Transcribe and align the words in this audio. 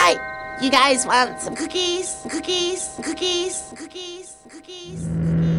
Hi, 0.00 0.14
you 0.62 0.70
guys 0.70 1.04
want 1.04 1.40
some 1.40 1.56
cookies? 1.56 2.22
Cookies? 2.30 2.94
Cookies? 3.02 3.72
Cookies? 3.74 4.36
Cookies? 4.48 5.08
Cookies. 5.18 5.58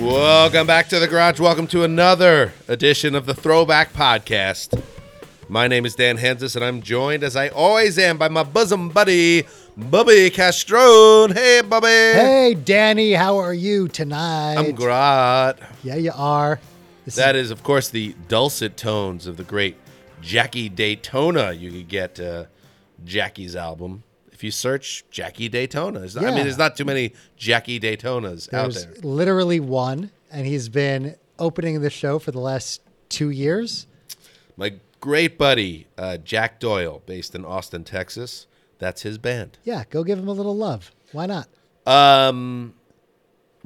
Welcome 0.00 0.66
back 0.66 0.88
to 0.88 0.98
the 0.98 1.06
garage. 1.06 1.38
Welcome 1.40 1.66
to 1.66 1.84
another 1.84 2.54
edition 2.66 3.14
of 3.14 3.26
the 3.26 3.34
Throwback 3.34 3.92
Podcast. 3.92 4.82
My 5.46 5.68
name 5.68 5.84
is 5.84 5.94
Dan 5.94 6.16
Hansis, 6.16 6.56
and 6.56 6.64
I'm 6.64 6.80
joined, 6.80 7.22
as 7.22 7.36
I 7.36 7.48
always 7.48 7.98
am, 7.98 8.16
by 8.16 8.28
my 8.28 8.44
bosom 8.44 8.88
buddy, 8.88 9.46
Bubby 9.76 10.30
Castrone. 10.30 11.34
Hey, 11.34 11.60
Bubby. 11.60 11.86
Hey, 11.86 12.54
Danny, 12.54 13.12
how 13.12 13.36
are 13.36 13.52
you 13.52 13.88
tonight? 13.88 14.54
I'm 14.56 14.74
great. 14.74 15.54
Yeah, 15.84 15.96
you 15.96 16.12
are. 16.14 16.58
This 17.04 17.16
That 17.16 17.36
is, 17.36 17.50
of 17.50 17.62
course, 17.62 17.90
the 17.90 18.14
dulcet 18.26 18.78
tones 18.78 19.26
of 19.26 19.36
the 19.36 19.44
great 19.44 19.76
Jackie 20.22 20.70
Daytona. 20.70 21.52
You 21.52 21.70
could 21.70 21.88
get 21.88 22.18
uh, 22.18 22.46
Jackie's 23.04 23.54
album 23.54 24.02
if 24.32 24.42
you 24.42 24.50
search 24.50 25.04
Jackie 25.10 25.50
Daytona. 25.50 26.00
Not- 26.00 26.16
I 26.16 26.30
mean, 26.34 26.44
there's 26.44 26.56
not 26.56 26.74
too 26.76 26.86
many 26.86 27.12
Jackie 27.36 27.78
Daytonas 27.78 28.52
out 28.54 28.72
there's 28.72 28.86
there. 28.86 28.94
literally 29.02 29.60
one, 29.60 30.10
and 30.32 30.46
he's 30.46 30.70
been 30.70 31.16
opening 31.38 31.82
the 31.82 31.90
show 31.90 32.18
for 32.18 32.30
the 32.30 32.40
last 32.40 32.80
two 33.10 33.28
years. 33.28 33.86
My 34.56 34.72
great 35.02 35.36
buddy, 35.36 35.86
uh, 35.98 36.16
Jack 36.16 36.60
Doyle, 36.60 37.02
based 37.04 37.34
in 37.34 37.44
Austin, 37.44 37.84
Texas. 37.84 38.46
That's 38.78 39.02
his 39.02 39.18
band. 39.18 39.58
Yeah, 39.64 39.84
go 39.90 40.04
give 40.04 40.18
him 40.18 40.28
a 40.28 40.32
little 40.32 40.56
love. 40.56 40.92
Why 41.12 41.26
not? 41.26 41.48
Um, 41.86 42.74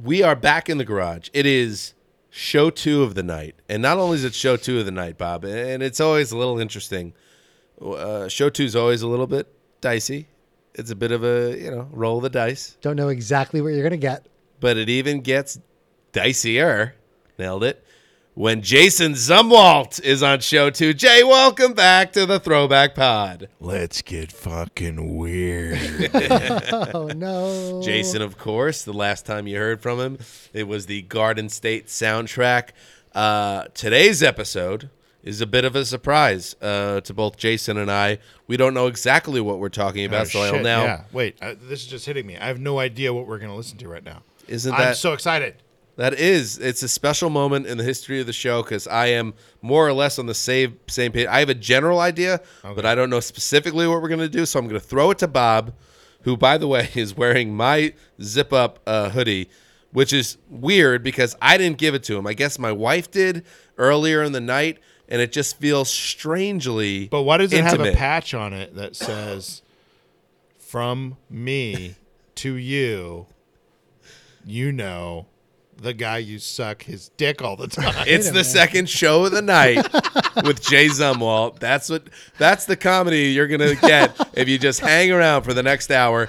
we 0.00 0.22
are 0.22 0.36
back 0.36 0.68
in 0.68 0.78
the 0.78 0.84
garage. 0.84 1.28
It 1.32 1.46
is 1.46 1.94
show 2.30 2.70
two 2.70 3.02
of 3.02 3.14
the 3.14 3.22
night, 3.22 3.56
and 3.68 3.82
not 3.82 3.98
only 3.98 4.16
is 4.16 4.24
it 4.24 4.34
show 4.34 4.56
two 4.56 4.78
of 4.78 4.84
the 4.84 4.92
night, 4.92 5.18
Bob, 5.18 5.44
and 5.44 5.82
it's 5.82 6.00
always 6.00 6.30
a 6.32 6.36
little 6.38 6.58
interesting. 6.60 7.12
Uh, 7.80 8.28
show 8.28 8.50
two 8.50 8.64
is 8.64 8.76
always 8.76 9.02
a 9.02 9.08
little 9.08 9.26
bit 9.26 9.48
dicey. 9.80 10.28
It's 10.74 10.90
a 10.90 10.96
bit 10.96 11.10
of 11.12 11.24
a 11.24 11.56
you 11.58 11.70
know 11.70 11.88
roll 11.90 12.18
of 12.18 12.22
the 12.22 12.30
dice, 12.30 12.76
Don't 12.80 12.96
know 12.96 13.08
exactly 13.08 13.60
what 13.60 13.68
you're 13.70 13.82
gonna 13.82 13.96
get. 13.96 14.26
but 14.60 14.76
it 14.76 14.88
even 14.88 15.20
gets 15.22 15.58
dicier. 16.12 16.92
Nailed 17.38 17.64
it. 17.64 17.82
When 18.40 18.62
Jason 18.62 19.12
Zumwalt 19.12 20.02
is 20.02 20.22
on 20.22 20.40
show 20.40 20.70
two. 20.70 20.94
Jay, 20.94 21.22
welcome 21.22 21.74
back 21.74 22.14
to 22.14 22.24
the 22.24 22.40
Throwback 22.40 22.94
Pod. 22.94 23.50
Let's 23.60 24.00
get 24.00 24.32
fucking 24.32 25.18
weird. 25.18 25.78
Oh 26.94 27.08
no, 27.14 27.82
Jason, 27.84 28.22
of 28.22 28.38
course. 28.38 28.82
The 28.82 28.94
last 28.94 29.26
time 29.26 29.46
you 29.46 29.58
heard 29.58 29.82
from 29.82 30.00
him, 30.00 30.18
it 30.54 30.66
was 30.66 30.86
the 30.86 31.02
Garden 31.02 31.50
State 31.50 31.88
soundtrack. 31.88 32.70
Uh, 33.14 33.64
today's 33.74 34.22
episode 34.22 34.88
is 35.22 35.42
a 35.42 35.46
bit 35.46 35.66
of 35.66 35.76
a 35.76 35.84
surprise 35.84 36.56
uh, 36.62 37.02
to 37.02 37.12
both 37.12 37.36
Jason 37.36 37.76
and 37.76 37.90
I. 37.90 38.20
We 38.46 38.56
don't 38.56 38.72
know 38.72 38.86
exactly 38.86 39.42
what 39.42 39.58
we're 39.58 39.68
talking 39.68 40.06
about, 40.06 40.22
Oh, 40.22 40.30
so 40.30 40.40
I'll 40.44 40.52
shit, 40.52 40.62
now. 40.62 40.84
Yeah. 40.84 41.04
Wait, 41.12 41.36
uh, 41.42 41.56
this 41.60 41.80
is 41.82 41.88
just 41.88 42.06
hitting 42.06 42.26
me. 42.26 42.38
I 42.38 42.46
have 42.46 42.58
no 42.58 42.78
idea 42.78 43.12
what 43.12 43.26
we're 43.26 43.38
going 43.38 43.50
to 43.50 43.56
listen 43.56 43.76
to 43.76 43.88
right 43.88 44.02
now. 44.02 44.22
Isn't 44.48 44.70
that 44.70 44.80
I'm 44.80 44.86
that 44.86 44.96
so 44.96 45.12
excited. 45.12 45.56
That 46.00 46.14
is? 46.14 46.56
It's 46.56 46.82
a 46.82 46.88
special 46.88 47.28
moment 47.28 47.66
in 47.66 47.76
the 47.76 47.84
history 47.84 48.20
of 48.20 48.26
the 48.26 48.32
show 48.32 48.62
because 48.62 48.88
I 48.88 49.08
am 49.08 49.34
more 49.60 49.86
or 49.86 49.92
less 49.92 50.18
on 50.18 50.24
the 50.24 50.34
same 50.34 50.78
same 50.86 51.12
page. 51.12 51.26
I 51.26 51.40
have 51.40 51.50
a 51.50 51.54
general 51.54 52.00
idea, 52.00 52.40
but 52.62 52.86
I 52.86 52.94
don't 52.94 53.10
know 53.10 53.20
specifically 53.20 53.86
what 53.86 54.00
we're 54.00 54.08
going 54.08 54.20
to 54.20 54.28
do. 54.28 54.46
So 54.46 54.58
I'm 54.58 54.66
going 54.66 54.80
to 54.80 54.86
throw 54.86 55.10
it 55.10 55.18
to 55.18 55.28
Bob, 55.28 55.74
who, 56.22 56.38
by 56.38 56.56
the 56.56 56.66
way, 56.66 56.88
is 56.94 57.14
wearing 57.14 57.54
my 57.54 57.92
zip 58.22 58.50
up 58.50 58.78
uh, 58.86 59.10
hoodie, 59.10 59.50
which 59.92 60.14
is 60.14 60.38
weird 60.48 61.02
because 61.02 61.36
I 61.42 61.58
didn't 61.58 61.76
give 61.76 61.94
it 61.94 62.02
to 62.04 62.16
him. 62.16 62.26
I 62.26 62.32
guess 62.32 62.58
my 62.58 62.72
wife 62.72 63.10
did 63.10 63.44
earlier 63.76 64.22
in 64.22 64.32
the 64.32 64.40
night, 64.40 64.78
and 65.06 65.20
it 65.20 65.32
just 65.32 65.58
feels 65.58 65.90
strangely. 65.90 67.08
But 67.08 67.24
why 67.24 67.36
does 67.36 67.52
it 67.52 67.62
have 67.62 67.78
a 67.78 67.92
patch 67.92 68.32
on 68.32 68.54
it 68.54 68.74
that 68.74 68.96
says, 68.96 69.60
from 70.58 71.18
me 71.28 71.96
to 72.36 72.54
you, 72.54 73.26
you 74.46 74.72
know, 74.72 75.26
the 75.80 75.94
guy 75.94 76.18
you 76.18 76.38
suck 76.38 76.82
his 76.82 77.08
dick 77.16 77.42
all 77.42 77.56
the 77.56 77.66
time? 77.68 78.04
It's 78.06 78.30
the 78.30 78.44
second 78.44 78.88
show 78.88 79.24
of 79.24 79.32
the 79.32 79.42
night 79.42 79.76
with 80.44 80.62
Jay 80.62 80.86
Zumwalt. 80.86 81.58
That's 81.58 81.88
what 81.88 82.08
that's 82.38 82.66
the 82.66 82.76
comedy 82.76 83.30
you're 83.30 83.46
gonna 83.46 83.74
get 83.74 84.14
if 84.34 84.48
you 84.48 84.58
just 84.58 84.80
hang 84.80 85.10
around 85.10 85.42
for 85.42 85.54
the 85.54 85.62
next 85.62 85.90
hour. 85.90 86.28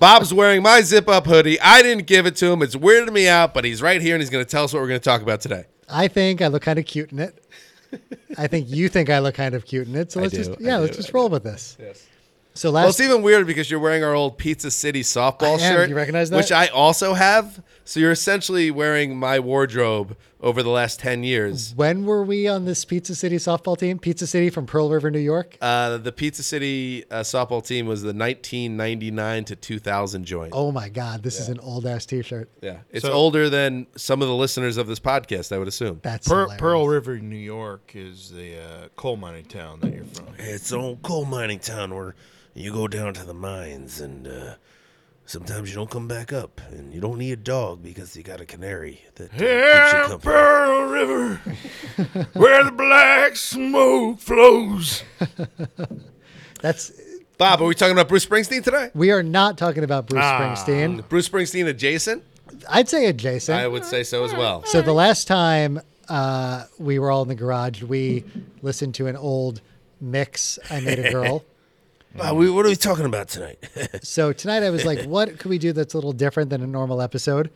Bob's 0.00 0.34
wearing 0.34 0.62
my 0.62 0.82
zip 0.82 1.08
up 1.08 1.26
hoodie. 1.26 1.60
I 1.60 1.82
didn't 1.82 2.06
give 2.06 2.26
it 2.26 2.36
to 2.36 2.46
him. 2.46 2.62
It's 2.62 2.76
weirded 2.76 3.12
me 3.12 3.28
out, 3.28 3.54
but 3.54 3.64
he's 3.64 3.80
right 3.80 4.00
here 4.00 4.14
and 4.14 4.22
he's 4.22 4.30
gonna 4.30 4.44
tell 4.44 4.64
us 4.64 4.72
what 4.72 4.80
we're 4.80 4.88
gonna 4.88 4.98
talk 4.98 5.22
about 5.22 5.40
today. 5.40 5.64
I 5.88 6.08
think 6.08 6.42
I 6.42 6.48
look 6.48 6.62
kind 6.62 6.78
of 6.78 6.86
cute 6.86 7.12
in 7.12 7.18
it. 7.18 7.38
I 8.38 8.46
think 8.46 8.68
you 8.70 8.88
think 8.88 9.10
I 9.10 9.18
look 9.18 9.34
kind 9.34 9.54
of 9.54 9.66
cute 9.66 9.86
in 9.86 9.94
it. 9.94 10.12
So 10.12 10.20
let's 10.20 10.34
just 10.34 10.52
yeah, 10.58 10.76
do, 10.76 10.84
let's 10.84 10.96
just 10.96 11.12
roll 11.12 11.28
with 11.28 11.44
this. 11.44 11.76
Yes. 11.78 12.06
So 12.54 12.70
Well, 12.72 12.88
it's 12.88 13.00
even 13.00 13.22
weirder 13.22 13.44
because 13.44 13.70
you're 13.70 13.80
wearing 13.80 14.04
our 14.04 14.14
old 14.14 14.36
Pizza 14.38 14.70
City 14.70 15.02
softball 15.02 15.58
I 15.58 15.62
am. 15.62 15.74
shirt. 15.74 15.88
You 15.88 15.96
recognize 15.96 16.30
that? 16.30 16.36
Which 16.36 16.52
I 16.52 16.66
also 16.68 17.14
have. 17.14 17.62
So 17.84 17.98
you're 18.00 18.10
essentially 18.12 18.70
wearing 18.70 19.16
my 19.16 19.40
wardrobe 19.40 20.16
over 20.42 20.62
the 20.62 20.70
last 20.70 20.98
ten 21.00 21.22
years. 21.24 21.72
when 21.76 22.04
were 22.04 22.24
we 22.24 22.48
on 22.48 22.64
this 22.64 22.84
Pizza 22.84 23.14
City 23.14 23.36
softball 23.36 23.78
team? 23.78 23.98
Pizza 23.98 24.26
City 24.26 24.50
from 24.50 24.66
Pearl 24.66 24.90
River, 24.90 25.10
New 25.10 25.18
York. 25.20 25.56
Uh, 25.60 25.96
the 25.98 26.10
Pizza 26.12 26.42
City 26.42 27.04
uh, 27.10 27.20
softball 27.20 27.64
team 27.64 27.86
was 27.86 28.02
the 28.02 28.08
1999 28.12 29.44
to 29.44 29.56
2000 29.56 30.24
joint. 30.24 30.52
Oh 30.54 30.72
my 30.72 30.88
God, 30.88 31.22
this 31.22 31.38
is 31.40 31.48
an 31.48 31.60
old 31.60 31.86
ass 31.86 32.06
T-shirt. 32.06 32.50
Yeah, 32.60 32.78
it's 32.90 33.04
So- 33.04 33.12
older 33.12 33.48
than 33.48 33.86
some 33.96 34.20
of 34.22 34.28
the 34.28 34.34
listeners 34.34 34.76
of 34.76 34.86
this 34.86 35.00
podcast, 35.00 35.52
I 35.54 35.58
would 35.58 35.68
assume. 35.68 36.00
That's 36.02 36.26
Per- 36.28 36.48
Pearl 36.56 36.88
River, 36.88 37.18
New 37.18 37.36
York 37.36 37.92
is 37.94 38.30
the 38.30 38.58
uh, 38.58 38.88
coal 38.96 39.16
mining 39.16 39.44
town 39.44 39.80
that 39.80 39.94
you're 39.94 40.04
from. 40.04 40.26
It's 40.38 40.72
an 40.72 40.80
old 40.80 41.02
coal 41.02 41.24
mining 41.24 41.58
town 41.60 41.94
where 41.94 42.14
you 42.54 42.72
go 42.72 42.88
down 42.88 43.14
to 43.14 43.24
the 43.24 43.34
mines 43.34 44.00
and 44.00 44.26
uh, 44.26 44.54
sometimes 45.26 45.68
you 45.70 45.74
don't 45.76 45.90
come 45.90 46.08
back 46.08 46.32
up 46.32 46.60
and 46.70 46.92
you 46.92 47.00
don't 47.00 47.18
need 47.18 47.32
a 47.32 47.36
dog 47.36 47.82
because 47.82 48.16
you 48.16 48.22
got 48.22 48.40
a 48.40 48.44
canary 48.46 49.02
that 49.14 49.24
uh, 49.24 49.28
keeps 49.28 49.40
you 49.42 49.46
Yeah, 49.48 50.06
company. 50.08 50.32
Pearl 50.34 50.82
River, 50.88 51.40
where 52.34 52.64
the 52.64 52.72
black 52.72 53.36
smoke 53.36 54.18
flows. 54.20 55.02
That's 56.60 56.92
Bob, 57.38 57.60
are 57.60 57.64
we 57.66 57.74
talking 57.74 57.92
about 57.92 58.08
Bruce 58.08 58.24
Springsteen 58.26 58.62
today? 58.62 58.90
we 58.94 59.10
are 59.10 59.22
not 59.22 59.58
talking 59.58 59.82
about 59.84 60.06
Bruce 60.06 60.22
Ah. 60.22 60.38
Springsteen. 60.56 61.08
Bruce 61.08 61.28
Springsteen 61.28 61.66
adjacent? 61.66 62.22
I'd 62.68 62.88
say 62.88 63.06
adjacent. 63.06 63.58
I 63.58 63.66
would 63.66 63.84
say 63.84 64.04
so 64.04 64.24
as 64.24 64.32
well. 64.32 64.64
so 64.66 64.82
the 64.82 64.92
last 64.92 65.26
time 65.26 65.80
uh, 66.08 66.64
we 66.78 66.98
were 66.98 67.10
all 67.10 67.22
in 67.22 67.28
the 67.28 67.34
garage, 67.34 67.82
we 67.82 68.24
listened 68.60 68.94
to 68.96 69.06
an 69.08 69.16
old 69.16 69.60
mix. 70.00 70.58
I 70.70 70.80
made 70.80 70.98
a 70.98 71.10
girl. 71.10 71.44
We, 72.14 72.50
what 72.50 72.66
are 72.66 72.68
we 72.68 72.76
talking 72.76 73.06
about 73.06 73.28
tonight? 73.28 73.58
so 74.02 74.32
tonight 74.32 74.62
I 74.62 74.70
was 74.70 74.84
like, 74.84 75.04
what 75.04 75.38
could 75.38 75.48
we 75.48 75.58
do 75.58 75.72
that's 75.72 75.94
a 75.94 75.96
little 75.96 76.12
different 76.12 76.50
than 76.50 76.62
a 76.62 76.66
normal 76.66 77.00
episode? 77.00 77.50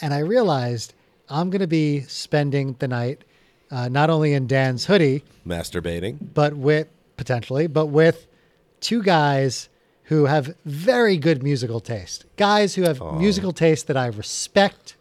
And 0.00 0.12
I 0.12 0.18
realized 0.18 0.94
I'm 1.28 1.50
going 1.50 1.60
to 1.60 1.66
be 1.66 2.00
spending 2.02 2.74
the 2.78 2.88
night 2.88 3.22
uh, 3.70 3.88
not 3.88 4.10
only 4.10 4.34
in 4.34 4.46
Dan's 4.46 4.84
hoodie, 4.86 5.24
Masturbating. 5.46 6.18
but 6.34 6.54
with 6.54 6.88
potentially, 7.16 7.66
but 7.66 7.86
with 7.86 8.26
two 8.80 9.02
guys 9.02 9.68
who 10.04 10.26
have 10.26 10.54
very 10.64 11.16
good 11.16 11.42
musical 11.42 11.80
taste. 11.80 12.26
Guys 12.36 12.74
who 12.74 12.82
have 12.82 13.00
musical 13.14 13.52
taste 13.52 13.86
that 13.86 13.96
I 13.96 14.06
respect. 14.06 14.96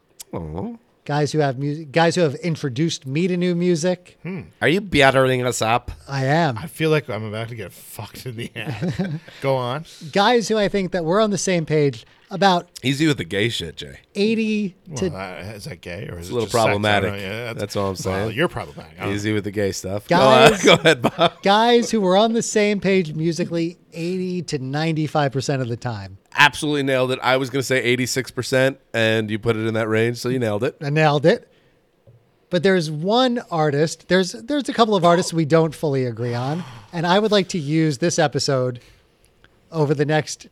Guys 1.04 1.32
who 1.32 1.40
have 1.40 1.58
music. 1.58 1.92
Guys 1.92 2.14
who 2.16 2.22
have 2.22 2.36
introduced 2.36 3.08
me 3.08 3.28
to 3.28 3.36
new 3.36 3.56
music. 3.56 4.20
Are 4.62 4.68
you 4.68 4.82
battering 4.82 5.44
us 5.44 5.60
up? 5.62 5.92
I 6.08 6.26
am. 6.26 6.58
I 6.60 6.68
feel 6.68 6.92
like 6.92 7.10
I'm 7.10 7.24
about 7.24 7.50
to 7.50 7.56
get 7.56 7.74
fucked 7.74 8.28
in 8.28 8.36
the 8.36 8.52
ass. 8.56 9.02
Go 9.42 9.56
on. 9.56 9.86
Guys 10.12 10.48
who 10.48 10.58
I 10.60 10.68
think 10.68 10.92
that 10.92 11.04
we're 11.04 11.20
on 11.20 11.32
the 11.32 11.40
same 11.40 11.66
page 11.66 12.06
about 12.30 12.70
Easy 12.84 13.08
with 13.08 13.18
the 13.18 13.24
gay 13.26 13.50
shit, 13.50 13.78
Jay. 13.78 13.98
80 14.16 14.76
to 14.96 15.10
Well, 15.10 15.20
uh, 15.20 15.52
is 15.54 15.66
that 15.66 15.82
gay 15.82 16.08
or 16.08 16.20
is 16.20 16.30
a 16.30 16.32
it 16.32 16.34
little 16.34 16.42
just 16.42 16.52
sex? 16.52 16.56
I 16.56 16.72
don't 16.72 16.82
problematic. 16.82 17.12
know. 17.14 17.18
Yeah, 17.18 17.54
That's 17.54 17.76
all 17.76 17.90
I'm 17.90 17.96
saying. 17.96 18.16
Well, 18.18 18.32
you're 18.32 18.48
problematic. 18.48 19.00
I 19.02 19.06
don't 19.06 19.14
Easy 19.16 19.34
with 19.34 19.44
the 19.44 19.52
gay 19.52 19.72
stuff. 19.72 20.08
Guys- 20.08 20.64
Go 20.66 20.74
ahead, 20.76 21.02
Bob. 21.02 21.42
guys 21.42 21.90
who 21.90 22.00
were 22.00 22.16
on 22.16 22.34
the 22.34 22.44
same 22.44 22.80
page 22.80 23.14
musically 23.16 23.80
80 23.92 24.44
to 24.44 24.60
95% 24.60 25.62
of 25.62 25.68
the 25.68 25.78
time. 25.78 26.20
Absolutely 26.36 26.84
nailed 26.84 27.12
it. 27.12 27.20
I 27.22 27.38
was 27.38 27.50
going 27.50 27.60
to 27.60 27.66
say 27.66 27.96
86%, 27.96 28.78
and 28.94 29.30
you 29.30 29.38
put 29.38 29.56
it 29.58 29.68
in 29.68 29.74
that 29.74 29.88
range, 29.88 30.18
so 30.18 30.30
you 30.30 30.40
nailed 30.40 30.64
it. 30.64 30.78
I 30.82 30.90
nailed 30.90 31.26
it. 31.26 31.48
But 32.50 32.64
there's 32.64 32.92
one 32.92 33.40
artist, 33.50 34.10
there's 34.10 34.34
there's 34.34 34.68
a 34.68 34.74
couple 34.74 34.94
of 34.96 35.06
artists 35.06 35.32
we 35.34 35.46
don't 35.46 35.74
fully 35.74 36.04
agree 36.06 36.34
on, 36.34 36.66
and 36.92 37.08
I 37.08 37.18
would 37.18 37.32
like 37.32 37.48
to 37.50 37.58
use 37.60 38.00
this 38.00 38.20
episode 38.20 38.82
over 39.72 39.94
the 39.94 40.04
next 40.04 40.48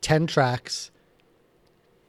10 0.00 0.26
tracks 0.26 0.90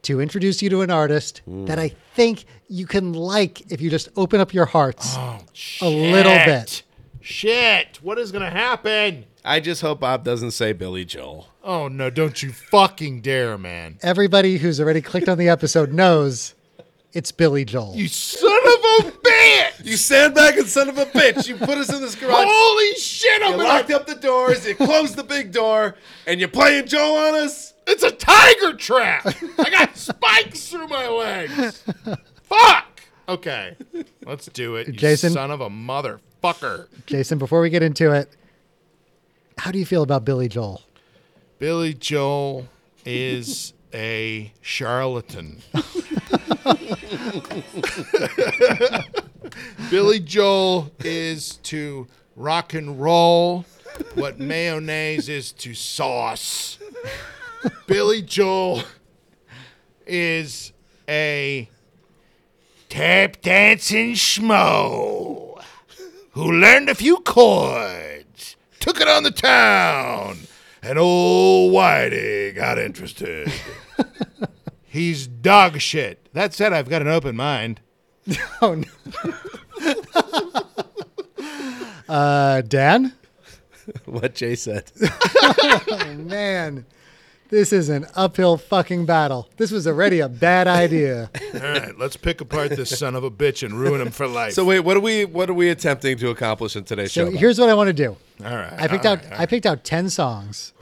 to 0.01 0.19
introduce 0.21 0.63
you 0.63 0.69
to 0.71 0.81
an 0.81 0.89
artist 0.89 1.41
that 1.45 1.77
I 1.77 1.89
think 2.15 2.45
you 2.67 2.87
can 2.87 3.13
like 3.13 3.71
if 3.71 3.79
you 3.79 3.91
just 3.91 4.09
open 4.15 4.39
up 4.39 4.53
your 4.55 4.65
hearts 4.65 5.13
Oh, 5.17 5.39
a 5.81 5.89
little 5.89 6.33
bit. 6.45 6.81
Shit. 7.21 7.99
What 8.01 8.17
is 8.17 8.31
going 8.31 8.43
to 8.43 8.49
happen? 8.49 9.25
I 9.47 9.61
just 9.61 9.81
hope 9.81 10.01
Bob 10.01 10.25
doesn't 10.25 10.51
say 10.51 10.73
Billy 10.73 11.05
Joel. 11.05 11.47
Oh, 11.63 11.87
no. 11.87 12.09
Don't 12.09 12.43
you 12.43 12.51
fucking 12.51 13.21
dare, 13.21 13.57
man. 13.57 13.97
Everybody 14.01 14.57
who's 14.57 14.81
already 14.81 15.01
clicked 15.01 15.29
on 15.29 15.37
the 15.37 15.47
episode 15.47 15.93
knows 15.93 16.53
It's 17.13 17.31
Billy 17.31 17.63
Joel. 17.63 17.95
You 17.95 18.09
son 18.09 18.51
of 18.51 19.05
a 19.05 19.11
bitch! 19.11 19.85
You 19.85 19.95
sandbagging 19.95 20.65
son 20.65 20.89
of 20.89 20.97
a 20.97 21.05
bitch! 21.05 21.47
You 21.47 21.55
put 21.55 21.77
us 21.77 21.91
in 21.93 22.01
this 22.01 22.15
garage. 22.15 22.45
Holy 22.47 22.95
shit! 22.95 23.41
I'm 23.41 23.51
You 23.53 23.57
gonna 23.57 23.69
locked 23.69 23.91
up 23.91 24.05
the 24.05 24.15
doors. 24.15 24.67
You 24.67 24.75
closed 24.75 25.15
the 25.15 25.23
big 25.23 25.53
door, 25.53 25.95
and 26.25 26.39
you're 26.41 26.49
playing 26.49 26.87
Joel 26.87 27.15
on 27.15 27.35
us. 27.35 27.73
It's 27.87 28.03
a 28.03 28.11
tiger 28.11 28.73
trap. 28.73 29.25
I 29.57 29.69
got 29.69 29.95
spikes 29.95 30.67
through 30.69 30.89
my 30.89 31.07
legs. 31.07 31.83
Fuck. 32.43 33.01
Okay, 33.29 33.77
let's 34.25 34.47
do 34.47 34.75
it. 34.75 34.87
You 34.87 34.93
Jason? 34.93 35.31
son 35.31 35.51
of 35.51 35.61
a 35.61 35.69
motherfucker. 35.69 36.87
Jason, 37.05 37.37
before 37.37 37.61
we 37.61 37.69
get 37.69 37.81
into 37.81 38.11
it, 38.11 38.29
how 39.57 39.71
do 39.71 39.79
you 39.79 39.85
feel 39.85 40.03
about 40.03 40.25
Billy 40.25 40.47
Joel? 40.47 40.81
Billy 41.59 41.93
Joel 41.93 42.67
is 43.05 43.73
a 43.93 44.51
charlatan. 44.61 45.61
Billy 49.89 50.19
Joel 50.19 50.91
is 50.99 51.55
to 51.63 52.07
rock 52.35 52.73
and 52.73 52.99
roll 52.99 53.65
what 54.13 54.39
mayonnaise 54.39 55.29
is 55.29 55.51
to 55.53 55.73
sauce. 55.73 56.77
Billy 57.87 58.21
Joel 58.21 58.83
is 60.05 60.73
a 61.09 61.69
tap 62.89 63.41
dancing 63.41 64.13
schmo 64.13 65.61
who 66.31 66.51
learned 66.51 66.89
a 66.89 66.95
few 66.95 67.17
chords, 67.17 68.16
took 68.87 69.01
it 69.01 69.07
on 69.09 69.23
the 69.23 69.31
town, 69.31 70.37
and 70.81 70.97
old 70.97 71.73
Whitey 71.73 72.55
got 72.55 72.79
interested. 72.79 73.51
He's 74.85 75.27
dog 75.27 75.81
shit. 75.81 76.29
That 76.31 76.53
said, 76.53 76.71
I've 76.71 76.87
got 76.89 77.01
an 77.01 77.09
open 77.09 77.35
mind. 77.35 77.81
Oh, 78.61 78.75
no. 78.75 78.85
uh, 82.09 82.61
Dan? 82.61 83.13
What 84.05 84.35
Jay 84.35 84.55
said. 84.55 84.91
Man, 86.17 86.85
this 87.49 87.71
is 87.73 87.89
an 87.89 88.05
uphill 88.15 88.57
fucking 88.57 89.05
battle. 89.05 89.49
This 89.57 89.71
was 89.71 89.87
already 89.87 90.19
a 90.19 90.29
bad 90.29 90.67
idea. 90.67 91.29
All 91.53 91.59
right, 91.59 91.97
let's 91.97 92.17
pick 92.17 92.41
apart 92.41 92.71
this 92.71 92.97
son 92.97 93.15
of 93.15 93.23
a 93.23 93.31
bitch 93.31 93.63
and 93.63 93.79
ruin 93.79 94.01
him 94.01 94.11
for 94.11 94.27
life. 94.27 94.53
So 94.53 94.65
wait, 94.65 94.81
what 94.81 94.97
are 94.97 95.01
we? 95.01 95.25
What 95.25 95.49
are 95.49 95.53
we 95.53 95.69
attempting 95.69 96.17
to 96.17 96.29
accomplish 96.29 96.75
in 96.75 96.83
today's 96.83 97.11
So 97.11 97.29
show? 97.29 97.37
here's 97.37 97.59
what 97.59 97.69
I 97.69 97.73
want 97.73 97.87
to 97.87 97.93
do. 97.93 98.17
all 98.45 98.55
right, 98.55 98.73
I 98.73 98.87
picked 98.87 99.05
all 99.05 99.13
out 99.13 99.23
right, 99.23 99.39
I 99.39 99.45
picked 99.45 99.65
out 99.65 99.83
10 99.83 100.09
songs 100.09 100.73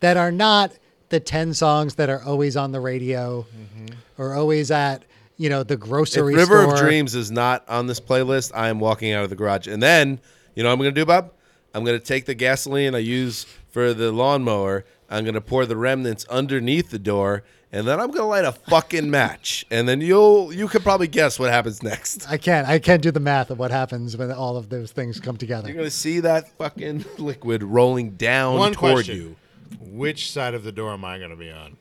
that 0.00 0.16
are 0.16 0.32
not 0.32 0.72
the 1.10 1.20
10 1.20 1.54
songs 1.54 1.96
that 1.96 2.08
are 2.08 2.22
always 2.22 2.56
on 2.56 2.72
the 2.72 2.80
radio 2.80 3.42
mm-hmm. 3.42 3.94
or 4.16 4.34
always 4.34 4.70
at, 4.70 5.04
you 5.36 5.48
know, 5.48 5.62
the 5.62 5.76
grocery 5.76 6.32
if 6.32 6.36
grocery 6.36 6.56
River 6.56 6.62
store. 6.62 6.74
of 6.74 6.80
Dreams 6.80 7.14
is 7.14 7.30
not 7.30 7.68
on 7.68 7.86
this 7.86 8.00
playlist, 8.00 8.52
I 8.54 8.68
am 8.68 8.80
walking 8.80 9.12
out 9.12 9.24
of 9.24 9.30
the 9.30 9.36
garage. 9.36 9.66
And 9.66 9.82
then, 9.82 10.20
you 10.54 10.62
know 10.62 10.68
what 10.68 10.74
I'm 10.74 10.78
going 10.78 10.94
to 10.94 11.00
do, 11.00 11.04
Bob? 11.04 11.32
I'm 11.74 11.84
going 11.84 11.98
to 11.98 12.04
take 12.04 12.26
the 12.26 12.34
gasoline 12.34 12.94
I 12.94 12.98
use 12.98 13.44
for 13.70 13.94
the 13.94 14.10
lawnmower. 14.12 14.84
I'm 15.10 15.24
going 15.24 15.34
to 15.34 15.40
pour 15.40 15.66
the 15.66 15.76
remnants 15.76 16.24
underneath 16.30 16.90
the 16.90 16.98
door, 16.98 17.42
and 17.72 17.86
then 17.86 17.98
I'm 17.98 18.06
going 18.12 18.20
to 18.20 18.26
light 18.26 18.44
a 18.44 18.52
fucking 18.52 19.10
match. 19.18 19.66
And 19.70 19.88
then 19.88 20.00
you'll 20.00 20.52
you 20.52 20.68
could 20.68 20.82
probably 20.82 21.08
guess 21.08 21.38
what 21.38 21.50
happens 21.50 21.82
next. 21.82 22.30
I 22.30 22.36
can't 22.36 22.68
I 22.68 22.78
can't 22.78 23.02
do 23.02 23.10
the 23.10 23.20
math 23.20 23.50
of 23.50 23.58
what 23.58 23.70
happens 23.72 24.16
when 24.16 24.30
all 24.30 24.56
of 24.56 24.68
those 24.68 24.92
things 24.92 25.18
come 25.20 25.36
together. 25.36 25.68
You're 25.68 25.76
going 25.76 25.86
to 25.86 25.90
see 25.90 26.20
that 26.20 26.48
fucking 26.56 27.04
liquid 27.18 27.62
rolling 27.62 28.10
down 28.12 28.58
One 28.58 28.72
toward 28.72 28.92
question. 29.06 29.16
you. 29.16 29.36
Which 29.80 30.30
side 30.30 30.54
of 30.54 30.62
the 30.64 30.72
door 30.72 30.92
am 30.92 31.04
I 31.04 31.18
going 31.18 31.30
to 31.30 31.36
be 31.36 31.50
on? 31.50 31.76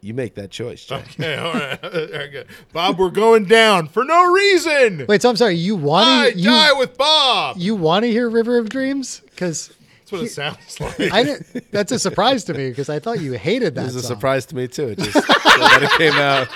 You 0.00 0.12
make 0.12 0.34
that 0.34 0.50
choice, 0.50 0.84
Jay. 0.84 0.96
Okay, 1.18 1.36
all 1.36 1.54
right. 1.54 1.80
Very 1.80 2.28
good. 2.28 2.46
Bob, 2.74 2.98
we're 2.98 3.08
going 3.08 3.46
down 3.46 3.88
for 3.88 4.04
no 4.04 4.30
reason. 4.32 5.06
Wait, 5.08 5.22
so 5.22 5.30
I'm 5.30 5.36
sorry, 5.36 5.54
you 5.54 5.76
want 5.76 6.34
to 6.34 6.42
die 6.42 6.68
you, 6.68 6.78
with 6.78 6.98
Bob. 6.98 7.56
you 7.56 7.74
want 7.74 8.04
to 8.04 8.10
hear 8.10 8.28
River 8.28 8.58
of 8.58 8.68
Dreams 8.68 9.22
cuz 9.36 9.72
That's 10.04 10.12
what 10.12 10.22
it 10.22 10.30
sounds 10.30 10.80
like. 11.00 11.12
I 11.12 11.22
didn't, 11.22 11.70
that's 11.72 11.90
a 11.90 11.98
surprise 11.98 12.44
to 12.44 12.54
me 12.54 12.68
because 12.68 12.90
I 12.90 12.98
thought 12.98 13.20
you 13.20 13.32
hated 13.32 13.74
that 13.76 13.82
It 13.82 13.84
was 13.84 13.96
a 13.96 14.02
song. 14.02 14.16
surprise 14.16 14.44
to 14.46 14.56
me 14.56 14.68
too. 14.68 14.88
It 14.88 14.98
just 14.98 15.14
when 15.14 15.82
it 15.82 15.90
came 15.92 16.12
out. 16.12 16.48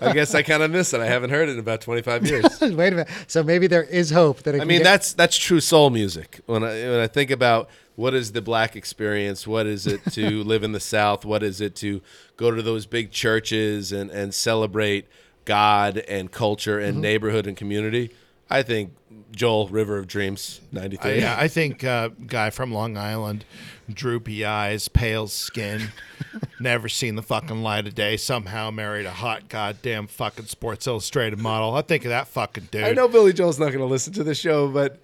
I 0.00 0.12
guess 0.12 0.34
I 0.34 0.42
kind 0.42 0.62
of 0.62 0.70
miss 0.70 0.92
it. 0.92 1.00
I 1.00 1.06
haven't 1.06 1.30
heard 1.30 1.48
it 1.48 1.52
in 1.52 1.58
about 1.58 1.80
25 1.80 2.26
years. 2.26 2.44
Wait 2.60 2.72
a 2.72 2.74
minute. 2.74 3.08
So 3.26 3.42
maybe 3.42 3.66
there 3.66 3.84
is 3.84 4.10
hope 4.10 4.42
that 4.44 4.54
it 4.54 4.62
I 4.62 4.64
mean, 4.64 4.78
get- 4.78 4.84
that's 4.84 5.12
that's 5.12 5.36
true 5.36 5.60
soul 5.60 5.90
music. 5.90 6.40
When 6.46 6.64
I 6.64 6.68
when 6.68 7.00
I 7.00 7.06
think 7.06 7.30
about 7.30 7.68
what 7.94 8.14
is 8.14 8.32
the 8.32 8.42
black 8.42 8.74
experience, 8.74 9.46
what 9.46 9.66
is 9.66 9.86
it 9.86 10.04
to 10.12 10.42
live 10.44 10.64
in 10.64 10.72
the 10.72 10.80
South, 10.80 11.24
what 11.24 11.42
is 11.42 11.60
it 11.60 11.76
to 11.76 12.00
go 12.36 12.50
to 12.50 12.62
those 12.62 12.86
big 12.86 13.12
churches 13.12 13.92
and 13.92 14.10
and 14.10 14.34
celebrate 14.34 15.06
God 15.44 15.98
and 15.98 16.30
culture 16.30 16.78
and 16.78 16.94
mm-hmm. 16.94 17.02
neighborhood 17.02 17.46
and 17.46 17.56
community. 17.56 18.10
I 18.52 18.62
think 18.62 18.92
Joel 19.32 19.68
River 19.68 19.96
of 19.98 20.06
Dreams 20.06 20.60
Uh, 20.76 20.80
93. 20.80 21.18
yeah, 21.20 21.36
I 21.38 21.48
think 21.48 21.82
uh, 21.84 22.08
guy 22.26 22.50
from 22.50 22.70
Long 22.72 22.96
Island, 22.98 23.44
droopy 23.90 24.44
eyes, 24.44 24.88
pale 24.88 25.26
skin, 25.26 25.88
never 26.60 26.88
seen 26.88 27.14
the 27.14 27.22
fucking 27.22 27.62
light 27.62 27.86
of 27.86 27.94
day. 27.94 28.16
Somehow 28.18 28.70
married 28.70 29.06
a 29.06 29.10
hot 29.10 29.48
goddamn 29.48 30.06
fucking 30.06 30.46
Sports 30.46 30.86
Illustrated 30.86 31.38
model. 31.38 31.74
I 31.74 31.82
think 31.82 32.04
of 32.04 32.10
that 32.10 32.28
fucking 32.28 32.68
dude. 32.70 32.84
I 32.84 32.92
know 32.92 33.08
Billy 33.08 33.32
Joel's 33.32 33.58
not 33.58 33.66
going 33.68 33.78
to 33.78 33.86
listen 33.86 34.12
to 34.14 34.24
the 34.24 34.34
show, 34.34 34.68
but 34.68 34.98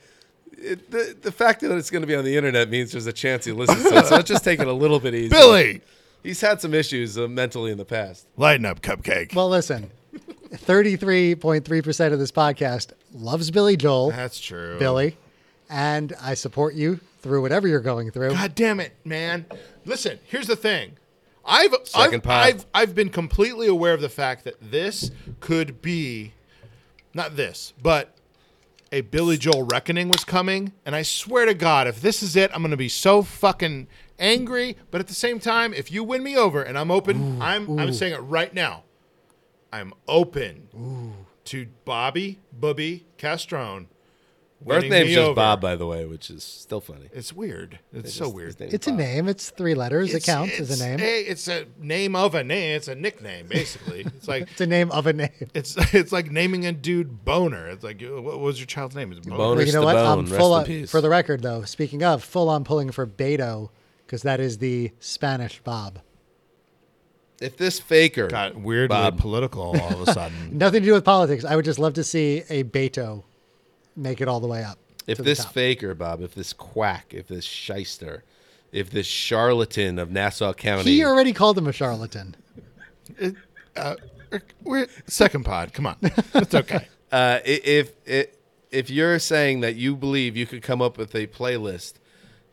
it, 0.58 0.90
the 0.90 1.16
the 1.22 1.32
fact 1.32 1.60
that 1.62 1.70
it's 1.76 1.88
going 1.90 2.02
to 2.02 2.06
be 2.06 2.14
on 2.14 2.24
the 2.24 2.36
internet 2.36 2.68
means 2.68 2.92
there's 2.92 3.06
a 3.06 3.12
chance 3.12 3.44
he 3.46 3.52
listens 3.52 3.82
to 3.84 3.96
it. 3.96 4.06
So 4.06 4.16
let's 4.16 4.28
just 4.28 4.44
take 4.44 4.60
it 4.60 4.66
a 4.66 4.72
little 4.72 5.00
bit 5.00 5.14
easy. 5.14 5.30
Billy, 5.30 5.80
he's 6.22 6.40
had 6.40 6.60
some 6.60 6.74
issues 6.74 7.16
uh, 7.16 7.28
mentally 7.28 7.70
in 7.72 7.78
the 7.78 7.84
past. 7.86 8.26
lighten 8.36 8.66
up, 8.66 8.82
cupcake. 8.82 9.34
Well, 9.34 9.48
listen. 9.48 9.90
33.3% 10.18 12.12
of 12.12 12.18
this 12.18 12.32
podcast 12.32 12.92
loves 13.14 13.50
Billy 13.50 13.76
Joel, 13.76 14.10
That's 14.10 14.40
true. 14.40 14.78
Billy, 14.78 15.16
and 15.68 16.14
I 16.20 16.34
support 16.34 16.74
you 16.74 17.00
through 17.20 17.42
whatever 17.42 17.68
you're 17.68 17.80
going 17.80 18.10
through. 18.10 18.30
God 18.30 18.54
damn 18.54 18.80
it, 18.80 18.94
man. 19.04 19.46
Listen, 19.84 20.18
here's 20.24 20.46
the 20.46 20.56
thing. 20.56 20.96
I've 21.44 21.74
I've. 21.94 22.26
I've 22.26 22.66
I've 22.74 22.94
been 22.94 23.08
completely 23.08 23.66
aware 23.66 23.94
of 23.94 24.00
the 24.00 24.08
fact 24.08 24.44
that 24.44 24.54
this 24.60 25.10
could 25.40 25.80
be 25.80 26.34
not 27.14 27.36
this, 27.36 27.72
but 27.82 28.14
a 28.92 29.00
Billy 29.02 29.36
Joel 29.38 29.62
reckoning 29.64 30.08
was 30.08 30.24
coming, 30.24 30.72
and 30.84 30.94
I 30.94 31.02
swear 31.02 31.46
to 31.46 31.54
God, 31.54 31.86
if 31.86 32.00
this 32.00 32.22
is 32.22 32.36
it, 32.36 32.50
I'm 32.54 32.62
gonna 32.62 32.76
be 32.76 32.88
so 32.88 33.22
fucking 33.22 33.86
angry. 34.18 34.76
But 34.90 35.00
at 35.00 35.08
the 35.08 35.14
same 35.14 35.38
time, 35.40 35.72
if 35.72 35.90
you 35.90 36.04
win 36.04 36.22
me 36.22 36.36
over 36.36 36.62
and 36.62 36.78
I'm 36.78 36.90
open, 36.90 37.40
I'm 37.40 37.78
I'm 37.78 37.92
saying 37.92 38.14
it 38.14 38.18
right 38.18 38.52
now. 38.52 38.84
I'm 39.72 39.92
open 40.06 41.14
to 41.44 41.66
Bobby 41.84 42.38
Bubby 42.58 43.06
Castrone. 43.18 43.86
Birth 44.60 44.74
winning 44.82 44.90
name's 44.90 45.08
just 45.10 45.18
over. 45.20 45.34
Bob, 45.36 45.60
by 45.60 45.76
the 45.76 45.86
way, 45.86 46.04
which 46.04 46.30
is 46.30 46.42
still 46.42 46.80
funny. 46.80 47.08
It's 47.12 47.32
weird. 47.32 47.78
It's 47.92 48.12
so 48.12 48.24
His- 48.24 48.34
weird. 48.34 48.46
his 48.48 48.58
name's 48.60 48.74
It's 48.74 48.86
a 48.88 48.92
name. 48.92 49.28
It's 49.28 49.50
three 49.50 49.74
letters. 49.74 50.12
it 50.12 50.24
counts 50.24 50.58
as 50.58 50.80
a 50.80 50.84
name. 50.84 50.98
A, 50.98 51.20
it's 51.20 51.46
a 51.46 51.66
name 51.78 52.16
of 52.16 52.34
a 52.34 52.42
name. 52.42 52.74
It's 52.76 52.88
a 52.88 52.96
nickname, 52.96 53.46
basically. 53.46 54.00
It's 54.00 54.26
like 54.28 54.50
It's 54.50 54.60
a 54.60 54.66
name 54.66 54.90
of 54.90 55.06
a 55.06 55.12
name. 55.12 55.30
it's 55.54 55.76
it's 55.94 56.10
like 56.10 56.32
naming 56.32 56.66
a 56.66 56.72
dude 56.72 57.24
Boner. 57.24 57.68
It's 57.68 57.84
like 57.84 58.02
what 58.02 58.40
was 58.40 58.58
your 58.58 58.66
child's 58.66 58.96
name? 58.96 59.12
Is 59.12 59.20
Boner? 59.20 59.36
Boner. 59.36 59.56
Well, 59.58 59.66
you 59.66 59.72
know 59.72 59.82
what? 59.84 59.92
bone. 59.94 60.18
I'm 60.18 60.26
full 60.26 60.52
on, 60.52 60.86
for 60.86 61.00
the 61.00 61.08
record, 61.08 61.40
though. 61.42 61.62
Speaking 61.62 62.02
of, 62.02 62.24
full 62.24 62.48
on 62.48 62.64
pulling 62.64 62.90
for 62.90 63.06
Beto 63.06 63.68
because 64.06 64.22
that 64.22 64.40
is 64.40 64.58
the 64.58 64.90
Spanish 64.98 65.60
Bob. 65.60 66.00
If 67.40 67.56
this 67.56 67.78
faker 67.78 68.26
Got 68.28 68.56
weirdly 68.56 68.88
Bob. 68.96 69.18
political 69.18 69.62
all 69.80 70.02
of 70.02 70.08
a 70.08 70.12
sudden. 70.12 70.58
Nothing 70.58 70.82
to 70.82 70.86
do 70.88 70.92
with 70.92 71.04
politics. 71.04 71.44
I 71.44 71.54
would 71.56 71.64
just 71.64 71.78
love 71.78 71.94
to 71.94 72.04
see 72.04 72.42
a 72.48 72.64
Beto 72.64 73.22
make 73.96 74.20
it 74.20 74.28
all 74.28 74.40
the 74.40 74.46
way 74.48 74.64
up. 74.64 74.78
if 75.06 75.18
to 75.18 75.22
the 75.22 75.30
this 75.30 75.44
top. 75.44 75.52
faker, 75.52 75.94
Bob, 75.94 76.20
if 76.22 76.34
this 76.34 76.52
quack, 76.52 77.14
if 77.14 77.28
this 77.28 77.44
shyster, 77.44 78.24
if 78.72 78.90
this 78.90 79.06
charlatan 79.06 79.98
of 79.98 80.10
Nassau 80.10 80.52
County, 80.52 80.90
he 80.90 81.04
already 81.04 81.32
called 81.32 81.56
him 81.56 81.66
a 81.66 81.72
charlatan. 81.72 82.34
We're 84.62 84.86
second 85.06 85.44
pod. 85.44 85.72
Come 85.72 85.86
on, 85.86 85.96
it's 86.34 86.54
okay. 86.54 86.88
uh, 87.10 87.38
if 87.44 87.92
if 88.04 88.28
if 88.70 88.90
you're 88.90 89.18
saying 89.18 89.60
that 89.60 89.76
you 89.76 89.96
believe 89.96 90.36
you 90.36 90.44
could 90.46 90.62
come 90.62 90.82
up 90.82 90.98
with 90.98 91.14
a 91.14 91.26
playlist 91.28 91.94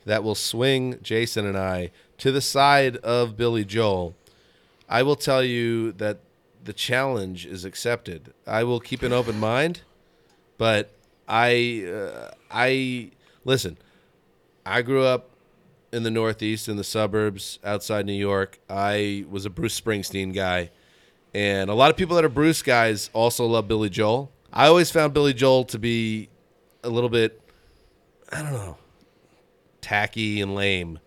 that 0.05 0.23
will 0.23 0.35
swing 0.35 0.99
Jason 1.01 1.45
and 1.45 1.57
I 1.57 1.91
to 2.19 2.31
the 2.31 2.39
side 2.41 2.95
of 2.97 3.35
Billy 3.35 3.65
Joel, 3.65 4.15
I 4.87 5.03
will 5.03 5.15
tell 5.15 5.43
you 5.43 5.91
that 5.93 6.19
the 6.63 6.73
challenge 6.73 7.45
is 7.45 7.65
accepted. 7.65 8.33
I 8.45 8.63
will 8.63 8.79
keep 8.79 9.03
an 9.03 9.13
open 9.13 9.39
mind, 9.39 9.81
but 10.57 10.91
I 11.27 11.85
uh, 11.87 12.31
I 12.51 13.11
listen. 13.43 13.77
I 14.65 14.81
grew 14.81 15.03
up 15.03 15.29
in 15.91 16.03
the 16.03 16.11
Northeast, 16.11 16.67
in 16.67 16.75
the 16.75 16.83
suburbs 16.83 17.59
outside 17.63 18.05
New 18.05 18.13
York. 18.13 18.59
I 18.69 19.25
was 19.29 19.45
a 19.45 19.49
Bruce 19.49 19.79
Springsteen 19.79 20.33
guy. 20.33 20.71
And 21.33 21.69
a 21.69 21.73
lot 21.73 21.91
of 21.91 21.97
people 21.97 22.15
that 22.15 22.25
are 22.25 22.29
Bruce 22.29 22.61
guys 22.61 23.09
also 23.13 23.45
love 23.45 23.67
Billy 23.67 23.89
Joel. 23.89 24.31
I 24.51 24.67
always 24.67 24.89
found 24.89 25.13
Billy 25.13 25.33
Joel 25.33 25.65
to 25.65 25.77
be 25.77 26.29
a 26.83 26.89
little 26.89 27.09
bit, 27.09 27.41
I 28.31 28.41
don't 28.41 28.53
know, 28.53 28.77
tacky 29.81 30.41
and 30.41 30.55
lame. 30.55 30.99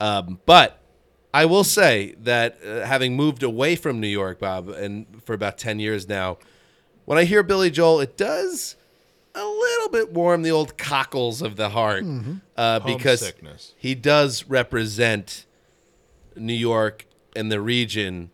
Um, 0.00 0.40
but 0.44 0.79
I 1.32 1.44
will 1.46 1.64
say 1.64 2.14
that 2.22 2.58
uh, 2.64 2.84
having 2.86 3.14
moved 3.16 3.42
away 3.42 3.76
from 3.76 4.00
New 4.00 4.08
York, 4.08 4.40
Bob, 4.40 4.68
and 4.68 5.06
for 5.24 5.32
about 5.32 5.58
10 5.58 5.78
years 5.78 6.08
now, 6.08 6.38
when 7.04 7.18
I 7.18 7.24
hear 7.24 7.42
Billy 7.42 7.70
Joel, 7.70 8.00
it 8.00 8.16
does 8.16 8.76
a 9.34 9.44
little 9.44 9.88
bit 9.90 10.12
warm 10.12 10.42
the 10.42 10.50
old 10.50 10.76
cockles 10.76 11.40
of 11.40 11.54
the 11.56 11.68
heart 11.70 12.04
uh, 12.56 12.80
because 12.80 13.20
he 13.76 13.94
does 13.94 14.44
represent 14.46 15.46
New 16.36 16.52
York 16.52 17.06
and 17.36 17.50
the 17.50 17.60
region, 17.60 18.30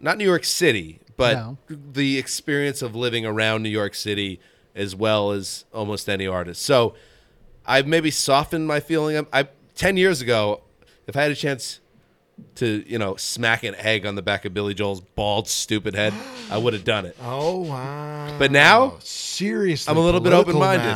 not 0.00 0.16
New 0.16 0.24
York 0.24 0.44
City, 0.44 1.00
but 1.18 1.34
No. 1.34 1.58
the 1.68 2.16
experience 2.16 2.80
of 2.80 2.94
living 2.94 3.26
around 3.26 3.62
New 3.62 3.68
York 3.68 3.94
City 3.94 4.40
as 4.74 4.94
well 4.96 5.32
as 5.32 5.64
almost 5.74 6.08
any 6.08 6.26
artist. 6.26 6.62
So 6.62 6.94
I've 7.66 7.86
maybe 7.86 8.10
softened 8.10 8.66
my 8.66 8.80
feeling. 8.80 9.26
I, 9.32 9.40
I 9.40 9.48
10 9.74 9.96
years 9.98 10.22
ago, 10.22 10.62
if 11.06 11.16
I 11.16 11.22
had 11.22 11.32
a 11.32 11.36
chance 11.36 11.80
to, 12.56 12.84
you 12.86 12.98
know, 12.98 13.16
smack 13.16 13.62
an 13.64 13.74
egg 13.76 14.06
on 14.06 14.14
the 14.14 14.22
back 14.22 14.44
of 14.44 14.52
Billy 14.54 14.74
Joel's 14.74 15.00
bald, 15.00 15.48
stupid 15.48 15.94
head, 15.94 16.12
I 16.50 16.58
would 16.58 16.72
have 16.72 16.84
done 16.84 17.06
it. 17.06 17.16
Oh 17.22 17.58
wow! 17.60 18.36
But 18.38 18.50
now, 18.50 18.96
seriously, 19.00 19.90
I'm 19.90 19.96
a 19.96 20.00
little 20.00 20.20
bit 20.20 20.32
open-minded. 20.32 20.88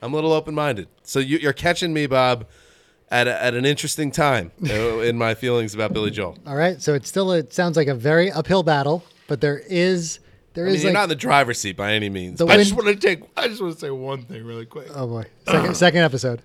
I'm 0.00 0.12
a 0.12 0.16
little 0.16 0.32
open 0.32 0.54
minded. 0.54 0.88
So 1.02 1.18
you, 1.18 1.38
you're 1.38 1.52
catching 1.52 1.92
me, 1.92 2.06
Bob, 2.06 2.46
at, 3.10 3.26
a, 3.26 3.42
at 3.42 3.54
an 3.54 3.64
interesting 3.64 4.10
time 4.12 4.52
in 4.62 5.16
my 5.18 5.34
feelings 5.34 5.74
about 5.74 5.92
Billy 5.92 6.10
Joel. 6.10 6.38
All 6.46 6.54
right, 6.56 6.80
so 6.80 6.94
it's 6.94 7.08
still 7.08 7.32
it 7.32 7.52
sounds 7.52 7.76
like 7.76 7.88
a 7.88 7.94
very 7.94 8.30
uphill 8.30 8.62
battle, 8.62 9.04
but 9.26 9.40
there 9.40 9.58
is 9.58 10.20
there 10.54 10.64
I 10.64 10.68
mean, 10.68 10.76
is 10.76 10.82
you're 10.82 10.90
like 10.92 10.98
not 10.98 11.02
in 11.04 11.08
the 11.10 11.14
driver's 11.16 11.58
seat 11.58 11.76
by 11.76 11.92
any 11.92 12.08
means. 12.08 12.38
The 12.38 12.46
I 12.46 12.56
Win- 12.56 12.58
just 12.64 12.74
want 12.74 12.86
to 12.88 12.96
take. 12.96 13.22
I 13.36 13.48
just 13.48 13.60
want 13.60 13.74
to 13.74 13.80
say 13.80 13.90
one 13.90 14.22
thing 14.24 14.44
really 14.44 14.66
quick. 14.66 14.88
oh 14.94 15.06
boy 15.06 15.26
second 15.46 15.76
second 15.76 16.00
episode. 16.02 16.42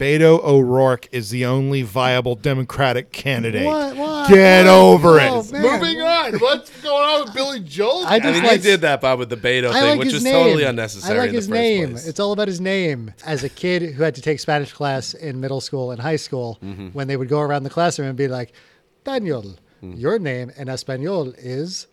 Beto 0.00 0.42
O'Rourke 0.42 1.08
is 1.12 1.28
the 1.28 1.44
only 1.44 1.82
viable 1.82 2.34
Democratic 2.34 3.12
candidate. 3.12 3.66
What? 3.66 3.96
What? 3.96 4.28
Get 4.30 4.64
What? 4.64 4.72
over 4.72 5.18
it. 5.18 5.28
Oh, 5.30 5.42
man. 5.52 5.62
Moving 5.62 6.00
on. 6.00 6.38
What's 6.38 6.70
going 6.82 7.02
on 7.04 7.24
with 7.26 7.34
Billy 7.34 7.60
Joel? 7.60 8.06
I 8.06 8.14
I 8.14 8.18
just 8.20 8.32
mean, 8.34 8.42
like 8.44 8.56
you 8.56 8.62
did 8.62 8.80
that, 8.80 9.02
Bob, 9.02 9.18
with 9.18 9.28
the 9.28 9.36
Beto 9.36 9.68
I 9.68 9.72
thing, 9.80 9.88
like 9.90 9.98
which 9.98 10.06
his 10.06 10.14
was 10.14 10.24
name. 10.24 10.32
totally 10.32 10.64
unnecessary. 10.64 11.18
I 11.18 11.20
like 11.20 11.28
in 11.28 11.34
his 11.34 11.46
the 11.48 11.52
first 11.52 11.60
name. 11.60 11.90
place. 11.90 12.06
It's 12.06 12.18
all 12.18 12.32
about 12.32 12.48
his 12.48 12.60
name. 12.62 13.12
As 13.26 13.44
a 13.44 13.50
kid 13.50 13.82
who 13.94 14.02
had 14.02 14.14
to 14.14 14.22
take 14.22 14.40
Spanish 14.40 14.72
class 14.72 15.12
in 15.12 15.38
middle 15.38 15.60
school 15.60 15.90
and 15.90 16.00
high 16.00 16.16
school, 16.16 16.58
Mm-hmm. 16.64 16.88
when 16.88 17.06
they 17.06 17.16
would 17.18 17.28
go 17.28 17.40
around 17.40 17.64
the 17.64 17.70
classroom 17.70 18.08
and 18.08 18.16
be 18.16 18.26
like, 18.28 18.52
Daniel, 19.04 19.56
Mm. 19.82 19.98
your 19.98 20.18
name 20.18 20.50
in 20.58 20.68
Espanol 20.68 21.32
is 21.38 21.86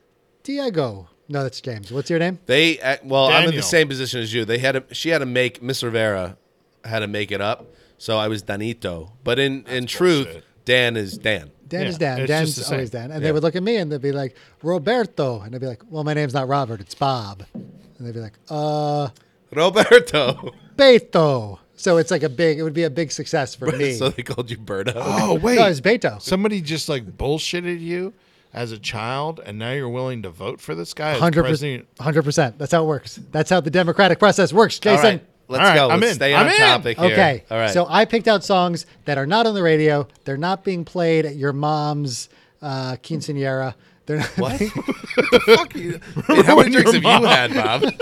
Diego. 0.44 1.10
No, 1.30 1.44
that's 1.44 1.60
James. 1.62 1.92
What's 1.92 2.10
your 2.10 2.20
name? 2.20 2.40
They 2.46 2.80
uh, 2.80 2.98
well, 3.04 3.28
I'm 3.28 3.50
in 3.50 3.56
the 3.56 3.62
same 3.62 3.88
position 3.88 4.22
as 4.22 4.34
you. 4.34 4.44
They 4.46 4.58
had 4.60 4.74
to, 4.74 4.94
she 4.96 5.10
had 5.10 5.20
to 5.20 5.26
make 5.26 5.62
Miss 5.62 5.84
Rivera 5.84 6.38
had 6.86 7.00
to 7.00 7.08
make 7.08 7.32
it 7.32 7.40
up, 7.42 7.66
so 7.98 8.18
I 8.18 8.28
was 8.28 8.44
Danito. 8.44 9.12
But 9.24 9.40
in 9.40 9.66
in 9.68 9.86
truth, 9.86 10.26
bullshit. 10.26 10.44
Dan 10.66 10.98
is 10.98 11.18
Dan. 11.18 11.52
Dan 11.68 11.82
Yeah, 11.84 11.88
is 11.90 11.98
Dan. 11.98 12.20
it's 12.22 12.28
Dan's 12.28 12.56
just 12.56 12.72
always. 12.72 12.90
Dan. 12.90 13.06
And 13.12 13.14
Yeah. 13.16 13.20
they 13.28 13.32
would 13.32 13.44
look 13.44 13.56
at 13.56 13.64
me 13.64 13.76
and 13.78 13.92
they'd 13.92 14.02
be 14.02 14.12
like, 14.12 14.36
Roberto. 14.64 15.42
And 15.42 15.54
I'd 15.54 15.62
be 15.62 15.68
like, 15.68 15.82
well, 15.90 16.04
my 16.04 16.14
name's 16.14 16.34
not 16.34 16.48
Robert, 16.48 16.80
it's 16.82 16.96
Bob. 16.96 17.44
And 17.54 17.72
they'd 18.00 18.14
be 18.14 18.20
like, 18.20 18.38
uh, 18.50 19.10
Roberto. 19.54 20.54
Beto. 20.78 21.60
So 21.76 21.98
it's 21.98 22.10
like 22.12 22.24
a 22.24 22.30
big, 22.30 22.58
it 22.60 22.64
would 22.64 22.74
be 22.74 22.84
a 22.84 22.90
big 22.90 23.12
success 23.12 23.54
for 23.54 23.68
me. 23.72 23.94
so 23.94 24.10
they 24.10 24.24
called 24.24 24.50
you 24.50 24.58
Berto. 24.58 24.94
oh 24.96 25.36
wait, 25.36 25.58
no, 25.58 25.66
it's 25.68 25.82
Beto. 25.82 26.22
somebody 26.22 26.60
just 26.62 26.90
like 26.90 27.06
bullshitted 27.18 27.80
you 27.80 28.14
as 28.54 28.72
a 28.72 28.80
child, 28.80 29.40
and 29.46 29.60
now 29.60 29.72
you're 29.74 29.90
willing 29.90 30.24
to 30.24 30.30
vote 30.30 30.60
for 30.60 30.74
this 30.74 30.94
guy 30.94 31.12
as 31.12 31.20
Hundred 31.20 31.44
president. 31.44 31.88
percent. 31.92 32.04
Hundred 32.04 32.24
percent. 32.24 32.58
That's 32.58 32.72
how 32.72 32.84
it 32.84 32.88
works. 32.88 33.20
That's 33.32 33.50
how 33.50 33.60
the 33.62 33.70
democratic 33.70 34.18
process 34.20 34.52
works, 34.52 34.80
All 34.86 34.96
Jason. 34.96 35.22
Right, 35.50 35.54
let's 35.58 35.62
All 35.62 35.70
right, 35.70 35.76
go. 35.76 35.90
I'm 35.94 36.00
let's 36.00 36.12
in. 36.12 36.16
stay 36.16 36.34
I'm 36.36 36.46
on 36.48 36.52
in. 36.52 36.58
topic 36.58 36.98
here. 37.00 37.12
Okay. 37.14 37.44
All 37.50 37.58
right. 37.58 37.72
So 37.72 37.86
I 37.90 38.06
picked 38.06 38.28
out 38.28 38.44
songs 38.44 38.86
that 39.06 39.18
are 39.18 39.26
not 39.26 39.48
on 39.48 39.54
the 39.56 39.64
radio. 39.64 40.08
They're 40.26 40.38
not 40.38 40.64
being 40.64 40.86
played 40.86 41.26
at 41.26 41.36
your 41.36 41.54
mom's 41.54 42.30
uh, 42.62 42.98
quinceanera. 43.04 43.76
They're 44.06 44.18
not 44.18 44.38
What? 44.38 44.60
the 44.60 45.42
Fuck 45.58 45.76
Are 45.76 45.78
you. 45.78 46.00
Hey, 46.28 46.42
how 46.44 46.56
many 46.58 46.70
drinks 46.72 46.94
have 46.94 47.04
you 47.04 47.26
had, 47.26 47.54
Bob? 47.54 47.84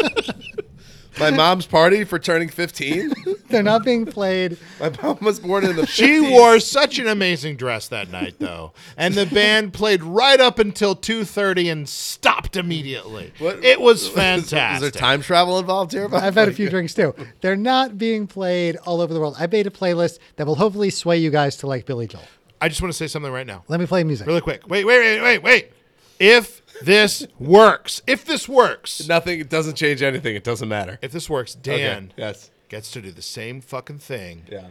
My 1.19 1.31
mom's 1.35 1.65
party 1.65 2.03
for 2.03 2.19
turning 2.19 2.49
15? 2.49 3.13
they're 3.49 3.63
not 3.63 3.83
being 3.85 4.05
played. 4.05 4.57
My 4.79 4.91
mom 5.01 5.17
was 5.21 5.39
born 5.39 5.63
in 5.65 5.75
the 5.75 5.85
She 5.85 6.19
50s. 6.21 6.31
wore 6.31 6.59
such 6.59 6.99
an 6.99 7.07
amazing 7.07 7.55
dress 7.57 7.87
that 7.89 8.09
night, 8.11 8.35
though, 8.39 8.73
and 8.97 9.13
the 9.13 9.25
band 9.25 9.73
played 9.73 10.03
right 10.03 10.39
up 10.39 10.59
until 10.59 10.95
two 10.95 11.23
thirty 11.23 11.69
and 11.69 11.87
stopped 11.87 12.55
immediately. 12.55 13.31
What- 13.39 13.63
It 13.63 13.79
was 13.79 14.07
fantastic. 14.09 14.43
Is, 14.45 14.49
fantastic. 14.51 14.93
there 14.93 15.01
time 15.01 15.21
travel 15.21 15.59
involved 15.59 15.91
here? 15.91 16.07
I've 16.13 16.35
had 16.35 16.47
a 16.49 16.53
few 16.53 16.69
drinks 16.69 16.93
too. 16.93 17.13
They're 17.41 17.55
not 17.55 17.97
being 17.97 18.27
played 18.27 18.75
all 18.77 19.01
over 19.01 19.13
the 19.13 19.19
world. 19.19 19.35
I 19.39 19.47
made 19.47 19.67
a 19.67 19.71
playlist 19.71 20.19
that 20.37 20.45
will 20.47 20.55
hopefully 20.55 20.89
sway 20.89 21.17
you 21.17 21.29
guys 21.29 21.55
to 21.57 21.67
like 21.67 21.85
Billy 21.85 22.07
Joel. 22.07 22.23
I 22.61 22.69
just 22.69 22.81
want 22.81 22.91
to 22.91 22.97
say 22.97 23.07
something 23.07 23.31
right 23.31 23.45
now, 23.45 23.63
Let 23.67 23.79
me 23.79 23.85
play 23.85 24.03
music. 24.03 24.25
really 24.27 24.41
quick. 24.41 24.67
Wait, 24.67 24.85
wait, 24.85 24.99
wait, 24.99 25.21
wait, 25.21 25.43
wait. 25.43 25.71
If 26.19 26.61
this 26.83 27.25
works, 27.39 28.01
if 28.07 28.25
this 28.25 28.47
works, 28.49 29.07
Nothing. 29.07 29.39
It 29.39 29.49
doesn't 29.49 29.75
change 29.75 30.01
anything. 30.03 30.35
It 30.35 30.43
doesn't 30.43 30.67
matter. 30.69 30.99
if 31.01 31.11
this 31.11 31.29
works, 31.29 31.55
Okay, 31.55 31.77
Dan 31.77 32.13
Yes. 32.17 32.49
gets 32.69 32.91
to 32.91 33.01
do 33.01 33.11
the 33.11 33.21
same 33.21 33.61
fucking 33.61 33.99
thing 33.99 34.43
Yeah. 34.51 34.67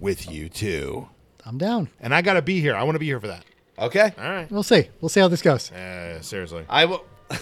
with 0.00 0.30
you 0.30 0.48
too. 0.48 1.08
I'm 1.44 1.58
down. 1.58 1.90
And 2.00 2.14
I 2.14 2.22
gotta 2.22 2.42
be 2.42 2.60
here. 2.60 2.74
I 2.74 2.82
want 2.82 2.96
to 2.96 2.98
be 3.00 3.06
here 3.06 3.20
for 3.20 3.28
that. 3.28 3.44
Okay. 3.78 4.12
All 4.18 4.30
right. 4.30 4.50
We'll 4.50 4.62
see. 4.62 4.88
We'll 5.00 5.08
see 5.10 5.20
how 5.20 5.28
this 5.28 5.42
goes. 5.42 5.70
Uh, 5.70 6.20
seriously, 6.22 6.64
I 6.68 6.84
will. 6.86 7.04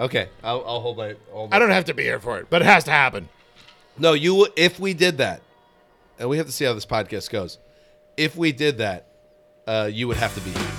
Okay. 0.00 0.30
I'll, 0.42 0.64
I'll 0.66 0.80
hold 0.80 0.96
my. 0.96 1.14
Hold 1.30 1.50
my 1.50 1.56
I 1.56 1.58
don't 1.58 1.68
have 1.72 1.84
to 1.84 1.92
be 1.94 2.04
here 2.04 2.18
for 2.20 2.38
it, 2.38 2.46
but 2.48 2.62
it 2.62 2.64
has 2.64 2.84
to 2.84 2.90
happen. 2.90 3.28
No, 3.98 4.14
you. 4.14 4.34
would- 4.34 4.52
If 4.56 4.80
we 4.80 4.94
did 4.94 5.18
that, 5.18 5.42
and 6.18 6.30
we 6.30 6.38
have 6.38 6.46
to 6.46 6.52
see 6.52 6.64
how 6.64 6.72
this 6.72 6.86
podcast 6.86 7.28
goes. 7.28 7.58
If 8.16 8.34
we 8.34 8.50
did 8.52 8.78
that, 8.78 9.08
uh, 9.66 9.90
you 9.92 10.08
would 10.08 10.16
have 10.16 10.34
to 10.36 10.40
be 10.40 10.52
here. 10.52 10.70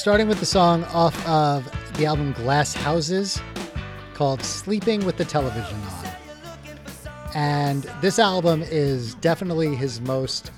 Starting 0.00 0.28
with 0.28 0.40
the 0.40 0.46
song 0.46 0.82
off 0.94 1.14
of 1.28 1.62
the 1.98 2.06
album 2.06 2.32
Glass 2.32 2.72
Houses 2.72 3.38
called 4.14 4.42
Sleeping 4.42 5.04
with 5.04 5.18
the 5.18 5.26
Television 5.26 5.76
On. 5.76 6.06
And 7.34 7.82
this 8.00 8.18
album 8.18 8.62
is 8.62 9.14
definitely 9.16 9.74
his 9.74 10.00
most 10.00 10.52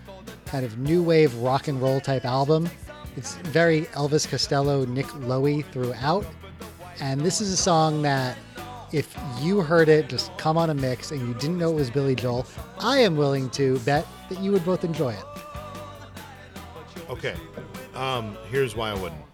kind 0.46 0.64
of 0.64 0.78
new 0.78 1.02
wave 1.02 1.34
rock 1.38 1.66
and 1.66 1.82
roll 1.82 2.00
type 2.00 2.24
album. 2.24 2.70
It's 3.16 3.34
very 3.38 3.86
Elvis 3.86 4.30
Costello, 4.30 4.84
Nick 4.84 5.12
Lowe 5.16 5.60
throughout. 5.60 6.24
And 7.00 7.22
this 7.22 7.40
is 7.40 7.52
a 7.52 7.56
song 7.56 8.02
that 8.02 8.38
if 8.92 9.12
you 9.40 9.60
heard 9.60 9.88
it 9.88 10.08
just 10.08 10.30
come 10.38 10.56
on 10.56 10.70
a 10.70 10.74
mix 10.74 11.10
and 11.10 11.20
you 11.20 11.34
didn't 11.34 11.58
know 11.58 11.72
it 11.72 11.74
was 11.74 11.90
Billy 11.90 12.14
Joel, 12.14 12.46
I 12.78 12.98
am 12.98 13.16
willing 13.16 13.50
to 13.50 13.80
bet 13.80 14.06
that 14.28 14.38
you 14.38 14.52
would 14.52 14.64
both 14.64 14.84
enjoy 14.84 15.14
it. 15.14 15.24
Okay. 17.10 17.34
Um, 17.96 18.38
here's 18.48 18.76
why 18.76 18.90
I 18.90 18.94
wouldn't. 18.94 19.31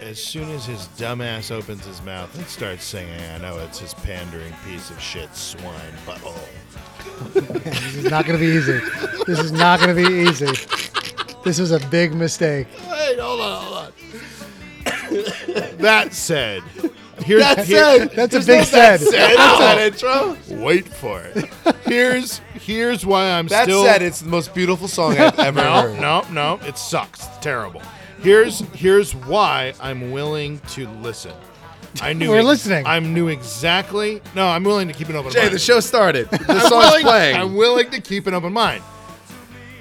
As 0.00 0.18
soon 0.22 0.48
as 0.50 0.64
his 0.64 0.88
dumbass 0.96 1.50
opens 1.50 1.84
his 1.84 2.00
mouth 2.02 2.34
and 2.36 2.46
starts 2.46 2.84
singing, 2.84 3.20
I 3.34 3.38
know 3.38 3.58
it's 3.58 3.78
his 3.78 3.92
pandering 3.94 4.52
piece 4.66 4.90
of 4.90 4.98
shit 5.00 5.34
swine 5.36 5.74
butthole. 6.06 6.34
This 7.64 7.94
is 7.96 8.10
not 8.10 8.24
going 8.24 8.38
to 8.38 8.44
be 8.44 8.50
easy. 8.52 8.80
This 9.26 9.38
is 9.38 9.52
not 9.52 9.78
going 9.80 9.94
to 9.94 10.08
be 10.08 10.14
easy. 10.28 10.46
This 11.44 11.58
was 11.58 11.70
a 11.72 11.80
big 11.88 12.14
mistake. 12.14 12.66
Wait, 12.90 13.18
hold 13.18 13.40
on, 13.40 13.62
hold 13.62 13.76
on. 13.78 13.92
that 15.78 16.08
said, 16.14 16.62
here's 17.24 17.42
That 17.42 17.66
here- 17.66 17.98
said, 17.98 18.10
That's 18.12 18.34
a 18.34 18.40
big 18.40 18.58
no 18.58 18.64
said. 18.64 19.00
That 19.00 19.06
said. 19.06 19.34
Oh, 19.38 19.58
that 19.58 19.78
intro. 19.78 20.36
Wait 20.64 20.88
for 20.88 21.22
it. 21.22 21.50
Here's 21.84 22.38
here's 22.54 23.04
why 23.04 23.30
I'm 23.32 23.48
That 23.48 23.64
still. 23.64 23.84
said, 23.84 24.00
it's 24.02 24.20
the 24.20 24.28
most 24.28 24.54
beautiful 24.54 24.88
song 24.88 25.18
I've 25.18 25.38
ever 25.38 25.60
no, 25.60 25.82
heard. 25.82 26.00
no, 26.00 26.24
no. 26.30 26.60
It 26.66 26.78
sucks. 26.78 27.26
It's 27.26 27.38
terrible. 27.38 27.82
Here's 28.22 28.60
here's 28.74 29.14
why 29.14 29.72
I'm 29.80 30.10
willing 30.10 30.58
to 30.70 30.88
listen. 31.00 31.32
I 32.02 32.12
knew 32.12 32.30
We're 32.30 32.42
listening. 32.42 32.86
I 32.86 33.00
knew 33.00 33.28
exactly. 33.28 34.22
No, 34.36 34.46
I'm 34.46 34.62
willing 34.62 34.86
to 34.88 34.94
keep 34.94 35.08
an 35.08 35.16
open 35.16 35.32
Jay, 35.32 35.40
mind. 35.42 35.54
the 35.54 35.58
show 35.58 35.80
started. 35.80 36.30
The 36.30 36.36
I'm 36.48 36.60
song's 36.60 36.70
willing, 36.72 37.02
playing. 37.02 37.36
I'm 37.36 37.54
willing 37.56 37.90
to 37.90 38.00
keep 38.00 38.26
an 38.26 38.34
open 38.34 38.52
mind. 38.52 38.82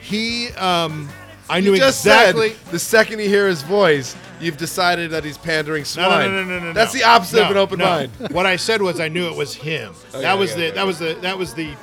He 0.01 0.48
um 0.53 1.08
I 1.50 1.60
knew 1.62 1.72
You 1.74 1.77
just 1.77 2.05
exactly. 2.05 2.50
said 2.53 2.72
the 2.72 2.79
second 2.79 3.19
you 3.19 3.27
hear 3.29 3.48
his 3.48 3.62
voice, 3.63 4.15
you've 4.39 4.58
decided 4.58 5.12
that 5.12 5.24
he's 5.24 5.38
pandering 5.38 5.81
No, 5.81 5.86
swine. 5.86 6.31
no, 6.31 6.43
no, 6.43 6.43
no, 6.46 6.60
no, 6.60 6.65
no. 6.67 6.74
That's 6.74 6.93
no. 6.93 7.00
the 7.00 7.05
opposite 7.08 7.43
of 7.43 7.51
an 7.51 7.58
open 7.58 7.79
no. 7.79 7.86
mind. 7.86 8.12
What 8.31 8.46
I 8.46 8.55
said 8.55 8.81
was 8.81 9.00
I 9.00 9.08
knew 9.08 9.27
it 9.27 9.36
was 9.36 9.53
him. 9.53 9.93
Okay, 10.13 10.22
that 10.22 10.38
was 10.38 10.51
okay, 10.53 10.62
the 10.62 10.67
okay. 10.67 10.75
that 10.75 10.86
was 10.86 11.00
the 11.00 11.13
that 11.22 11.38
was 11.38 11.53
the 11.53 11.74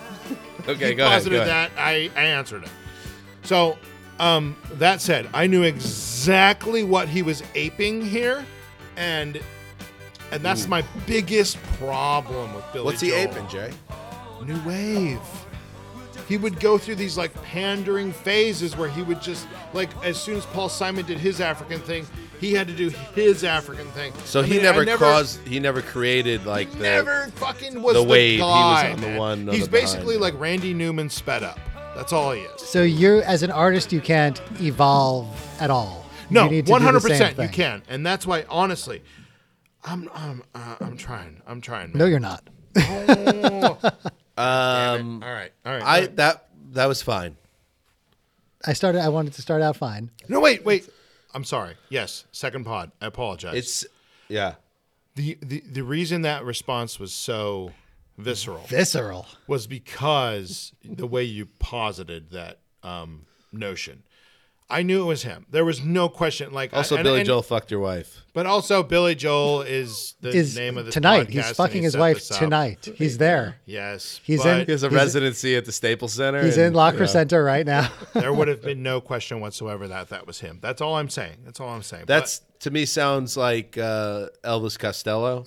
Okay, 0.69 0.89
he 0.89 0.95
go 0.95 1.05
ahead. 1.07 1.19
posited 1.19 1.37
Go 1.37 1.43
ahead. 1.43 1.71
that. 1.77 1.81
I, 1.81 2.11
I 2.17 2.25
answered 2.25 2.65
it. 2.65 2.71
So 3.45 3.79
um, 4.19 4.57
that 4.75 5.01
said, 5.01 5.29
I 5.35 5.47
knew 5.47 5.63
exactly 5.63 6.85
what 6.85 7.09
he 7.09 7.23
was 7.23 7.43
aping 7.55 8.03
here, 8.05 8.45
and 8.97 9.41
and 10.33 10.43
that's 10.43 10.67
my 10.67 10.83
biggest 11.07 11.63
problem 11.79 12.55
with 12.55 12.65
Billy. 12.73 12.85
What's 12.85 13.01
he 13.01 13.11
Joel. 13.11 13.19
aping, 13.19 13.49
Jay? 13.49 13.73
New 14.45 14.61
wave. 14.65 15.21
He 16.29 16.37
would 16.37 16.59
go 16.59 16.77
through 16.77 16.97
these 16.97 17.17
like 17.17 17.33
pandering 17.45 18.13
phases 18.13 18.77
where 18.77 18.89
he 18.89 19.03
would 19.03 19.23
just 19.23 19.47
like 19.73 19.91
as 20.05 20.21
soon 20.21 20.37
as 20.37 20.45
Paul 20.47 20.69
Simon 20.69 21.07
did 21.07 21.19
his 21.19 21.41
African 21.41 21.79
thing, 21.81 22.05
he 22.41 22.53
had 22.53 22.67
to 22.67 22.75
do 22.75 22.89
his 23.15 23.45
African 23.45 23.87
thing. 23.89 24.13
So 24.25 24.41
I 24.41 24.45
he 24.45 24.57
mean, 24.59 24.67
I 24.67 24.85
never, 24.85 24.97
caused. 24.97 25.47
He 25.47 25.61
never 25.61 25.83
created 25.83 26.45
like 26.45 26.71
the. 26.73 26.79
never 26.81 27.29
fucking 27.37 27.81
was 27.81 27.95
the 27.95 28.03
the, 28.03 28.09
wave. 28.09 28.39
He 28.39 28.43
was 28.43 28.83
guy. 28.83 28.93
on 28.93 29.01
the 29.01 29.17
one 29.17 29.49
on 29.49 29.55
He's 29.55 29.67
the 29.67 29.71
behind. 29.71 29.93
basically 29.93 30.17
like 30.17 30.39
Randy 30.39 30.75
Newman 30.75 31.11
sped 31.11 31.45
up. 31.45 31.61
That's 31.97 32.13
all 32.13 32.33
he 32.33 32.43
is. 32.43 32.61
So 32.61 32.83
you, 32.83 33.23
as 33.23 33.43
an 33.43 33.51
artist, 33.51 33.93
you 33.93 34.01
can't 34.01 34.41
evolve 34.61 35.27
at 35.61 35.71
all. 35.71 36.05
No, 36.29 36.45
you 36.45 36.51
need 36.51 36.67
to 36.67 36.73
one 36.73 36.83
do 36.83 36.85
the 36.85 36.93
hundred 36.93 37.01
same 37.01 37.11
percent 37.11 37.31
you 37.39 37.45
thing. 37.45 37.53
can, 37.53 37.83
and 37.89 38.05
that's 38.05 38.27
why 38.27 38.45
honestly, 38.49 39.03
I'm 39.85 40.11
I'm 40.15 40.43
uh, 40.55 40.77
I'm 40.81 40.97
trying. 40.97 41.41
I'm 41.47 41.61
trying. 41.61 41.93
Man. 41.93 41.99
No, 41.99 42.07
you're 42.07 42.21
not. 42.21 42.49
Um, 44.39 45.23
all 45.23 45.33
right, 45.33 45.51
all 45.65 45.73
right. 45.73 45.83
I 45.83 46.01
right. 46.01 46.17
that 46.17 46.49
that 46.73 46.85
was 46.85 47.01
fine. 47.01 47.37
I 48.67 48.75
started. 48.75 49.01
I 49.01 49.09
wanted 49.09 49.33
to 49.33 49.41
start 49.41 49.63
out 49.63 49.77
fine. 49.77 50.11
no 50.29 50.41
wait 50.41 50.63
wait. 50.63 50.87
I'm 51.33 51.45
sorry. 51.45 51.77
Yes, 51.89 52.27
second 52.33 52.65
pod. 52.65 52.93
I 53.01 53.07
apologize. 53.07 53.55
It's 53.55 53.87
yeah. 54.29 54.57
the 55.15 55.39
the 55.41 55.61
the 55.61 55.83
reason 55.83 56.21
that 56.23 56.45
response 56.45 57.01
was 57.01 57.15
so 57.15 57.73
visceral 58.19 58.65
Visceral. 58.69 59.27
was 59.47 59.67
because 59.67 60.73
the 60.85 61.07
way 61.07 61.23
you 61.25 61.47
posited 61.59 62.31
that 62.31 62.61
um, 62.83 63.27
notion. 63.53 64.03
I 64.69 64.83
knew 64.83 65.03
it 65.03 65.07
was 65.07 65.23
him. 65.23 65.47
There 65.49 65.65
was 65.65 65.81
no 65.81 66.09
question. 66.09 66.53
Like 66.53 66.75
Also, 66.75 66.97
and- 66.97 67.05
Billy 67.05 67.21
and- 67.21 67.27
Joel 67.29 67.43
fucked 67.43 67.71
your 67.71 67.79
wife. 67.79 68.25
but 68.35 68.47
also 68.47 68.83
Billy 68.83 69.15
Joel 69.15 69.63
is 69.63 70.15
the 70.21 70.31
Is 70.31 70.57
name 70.57 70.77
of 70.77 70.87
this 70.87 70.95
tonight? 70.95 71.29
podcast, 71.29 71.33
He's 71.47 71.51
fucking 71.53 71.77
he 71.77 71.85
his 71.85 71.97
wife 71.97 72.29
tonight. 72.29 72.89
He's 72.97 73.17
there. 73.19 73.59
Yes, 73.65 74.21
He's 74.25 74.45
in- 74.45 74.67
He 74.67 74.73
has 74.73 74.83
a 74.83 74.91
residency 74.91 75.55
at 75.55 75.67
the 75.67 75.73
Staples 75.73 76.15
Center. 76.15 76.43
He's 76.43 76.57
and- 76.57 76.67
in 76.67 76.75
Locker 76.75 76.99
yeah. 77.01 77.07
Center 77.07 77.45
right 77.45 77.65
now. 77.65 77.93
there 78.15 78.33
would 78.33 78.49
have 78.49 78.61
been 78.61 78.83
no 78.83 79.01
question 79.01 79.39
whatsoever 79.39 79.87
that 79.87 80.09
that 80.09 80.27
was 80.27 80.41
him. 80.41 80.59
That's 80.61 80.81
all 80.81 80.97
I'm 80.97 81.11
saying. 81.11 81.37
That's 81.45 81.61
all 81.61 81.69
I'm 81.69 81.83
saying. 81.85 82.07
That's 82.09 82.41
to 82.61 82.73
me 82.73 82.87
sounds 82.87 83.37
like 83.37 83.79
uh, 83.79 84.31
Elvis 84.43 84.77
Costello. 84.77 85.45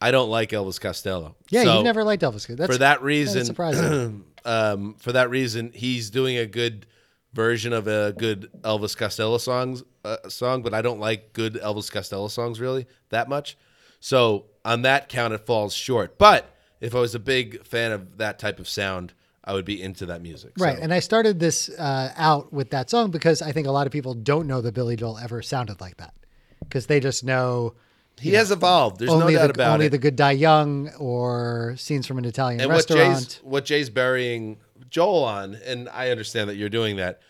I 0.00 0.10
don't 0.10 0.28
like 0.28 0.50
Elvis 0.50 0.80
Costello. 0.80 1.36
Yeah, 1.50 1.64
So, 1.64 1.74
you've 1.76 1.84
never 1.84 2.04
liked 2.04 2.22
Elvis. 2.22 2.46
That's, 2.46 2.72
for 2.72 2.78
that 2.78 3.02
reason. 3.02 3.44
surprising. 3.44 4.24
um, 4.44 4.94
for 4.98 5.12
that 5.12 5.30
reason, 5.30 5.72
he's 5.74 6.10
doing 6.10 6.36
a 6.36 6.46
good 6.46 6.86
version 7.32 7.72
of 7.72 7.86
a 7.86 8.12
good 8.16 8.50
Elvis 8.62 8.96
Costello 8.96 9.38
songs 9.38 9.82
uh, 10.04 10.28
song, 10.28 10.62
but 10.62 10.74
I 10.74 10.82
don't 10.82 11.00
like 11.00 11.32
good 11.32 11.54
Elvis 11.54 11.90
Costello 11.90 12.28
songs 12.28 12.60
really 12.60 12.86
that 13.10 13.28
much. 13.28 13.56
So 14.00 14.46
on 14.64 14.82
that 14.82 15.08
count, 15.08 15.34
it 15.34 15.46
falls 15.46 15.74
short. 15.74 16.18
But 16.18 16.54
if 16.80 16.94
I 16.94 17.00
was 17.00 17.14
a 17.14 17.18
big 17.18 17.66
fan 17.66 17.92
of 17.92 18.18
that 18.18 18.38
type 18.38 18.58
of 18.58 18.68
sound, 18.68 19.14
I 19.44 19.52
would 19.52 19.64
be 19.64 19.80
into 19.80 20.06
that 20.06 20.22
music. 20.22 20.52
Right. 20.58 20.76
So- 20.76 20.82
And 20.82 20.92
I 20.92 21.00
started 21.00 21.38
this 21.38 21.68
uh, 21.70 22.12
out 22.16 22.52
with 22.52 22.70
that 22.70 22.90
song 22.90 23.10
because 23.10 23.42
I 23.42 23.52
think 23.52 23.66
a 23.66 23.70
lot 23.72 23.86
of 23.86 23.92
people 23.92 24.14
don't 24.14 24.46
know 24.46 24.60
that 24.60 24.74
Billy 24.74 24.96
Joel 24.96 25.18
ever 25.18 25.40
sounded 25.42 25.80
like 25.80 25.96
that 25.98 26.14
because 26.60 26.86
they 26.86 27.00
just 27.00 27.24
know 27.24 27.74
he 28.20 28.32
has 28.32 28.50
evolved. 28.50 28.98
There's 28.98 29.10
no 29.10 29.20
only, 29.20 29.34
doubt 29.34 29.48
the, 29.48 29.50
about 29.50 29.74
only 29.74 29.86
it. 29.86 29.90
the 29.90 29.98
good 29.98 30.16
die 30.16 30.32
young 30.32 30.88
or 30.98 31.74
scenes 31.78 32.06
from 32.06 32.18
an 32.18 32.24
Italian 32.24 32.60
and 32.60 32.68
what 32.68 32.76
restaurant. 32.76 33.28
Jay's 33.28 33.40
what 33.42 33.64
Jay's 33.64 33.90
burying 33.90 34.58
Joel 34.88 35.24
on, 35.24 35.54
and 35.54 35.88
I 35.90 36.10
understand 36.10 36.48
that 36.48 36.56
you're 36.56 36.68
doing 36.68 36.96
that. 36.96 37.20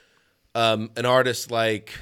Um, 0.54 0.90
an 0.96 1.04
artist 1.04 1.50
like 1.50 1.98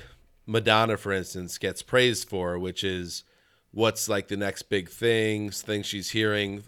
Madonna, 0.47 0.97
for 0.97 1.13
instance, 1.13 1.59
gets 1.59 1.83
praised 1.83 2.29
for, 2.29 2.59
which 2.59 2.85
is 2.85 3.25
what's 3.73 4.09
like 4.09 4.29
the 4.29 4.37
next 4.37 4.65
big 4.65 4.89
things, 4.89 5.63
things 5.63 5.87
she's 5.87 6.11
hearing. 6.11 6.65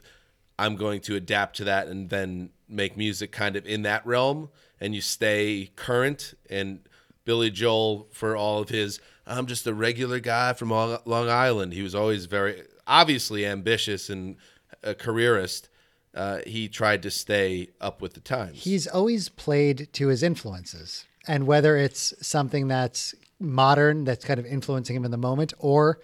I'm 0.58 0.76
going 0.76 1.00
to 1.02 1.16
adapt 1.16 1.56
to 1.56 1.64
that 1.64 1.88
and 1.88 2.08
then 2.08 2.50
make 2.68 2.96
music 2.96 3.30
kind 3.30 3.56
of 3.56 3.66
in 3.66 3.82
that 3.82 4.06
realm, 4.06 4.48
and 4.80 4.94
you 4.94 5.00
stay 5.00 5.70
current. 5.76 6.34
And 6.48 6.80
Billy 7.24 7.50
Joel, 7.50 8.08
for 8.12 8.36
all 8.36 8.60
of 8.60 8.70
his, 8.70 9.00
I'm 9.26 9.46
just 9.46 9.66
a 9.66 9.74
regular 9.74 10.20
guy 10.20 10.52
from 10.52 10.70
Long 10.70 11.28
Island. 11.28 11.72
He 11.72 11.82
was 11.82 11.94
always 11.94 12.26
very 12.26 12.62
obviously 12.86 13.44
ambitious 13.44 14.08
and 14.08 14.36
a 14.82 14.94
careerist. 14.94 15.68
Uh, 16.14 16.38
he 16.46 16.68
tried 16.68 17.02
to 17.02 17.10
stay 17.10 17.68
up 17.80 18.00
with 18.00 18.14
the 18.14 18.20
times. 18.20 18.62
He's 18.62 18.86
always 18.86 19.28
played 19.28 19.88
to 19.94 20.08
his 20.08 20.22
influences. 20.22 21.04
And 21.28 21.46
whether 21.46 21.76
it's 21.76 22.14
something 22.26 22.68
that's 22.68 23.14
modern, 23.40 24.04
that's 24.04 24.24
kind 24.24 24.38
of 24.38 24.46
influencing 24.46 24.96
him 24.96 25.04
in 25.04 25.10
the 25.10 25.18
moment, 25.18 25.52
or 25.58 25.98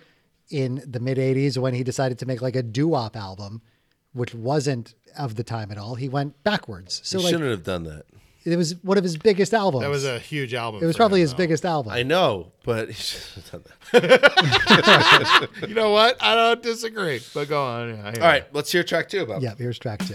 in 0.50 0.82
the 0.86 1.00
mid 1.00 1.16
80s 1.16 1.56
when 1.56 1.74
he 1.74 1.82
decided 1.82 2.18
to 2.18 2.26
make 2.26 2.42
like 2.42 2.56
a 2.56 2.62
doo 2.62 2.88
wop 2.88 3.16
album, 3.16 3.62
which 4.12 4.34
wasn't 4.34 4.94
of 5.16 5.36
the 5.36 5.44
time 5.44 5.70
at 5.70 5.78
all, 5.78 5.94
he 5.94 6.08
went 6.08 6.42
backwards. 6.42 7.00
So, 7.04 7.18
he 7.18 7.24
like, 7.24 7.32
shouldn't 7.32 7.50
have 7.50 7.64
done 7.64 7.84
that. 7.84 8.04
It 8.44 8.56
was 8.56 8.74
one 8.82 8.98
of 8.98 9.04
his 9.04 9.16
biggest 9.16 9.54
albums. 9.54 9.82
that 9.82 9.90
was 9.90 10.04
a 10.04 10.18
huge 10.18 10.54
album. 10.54 10.82
It 10.82 10.86
was 10.86 10.96
probably 10.96 11.20
him, 11.20 11.24
his 11.24 11.30
though. 11.32 11.36
biggest 11.38 11.64
album. 11.64 11.92
I 11.92 12.02
know, 12.02 12.52
but 12.64 12.88
he 12.88 12.94
shouldn't 12.94 13.48
have 13.48 13.64
done 13.64 13.64
that. 13.92 15.48
You 15.68 15.74
know 15.74 15.90
what? 15.90 16.16
I 16.20 16.34
don't 16.34 16.62
disagree. 16.62 17.20
But 17.34 17.48
go 17.48 17.64
on. 17.64 17.88
Yeah, 17.96 18.06
I 18.08 18.10
hear 18.12 18.22
All 18.22 18.28
right, 18.28 18.54
let's 18.54 18.70
hear 18.72 18.82
track 18.82 19.08
two 19.08 19.22
about. 19.22 19.42
Yeah, 19.42 19.54
here's 19.56 19.78
track 19.78 20.00
two. 20.04 20.14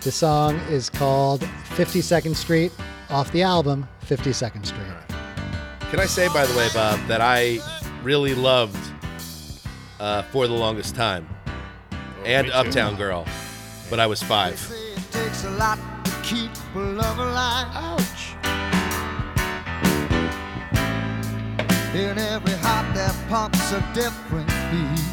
The 0.00 0.12
song 0.12 0.56
is 0.68 0.90
called 0.90 1.40
52nd 1.76 2.34
Street 2.36 2.72
off 3.08 3.32
the 3.32 3.42
album 3.42 3.88
52nd 4.06 4.66
Street. 4.66 4.86
Can 5.90 6.00
I 6.00 6.06
say, 6.06 6.28
by 6.28 6.44
the 6.44 6.56
way, 6.58 6.68
Bob, 6.74 7.00
that 7.08 7.20
I 7.22 7.58
really 8.02 8.34
loved 8.34 8.76
uh, 10.00 10.22
For 10.24 10.46
the 10.46 10.52
Longest 10.54 10.94
Time 10.94 11.26
and 12.24 12.46
me 12.48 12.52
too. 12.52 12.58
Uptown 12.58 12.96
Girl, 12.96 13.24
but 13.88 14.00
I 14.00 14.06
was 14.06 14.22
five. 14.22 14.60
Love 16.94 17.18
alive. 17.18 17.66
Ouch. 17.74 18.34
In 21.94 22.18
every 22.18 22.54
heart 22.62 22.94
that 22.94 23.14
pumps 23.28 23.72
a 23.72 23.80
different 23.94 24.48
beat. 24.70 25.04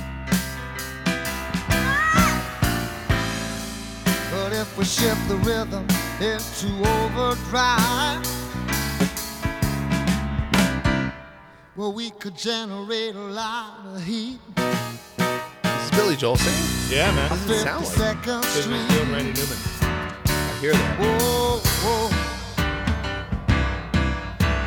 But 4.32 4.54
if 4.54 4.78
we 4.78 4.86
shift 4.86 5.28
the 5.28 5.38
rhythm 5.38 5.86
into 6.20 6.70
overdrive, 6.88 8.26
well, 11.76 11.94
we 11.94 12.12
could 12.12 12.36
generate 12.38 13.16
a 13.16 13.20
lot 13.20 13.80
of 13.86 14.04
heat. 14.04 14.40
This 14.56 15.86
is 15.86 15.92
Billy 15.92 16.16
Joel 16.16 16.38
singing. 16.38 16.98
Yeah, 16.98 17.12
man. 17.16 17.30
Doesn't 17.30 17.58
sound 17.60 17.86
like 18.00 18.18
it. 18.18 18.30
52nd 18.30 18.44
Street. 18.46 19.14
Randy 19.14 19.34
Newman. 19.34 19.81
I 20.62 20.66
hear 20.66 20.74
that. 20.74 21.00
Whoa, 21.00 21.58
whoa. 21.82 22.06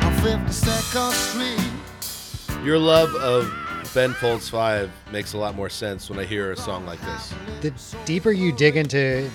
On 0.05 0.13
52nd 0.21 1.11
Street. 1.13 2.65
Your 2.65 2.77
love 2.77 3.15
of 3.15 3.49
Ben 3.93 4.11
Folds 4.13 4.49
Five 4.49 4.91
makes 5.13 5.31
a 5.33 5.37
lot 5.37 5.55
more 5.55 5.69
sense 5.69 6.09
when 6.09 6.19
I 6.19 6.25
hear 6.25 6.51
a 6.51 6.57
song 6.57 6.85
like 6.85 6.99
this. 6.99 7.33
The 7.61 7.73
deeper 8.03 8.31
you 8.33 8.51
dig 8.51 8.75
into 8.75 9.29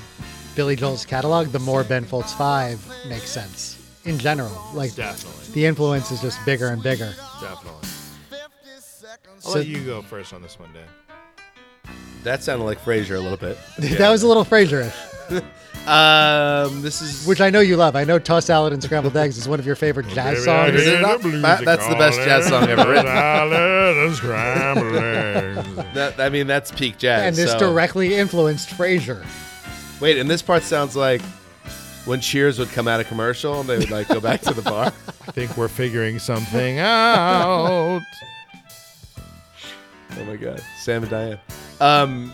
Billy 0.54 0.76
Joel's 0.76 1.06
catalog, 1.06 1.46
the 1.48 1.58
more 1.60 1.82
Ben 1.82 2.04
Folds 2.04 2.34
5 2.34 3.06
makes 3.08 3.30
sense 3.30 3.78
in 4.04 4.18
general. 4.18 4.52
Like, 4.74 4.94
Definitely. 4.94 5.54
the 5.54 5.64
influence 5.64 6.10
is 6.10 6.20
just 6.20 6.44
bigger 6.44 6.66
and 6.68 6.82
bigger. 6.82 7.14
Definitely. 7.40 7.88
52nd 8.30 9.16
I'll 9.34 9.40
So- 9.40 9.58
let 9.60 9.66
you 9.66 9.82
go 9.82 10.02
first 10.02 10.34
on 10.34 10.42
this 10.42 10.58
one, 10.58 10.68
Dan. 10.74 10.84
That 12.22 12.42
sounded 12.42 12.66
like 12.66 12.78
Frasier 12.84 13.16
a 13.16 13.20
little 13.20 13.38
bit. 13.38 13.56
that 13.78 14.10
was 14.10 14.22
a 14.24 14.28
little 14.28 14.44
Frasier-ish, 14.44 14.92
Um, 15.86 16.82
this 16.82 17.00
is 17.00 17.26
which 17.26 17.40
I 17.40 17.50
know 17.50 17.60
you 17.60 17.76
love. 17.76 17.96
I 17.96 18.04
know 18.04 18.18
Tossed 18.18 18.48
Salad 18.48 18.72
and 18.72 18.82
Scrambled 18.82 19.16
Eggs 19.16 19.38
is 19.38 19.48
one 19.48 19.58
of 19.58 19.66
your 19.66 19.76
favorite 19.76 20.08
jazz 20.08 20.44
songs. 20.44 20.74
Is 20.74 20.86
it 20.86 21.00
not? 21.00 21.22
That- 21.22 21.62
that's 21.64 21.86
the 21.88 21.94
best 21.96 22.18
jazz 22.20 22.46
song 22.46 22.68
ever 22.68 22.88
written. 22.88 23.06
that. 25.94 26.14
I 26.18 26.28
mean, 26.28 26.46
that's 26.46 26.70
peak 26.70 26.98
jazz. 26.98 27.22
And 27.22 27.36
this 27.36 27.52
so- 27.52 27.58
directly 27.58 28.14
influenced 28.14 28.68
Frasier. 28.70 29.24
Wait, 30.00 30.18
and 30.18 30.30
this 30.30 30.42
part 30.42 30.62
sounds 30.62 30.96
like 30.96 31.22
when 32.04 32.20
Cheers 32.20 32.58
would 32.58 32.70
come 32.70 32.88
out 32.88 33.00
of 33.00 33.06
commercial 33.08 33.60
and 33.60 33.68
they 33.68 33.78
would 33.78 33.90
like 33.90 34.08
go 34.08 34.20
back 34.20 34.40
to 34.42 34.54
the 34.54 34.62
bar. 34.62 34.86
I 35.28 35.32
think 35.32 35.56
we're 35.56 35.68
figuring 35.68 36.18
something 36.18 36.78
out. 36.78 38.00
Oh 40.18 40.24
my 40.24 40.36
god, 40.36 40.62
Sam 40.78 41.02
and 41.02 41.10
Diane. 41.10 41.38
Um. 41.80 42.32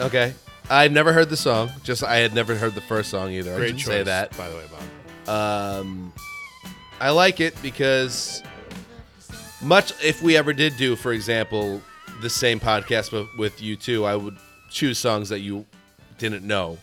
Okay, 0.00 0.32
I'd 0.70 0.92
never 0.92 1.12
heard 1.12 1.28
the 1.28 1.36
song. 1.36 1.70
Just 1.82 2.04
I 2.04 2.16
had 2.18 2.32
never 2.32 2.54
heard 2.54 2.74
the 2.74 2.80
first 2.80 3.10
song 3.10 3.32
either. 3.32 3.52
I 3.54 3.56
Great 3.56 3.68
should 3.70 3.78
choice, 3.78 3.86
say 3.86 4.02
that. 4.04 4.36
by 4.36 4.48
the 4.48 4.56
way, 4.56 4.64
Bob. 5.26 5.28
Um, 5.28 6.12
I 7.00 7.10
like 7.10 7.40
it 7.40 7.60
because 7.60 8.42
much 9.60 9.92
if 10.02 10.22
we 10.22 10.36
ever 10.36 10.52
did 10.52 10.76
do, 10.76 10.94
for 10.96 11.12
example, 11.12 11.82
the 12.22 12.30
same 12.30 12.60
podcast 12.60 13.10
but 13.10 13.26
with 13.36 13.60
you 13.60 13.74
two, 13.76 14.04
I 14.04 14.14
would 14.14 14.36
choose 14.70 14.98
songs 14.98 15.28
that 15.30 15.40
you 15.40 15.66
didn't 16.18 16.46
know, 16.46 16.78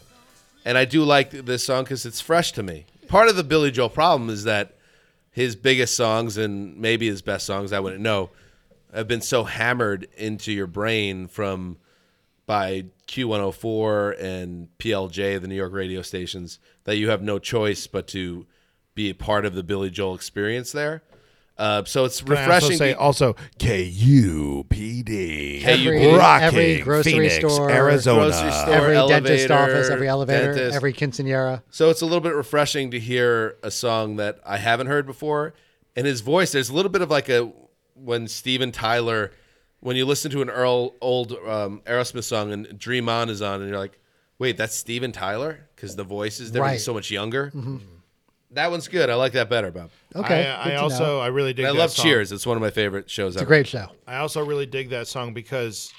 and 0.65 0.77
I 0.77 0.85
do 0.85 1.03
like 1.03 1.31
this 1.31 1.63
song 1.65 1.83
because 1.85 2.05
it's 2.05 2.19
fresh 2.19 2.51
to 2.53 2.63
me. 2.63 2.85
Part 3.07 3.29
of 3.29 3.37
the 3.37 3.43
Billy 3.43 3.71
Joel 3.71 3.89
problem 3.89 4.29
is 4.29 4.43
that 4.43 4.75
his 5.31 5.55
biggest 5.55 5.95
songs 5.95 6.37
and 6.37 6.75
maybe 6.77 7.07
his 7.07 7.21
best 7.21 7.45
songs, 7.45 7.71
I 7.71 7.79
wouldn't 7.79 8.01
know, 8.01 8.31
have 8.93 9.07
been 9.07 9.21
so 9.21 9.45
hammered 9.45 10.07
into 10.17 10.51
your 10.51 10.67
brain 10.67 11.27
from 11.27 11.77
by 12.47 12.85
Q104 13.07 14.19
and 14.19 14.69
PLJ, 14.79 15.39
the 15.39 15.47
New 15.47 15.53
York 15.55 15.73
radio 15.73 16.01
stations, 16.01 16.57
that 16.85 16.95
you 16.97 17.09
have 17.09 17.21
no 17.21 17.37
choice 17.37 17.85
but 17.85 18.07
to 18.07 18.47
be 18.95 19.09
a 19.11 19.13
part 19.13 19.45
of 19.45 19.53
the 19.53 19.61
Billy 19.61 19.91
Joel 19.91 20.15
experience 20.15 20.71
there. 20.71 21.03
Uh, 21.57 21.83
so 21.85 22.05
it's 22.05 22.21
Can 22.21 22.33
I 22.33 22.35
also 22.35 22.45
refreshing. 22.53 22.77
say 22.77 22.93
to- 22.93 22.99
also 22.99 23.35
KUPD. 24.27 25.63
Every- 25.65 26.07
Rocking 26.07 26.45
every 26.47 26.81
grocery 26.81 27.11
Phoenix, 27.13 27.35
store, 27.35 27.69
Arizona. 27.71 28.29
grocery 28.29 28.51
store, 28.51 28.73
every 28.73 28.95
dentist 29.07 29.51
office, 29.51 29.89
every 29.89 30.07
elevator, 30.07 30.53
dentist. 30.53 30.75
every 30.75 30.93
quinceanera. 30.93 31.61
So 31.71 31.89
it's 31.89 32.01
a 32.01 32.05
little 32.05 32.21
bit 32.21 32.33
refreshing 32.35 32.91
to 32.91 32.99
hear 32.99 33.57
a 33.63 33.71
song 33.71 34.17
that 34.17 34.39
I 34.45 34.57
haven't 34.57 34.87
heard 34.87 35.05
before. 35.05 35.53
And 35.95 36.05
his 36.05 36.21
voice, 36.21 36.51
there's 36.51 36.69
a 36.69 36.73
little 36.73 36.91
bit 36.91 37.01
of 37.01 37.09
like 37.09 37.27
a 37.29 37.51
when 37.95 38.27
Steven 38.27 38.71
Tyler, 38.71 39.31
when 39.79 39.95
you 39.95 40.05
listen 40.05 40.31
to 40.31 40.41
an 40.41 40.49
Earl 40.49 40.95
old 41.01 41.33
um, 41.33 41.81
Aerosmith 41.85 42.23
song 42.23 42.51
and 42.51 42.77
Dream 42.77 43.09
On 43.09 43.29
is 43.29 43.41
on, 43.41 43.61
and 43.61 43.69
you're 43.69 43.79
like, 43.79 43.99
wait, 44.39 44.57
that's 44.57 44.75
Steven 44.75 45.11
Tyler 45.11 45.67
because 45.75 45.95
the 45.95 46.03
voice 46.03 46.39
is 46.39 46.51
different. 46.51 46.67
Right. 46.67 46.73
He's 46.73 46.85
so 46.85 46.93
much 46.93 47.11
younger. 47.11 47.47
Mm-hmm. 47.47 47.77
Hmm. 47.77 47.85
That 48.51 48.71
one's 48.71 48.87
good. 48.87 49.09
I 49.09 49.15
like 49.15 49.33
that 49.33 49.49
better, 49.49 49.71
Bob. 49.71 49.89
Okay. 50.15 50.47
I, 50.47 50.51
uh, 50.51 50.69
I 50.69 50.75
also 50.77 51.03
know. 51.03 51.19
I 51.19 51.27
really 51.27 51.53
dig. 51.53 51.65
And 51.65 51.69
I 51.69 51.73
that 51.73 51.79
love 51.79 51.91
song. 51.91 52.05
Cheers. 52.05 52.31
It's 52.31 52.45
one 52.45 52.55
of 52.55 52.61
my 52.61 52.69
favorite 52.69 53.09
shows 53.09 53.35
It's 53.35 53.43
a 53.43 53.45
great 53.45 53.67
show. 53.67 53.87
I 54.07 54.17
also 54.17 54.43
really 54.45 54.65
dig 54.65 54.89
that 54.91 55.07
song 55.07 55.33
because 55.33 55.91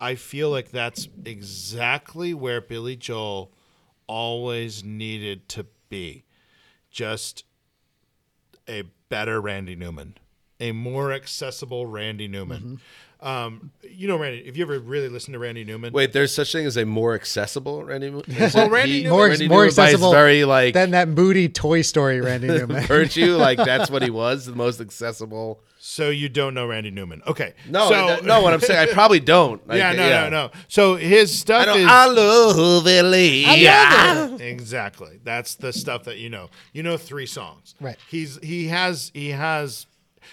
I 0.00 0.16
feel 0.16 0.50
like 0.50 0.70
that's 0.70 1.08
exactly 1.24 2.34
where 2.34 2.60
Billy 2.60 2.96
Joel 2.96 3.52
always 4.08 4.82
needed 4.82 5.48
to 5.50 5.66
be. 5.88 6.24
Just 6.90 7.44
a 8.68 8.82
better 9.08 9.40
Randy 9.40 9.76
Newman, 9.76 10.16
a 10.60 10.72
more 10.72 11.12
accessible 11.12 11.86
Randy 11.86 12.28
Newman. 12.28 12.80
Um, 13.22 13.70
you 13.82 14.08
know, 14.08 14.16
Randy, 14.16 14.38
if 14.46 14.56
you 14.56 14.64
ever 14.64 14.78
really 14.78 15.10
listened 15.10 15.34
to 15.34 15.38
Randy 15.38 15.62
Newman, 15.62 15.92
Wait, 15.92 16.14
there's 16.14 16.34
such 16.34 16.52
thing 16.52 16.64
as 16.64 16.78
a 16.78 16.86
more 16.86 17.14
accessible 17.14 17.84
Randy 17.84 18.08
Well, 18.54 18.70
Randy 18.70 18.92
he- 18.92 19.02
Newman- 19.02 19.10
More, 19.18 19.28
Randy 19.28 19.46
more 19.48 19.56
Newman 19.58 19.68
accessible 19.68 20.10
very 20.10 20.44
like 20.46 20.72
than 20.72 20.92
that 20.92 21.06
moody 21.08 21.48
Toy 21.50 21.82
Story 21.82 22.22
Randy 22.22 22.46
Newman. 22.58 22.82
virtue. 22.86 23.36
Like 23.36 23.58
that's 23.58 23.90
what 23.90 24.02
he 24.02 24.08
was, 24.24 24.46
the 24.46 24.54
most 24.56 24.80
accessible. 24.80 25.60
so 25.78 26.08
you 26.08 26.30
don't 26.30 26.54
know 26.54 26.66
Randy 26.66 26.90
Newman. 26.90 27.20
Okay. 27.26 27.52
No, 27.68 27.90
so, 27.90 28.06
that- 28.06 28.24
no. 28.24 28.40
What 28.40 28.54
I'm 28.54 28.60
saying, 28.60 28.88
I 28.88 28.90
probably 28.90 29.20
don't. 29.20 29.68
Like, 29.68 29.76
yeah, 29.76 29.92
no, 29.92 30.08
no, 30.08 30.28
no. 30.30 30.50
So 30.68 30.96
his 30.96 31.38
stuff 31.38 31.68
I 31.68 31.76
is 31.76 31.86
I 31.86 32.06
love 32.06 32.86
Ellie. 32.86 33.44
love 33.44 34.40
it. 34.40 34.46
exactly. 34.46 35.20
That's 35.24 35.56
the 35.56 35.74
stuff 35.74 36.04
that 36.04 36.16
you 36.16 36.30
know. 36.30 36.48
You 36.72 36.82
know 36.82 36.96
three 36.96 37.26
songs. 37.26 37.74
Right. 37.82 37.96
He's 38.08 38.38
he 38.42 38.68
has 38.68 39.10
he 39.12 39.28
has 39.28 39.84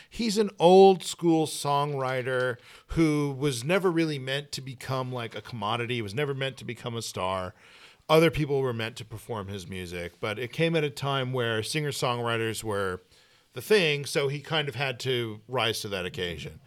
he's 0.10 0.38
an 0.38 0.50
old 0.60 1.04
school 1.04 1.46
songwriter 1.48 2.58
who 2.88 3.36
was 3.38 3.64
never 3.64 3.92
really 3.92 4.20
meant 4.20 4.52
to 4.54 4.62
become 4.62 5.12
like 5.12 5.36
a 5.36 5.42
commodity. 5.42 5.96
He 5.96 6.02
was 6.02 6.14
never 6.16 6.34
meant 6.34 6.58
to 6.58 6.66
become 6.66 6.96
a 6.96 7.02
star. 7.02 7.54
Other 8.10 8.32
people 8.32 8.62
were 8.62 8.74
meant 8.74 8.96
to 8.98 9.06
perform 9.06 9.48
his 9.50 9.68
music, 9.68 10.14
but 10.20 10.40
it 10.40 10.52
came 10.54 10.76
at 10.76 10.84
a 10.84 10.90
time 10.90 11.34
where 11.34 11.62
singer 11.62 11.92
songwriters 11.92 12.64
were 12.64 13.02
the 13.54 13.62
thing, 13.62 14.06
so 14.06 14.28
he 14.28 14.40
kind 14.40 14.70
of 14.70 14.76
had 14.76 15.00
to 15.02 15.42
rise 15.48 15.82
to 15.82 15.88
that 15.90 16.06
occasion. 16.06 16.60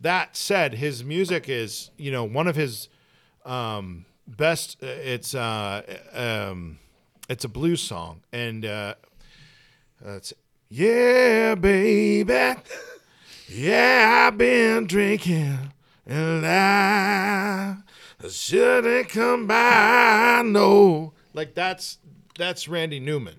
That 0.00 0.36
said, 0.36 0.74
his 0.74 1.02
music 1.04 1.48
is, 1.48 1.90
you 1.96 2.10
know, 2.10 2.24
one 2.24 2.46
of 2.48 2.56
his 2.56 2.88
um, 3.46 4.04
best. 4.26 4.82
uh, 4.82 4.86
It's 4.86 5.34
uh, 5.34 5.82
um, 6.12 6.78
it's 7.28 7.44
a 7.44 7.48
blues 7.48 7.80
song, 7.80 8.22
and 8.32 8.66
uh, 8.66 8.94
it's 10.04 10.32
yeah, 10.74 11.54
baby, 11.54 12.54
yeah, 13.46 14.28
I've 14.28 14.38
been 14.38 14.86
drinking, 14.86 15.70
and 16.06 16.46
I 16.46 17.76
shouldn't 18.26 19.10
come 19.10 19.46
by. 19.46 20.40
No, 20.46 21.12
like 21.34 21.54
that's 21.54 21.98
that's 22.38 22.68
Randy 22.68 23.00
Newman. 23.00 23.34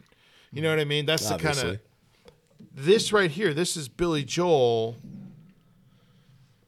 You 0.51 0.61
know 0.61 0.69
what 0.69 0.79
I 0.79 0.85
mean? 0.85 1.07
That's 1.07 1.27
the 1.27 1.37
kind 1.37 1.57
of 1.57 1.79
this 2.71 3.11
right 3.11 3.31
here. 3.31 3.55
This 3.55 3.75
is 3.77 3.89
Billy 3.89 4.23
Joel. 4.23 4.97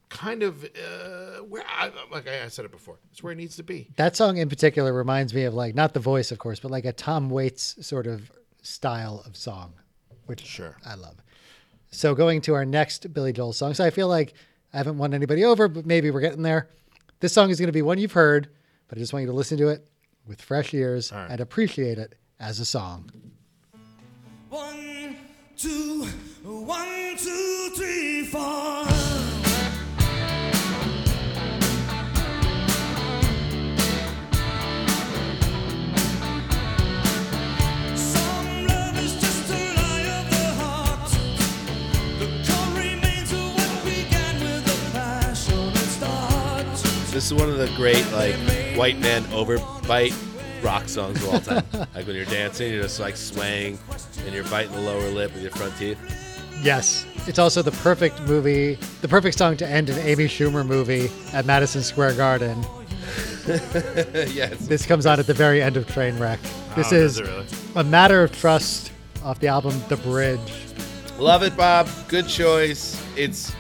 Kind 0.10 0.41
of 0.41 0.63
uh, 0.63 1.43
where, 1.43 1.63
I, 1.67 1.91
like 2.12 2.28
I 2.28 2.47
said 2.47 2.65
it 2.65 2.71
before, 2.71 2.97
it's 3.12 3.21
where 3.21 3.34
it 3.34 3.36
needs 3.36 3.58
to 3.58 3.63
be. 3.63 3.89
That 3.97 4.15
song 4.15 4.38
in 4.38 4.49
particular 4.49 4.93
reminds 4.93 5.32
me 5.32 5.43
of 5.43 5.54
like 5.54 5.75
not 5.75 5.93
the 5.93 5.99
voice, 5.99 6.32
of 6.32 6.39
course, 6.39 6.60
but 6.60 6.71
like 6.71 6.86
a 6.86 6.93
Tom 6.93 7.30
Waits 7.30 7.75
sort 7.86 8.08
of 8.08 8.32
style 8.63 9.21
of 9.28 9.38
song, 9.38 9.73
which 10.26 10.46
Sure. 10.46 10.78
I 10.86 10.96
love. 10.96 11.16
So 11.92 12.14
going 12.14 12.42
to 12.42 12.54
our 12.56 12.66
next 12.66 13.14
Billy 13.14 13.32
Joel 13.32 13.54
song. 13.54 13.74
So 13.74 13.86
I 13.86 13.90
feel 13.90 14.08
like 14.08 14.34
I 14.74 14.78
haven't 14.78 14.98
won 14.98 15.14
anybody 15.14 15.46
over, 15.46 15.68
but 15.68 15.86
maybe 15.86 16.12
we're 16.12 16.22
getting 16.22 16.42
there. 16.42 16.70
This 17.22 17.34
song 17.34 17.50
is 17.50 17.60
going 17.60 17.68
to 17.68 17.74
be 17.74 17.82
one 17.82 17.98
you've 17.98 18.12
heard, 18.12 18.50
but 18.88 18.98
I 18.98 19.00
just 19.00 19.14
want 19.14 19.22
you 19.22 19.28
to 19.28 19.34
listen 19.34 19.58
to 19.60 19.70
it 19.70 19.88
with 20.28 20.42
fresh 20.42 20.74
ears 20.74 21.12
and 21.12 21.40
appreciate 21.40 21.98
it 21.98 22.16
as 22.40 22.60
a 22.60 22.66
song. 22.66 23.10
One, 24.50 25.16
two, 25.58 26.06
one, 26.44 27.18
two, 27.18 27.72
three, 27.76 28.26
four. 28.26 29.35
This 47.26 47.32
is 47.32 47.40
one 47.42 47.50
of 47.50 47.58
the 47.58 47.76
great 47.76 48.06
like 48.12 48.36
white 48.78 49.00
man 49.00 49.24
overbite 49.32 50.14
rock 50.64 50.88
songs 50.88 51.24
of 51.24 51.34
all 51.34 51.40
time. 51.40 51.64
like 51.96 52.06
when 52.06 52.16
you're 52.16 52.24
dancing, 52.26 52.72
you're 52.72 52.84
just 52.84 53.00
like 53.00 53.18
swaying 53.18 53.80
and 54.26 54.36
you're 54.36 54.44
biting 54.44 54.74
the 54.74 54.82
lower 54.82 55.10
lip 55.10 55.34
with 55.34 55.42
your 55.42 55.50
front 55.54 55.76
teeth. 55.76 55.98
Yes. 56.62 57.04
It's 57.26 57.40
also 57.40 57.64
the 57.64 57.72
perfect 57.72 58.22
movie, 58.28 58.76
the 59.02 59.08
perfect 59.08 59.40
song 59.40 59.58
to 59.58 59.68
end 59.68 59.90
an 59.90 59.98
Amy 60.08 60.26
Schumer 60.26 60.64
movie 60.64 61.10
at 61.34 61.48
Madison 61.48 61.82
Square 61.82 62.14
Garden. 62.14 62.64
yes. 63.48 64.60
This 64.68 64.86
comes 64.86 65.08
on 65.08 65.20
at 65.20 65.26
the 65.26 65.34
very 65.34 65.64
end 65.64 65.78
of 65.78 65.88
Trainwreck. 65.88 66.38
Oh, 66.44 66.74
this 66.76 66.94
Oh, 66.94 66.96
is 66.96 67.20
really? 67.24 67.48
a 67.76 67.84
matter 67.84 68.22
of 68.22 68.38
trust 68.38 68.92
off 69.24 69.40
the 69.40 69.48
album 69.48 69.82
The 69.90 69.98
Bridge. 69.98 70.54
Love 71.18 71.42
it, 71.42 71.58
Bob. 71.58 71.90
Good 72.08 72.28
choice. 72.28 73.04
It's 73.18 73.52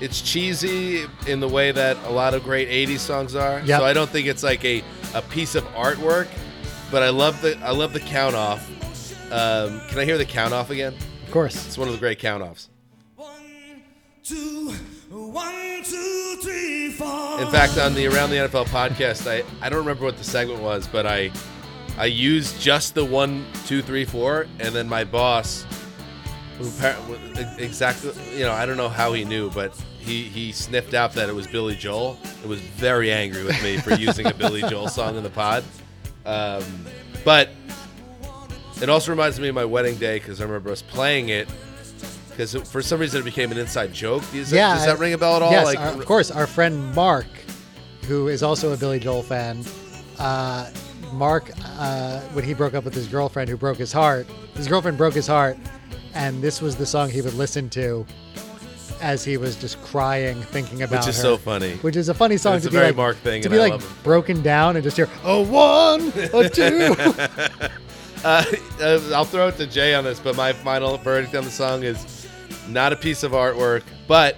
it's 0.00 0.20
cheesy 0.20 1.06
in 1.26 1.40
the 1.40 1.48
way 1.48 1.72
that 1.72 1.96
a 2.04 2.10
lot 2.10 2.34
of 2.34 2.44
great 2.44 2.68
'80s 2.68 3.00
songs 3.00 3.34
are. 3.34 3.60
Yep. 3.60 3.80
So 3.80 3.84
I 3.84 3.92
don't 3.92 4.10
think 4.10 4.26
it's 4.26 4.42
like 4.42 4.64
a, 4.64 4.82
a 5.14 5.22
piece 5.22 5.54
of 5.54 5.64
artwork, 5.74 6.28
but 6.90 7.02
I 7.02 7.10
love 7.10 7.40
the 7.42 7.58
I 7.58 7.70
love 7.70 7.92
the 7.92 8.00
count 8.00 8.34
off. 8.34 8.68
Um, 9.32 9.80
can 9.88 9.98
I 9.98 10.04
hear 10.04 10.18
the 10.18 10.24
count 10.24 10.54
off 10.54 10.70
again? 10.70 10.94
Of 11.26 11.32
course. 11.32 11.66
It's 11.66 11.76
one 11.76 11.88
of 11.88 11.94
the 11.94 12.00
great 12.00 12.18
count 12.18 12.42
offs. 12.42 12.70
One, 13.16 13.82
two, 14.22 14.72
one, 15.10 15.82
two, 15.84 16.38
three, 16.42 16.90
four. 16.90 17.40
In 17.40 17.50
fact, 17.50 17.76
on 17.76 17.92
the 17.94 18.06
Around 18.06 18.30
the 18.30 18.36
NFL 18.36 18.66
podcast, 18.66 19.30
I, 19.30 19.44
I 19.60 19.68
don't 19.68 19.80
remember 19.80 20.04
what 20.04 20.16
the 20.16 20.24
segment 20.24 20.62
was, 20.62 20.86
but 20.86 21.06
I 21.06 21.30
I 21.98 22.06
used 22.06 22.60
just 22.60 22.94
the 22.94 23.04
one, 23.04 23.44
two, 23.66 23.82
three, 23.82 24.04
four, 24.04 24.46
and 24.60 24.74
then 24.74 24.88
my 24.88 25.02
boss, 25.02 25.66
who 26.56 26.66
exactly, 27.58 28.12
you 28.36 28.44
know, 28.44 28.52
I 28.52 28.66
don't 28.66 28.76
know 28.76 28.88
how 28.88 29.12
he 29.12 29.24
knew, 29.24 29.50
but 29.50 29.78
he 30.08 30.24
he 30.24 30.52
sniffed 30.52 30.94
out 30.94 31.12
that 31.12 31.28
it 31.28 31.34
was 31.34 31.46
Billy 31.46 31.76
Joel. 31.76 32.18
It 32.42 32.48
was 32.48 32.60
very 32.60 33.12
angry 33.12 33.44
with 33.44 33.62
me 33.62 33.76
for 33.78 33.94
using 33.94 34.26
a 34.26 34.34
Billy 34.34 34.62
Joel 34.62 34.88
song 34.98 35.16
in 35.16 35.22
the 35.22 35.30
pod. 35.30 35.62
Um, 36.24 36.64
but 37.24 37.50
it 38.80 38.88
also 38.88 39.12
reminds 39.12 39.38
me 39.38 39.48
of 39.48 39.54
my 39.54 39.64
wedding 39.64 39.96
day 39.96 40.18
because 40.18 40.40
I 40.40 40.44
remember 40.44 40.70
us 40.70 40.82
playing 40.82 41.28
it. 41.28 41.48
Because 42.30 42.54
for 42.70 42.80
some 42.82 43.00
reason 43.00 43.20
it 43.20 43.24
became 43.24 43.50
an 43.50 43.58
inside 43.58 43.92
joke. 43.92 44.22
Does, 44.30 44.52
yeah. 44.52 44.68
that, 44.68 44.74
does 44.76 44.86
that 44.86 44.98
ring 44.98 45.12
a 45.12 45.18
bell 45.18 45.36
at 45.36 45.42
all? 45.42 45.50
Yes, 45.50 45.64
like, 45.64 45.80
our- 45.80 45.92
of 45.92 46.06
course. 46.06 46.30
Our 46.30 46.46
friend 46.46 46.94
Mark, 46.94 47.26
who 48.06 48.28
is 48.28 48.42
also 48.42 48.72
a 48.72 48.76
Billy 48.76 49.00
Joel 49.00 49.24
fan, 49.24 49.64
uh, 50.18 50.70
Mark, 51.12 51.50
uh, 51.78 52.20
when 52.32 52.44
he 52.44 52.54
broke 52.54 52.74
up 52.74 52.84
with 52.84 52.94
his 52.94 53.08
girlfriend 53.08 53.50
who 53.50 53.56
broke 53.56 53.76
his 53.76 53.92
heart, 53.92 54.26
his 54.54 54.68
girlfriend 54.68 54.96
broke 54.96 55.14
his 55.14 55.26
heart, 55.26 55.56
and 56.14 56.40
this 56.40 56.62
was 56.62 56.76
the 56.76 56.86
song 56.86 57.10
he 57.10 57.20
would 57.20 57.34
listen 57.34 57.68
to 57.70 58.06
as 59.00 59.24
he 59.24 59.36
was 59.36 59.56
just 59.56 59.80
crying, 59.82 60.40
thinking 60.42 60.82
about 60.82 61.00
Which 61.00 61.08
is 61.08 61.16
her. 61.16 61.22
so 61.22 61.36
funny. 61.36 61.76
Which 61.76 61.96
is 61.96 62.08
a 62.08 62.14
funny 62.14 62.36
song 62.36 62.54
It's 62.56 62.64
to 62.64 62.68
a 62.68 62.72
be 62.72 62.76
very 62.76 62.86
like 62.88 62.96
Mark 62.96 63.16
thing, 63.18 63.42
to 63.42 63.50
be 63.50 63.58
like 63.58 63.80
broken 64.02 64.42
down 64.42 64.76
and 64.76 64.82
just 64.84 64.96
hear 64.96 65.08
a 65.24 65.42
one, 65.42 66.12
a 66.34 66.48
two. 66.50 66.94
Uh, 68.24 68.44
uh, 68.80 69.00
I'll 69.14 69.24
throw 69.24 69.48
it 69.48 69.56
to 69.58 69.66
Jay 69.66 69.94
on 69.94 70.02
this, 70.04 70.18
but 70.18 70.34
my 70.36 70.52
final 70.52 70.96
verdict 70.98 71.34
on 71.36 71.44
the 71.44 71.50
song 71.50 71.84
is 71.84 72.26
not 72.68 72.92
a 72.92 72.96
piece 72.96 73.22
of 73.22 73.32
artwork, 73.32 73.84
but 74.08 74.36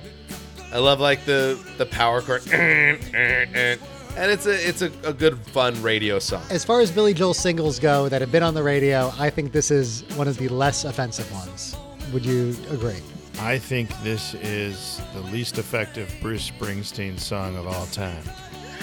I 0.73 0.79
love 0.79 1.01
like 1.01 1.25
the 1.25 1.59
the 1.79 1.87
power 1.87 2.20
chord, 2.20 2.42
and 2.53 3.81
it's 4.16 4.46
a 4.46 4.68
it's 4.68 4.83
a, 4.83 4.92
a 5.05 5.12
good 5.14 5.38
fun 5.38 5.81
radio 5.83 6.18
song. 6.18 6.42
As 6.51 6.64
far 6.64 6.81
as 6.81 6.90
Billy 6.90 7.14
Joel 7.14 7.33
singles 7.35 7.79
go 7.79 8.09
that 8.11 8.20
have 8.20 8.31
been 8.31 8.42
on 8.42 8.53
the 8.55 8.62
radio, 8.62 9.12
I 9.18 9.31
think 9.31 9.53
this 9.53 9.70
is 9.70 10.05
one 10.14 10.29
of 10.29 10.37
the 10.37 10.49
less 10.49 10.85
offensive 10.85 11.33
ones. 11.33 11.75
Would 12.12 12.25
you 12.27 12.55
agree? 12.70 13.01
I 13.38 13.58
think 13.58 13.90
this 14.02 14.34
is 14.34 15.00
the 15.14 15.20
least 15.20 15.58
effective 15.58 16.14
Bruce 16.20 16.50
Springsteen 16.50 17.18
song 17.18 17.56
of 17.56 17.66
all 17.66 17.86
time. 17.86 18.22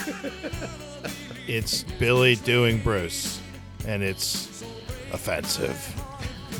it's 1.46 1.84
Billy 1.98 2.36
doing 2.36 2.80
Bruce, 2.82 3.40
and 3.86 4.02
it's 4.02 4.64
offensive. 5.12 5.78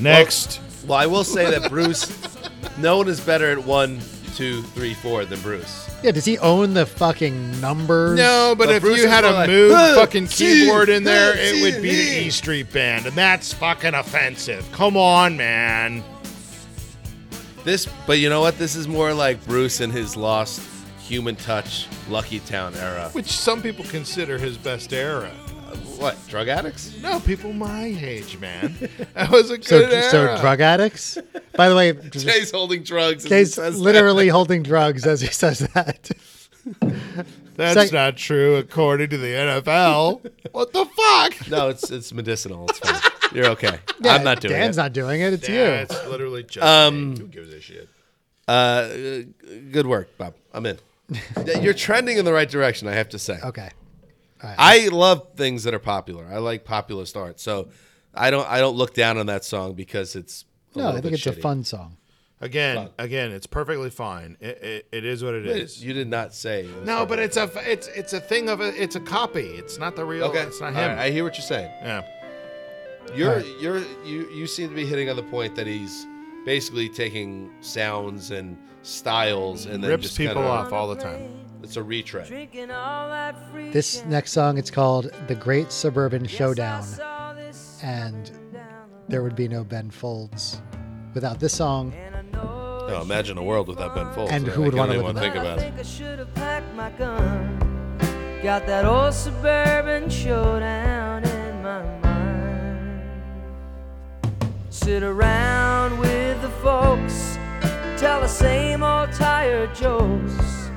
Next. 0.01 0.61
Well, 0.87 0.99
I 0.99 1.07
will 1.07 1.25
say 1.25 1.51
that 1.51 1.71
Bruce, 1.71 2.39
no 2.79 2.99
one 2.99 3.09
is 3.09 3.21
better 3.21 3.51
at 3.51 3.59
one, 3.65 4.01
two, 4.37 4.63
three, 4.63 4.95
four 4.95 5.25
than 5.25 5.41
Bruce. 5.41 5.91
Yeah, 6.03 6.13
does 6.13 6.25
he 6.25 6.39
own 6.39 6.75
the 6.75 6.87
fucking 6.87 7.61
numbers? 7.61 8.17
No, 8.17 8.55
but 8.57 8.67
But 8.67 8.77
if 8.77 8.83
Bruce 8.83 9.01
you 9.03 9.09
had 9.09 9.25
a 9.25 9.33
like, 9.33 9.49
move 9.49 9.73
fucking 9.97 10.29
keyboard 10.29 10.89
in 10.89 11.03
there, 11.03 11.35
it 11.37 11.61
would 11.63 11.83
be 11.83 11.91
the. 11.91 12.27
E 12.27 12.31
Street 12.31 12.73
Band, 12.73 13.07
and 13.07 13.17
that's 13.17 13.53
fucking 13.53 13.95
offensive. 13.95 14.71
Come 14.71 14.97
on, 14.97 15.37
man. 15.37 16.05
This, 17.65 17.87
but 18.07 18.19
you 18.19 18.29
know 18.31 18.41
what? 18.41 18.57
This 18.59 18.75
is 18.77 18.89
more 18.89 19.13
like 19.13 19.45
Bruce 19.47 19.81
and 19.81 19.93
his 19.93 20.17
lost 20.17 20.63
human 21.01 21.37
touch, 21.37 21.87
Lucky 22.09 22.41
Town 22.41 22.75
era. 22.77 23.11
Which 23.13 23.31
some 23.31 23.61
people 23.63 23.85
consider 23.87 24.39
his 24.39 24.57
best 24.57 24.93
era. 24.93 25.31
Uh, 25.71 25.77
what? 25.99 26.17
Drug 26.29 26.49
addicts? 26.49 26.97
No, 27.03 27.21
people 27.21 27.53
my 27.53 27.87
age, 28.01 28.39
man. 28.39 28.77
That 29.15 29.31
was 29.31 29.51
a 29.51 29.57
good 29.59 29.65
So, 29.67 29.81
era. 29.81 30.11
so 30.11 30.41
drug 30.41 30.61
addicts. 30.61 31.19
By 31.57 31.69
the 31.69 31.75
way, 31.77 31.93
just- 31.93 32.27
Jay's 32.27 32.51
holding 32.51 32.83
drugs. 32.85 33.19
as 33.19 33.23
he 33.25 33.29
Jay's 33.31 33.55
says 33.55 33.75
that. 33.75 33.81
literally 33.81 34.29
holding 34.29 34.63
drugs 34.63 35.05
as 35.07 35.21
he 35.21 35.29
says 35.29 35.59
that. 35.75 36.11
That's 37.57 37.91
So- 37.91 37.97
not 37.97 38.17
true 38.17 38.57
according 38.57 39.11
to 39.11 39.19
the 39.19 39.27
NFL. 39.29 40.31
what 40.53 40.73
the 40.73 40.85
fuck? 40.87 41.49
No, 41.51 41.69
it's 41.69 41.91
it's 41.91 42.13
medicinal. 42.15 42.67
It's 42.69 42.79
fine. 42.79 43.01
You're 43.33 43.49
okay. 43.51 43.79
Yeah, 44.01 44.15
I'm 44.15 44.23
not 44.25 44.41
doing 44.41 44.53
Dan's 44.53 44.61
it. 44.61 44.61
Dan's 44.65 44.77
not 44.77 44.93
doing 44.93 45.21
it. 45.23 45.33
It's 45.33 45.49
Yeah, 45.49 45.55
you. 45.55 45.73
it's 45.83 46.07
literally 46.07 46.45
just 46.45 46.65
Um, 46.65 47.11
me. 47.15 47.19
Who 47.19 47.27
gives 47.27 47.53
a 47.53 47.61
shit? 47.61 47.89
Uh, 48.47 48.89
good 49.73 49.87
work, 49.87 50.17
Bob. 50.17 50.35
I'm 50.55 50.65
in. 50.67 50.79
You're 51.61 51.75
trending 51.75 52.17
in 52.19 52.25
the 52.25 52.33
right 52.33 52.49
direction. 52.49 52.87
I 52.87 52.93
have 52.93 53.09
to 53.11 53.19
say. 53.19 53.39
Okay. 53.43 53.71
I 54.41 54.89
love 54.93 55.27
things 55.37 55.65
that 55.65 55.75
are 55.75 55.79
popular. 55.81 56.27
I 56.31 56.39
like 56.39 56.65
populist 56.65 57.17
art, 57.17 57.41
so 57.41 57.69
I 58.15 58.31
don't 58.31 58.49
I 58.49 58.59
don't 58.61 58.77
look 58.77 58.95
down 58.95 59.19
on 59.19 59.27
that 59.27 59.45
song 59.45 59.73
because 59.75 60.15
it's 60.15 60.45
a 60.75 60.79
No, 60.79 60.89
I 60.89 60.93
think 60.93 61.03
bit 61.05 61.13
it's 61.15 61.27
a 61.27 61.33
fun 61.33 61.65
song. 61.65 61.97
Again, 62.41 62.91
again, 62.99 63.33
it's 63.33 63.49
perfectly 63.49 63.91
fine. 63.91 64.37
It, 64.41 64.63
it, 64.63 64.89
it 64.93 65.05
is 65.05 65.25
what 65.25 65.35
it 65.35 65.45
Wait, 65.45 65.61
is. 65.61 65.85
You 65.85 65.93
did 65.93 66.07
not 66.09 66.35
say. 66.35 66.69
No, 66.85 67.05
but 67.05 67.19
it's 67.19 67.37
a 67.37 67.51
it's 67.69 67.89
it's 67.89 68.13
a 68.13 68.21
thing 68.21 68.49
of 68.49 68.61
a 68.61 68.81
it's 68.81 68.95
a 68.95 69.01
copy. 69.01 69.41
It's 69.47 69.77
not 69.77 69.97
the 69.97 70.05
real. 70.05 70.27
okay. 70.27 70.43
it's 70.43 70.61
not 70.61 70.73
him. 70.73 70.89
right, 70.91 70.99
I 71.07 71.11
hear 71.11 71.25
what 71.25 71.37
you're 71.37 71.43
saying. 71.45 71.71
yeah. 71.83 72.03
You're 73.15 73.41
you're 73.61 73.79
you 74.05 74.29
you 74.31 74.47
seem 74.47 74.69
to 74.69 74.75
be 74.75 74.85
hitting 74.87 75.09
on 75.11 75.17
the 75.17 75.23
point 75.25 75.55
that 75.57 75.67
he's 75.67 76.07
basically 76.45 76.89
taking 76.89 77.51
sounds 77.61 78.31
and 78.31 78.57
styles 78.83 79.67
and 79.67 79.83
then 79.83 79.91
Rips 79.91 80.05
just 80.05 80.17
people 80.19 80.35
kinda- 80.35 80.49
off 80.49 80.73
all 80.73 80.89
the 80.89 80.97
time. 80.97 81.29
It's 81.63 81.77
a 81.77 81.83
retread. 81.83 82.29
Drinking 82.29 82.71
all 82.71 83.09
that 83.09 83.35
free 83.51 83.71
This 83.71 84.05
next 84.07 84.33
song, 84.33 84.57
it's 84.59 84.71
called 84.71 85.11
"The 85.27 85.35
Great 85.35 85.73
Suburban 85.73 86.25
Showdown," 86.27 86.85
and 87.83 88.31
there 89.09 89.23
would 89.23 89.35
be 89.37 89.49
no 89.49 89.65
Ben 89.65 89.91
Folds 89.91 90.61
without 91.15 91.41
this 91.41 91.53
song. 91.55 91.93
and 91.95 92.17
I 92.17 92.23
know 92.23 92.55
Oh, 92.91 93.03
imagine 93.03 93.37
a 93.37 93.43
world 93.43 93.69
without 93.69 93.95
Ben 93.95 94.11
Folds. 94.15 94.33
And 94.33 94.47
Yeah, 94.47 94.53
who 94.53 94.63
would 94.63 94.71
can't 94.75 94.89
wanna 94.89 94.93
even 94.95 95.07
live 95.07 95.17
in 95.17 95.23
think 95.23 95.35
about 95.35 95.59
it. 95.59 95.61
think 95.61 95.79
I 95.79 95.83
should 95.83 96.19
have 96.21 96.35
packed 96.35 96.75
my 96.75 96.91
gun. 96.93 97.59
Got 98.43 98.67
that 98.67 98.87
old 98.87 99.13
suburban 99.13 100.09
showdown 100.09 101.23
in 101.25 101.63
my 101.63 101.83
mind. 101.83 102.08
Sit 104.85 105.03
around 105.03 105.99
with 105.99 106.41
the 106.41 106.49
folks, 106.63 107.37
tell 108.01 108.21
the 108.21 108.29
same 108.29 108.83
old 108.83 109.13
tired 109.13 109.75
jokes. 109.75 110.71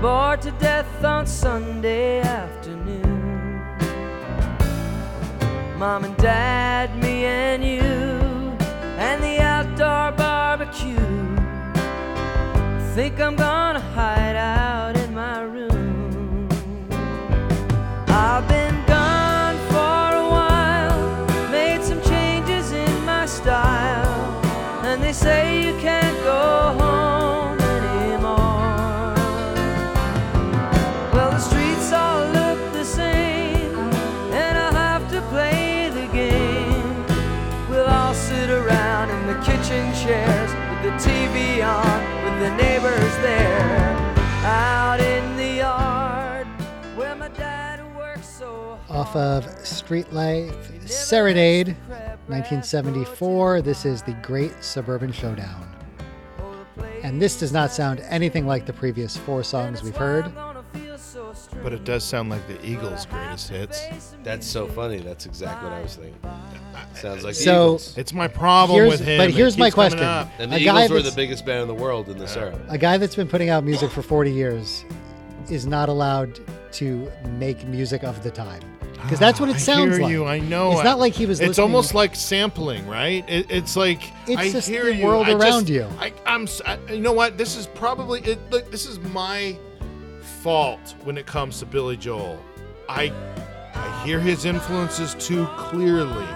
Bored 0.00 0.40
to 0.42 0.52
death 0.52 1.04
on 1.04 1.26
Sunday 1.26 2.20
afternoon. 2.20 3.64
Mom 5.78 6.04
and 6.04 6.16
dad, 6.16 6.96
me 7.02 7.24
and 7.24 7.62
you, 7.62 7.82
and 8.98 9.22
the 9.22 9.40
outdoor 9.40 10.16
barbecue. 10.16 10.96
Think 12.94 13.20
I'm 13.20 13.34
gonna 13.36 13.80
hide 13.80 14.36
out 14.36 14.71
Off 49.02 49.16
of 49.16 49.44
Street 49.66 50.12
Life 50.12 50.70
Serenade, 50.88 51.74
1974. 52.28 53.60
This 53.60 53.84
is 53.84 54.00
the 54.00 54.12
Great 54.22 54.52
Suburban 54.62 55.10
Showdown. 55.10 55.74
And 57.02 57.20
this 57.20 57.36
does 57.36 57.52
not 57.52 57.72
sound 57.72 57.98
anything 58.08 58.46
like 58.46 58.64
the 58.64 58.72
previous 58.72 59.16
four 59.16 59.42
songs 59.42 59.82
we've 59.82 59.96
heard. 59.96 60.32
But 61.64 61.72
it 61.72 61.82
does 61.82 62.04
sound 62.04 62.30
like 62.30 62.46
the 62.46 62.64
Eagles' 62.64 63.06
greatest 63.06 63.48
hits. 63.48 64.14
That's 64.22 64.46
so 64.46 64.68
funny. 64.68 64.98
That's 65.00 65.26
exactly 65.26 65.68
what 65.68 65.76
I 65.78 65.82
was 65.82 65.96
thinking. 65.96 66.20
Sounds 66.94 67.24
like 67.24 67.34
the 67.34 67.42
So- 67.42 67.64
Eagles. 67.64 67.94
It's 67.98 68.12
my 68.12 68.28
problem 68.28 68.76
Here's- 68.76 69.00
with 69.00 69.00
him. 69.08 69.18
but 69.18 69.30
here's 69.32 69.58
my 69.58 69.70
question. 69.70 70.04
up. 70.04 70.28
And 70.38 70.52
the 70.52 70.58
a 70.58 70.60
guy 70.64 70.84
Eagles 70.84 71.02
were 71.02 71.10
the 71.10 71.16
biggest 71.16 71.44
band 71.44 71.62
in 71.62 71.66
the 71.66 71.74
world 71.74 72.08
in 72.08 72.18
this 72.18 72.36
era. 72.36 72.56
A 72.68 72.78
guy 72.78 72.98
that's 72.98 73.16
been 73.16 73.26
putting 73.26 73.48
out 73.50 73.64
music 73.64 73.90
for 73.90 74.00
40 74.02 74.30
years 74.30 74.84
is 75.50 75.66
not 75.66 75.88
allowed 75.88 76.38
to 76.74 77.10
make 77.38 77.66
music 77.66 78.04
of 78.04 78.22
the 78.22 78.30
time. 78.30 78.62
Because 79.02 79.18
that's 79.18 79.40
what 79.40 79.48
it 79.48 79.52
ah, 79.52 79.56
I 79.56 79.58
sounds 79.58 79.96
hear 79.96 80.02
like. 80.02 80.12
you. 80.12 80.24
I 80.26 80.38
know. 80.38 80.72
It's 80.72 80.84
not 80.84 80.98
like 80.98 81.12
he 81.12 81.26
was 81.26 81.40
It's 81.40 81.48
listening- 81.48 81.62
almost 81.64 81.94
like 81.94 82.14
sampling, 82.14 82.86
right? 82.86 83.28
It, 83.28 83.50
it's 83.50 83.76
like 83.76 84.00
It's 84.26 84.38
I 84.40 84.50
just 84.50 84.68
hear 84.68 84.84
the 84.84 84.94
you. 84.94 85.04
world 85.04 85.26
I 85.26 85.32
just- 85.32 85.44
around 85.44 85.68
you. 85.68 85.86
I, 85.98 86.12
I'm. 86.24 86.44
s- 86.44 86.62
I, 86.64 86.78
you 86.90 87.00
know 87.00 87.12
what? 87.12 87.36
This 87.36 87.56
is 87.56 87.66
probably. 87.66 88.20
It, 88.22 88.38
look, 88.50 88.70
this 88.70 88.86
is 88.86 88.98
my 89.00 89.58
fault 90.42 90.94
when 91.04 91.18
it 91.18 91.26
comes 91.26 91.58
to 91.60 91.66
Billy 91.66 91.96
Joel. 91.96 92.42
I 92.88 93.12
I 93.74 94.04
hear 94.04 94.20
his 94.20 94.44
influences 94.44 95.14
too 95.14 95.46
clearly. 95.56 96.26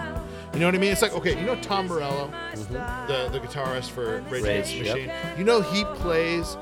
You 0.52 0.60
know 0.60 0.66
what 0.66 0.74
I 0.74 0.78
mean? 0.78 0.92
It's 0.92 1.02
like 1.02 1.12
okay, 1.12 1.38
you 1.38 1.44
know 1.46 1.56
Tom 1.56 1.86
Morello, 1.86 2.32
mm-hmm. 2.52 2.72
the 3.06 3.28
the 3.30 3.40
guitarist 3.46 3.90
for 3.90 4.22
Rage 4.30 4.42
Against 4.42 4.70
the 4.72 4.78
Rage, 4.80 4.86
yep. 4.86 4.96
Machine. 4.96 5.38
You 5.38 5.44
know 5.44 5.60
he 5.60 5.84
plays 5.96 6.56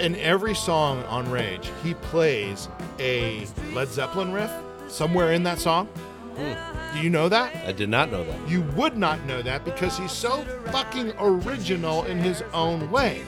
in 0.00 0.16
every 0.16 0.54
song 0.54 1.02
on 1.04 1.30
Rage. 1.30 1.70
He 1.82 1.94
plays 1.94 2.68
a 2.98 3.46
Led 3.72 3.88
Zeppelin 3.88 4.32
riff 4.32 4.50
somewhere 4.88 5.32
in 5.32 5.42
that 5.44 5.58
song. 5.58 5.88
Do 6.36 7.00
you 7.00 7.10
know 7.10 7.28
that? 7.28 7.54
I 7.66 7.72
did 7.72 7.88
not 7.88 8.10
know 8.10 8.24
that. 8.24 8.48
You 8.48 8.62
would 8.76 8.96
not 8.96 9.24
know 9.24 9.42
that 9.42 9.64
because 9.64 9.98
he's 9.98 10.12
so 10.12 10.44
fucking 10.66 11.12
original 11.18 12.04
in 12.04 12.18
his 12.18 12.42
own 12.52 12.90
way. 12.90 13.22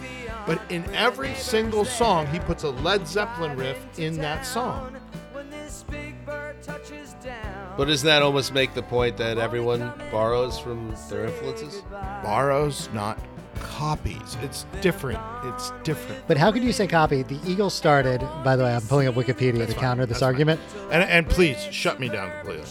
But 0.46 0.60
in 0.70 0.84
every 0.94 1.34
single 1.34 1.84
song, 1.84 2.26
he 2.28 2.38
puts 2.38 2.62
a 2.64 2.70
Led 2.70 3.06
Zeppelin 3.06 3.56
riff 3.56 3.98
in 3.98 4.16
that 4.18 4.46
song. 4.46 4.96
When 5.32 5.50
this 5.50 5.84
big 5.90 6.24
bird 6.24 6.62
touches 6.62 7.14
down. 7.22 7.74
But 7.76 7.86
doesn't 7.86 8.06
that 8.06 8.22
almost 8.22 8.52
make 8.54 8.74
the 8.74 8.82
point 8.82 9.16
that 9.18 9.38
everyone 9.38 9.92
borrows 10.10 10.58
from 10.58 10.94
their 11.10 11.26
influences? 11.26 11.82
Borrows, 12.22 12.88
not 12.92 13.18
copies. 13.60 14.36
It's 14.42 14.66
different. 14.80 15.20
It's 15.44 15.72
different. 15.82 16.22
But 16.26 16.36
how 16.36 16.50
could 16.52 16.62
you 16.62 16.72
say 16.72 16.86
copy? 16.86 17.22
The 17.22 17.38
Eagles 17.46 17.74
started, 17.74 18.20
by 18.44 18.56
the 18.56 18.64
way, 18.64 18.74
I'm 18.74 18.82
pulling 18.82 19.08
up 19.08 19.14
Wikipedia 19.14 19.66
to 19.66 19.72
fine, 19.72 19.80
counter 19.80 20.06
this 20.06 20.14
that's 20.16 20.20
fine. 20.20 20.28
argument. 20.28 20.60
And, 20.90 21.02
and 21.04 21.28
please 21.28 21.58
shut 21.70 22.00
me 22.00 22.08
down 22.08 22.30
completely. 22.42 22.66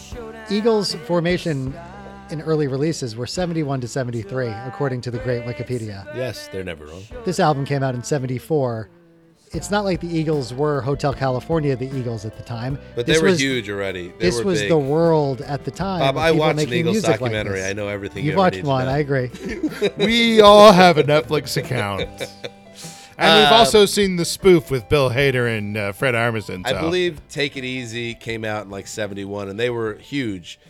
Eagles 0.50 0.94
formation 0.94 1.74
in 2.30 2.42
early 2.42 2.66
releases 2.66 3.16
were 3.16 3.26
71 3.26 3.80
to 3.80 3.88
73, 3.88 4.48
according 4.48 5.00
to 5.02 5.10
the 5.10 5.18
great 5.18 5.44
Wikipedia. 5.44 6.04
Yes, 6.14 6.48
they're 6.48 6.64
never 6.64 6.84
wrong. 6.86 7.02
This 7.24 7.40
album 7.40 7.64
came 7.64 7.82
out 7.82 7.94
in 7.94 8.02
74. 8.02 8.90
It's 9.54 9.70
not 9.70 9.84
like 9.84 10.00
the 10.00 10.08
Eagles 10.08 10.52
were 10.54 10.80
Hotel 10.80 11.12
California, 11.14 11.74
the 11.76 11.86
Eagles 11.96 12.24
at 12.24 12.36
the 12.36 12.42
time. 12.42 12.78
But 12.94 13.06
they 13.06 13.12
This 13.14 13.22
were 13.22 13.28
was- 13.28 13.40
huge 13.40 13.68
already. 13.70 14.08
They 14.08 14.26
This 14.26 14.38
were 14.38 14.44
was 14.44 14.60
big. 14.60 14.68
the 14.68 14.78
world 14.78 15.40
at 15.42 15.64
the 15.64 15.70
time. 15.70 16.00
Bob, 16.00 16.16
I 16.16 16.30
watched 16.32 16.60
an 16.60 16.72
Eagles 16.72 16.94
music 16.94 17.08
like 17.10 17.20
documentary. 17.20 17.62
I 17.64 17.72
know 17.72 17.88
everything. 17.88 18.18
You've 18.24 18.26
you 18.26 18.32
ever 18.32 18.38
watched 18.38 18.56
need 18.56 18.62
to 18.62 18.68
one. 18.68 18.84
know. 18.86 18.92
I 18.92 18.98
agree. 18.98 19.30
we 19.96 20.40
all 20.40 20.72
have 20.72 20.98
a 20.98 21.04
Netflix 21.04 21.56
account. 21.56 22.08
And 23.20 23.42
we've 23.42 23.52
also 23.58 23.84
seen 23.84 24.14
the 24.14 24.24
spoof 24.24 24.70
with 24.70 24.88
Bill 24.88 25.10
Hader 25.10 25.58
and 25.58 25.76
uh, 25.76 25.90
Fred 25.90 26.14
Armisen. 26.14 26.64
I 26.64 26.80
believe 26.80 27.20
Take 27.28 27.56
It 27.56 27.64
Easy 27.64 28.14
came 28.14 28.44
out 28.44 28.66
in 28.66 28.70
like 28.70 28.86
71 28.86 29.48
and 29.48 29.58
they 29.58 29.70
were 29.70 29.94
huge. 29.94 30.60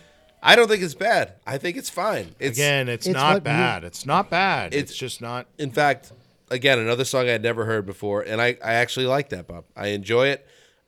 I 0.41 0.55
don't 0.55 0.67
think 0.67 0.81
it's 0.81 0.95
bad. 0.95 1.33
I 1.45 1.59
think 1.59 1.77
it's 1.77 1.91
fine. 1.91 2.33
It's 2.39 2.57
Again, 2.57 2.89
it's, 2.89 3.05
It's 3.05 3.13
not 3.13 3.33
what 3.35 3.43
mu- 3.43 3.51
bad. 3.51 3.83
It's 3.83 4.03
not 4.03 4.31
bad. 4.31 4.73
It's, 4.73 4.93
It's- 4.93 4.97
just 4.97 5.21
not. 5.21 5.45
in 5.59 5.69
fact, 5.69 6.11
again, 6.51 6.79
another 6.79 7.05
song 7.05 7.27
I 7.27 7.31
had 7.31 7.43
never 7.43 7.65
heard 7.65 7.85
before, 7.85 8.21
and 8.21 8.41
I, 8.41 8.57
I 8.63 8.73
actually 8.73 9.05
like 9.05 9.29
that, 9.29 9.47
Bob. 9.47 9.65
I 9.75 9.87
enjoy 9.87 10.27
it. 10.27 10.45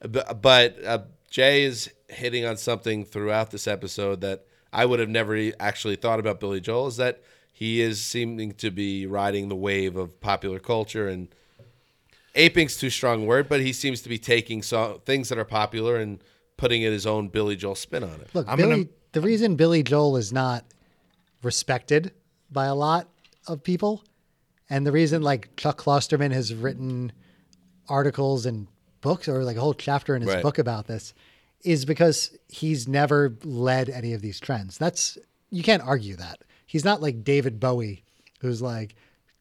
But, 0.08 0.42
but 0.42 0.84
uh, 0.84 1.00
Jay 1.30 1.64
is 1.64 1.90
hitting 2.10 2.46
on 2.46 2.58
something 2.58 3.06
throughout 3.06 3.52
this 3.52 3.68
episode 3.68 4.22
that 4.22 4.46
I 4.74 4.86
would 4.86 5.00
have 5.00 5.10
never 5.10 5.36
e- 5.36 5.54
actually 5.60 5.96
thought 5.96 6.20
about 6.20 6.40
Billy 6.40 6.60
Joel 6.62 6.88
is 6.88 6.98
that 6.98 7.22
he 7.54 7.82
is 7.82 8.02
seeming 8.02 8.54
to 8.54 8.72
be 8.72 9.06
riding 9.06 9.48
the 9.50 9.56
wave 9.56 9.96
of 9.98 10.20
popular 10.20 10.60
culture 10.60 11.08
and 11.08 11.28
aping's 12.36 12.78
too 12.78 12.90
strong 12.90 13.26
word, 13.28 13.48
but 13.50 13.60
he 13.62 13.74
seems 13.74 14.02
to 14.02 14.10
be 14.10 14.18
taking 14.18 14.62
so, 14.64 15.02
things 15.06 15.30
that 15.30 15.38
are 15.38 15.46
popular 15.46 15.98
and 15.98 16.24
putting 16.58 16.82
it 16.82 16.92
his 16.92 17.06
own 17.06 17.28
Billy 17.28 17.56
Joel 17.56 17.76
spin 17.76 18.04
on 18.04 18.22
it. 18.22 18.30
Look, 18.34 18.48
I'm 18.48 18.58
Billy. 18.58 18.70
gonna- 18.86 18.90
The 19.12 19.22
reason 19.22 19.56
Billy 19.56 19.84
Joel 19.84 20.18
is 20.18 20.32
not 20.34 20.66
respected 21.44 22.12
by 22.52 22.66
a 22.66 22.76
lot 22.76 23.08
of 23.48 23.64
people, 23.64 24.04
and 24.72 24.88
the 24.88 24.92
reason 24.92 25.22
like 25.22 25.56
Chuck 25.56 25.80
Klosterman 25.80 26.32
has 26.32 26.54
written 26.56 27.12
articles 27.90 28.46
and 28.46 28.68
books 29.02 29.28
or 29.28 29.44
like 29.44 29.58
a 29.58 29.62
whole 29.62 29.74
chapter 29.74 30.16
in 30.16 30.22
his 30.22 30.34
Right. 30.34 30.42
book 30.44 30.58
about 30.58 30.88
this, 30.88 31.14
is 31.64 31.86
because 31.86 32.36
he's 32.48 32.88
never 32.88 33.36
led 33.44 33.90
any 33.90 34.14
of 34.14 34.22
these 34.22 34.40
trends. 34.40 34.78
That's 34.78 35.18
you 35.50 35.62
can't 35.64 35.84
argue 35.84 36.16
that. 36.16 36.42
He's 36.66 36.86
not 36.86 37.02
like 37.02 37.24
David 37.24 37.60
Bowie, 37.60 38.04
who's 38.40 38.62
like 38.62 38.96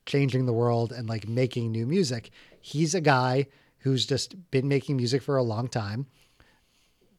changing 0.06 0.46
the 0.46 0.52
world 0.52 0.92
and 0.92 1.08
like 1.08 1.28
making 1.28 1.70
new 1.70 1.86
music. 1.86 2.30
He's 2.60 2.94
a 2.94 3.00
guy 3.00 3.46
who's 3.78 4.04
just 4.06 4.50
been 4.50 4.68
making 4.68 4.96
music 4.96 5.22
for 5.22 5.36
a 5.36 5.42
long 5.42 5.68
time 5.68 6.06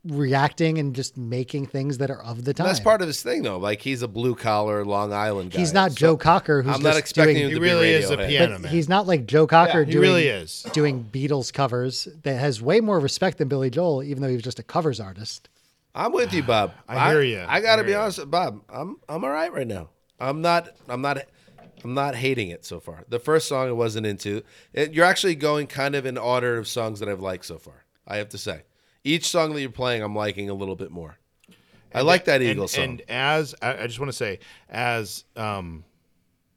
reacting 0.03 0.77
and 0.79 0.95
just 0.95 1.15
making 1.17 1.67
things 1.67 1.99
that 1.99 2.09
are 2.09 2.21
of 2.21 2.43
the 2.43 2.53
time. 2.53 2.67
That's 2.67 2.79
part 2.79 3.01
of 3.01 3.07
his 3.07 3.21
thing, 3.21 3.43
though. 3.43 3.57
Like 3.57 3.81
he's 3.81 4.01
a 4.01 4.07
blue 4.07 4.35
collar 4.35 4.83
Long 4.83 5.13
Island 5.13 5.51
guy. 5.51 5.59
He's 5.59 5.73
not 5.73 5.91
So 5.91 5.95
Joe 5.97 6.17
Cocker, 6.17 6.61
who's 6.63 6.73
I'm 6.75 6.81
not 6.81 6.89
just 6.91 6.99
expecting 6.99 7.35
doing, 7.35 7.47
him 7.49 7.53
He 7.53 7.59
really 7.59 7.87
be 7.89 7.93
is 7.93 8.09
a 8.09 8.17
Radiohead. 8.17 8.27
piano 8.29 8.59
man. 8.59 8.71
he's 8.71 8.89
not 8.89 9.05
like 9.07 9.25
Joe 9.27 9.45
Cocker 9.47 9.79
Yeah, 9.81 9.85
he 9.85 9.91
doing 9.91 10.01
really 10.01 10.27
is. 10.27 10.63
doing 10.73 11.03
Beatles 11.11 11.53
covers 11.53 12.07
that 12.23 12.39
has 12.39 12.61
way 12.61 12.79
more 12.81 12.99
respect 12.99 13.37
than 13.37 13.47
Billy 13.47 13.69
Joel, 13.69 14.03
even 14.03 14.21
though 14.23 14.29
he 14.29 14.35
was 14.35 14.43
just 14.43 14.59
a 14.59 14.63
covers 14.63 14.99
artist. 14.99 15.49
I'm 15.93 16.13
with 16.13 16.33
you, 16.33 16.41
Bob. 16.43 16.73
I 16.87 17.11
hear 17.11 17.21
you. 17.21 17.45
I 17.47 17.59
got 17.61 17.75
to 17.75 17.81
I 17.81 17.85
be 17.85 17.89
hear 17.89 17.97
ya. 17.97 18.03
honest, 18.03 18.31
Bob. 18.31 18.61
I'm 18.69 18.97
I'm 19.07 19.23
all 19.23 19.29
right 19.29 19.53
right 19.53 19.67
now. 19.67 19.89
I'm 20.19 20.41
not. 20.41 20.69
I'm 20.87 21.01
not. 21.01 21.19
I'm 21.83 21.93
not 21.95 22.15
hating 22.15 22.49
it 22.49 22.63
so 22.63 22.79
far. 22.79 23.03
The 23.09 23.19
first 23.19 23.47
song 23.47 23.67
I 23.67 23.71
wasn't 23.71 24.05
into. 24.05 24.43
It, 24.71 24.93
you're 24.93 25.05
actually 25.05 25.33
going 25.35 25.65
kind 25.67 25.95
of 25.95 26.05
in 26.05 26.15
order 26.17 26.57
of 26.59 26.67
songs 26.67 26.99
that 26.99 27.09
I've 27.09 27.21
liked 27.21 27.45
so 27.45 27.57
far. 27.57 27.85
I 28.07 28.17
have 28.17 28.29
to 28.29 28.37
say, 28.37 28.61
each 29.03 29.27
song 29.27 29.53
that 29.53 29.61
you're 29.61 29.69
playing, 29.69 30.03
I'm 30.03 30.15
liking 30.15 30.49
a 30.49 30.53
little 30.53 30.75
bit 30.75 30.91
more. 30.91 31.17
I 31.93 32.01
like 32.01 32.25
that 32.25 32.41
and, 32.41 32.51
Eagles 32.51 32.71
song. 32.73 32.83
And 32.83 33.01
as 33.09 33.53
I, 33.61 33.83
I 33.83 33.87
just 33.87 33.99
want 33.99 34.09
to 34.11 34.17
say, 34.17 34.39
as 34.69 35.25
um, 35.35 35.83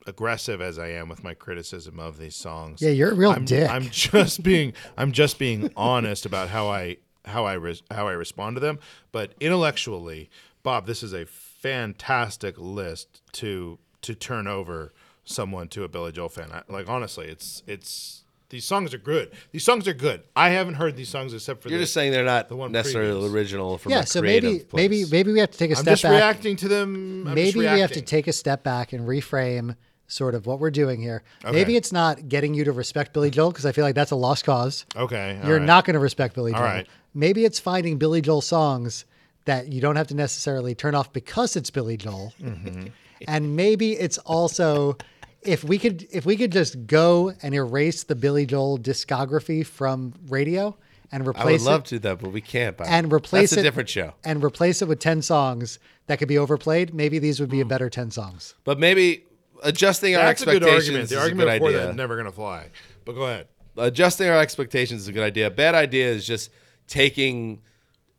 aggressive 0.06 0.60
as 0.60 0.78
I 0.78 0.88
am 0.88 1.08
with 1.08 1.24
my 1.24 1.34
criticism 1.34 1.98
of 1.98 2.18
these 2.18 2.36
songs, 2.36 2.80
Yeah, 2.80 2.90
you're 2.90 3.10
a 3.10 3.14
real 3.14 3.32
I'm, 3.32 3.44
dick. 3.44 3.68
I'm 3.68 3.88
just 3.90 4.42
being 4.42 4.74
I'm 4.96 5.12
just 5.12 5.38
being 5.38 5.72
honest 5.76 6.26
about 6.26 6.48
how 6.50 6.68
I 6.68 6.98
how 7.24 7.46
I 7.46 7.54
res, 7.54 7.82
how 7.90 8.06
I 8.06 8.12
respond 8.12 8.56
to 8.56 8.60
them. 8.60 8.78
But 9.10 9.34
intellectually, 9.40 10.30
Bob, 10.62 10.86
this 10.86 11.02
is 11.02 11.12
a 11.12 11.26
fantastic 11.26 12.56
list 12.58 13.22
to 13.32 13.78
to 14.02 14.14
turn 14.14 14.46
over 14.46 14.92
someone 15.24 15.68
to 15.68 15.82
a 15.82 15.88
Billy 15.88 16.12
Joel 16.12 16.28
fan. 16.28 16.50
I, 16.52 16.62
like 16.68 16.88
honestly, 16.88 17.26
it's 17.26 17.62
it's 17.66 18.23
these 18.50 18.64
songs 18.64 18.94
are 18.94 18.98
good. 18.98 19.32
These 19.52 19.64
songs 19.64 19.88
are 19.88 19.94
good. 19.94 20.22
I 20.36 20.50
haven't 20.50 20.74
heard 20.74 20.96
these 20.96 21.08
songs 21.08 21.32
except 21.34 21.62
for 21.62 21.68
you're 21.70 21.78
the, 21.78 21.84
just 21.84 21.94
saying 21.94 22.12
they're 22.12 22.24
not 22.24 22.48
the 22.48 22.56
one 22.56 22.72
necessarily 22.72 23.12
previous. 23.12 23.32
original 23.32 23.78
from 23.78 23.92
yeah, 23.92 24.00
a 24.00 24.06
so 24.06 24.20
creative 24.20 24.52
maybe 24.52 24.64
place. 24.64 24.80
maybe 24.82 25.04
maybe 25.10 25.32
we 25.32 25.40
have 25.40 25.50
to 25.50 25.58
take 25.58 25.70
a 25.70 25.76
I'm 25.76 25.82
step 25.82 25.92
just 25.92 26.02
back. 26.04 26.12
reacting 26.12 26.56
to 26.56 26.68
them. 26.68 27.26
I'm 27.26 27.34
just 27.34 27.56
maybe 27.56 27.58
we 27.58 27.80
have 27.80 27.92
to 27.92 28.02
take 28.02 28.26
a 28.26 28.32
step 28.32 28.62
back 28.62 28.92
and 28.92 29.06
reframe 29.08 29.76
sort 30.06 30.34
of 30.34 30.46
what 30.46 30.60
we're 30.60 30.70
doing 30.70 31.00
here. 31.00 31.22
Okay. 31.44 31.52
Maybe 31.52 31.76
it's 31.76 31.90
not 31.90 32.28
getting 32.28 32.54
you 32.54 32.64
to 32.64 32.72
respect 32.72 33.12
Billy 33.14 33.30
Joel 33.30 33.50
because 33.50 33.66
I 33.66 33.72
feel 33.72 33.84
like 33.84 33.94
that's 33.94 34.10
a 34.10 34.16
lost 34.16 34.44
cause. 34.44 34.84
Okay, 34.94 35.38
all 35.42 35.48
You're 35.48 35.58
right. 35.58 35.66
not 35.66 35.84
going 35.84 35.94
to 35.94 36.00
respect 36.00 36.34
Billy 36.34 36.52
Joel. 36.52 36.60
right. 36.60 36.86
Maybe 37.14 37.44
it's 37.44 37.58
finding 37.58 37.96
Billy 37.96 38.20
Joel 38.20 38.40
songs 38.42 39.04
that 39.46 39.72
you 39.72 39.80
don't 39.80 39.96
have 39.96 40.06
to 40.08 40.14
necessarily 40.14 40.74
turn 40.74 40.94
off 40.94 41.12
because 41.12 41.56
it's 41.56 41.70
Billy 41.70 41.96
Joel. 41.96 42.32
Mm-hmm. 42.40 42.88
and 43.28 43.56
maybe 43.56 43.92
it's 43.92 44.18
also 44.18 44.96
if 45.44 45.64
we 45.64 45.78
could 45.78 46.06
if 46.10 46.26
we 46.26 46.36
could 46.36 46.52
just 46.52 46.86
go 46.86 47.32
and 47.42 47.54
erase 47.54 48.04
the 48.04 48.14
Billy 48.14 48.46
Joel 48.46 48.78
discography 48.78 49.64
from 49.64 50.14
radio 50.28 50.76
and 51.12 51.26
replace 51.26 51.42
I 51.42 51.44
would 51.44 51.52
replace 51.52 51.64
love 51.64 51.80
it 51.80 51.84
to 51.86 51.94
do 51.96 51.98
that, 52.00 52.18
but 52.18 52.32
we 52.32 52.40
can't. 52.40 52.76
Bob. 52.76 52.88
and 52.90 53.12
replace 53.12 53.50
That's 53.50 53.58
it 53.58 53.60
a 53.60 53.62
different 53.62 53.88
show. 53.88 54.14
and 54.24 54.42
replace 54.42 54.82
it 54.82 54.88
with 54.88 54.98
10 54.98 55.22
songs 55.22 55.78
that 56.06 56.18
could 56.18 56.28
be 56.28 56.38
overplayed, 56.38 56.92
maybe 56.92 57.18
these 57.18 57.40
would 57.40 57.50
be 57.50 57.60
a 57.60 57.64
mm. 57.64 57.68
better 57.68 57.88
10 57.88 58.10
songs. 58.10 58.54
But 58.64 58.78
maybe 58.78 59.24
adjusting 59.62 60.16
our 60.16 60.22
That's 60.22 60.42
a 60.42 60.46
good 60.46 60.56
expectations 60.56 60.88
argument. 60.88 61.04
is 61.04 61.10
The 61.10 61.16
a 61.16 61.20
argument 61.20 61.48
good 61.48 61.54
before 61.54 61.68
idea. 61.68 61.86
that 61.86 61.96
never 61.96 62.16
gonna 62.16 62.32
fly. 62.32 62.70
But 63.04 63.12
go 63.12 63.22
ahead. 63.22 63.48
adjusting 63.76 64.28
our 64.28 64.38
expectations 64.38 65.02
is 65.02 65.08
a 65.08 65.12
good 65.12 65.22
idea. 65.22 65.50
Bad 65.50 65.74
idea 65.74 66.08
is 66.08 66.26
just 66.26 66.50
taking 66.88 67.60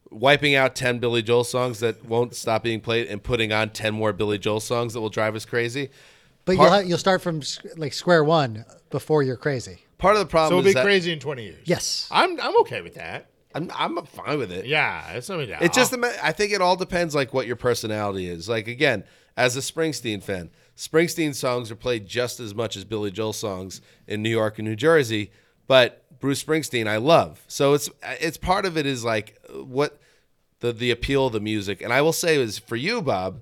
wiping 0.10 0.56
out 0.56 0.76
10 0.76 1.00
Billy 1.00 1.22
Joel 1.22 1.44
songs 1.44 1.80
that 1.80 2.06
won't 2.06 2.36
stop 2.36 2.64
being 2.64 2.80
played 2.80 3.08
and 3.08 3.22
putting 3.22 3.52
on 3.52 3.72
10 3.72 3.94
more 3.94 4.14
Billy 4.14 4.38
Joel 4.38 4.60
songs 4.60 4.94
that 4.94 5.02
will 5.02 5.10
drive 5.10 5.36
us 5.36 5.46
crazy. 5.46 5.90
But 6.46 6.58
Part- 6.58 6.68
you'll, 6.70 6.74
ha- 6.82 6.88
you'll 6.88 6.98
start 6.98 7.22
from 7.22 7.42
like 7.76 7.94
square 7.94 8.24
one 8.24 8.66
before 8.92 9.24
you're 9.24 9.36
crazy. 9.38 9.80
Part 9.98 10.16
of 10.16 10.20
the 10.20 10.26
So 10.28 10.30
problem 10.32 10.56
we'll 10.58 10.68
is 10.68 10.74
be 10.74 10.80
that 10.80 10.84
crazy 10.84 11.12
in 11.12 11.20
20 11.20 11.44
years. 11.44 11.62
Yes. 11.66 12.08
I'm 12.12 12.40
I'm 12.40 12.58
okay 12.62 12.82
with 12.82 12.96
that. 12.96 13.30
I'm, 13.56 13.72
I'm 13.74 14.06
fine 14.06 14.38
with 14.38 14.52
it. 14.52 14.66
Yeah, 14.66 15.12
it's 15.14 15.30
not 15.30 15.40
me 15.40 15.46
down. 15.46 15.64
It 15.64 15.72
just 15.72 15.94
I 16.22 16.32
think 16.34 16.52
it 16.52 16.62
all 16.62 16.76
depends 16.76 17.16
like 17.16 17.34
what 17.34 17.48
your 17.48 17.56
personality 17.56 18.28
is. 18.28 18.50
Like 18.50 18.68
again, 18.68 19.06
as 19.38 19.56
a 19.56 19.62
Springsteen 19.62 20.22
fan, 20.22 20.50
Springsteen 20.78 21.34
songs 21.34 21.72
are 21.72 21.76
played 21.76 22.06
just 22.06 22.40
as 22.42 22.54
much 22.54 22.76
as 22.76 22.84
Billy 22.84 23.12
Joel 23.12 23.32
songs 23.34 23.80
in 24.08 24.22
New 24.22 24.30
York 24.30 24.60
and 24.60 24.68
New 24.68 24.76
Jersey, 24.76 25.32
but 25.68 26.04
Bruce 26.20 26.44
Springsteen 26.44 26.86
I 26.86 26.98
love. 26.98 27.44
So 27.48 27.74
it's 27.74 27.90
it's 28.04 28.38
part 28.38 28.66
of 28.66 28.78
it 28.78 28.86
is 28.86 29.06
like 29.06 29.38
what 29.54 30.00
the 30.60 30.74
the 30.74 30.92
appeal 30.92 31.28
of 31.28 31.34
the 31.34 31.40
music. 31.40 31.82
And 31.82 31.94
I 31.94 32.02
will 32.02 32.14
say 32.14 32.36
is 32.36 32.60
for 32.60 32.76
you, 32.76 33.02
Bob, 33.02 33.40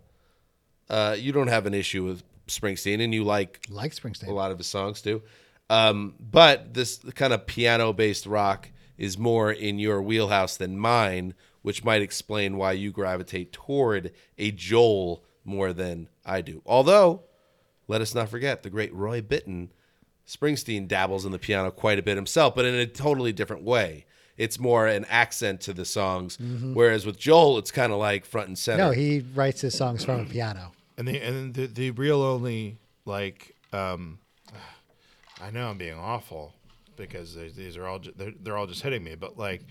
uh, 0.92 1.16
you 1.18 1.32
don't 1.32 1.48
have 1.48 1.66
an 1.66 1.74
issue 1.74 2.04
with 2.06 2.22
Springsteen 2.48 3.02
and 3.04 3.14
you 3.14 3.24
like 3.24 3.62
Like 3.70 3.94
Springsteen. 3.94 4.28
a 4.28 4.34
lot 4.34 4.52
of 4.52 4.58
his 4.58 4.68
songs 4.68 5.02
too. 5.02 5.22
Um, 5.70 6.16
but 6.20 6.74
this 6.74 6.98
kind 7.16 7.34
of 7.34 7.46
piano 7.46 7.94
based 7.94 8.26
rock 8.26 8.70
is 8.98 9.18
more 9.18 9.52
in 9.52 9.80
your 9.80 10.02
wheelhouse 10.02 10.58
than 10.58 10.78
mine, 10.78 11.34
which 11.62 11.84
might 11.84 12.02
explain 12.02 12.58
why 12.58 12.74
you 12.74 12.92
gravitate 12.92 13.54
toward 13.54 14.12
a 14.38 14.52
Joel 14.52 15.24
more 15.46 15.74
than 15.74 16.10
I 16.26 16.42
do. 16.42 16.62
Although, 16.66 17.24
let 17.88 18.02
us 18.02 18.14
not 18.14 18.30
forget 18.30 18.64
the 18.64 18.70
great 18.70 18.94
Roy 18.94 19.22
Bittan, 19.22 19.70
Springsteen 20.28 20.88
dabbles 20.88 21.26
in 21.26 21.32
the 21.32 21.40
piano 21.40 21.72
quite 21.72 22.00
a 22.00 22.04
bit 22.04 22.16
himself, 22.18 22.56
but 22.56 22.66
in 22.66 22.76
a 22.76 22.86
totally 22.86 23.34
different 23.34 23.64
way. 23.64 24.06
It's 24.38 24.60
more 24.60 24.88
an 24.88 25.06
accent 25.10 25.62
to 25.62 25.74
the 25.74 25.86
songs, 25.86 26.38
whereas 26.74 27.06
with 27.06 27.20
Joel, 27.20 27.60
it's 27.60 27.70
kind 27.72 27.94
of 27.94 28.00
like 28.00 28.26
front 28.26 28.48
and 28.48 28.58
center. 28.58 28.86
No, 28.86 28.92
he 28.92 29.24
writes 29.36 29.62
his 29.62 29.78
songs 29.78 30.04
from 30.04 30.22
a 30.22 30.26
piano. 30.26 30.72
And 30.98 31.08
the 31.08 31.20
and 31.20 31.54
the, 31.54 31.68
the 31.68 31.92
real 31.92 32.22
only 32.22 32.78
like 33.06 33.56
um 33.72 34.20
I 35.42 35.52
know 35.52 35.70
I'm 35.70 35.78
being 35.78 35.98
awful 35.98 36.54
because 36.96 37.36
these 37.36 37.76
are 37.78 37.86
all 37.86 38.00
they're, 38.16 38.34
they're 38.42 38.58
all 38.58 38.68
just 38.68 38.82
hitting 38.82 39.04
me, 39.04 39.16
but 39.16 39.38
like 39.38 39.66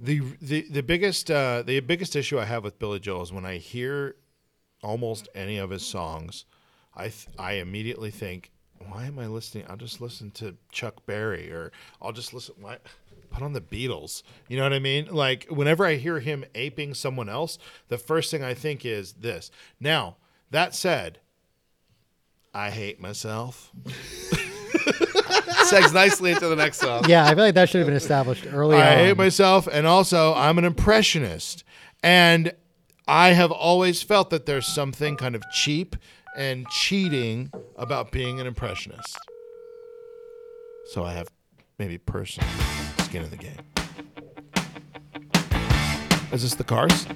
the 0.00 0.20
the 0.40 0.62
the 0.70 0.82
biggest 0.82 1.30
uh, 1.30 1.62
the 1.62 1.80
biggest 1.80 2.16
issue 2.16 2.38
I 2.38 2.44
have 2.44 2.64
with 2.64 2.78
Billy 2.78 3.00
Joel 3.00 3.22
is 3.22 3.32
when 3.32 3.44
I 3.44 3.56
hear 3.56 4.16
almost 4.82 5.28
any 5.34 5.58
of 5.58 5.70
his 5.70 5.84
songs, 5.86 6.44
I 6.94 7.04
th- 7.04 7.28
I 7.38 7.52
immediately 7.54 8.10
think, 8.10 8.50
why 8.88 9.06
am 9.06 9.18
I 9.18 9.26
listening? 9.26 9.64
I'll 9.68 9.76
just 9.76 10.00
listen 10.00 10.30
to 10.32 10.56
Chuck 10.70 11.04
Berry 11.06 11.50
or 11.52 11.72
I'll 12.00 12.12
just 12.12 12.32
listen. 12.32 12.54
Why? 12.60 12.78
Put 13.30 13.42
on 13.42 13.54
the 13.54 13.60
Beatles. 13.62 14.22
You 14.48 14.58
know 14.58 14.62
what 14.64 14.74
I 14.74 14.78
mean? 14.78 15.06
Like 15.10 15.46
whenever 15.48 15.86
I 15.86 15.94
hear 15.94 16.20
him 16.20 16.44
aping 16.54 16.94
someone 16.94 17.28
else, 17.28 17.58
the 17.88 17.96
first 17.96 18.30
thing 18.30 18.42
I 18.42 18.54
think 18.54 18.84
is 18.84 19.14
this. 19.14 19.50
Now 19.80 20.16
that 20.52 20.74
said, 20.74 21.18
I 22.54 22.70
hate 22.70 23.00
myself. 23.00 23.70
Segs 25.68 25.92
nicely 25.94 26.32
into 26.32 26.48
the 26.48 26.56
next 26.56 26.78
song. 26.78 27.04
Yeah, 27.08 27.24
I 27.24 27.34
feel 27.34 27.44
like 27.44 27.54
that 27.54 27.68
should 27.68 27.78
have 27.78 27.86
been 27.86 27.96
established 27.96 28.46
early 28.52 28.76
I 28.76 28.92
on. 28.92 28.98
hate 28.98 29.16
myself, 29.16 29.66
and 29.70 29.86
also 29.86 30.34
I'm 30.34 30.58
an 30.58 30.64
impressionist, 30.64 31.64
and 32.02 32.52
I 33.08 33.30
have 33.30 33.50
always 33.50 34.02
felt 34.02 34.30
that 34.30 34.46
there's 34.46 34.66
something 34.66 35.16
kind 35.16 35.34
of 35.34 35.42
cheap 35.50 35.96
and 36.36 36.66
cheating 36.68 37.50
about 37.76 38.12
being 38.12 38.40
an 38.40 38.46
impressionist. 38.46 39.18
So 40.86 41.04
I 41.04 41.12
have 41.12 41.28
maybe 41.78 41.96
personal. 41.98 42.48
skin 42.98 43.22
in 43.24 43.30
the 43.30 43.36
game. 43.36 43.56
Is 46.32 46.42
this 46.42 46.54
the 46.54 46.64
cars? 46.64 47.06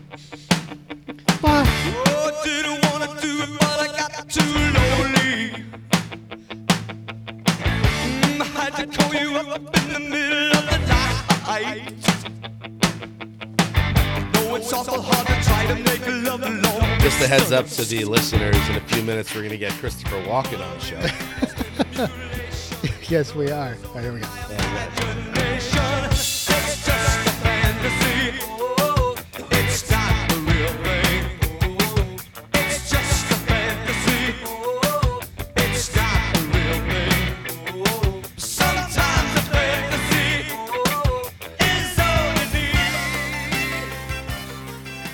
Just 17.01 17.20
a 17.20 17.28
heads 17.28 17.53
up 17.53 17.66
to 17.66 17.84
the 17.84 18.05
listeners. 18.05 18.68
In 18.68 18.76
a 18.76 18.80
few 18.80 19.03
minutes, 19.03 19.34
we're 19.34 19.43
gonna 19.43 19.57
get 19.57 19.72
Christopher 19.74 20.22
Walken 20.22 20.61
on 20.61 20.78
the 20.78 20.80
show. 20.80 21.01
yes, 23.09 23.34
we 23.34 23.51
are. 23.51 23.76
All 23.89 23.95
right, 23.95 24.03
here 24.03 24.12
we 24.12 24.20
go. 24.20 24.28
Imagination, 24.51 25.76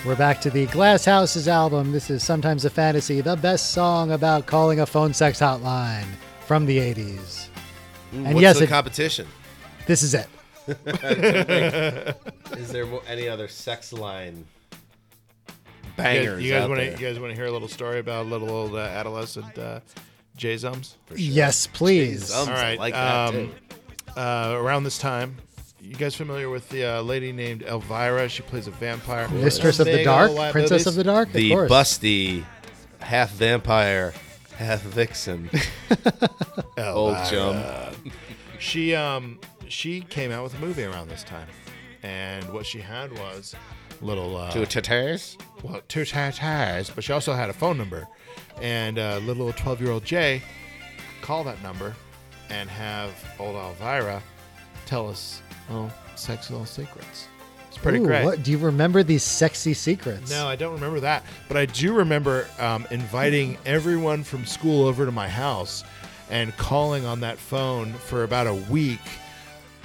We're 0.04 0.16
back 0.16 0.40
to 0.40 0.50
the 0.50 0.66
Glass 0.66 1.04
Houses 1.04 1.46
album. 1.46 1.92
This 1.92 2.10
is 2.10 2.24
Sometimes 2.24 2.64
a 2.64 2.70
Fantasy, 2.70 3.20
the 3.20 3.36
best 3.36 3.70
song 3.70 4.10
about 4.10 4.46
calling 4.46 4.80
a 4.80 4.86
phone 4.86 5.14
sex 5.14 5.38
hotline 5.38 6.06
from 6.44 6.66
the 6.66 6.78
80s. 6.78 7.46
And 8.12 8.24
What's 8.34 8.40
yes, 8.40 8.58
the 8.58 8.64
it- 8.64 8.68
competition? 8.70 9.28
This 9.86 10.02
is 10.02 10.14
it. 10.14 10.28
Is 12.56 12.70
there 12.70 12.86
any 13.08 13.28
other 13.28 13.48
sex 13.48 13.92
line 13.92 14.44
You 15.48 15.54
bangers 15.96 16.34
guys, 16.36 16.44
you 16.44 16.52
guys 16.52 16.68
want 16.68 16.80
to 16.80 16.90
guys 16.96 17.18
want 17.18 17.30
to 17.32 17.34
hear 17.36 17.46
a 17.46 17.50
little 17.50 17.66
story 17.66 17.98
about 17.98 18.26
a 18.26 18.28
little 18.28 18.48
old 18.48 18.74
uh, 18.76 18.78
adolescent 18.78 19.58
uh, 19.58 19.80
Jay 20.36 20.54
Zums? 20.54 20.94
Yes, 21.16 21.66
please. 21.66 22.30
Zums, 22.30 22.46
All 22.46 22.52
I 22.54 22.62
right. 22.62 22.78
like 22.78 22.94
that 22.94 23.28
um, 23.28 23.34
too. 23.34 24.20
uh, 24.20 24.54
around 24.56 24.84
this 24.84 24.98
time, 24.98 25.36
you 25.82 25.96
guys 25.96 26.14
familiar 26.14 26.48
with 26.48 26.68
the 26.68 26.84
uh, 26.84 27.02
lady 27.02 27.32
named 27.32 27.62
Elvira? 27.62 28.28
She 28.28 28.42
plays 28.42 28.66
a 28.66 28.70
vampire. 28.70 29.28
Mistress 29.28 29.80
of 29.80 29.86
the 29.86 30.04
Dark, 30.04 30.34
got 30.34 30.52
Princess 30.52 30.86
of 30.86 30.94
the 30.94 31.04
Dark. 31.04 31.32
The 31.32 31.52
of 31.52 31.68
course. 31.68 31.70
busty, 31.70 32.44
half 33.00 33.30
vampire, 33.32 34.14
half 34.56 34.80
vixen, 34.82 35.50
old 36.78 37.16
chum. 37.28 37.62
She 38.58 38.94
um 38.94 39.40
she 39.68 40.02
came 40.02 40.30
out 40.30 40.44
with 40.44 40.54
a 40.54 40.58
movie 40.58 40.84
around 40.84 41.08
this 41.08 41.24
time, 41.24 41.48
and 42.02 42.48
what 42.52 42.64
she 42.64 42.78
had 42.80 43.12
was 43.18 43.54
little 44.00 44.36
uh, 44.36 44.50
Two 44.50 44.64
tatters. 44.66 45.36
well 45.62 45.80
two 45.88 46.02
tatas, 46.02 46.94
but 46.94 47.02
she 47.02 47.12
also 47.12 47.32
had 47.32 47.50
a 47.50 47.52
phone 47.52 47.76
number, 47.76 48.06
and 48.60 48.98
uh, 48.98 49.18
little 49.18 49.52
twelve 49.52 49.80
year 49.80 49.90
old 49.90 50.04
Jay 50.04 50.42
could 50.96 51.26
call 51.26 51.44
that 51.44 51.60
number 51.62 51.94
and 52.50 52.68
have 52.68 53.10
old 53.38 53.56
Elvira 53.56 54.22
tell 54.92 55.08
us 55.08 55.40
little 55.70 55.90
sexy 56.16 56.52
little 56.52 56.66
secrets. 56.66 57.26
It's 57.68 57.78
pretty 57.78 58.00
Ooh, 58.00 58.04
great. 58.04 58.26
What, 58.26 58.42
do 58.42 58.50
you 58.50 58.58
remember 58.58 59.02
these 59.02 59.22
sexy 59.22 59.72
secrets? 59.72 60.30
No, 60.30 60.46
I 60.46 60.54
don't 60.54 60.74
remember 60.74 61.00
that. 61.00 61.24
But 61.48 61.56
I 61.56 61.64
do 61.64 61.94
remember 61.94 62.46
um, 62.58 62.86
inviting 62.90 63.56
everyone 63.64 64.22
from 64.22 64.44
school 64.44 64.86
over 64.86 65.06
to 65.06 65.10
my 65.10 65.30
house 65.30 65.82
and 66.28 66.54
calling 66.58 67.06
on 67.06 67.20
that 67.20 67.38
phone 67.38 67.94
for 67.94 68.24
about 68.24 68.46
a 68.46 68.52
week, 68.52 69.00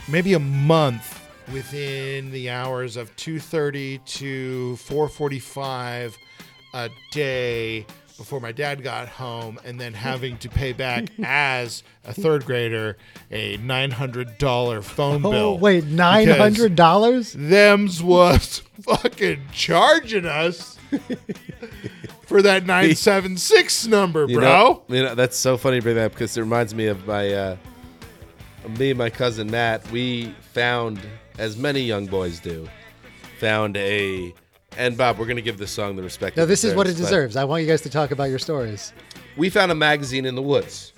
maybe 0.10 0.34
a 0.34 0.39
month 0.39 1.26
within 1.53 2.30
the 2.32 2.49
hours 2.49 2.97
of 2.97 3.16
2.30 3.16 4.03
to 4.03 4.78
4.45 4.78 6.18
a 6.74 6.89
day 7.12 7.86
before 8.18 8.39
my 8.39 8.51
dad 8.51 8.84
got 8.84 9.07
home 9.07 9.59
and 9.63 9.80
then 9.80 9.93
having 9.93 10.38
to 10.39 10.49
pay 10.49 10.74
back 10.74 11.05
as 11.24 11.84
a 12.03 12.13
third 12.13 12.45
grader 12.45 12.97
a 13.32 13.57
$900 13.59 14.84
phone 14.84 15.26
Oh, 15.26 15.32
bill. 15.32 15.57
wait, 15.59 15.84
$900? 15.86 17.34
Them's 17.49 18.01
was 18.01 18.59
fucking 18.82 19.41
charging 19.53 20.26
us 20.26 20.78
for 22.26 22.41
that 22.41 22.65
976 22.65 23.88
number, 23.88 24.26
You 24.28 24.39
bro. 24.39 24.43
know, 24.43 24.84
you 24.88 25.03
know, 25.03 25.15
that's 25.15 25.38
so 25.38 25.57
funny 25.57 25.78
to 25.78 25.84
bring 25.84 25.95
that 25.95 26.05
up 26.05 26.11
because 26.13 26.36
it 26.38 26.41
reminds 26.41 26.74
me 26.74 26.88
of 26.88 27.05
my 27.07 27.32
uh, 27.34 27.57
me 28.80 28.89
and 28.89 28.97
my 28.97 29.09
cousin 29.09 29.49
Matt. 29.51 29.89
We 29.91 30.34
found, 30.53 30.99
as 31.38 31.55
many 31.57 31.82
young 31.82 32.05
boys 32.07 32.39
do, 32.39 32.68
found 33.39 33.78
a. 33.78 34.34
And 34.78 34.95
Bob, 34.95 35.17
we're 35.17 35.25
gonna 35.25 35.41
give 35.41 35.57
this 35.57 35.71
song 35.71 35.95
the 35.95 36.03
respect. 36.03 36.38
No, 36.38 36.43
it 36.43 36.45
this 36.45 36.63
is 36.63 36.73
what 36.75 36.88
it 36.88 36.95
deserves. 36.95 37.36
I 37.36 37.43
want 37.43 37.63
you 37.63 37.67
guys 37.67 37.82
to 37.82 37.89
talk 37.89 38.11
about 38.11 38.25
your 38.30 38.39
stories. 38.39 38.93
We 39.36 39.49
found 39.49 39.71
a 39.71 39.75
magazine 39.75 40.25
in 40.25 40.36
the 40.36 40.41
woods. 40.41 40.93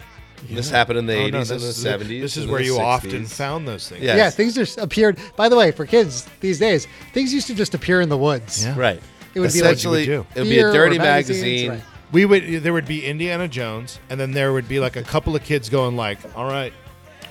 And 0.48 0.58
This 0.58 0.70
happened 0.70 1.00
in 1.00 1.06
the 1.06 1.16
Oh, 1.16 1.28
80s 1.28 1.32
no, 1.32 1.40
and 1.56 1.62
the 1.64 1.68
is- 1.68 1.78
70s. 1.78 2.22
This 2.22 2.38
is 2.38 2.46
where 2.48 2.62
you 2.62 2.76
60s. 2.76 2.80
often 2.86 3.26
found 3.26 3.68
those 3.68 3.90
things. 3.90 4.02
Yes. 4.04 4.18
Yeah, 4.18 4.30
things 4.30 4.56
just 4.56 4.78
appeared. 4.78 5.18
By 5.36 5.50
the 5.50 5.58
way, 5.58 5.72
for 5.72 5.86
kids 5.86 6.28
these 6.40 6.60
days, 6.60 6.88
things 7.14 7.34
used 7.34 7.48
to 7.48 7.56
just 7.56 7.74
appear 7.74 8.00
in 8.00 8.08
the 8.10 8.18
woods. 8.18 8.64
Yeah. 8.64 8.78
Right. 8.78 9.02
It 9.34 9.40
would 9.42 9.52
be 9.54 9.62
like- 9.62 9.74
Essentially, 9.76 10.00
What 10.02 10.08
you 10.08 10.18
would 10.20 10.28
it 10.36 10.40
would 10.42 10.50
be 10.50 10.60
a 10.60 10.72
dirty 10.72 10.98
magazine. 10.98 11.70
right. 11.72 11.82
We 12.12 12.26
would 12.26 12.64
there 12.64 12.74
would 12.74 12.88
be 12.88 13.06
Indiana 13.06 13.48
Jones, 13.48 14.00
and 14.10 14.20
then 14.20 14.32
there 14.32 14.52
would 14.54 14.68
be 14.68 14.80
like 14.80 14.96
a 14.96 15.04
couple 15.04 15.36
of 15.36 15.44
kids 15.44 15.70
going 15.70 15.96
like, 15.96 16.18
"All 16.36 16.50
right, 16.50 16.74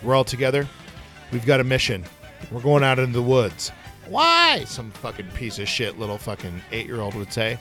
we're 0.02 0.14
all 0.14 0.22
together. 0.24 0.68
We've 1.32 1.44
got 1.46 1.60
a 1.60 1.64
mission. 1.64 2.04
We're 2.52 2.60
going 2.60 2.84
out 2.84 2.98
into 3.00 3.14
the 3.14 3.22
woods." 3.22 3.72
Why? 4.08 4.64
Some 4.64 4.90
fucking 4.90 5.28
piece 5.28 5.58
of 5.58 5.68
shit 5.68 5.98
little 5.98 6.18
fucking 6.18 6.62
eight 6.72 6.86
year 6.86 7.00
old 7.00 7.14
would 7.14 7.32
say. 7.32 7.58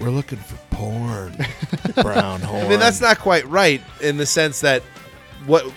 We're 0.00 0.10
looking 0.10 0.38
for 0.38 0.56
porn, 0.74 1.36
brown 2.02 2.40
horn. 2.40 2.64
I 2.64 2.68
mean, 2.68 2.80
that's 2.80 3.00
not 3.00 3.18
quite 3.18 3.46
right 3.46 3.82
in 4.00 4.16
the 4.16 4.26
sense 4.26 4.60
that 4.62 4.82
what 5.46 5.70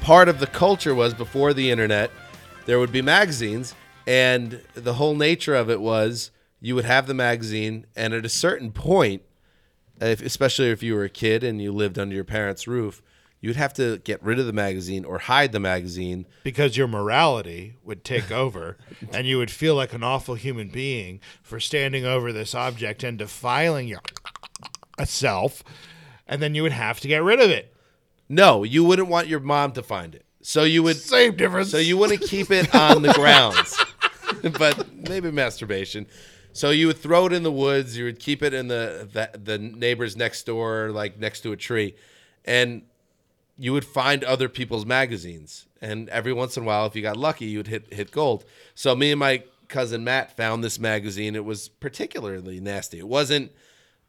part 0.00 0.28
of 0.28 0.40
the 0.40 0.46
culture 0.46 0.94
was 0.94 1.14
before 1.14 1.52
the 1.52 1.70
internet, 1.70 2.10
there 2.66 2.78
would 2.78 2.92
be 2.92 3.02
magazines, 3.02 3.74
and 4.06 4.62
the 4.74 4.94
whole 4.94 5.14
nature 5.14 5.54
of 5.54 5.68
it 5.70 5.80
was 5.80 6.30
you 6.60 6.74
would 6.74 6.86
have 6.86 7.06
the 7.06 7.14
magazine, 7.14 7.86
and 7.94 8.14
at 8.14 8.24
a 8.24 8.28
certain 8.28 8.72
point, 8.72 9.22
if, 10.00 10.22
especially 10.22 10.70
if 10.70 10.82
you 10.82 10.94
were 10.94 11.04
a 11.04 11.10
kid 11.10 11.44
and 11.44 11.60
you 11.60 11.72
lived 11.72 11.98
under 11.98 12.14
your 12.14 12.24
parents' 12.24 12.66
roof, 12.66 13.02
you'd 13.40 13.56
have 13.56 13.72
to 13.74 13.98
get 13.98 14.22
rid 14.22 14.38
of 14.38 14.46
the 14.46 14.52
magazine 14.52 15.04
or 15.04 15.18
hide 15.20 15.52
the 15.52 15.60
magazine. 15.60 16.26
because 16.42 16.76
your 16.76 16.88
morality 16.88 17.74
would 17.84 18.02
take 18.04 18.30
over 18.30 18.76
and 19.12 19.26
you 19.26 19.38
would 19.38 19.50
feel 19.50 19.74
like 19.74 19.92
an 19.92 20.02
awful 20.02 20.34
human 20.34 20.68
being 20.68 21.20
for 21.42 21.60
standing 21.60 22.04
over 22.04 22.32
this 22.32 22.54
object 22.54 23.02
and 23.04 23.18
defiling 23.18 23.86
your 23.88 24.00
self 25.04 25.62
and 26.26 26.42
then 26.42 26.54
you 26.54 26.62
would 26.62 26.72
have 26.72 27.00
to 27.00 27.08
get 27.08 27.22
rid 27.22 27.40
of 27.40 27.50
it 27.50 27.72
No, 28.28 28.64
you 28.64 28.84
wouldn't 28.84 29.08
want 29.08 29.28
your 29.28 29.40
mom 29.40 29.72
to 29.72 29.82
find 29.82 30.14
it, 30.14 30.24
so 30.42 30.64
you 30.64 30.82
would 30.82 30.96
same 30.96 31.36
difference 31.36 31.70
So 31.70 31.78
you 31.78 31.96
wouldn't 31.96 32.22
keep 32.22 32.50
it 32.50 32.74
on 32.74 33.02
the 33.02 33.12
grounds, 33.12 33.78
but 34.58 34.92
maybe 35.08 35.30
masturbation. 35.30 36.06
So 36.52 36.70
you 36.70 36.88
would 36.88 36.98
throw 36.98 37.26
it 37.26 37.32
in 37.32 37.44
the 37.44 37.52
woods. 37.52 37.96
You 37.96 38.04
would 38.06 38.18
keep 38.18 38.42
it 38.42 38.52
in 38.52 38.66
the, 38.68 39.08
the 39.12 39.38
the 39.38 39.58
neighbors 39.58 40.16
next 40.16 40.44
door, 40.44 40.90
like 40.90 41.18
next 41.18 41.42
to 41.42 41.52
a 41.52 41.56
tree, 41.56 41.94
and 42.44 42.82
you 43.58 43.72
would 43.72 43.84
find 43.84 44.22
other 44.24 44.48
people's 44.48 44.86
magazines. 44.86 45.66
And 45.80 46.08
every 46.08 46.32
once 46.32 46.56
in 46.56 46.62
a 46.62 46.66
while, 46.66 46.86
if 46.86 46.96
you 46.96 47.02
got 47.02 47.16
lucky, 47.16 47.46
you 47.46 47.58
would 47.58 47.66
hit 47.68 47.92
hit 47.92 48.10
gold. 48.10 48.44
So 48.74 48.94
me 48.94 49.10
and 49.12 49.18
my 49.20 49.42
cousin 49.68 50.02
Matt 50.04 50.36
found 50.36 50.64
this 50.64 50.78
magazine. 50.78 51.34
It 51.36 51.44
was 51.44 51.68
particularly 51.68 52.60
nasty. 52.60 52.98
It 52.98 53.08
wasn't 53.08 53.52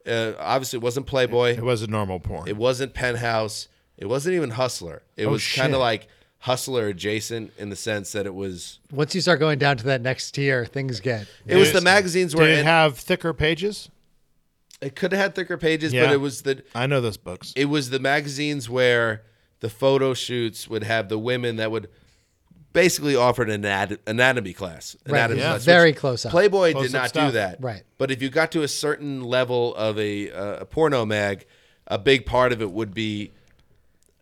uh, 0.07 0.33
obviously 0.39 0.77
it 0.77 0.83
wasn't 0.83 1.05
Playboy. 1.07 1.51
it 1.57 1.63
was 1.63 1.81
a 1.81 1.87
normal 1.87 2.19
porn 2.19 2.47
It 2.47 2.55
wasn't 2.57 2.93
Penthouse. 2.93 3.67
It 3.97 4.05
wasn't 4.07 4.35
even 4.35 4.51
Hustler. 4.51 5.01
It 5.17 5.25
Oh, 5.25 5.31
was 5.31 5.45
kind 5.53 5.73
of 5.73 5.79
like 5.81 6.07
Hustler 6.39 6.87
adjacent 6.87 7.51
in 7.57 7.69
the 7.69 7.75
sense 7.75 8.13
that 8.13 8.25
it 8.25 8.33
was. 8.33 8.79
Once 8.91 9.13
you 9.13 9.19
start 9.19 9.39
going 9.41 9.59
down 9.59 9.75
to 9.77 9.83
that 9.85 10.01
next 10.01 10.31
tier, 10.31 10.65
things 10.65 11.01
get. 11.01 11.27
It 11.45 11.57
was 11.57 11.73
the 11.73 11.81
magazines 11.81 12.33
where 12.33 12.47
did 12.47 12.59
it 12.59 12.61
it, 12.61 12.65
have 12.65 12.97
thicker 12.97 13.33
pages 13.33 13.89
it 14.81 14.95
could 14.95 15.11
have 15.11 15.19
had 15.21 15.35
thicker 15.35 15.57
pages, 15.57 15.91
Yeah. 15.91 16.05
but 16.05 16.13
it 16.13 16.17
was 16.21 16.43
the 16.43 16.63
i 16.73 16.87
know 16.87 17.01
those 17.01 17.17
books 17.17 17.51
it 17.57 17.65
was 17.65 17.89
the 17.89 17.99
magazines 17.99 18.69
where 18.69 19.23
the 19.61 19.69
photo 19.69 20.13
shoots 20.13 20.67
would 20.67 20.83
have 20.83 21.09
the 21.09 21.17
women 21.19 21.57
that 21.57 21.71
would 21.71 21.89
basically 22.71 23.15
offer 23.15 23.43
an 23.43 23.49
anat- 23.65 23.99
anatomy 24.07 24.53
class. 24.53 24.95
Right, 25.05 25.17
Anatomy 25.19 25.39
yeah. 25.41 25.49
class, 25.49 25.65
Very 25.65 25.93
close 25.93 26.25
up. 26.25 26.31
Playboy 26.31 26.71
Close 26.73 26.87
did 26.87 26.95
up 26.95 27.01
not 27.03 27.09
stuff. 27.09 27.27
do 27.29 27.31
that. 27.33 27.57
Right. 27.61 27.83
But 27.97 28.11
if 28.11 28.21
you 28.21 28.29
got 28.29 28.51
to 28.53 28.61
a 28.61 28.67
certain 28.67 29.23
level 29.23 29.75
of 29.75 29.97
a, 29.97 30.31
uh, 30.31 30.57
a 30.61 30.65
porno 30.65 31.05
mag, 31.05 31.45
a 31.87 31.97
big 31.97 32.25
part 32.25 32.51
of 32.53 32.61
it 32.61 32.71
would 32.71 32.93
be 32.93 33.31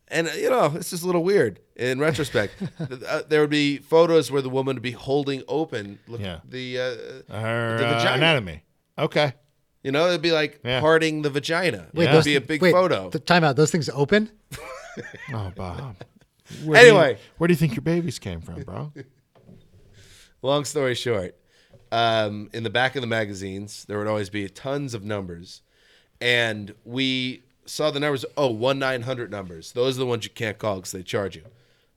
and 0.10 0.30
uh, 0.30 0.32
you 0.32 0.50
know 0.50 0.72
it's 0.76 0.90
just 0.92 1.04
a 1.04 1.06
little 1.06 1.24
weird 1.24 1.60
in 1.76 2.00
retrospect. 2.00 2.54
uh, 2.80 3.24
there 3.28 3.42
would 3.42 3.50
be 3.50 3.78
photos 3.80 4.32
where 4.32 4.42
the 4.42 4.50
woman 4.50 4.78
would 4.78 4.82
be 4.82 4.92
holding 4.92 5.44
open 5.50 6.00
look, 6.08 6.22
Yeah. 6.22 6.40
the 6.50 6.80
uh, 6.80 6.84
Her, 7.38 7.78
the 7.78 7.86
uh, 7.88 7.94
vagina. 7.98 8.14
anatomy 8.16 8.64
okay 8.98 9.34
you 9.84 9.92
know 9.92 10.08
it'd 10.08 10.22
be 10.22 10.32
like 10.32 10.62
Yeah. 10.64 10.80
parting 10.80 11.24
the 11.24 11.30
vagina. 11.30 11.88
Wait, 11.94 12.06
It 12.06 12.08
those 12.08 12.16
would 12.20 12.24
be 12.24 12.36
a 12.38 12.42
big 12.42 12.62
wait, 12.62 12.72
photo. 12.72 13.10
The 13.10 13.20
time 13.20 13.44
out. 13.44 13.58
Those 13.58 13.70
things 13.70 13.90
open? 13.90 14.32
oh 15.34 15.52
bob 15.56 15.96
Where 16.64 16.80
do 16.82 16.88
you- 16.88 16.98
Anyway. 16.98 17.20
where 17.38 17.48
do 17.48 17.52
you 17.52 17.58
think 17.58 17.76
your 17.76 17.82
babies 17.82 18.20
came 18.20 18.42
from 18.42 18.62
bro 18.64 18.92
long 20.42 20.66
story 20.66 20.96
short, 20.96 21.36
um, 21.92 22.50
in 22.54 22.64
the 22.64 22.70
back 22.70 22.96
of 22.96 23.02
the 23.02 23.08
magazines, 23.08 23.86
there 23.86 23.98
would 23.98 24.08
always 24.08 24.30
be 24.30 24.48
tons 24.50 24.94
of 24.94 25.04
numbers. 25.04 25.62
And 26.22 26.74
we 26.86 27.44
saw 27.66 27.92
the 27.92 28.00
numbers, 28.00 28.26
oh, 28.36 28.48
1 28.52 28.80
900 28.80 29.32
numbers. 29.32 29.72
Those 29.74 29.98
are 29.98 30.00
the 30.00 30.06
ones 30.06 30.24
you 30.24 30.30
can't 30.32 30.58
call 30.58 30.78
because 30.78 30.92
they 30.92 31.04
charge 31.04 31.36
you. 31.36 31.44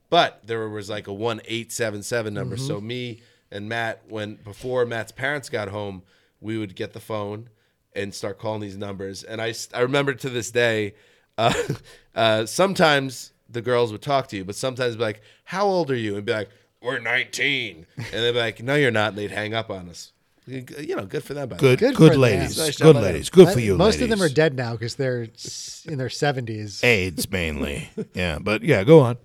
But 0.09 0.41
there 0.45 0.67
was 0.69 0.89
like 0.89 1.07
a 1.07 1.13
1 1.13 1.41
877 1.45 2.33
number. 2.33 2.57
So 2.57 2.81
me 2.81 3.21
and 3.51 3.69
Matt, 3.69 4.01
when 4.09 4.35
before 4.35 4.85
Matt's 4.85 5.11
parents 5.11 5.49
got 5.49 5.69
home, 5.69 6.03
we 6.39 6.57
would 6.57 6.75
get 6.75 6.93
the 6.93 6.99
phone 6.99 7.49
and 7.93 8.13
start 8.13 8.37
calling 8.39 8.61
these 8.61 8.77
numbers. 8.77 9.23
And 9.23 9.41
I 9.41 9.53
I 9.73 9.81
remember 9.81 10.13
to 10.13 10.29
this 10.29 10.51
day, 10.51 10.93
uh, 11.37 11.53
uh, 12.15 12.45
sometimes 12.45 13.31
the 13.49 13.61
girls 13.61 13.91
would 13.91 14.01
talk 14.01 14.27
to 14.29 14.37
you, 14.37 14.45
but 14.45 14.55
sometimes 14.55 14.95
be 14.95 15.01
like, 15.01 15.21
"How 15.45 15.65
old 15.65 15.91
are 15.91 15.95
you?" 15.95 16.15
and 16.15 16.25
be 16.25 16.31
like, 16.33 16.49
"We're 16.81 16.99
19," 16.99 17.85
and 17.97 18.05
they'd 18.11 18.31
be 18.31 18.37
like, 18.39 18.61
"No, 18.63 18.75
you're 18.75 18.91
not," 18.91 19.09
and 19.09 19.17
they'd 19.17 19.31
hang 19.31 19.53
up 19.53 19.69
on 19.69 19.89
us. 19.89 20.11
You 20.47 20.95
know, 20.95 21.05
good 21.05 21.23
for 21.23 21.33
them. 21.35 21.49
By 21.49 21.57
the 21.57 21.65
way. 21.65 21.75
Good, 21.75 21.95
Good 21.95 21.95
good, 21.95 22.17
ladies. 22.17 22.55
them. 22.55 22.65
Nice 22.65 22.77
good 22.77 22.93
job, 22.93 23.03
ladies. 23.03 23.29
Good 23.29 23.49
for 23.49 23.59
you, 23.59 23.77
Most 23.77 24.01
of 24.01 24.09
them 24.09 24.19
are 24.19 24.23
ladies. 24.23 24.35
dead 24.35 24.55
now 24.55 24.71
because 24.73 24.95
they're 24.95 25.27
s- 25.35 25.85
in 25.87 25.97
their 25.99 26.07
70s. 26.09 26.83
AIDS 26.83 27.29
mainly. 27.29 27.89
yeah, 28.15 28.39
but 28.41 28.63
yeah, 28.63 28.83
go 28.83 29.01
on. 29.01 29.17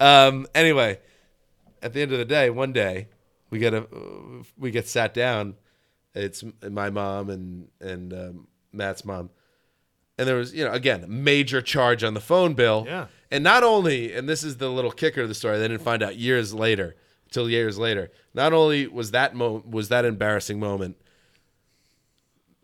Um, 0.00 0.46
anyway, 0.54 0.98
at 1.80 1.92
the 1.92 2.02
end 2.02 2.10
of 2.12 2.18
the 2.18 2.24
day, 2.24 2.50
one 2.50 2.72
day 2.72 3.06
we 3.50 3.60
get 3.60 3.72
a 3.72 3.86
we 4.58 4.72
get 4.72 4.88
sat 4.88 5.14
down. 5.14 5.54
It's 6.12 6.42
my 6.68 6.90
mom 6.90 7.30
and 7.30 7.68
and 7.80 8.12
um, 8.12 8.48
Matt's 8.72 9.04
mom, 9.04 9.30
and 10.18 10.28
there 10.28 10.36
was 10.36 10.54
you 10.54 10.64
know 10.64 10.72
again 10.72 11.04
major 11.08 11.60
charge 11.62 12.02
on 12.04 12.14
the 12.14 12.20
phone 12.20 12.54
bill. 12.54 12.84
Yeah. 12.86 13.06
And 13.30 13.42
not 13.42 13.64
only, 13.64 14.12
and 14.14 14.28
this 14.28 14.44
is 14.44 14.58
the 14.58 14.68
little 14.70 14.92
kicker 14.92 15.22
of 15.22 15.28
the 15.28 15.34
story, 15.34 15.58
they 15.58 15.66
didn't 15.66 15.82
find 15.82 16.04
out 16.04 16.14
years 16.16 16.54
later, 16.54 16.94
till 17.32 17.50
years 17.50 17.78
later. 17.78 18.12
Not 18.32 18.52
only 18.52 18.86
was 18.86 19.10
that 19.10 19.34
mo- 19.34 19.64
was 19.68 19.88
that 19.88 20.04
embarrassing 20.04 20.60
moment. 20.60 20.96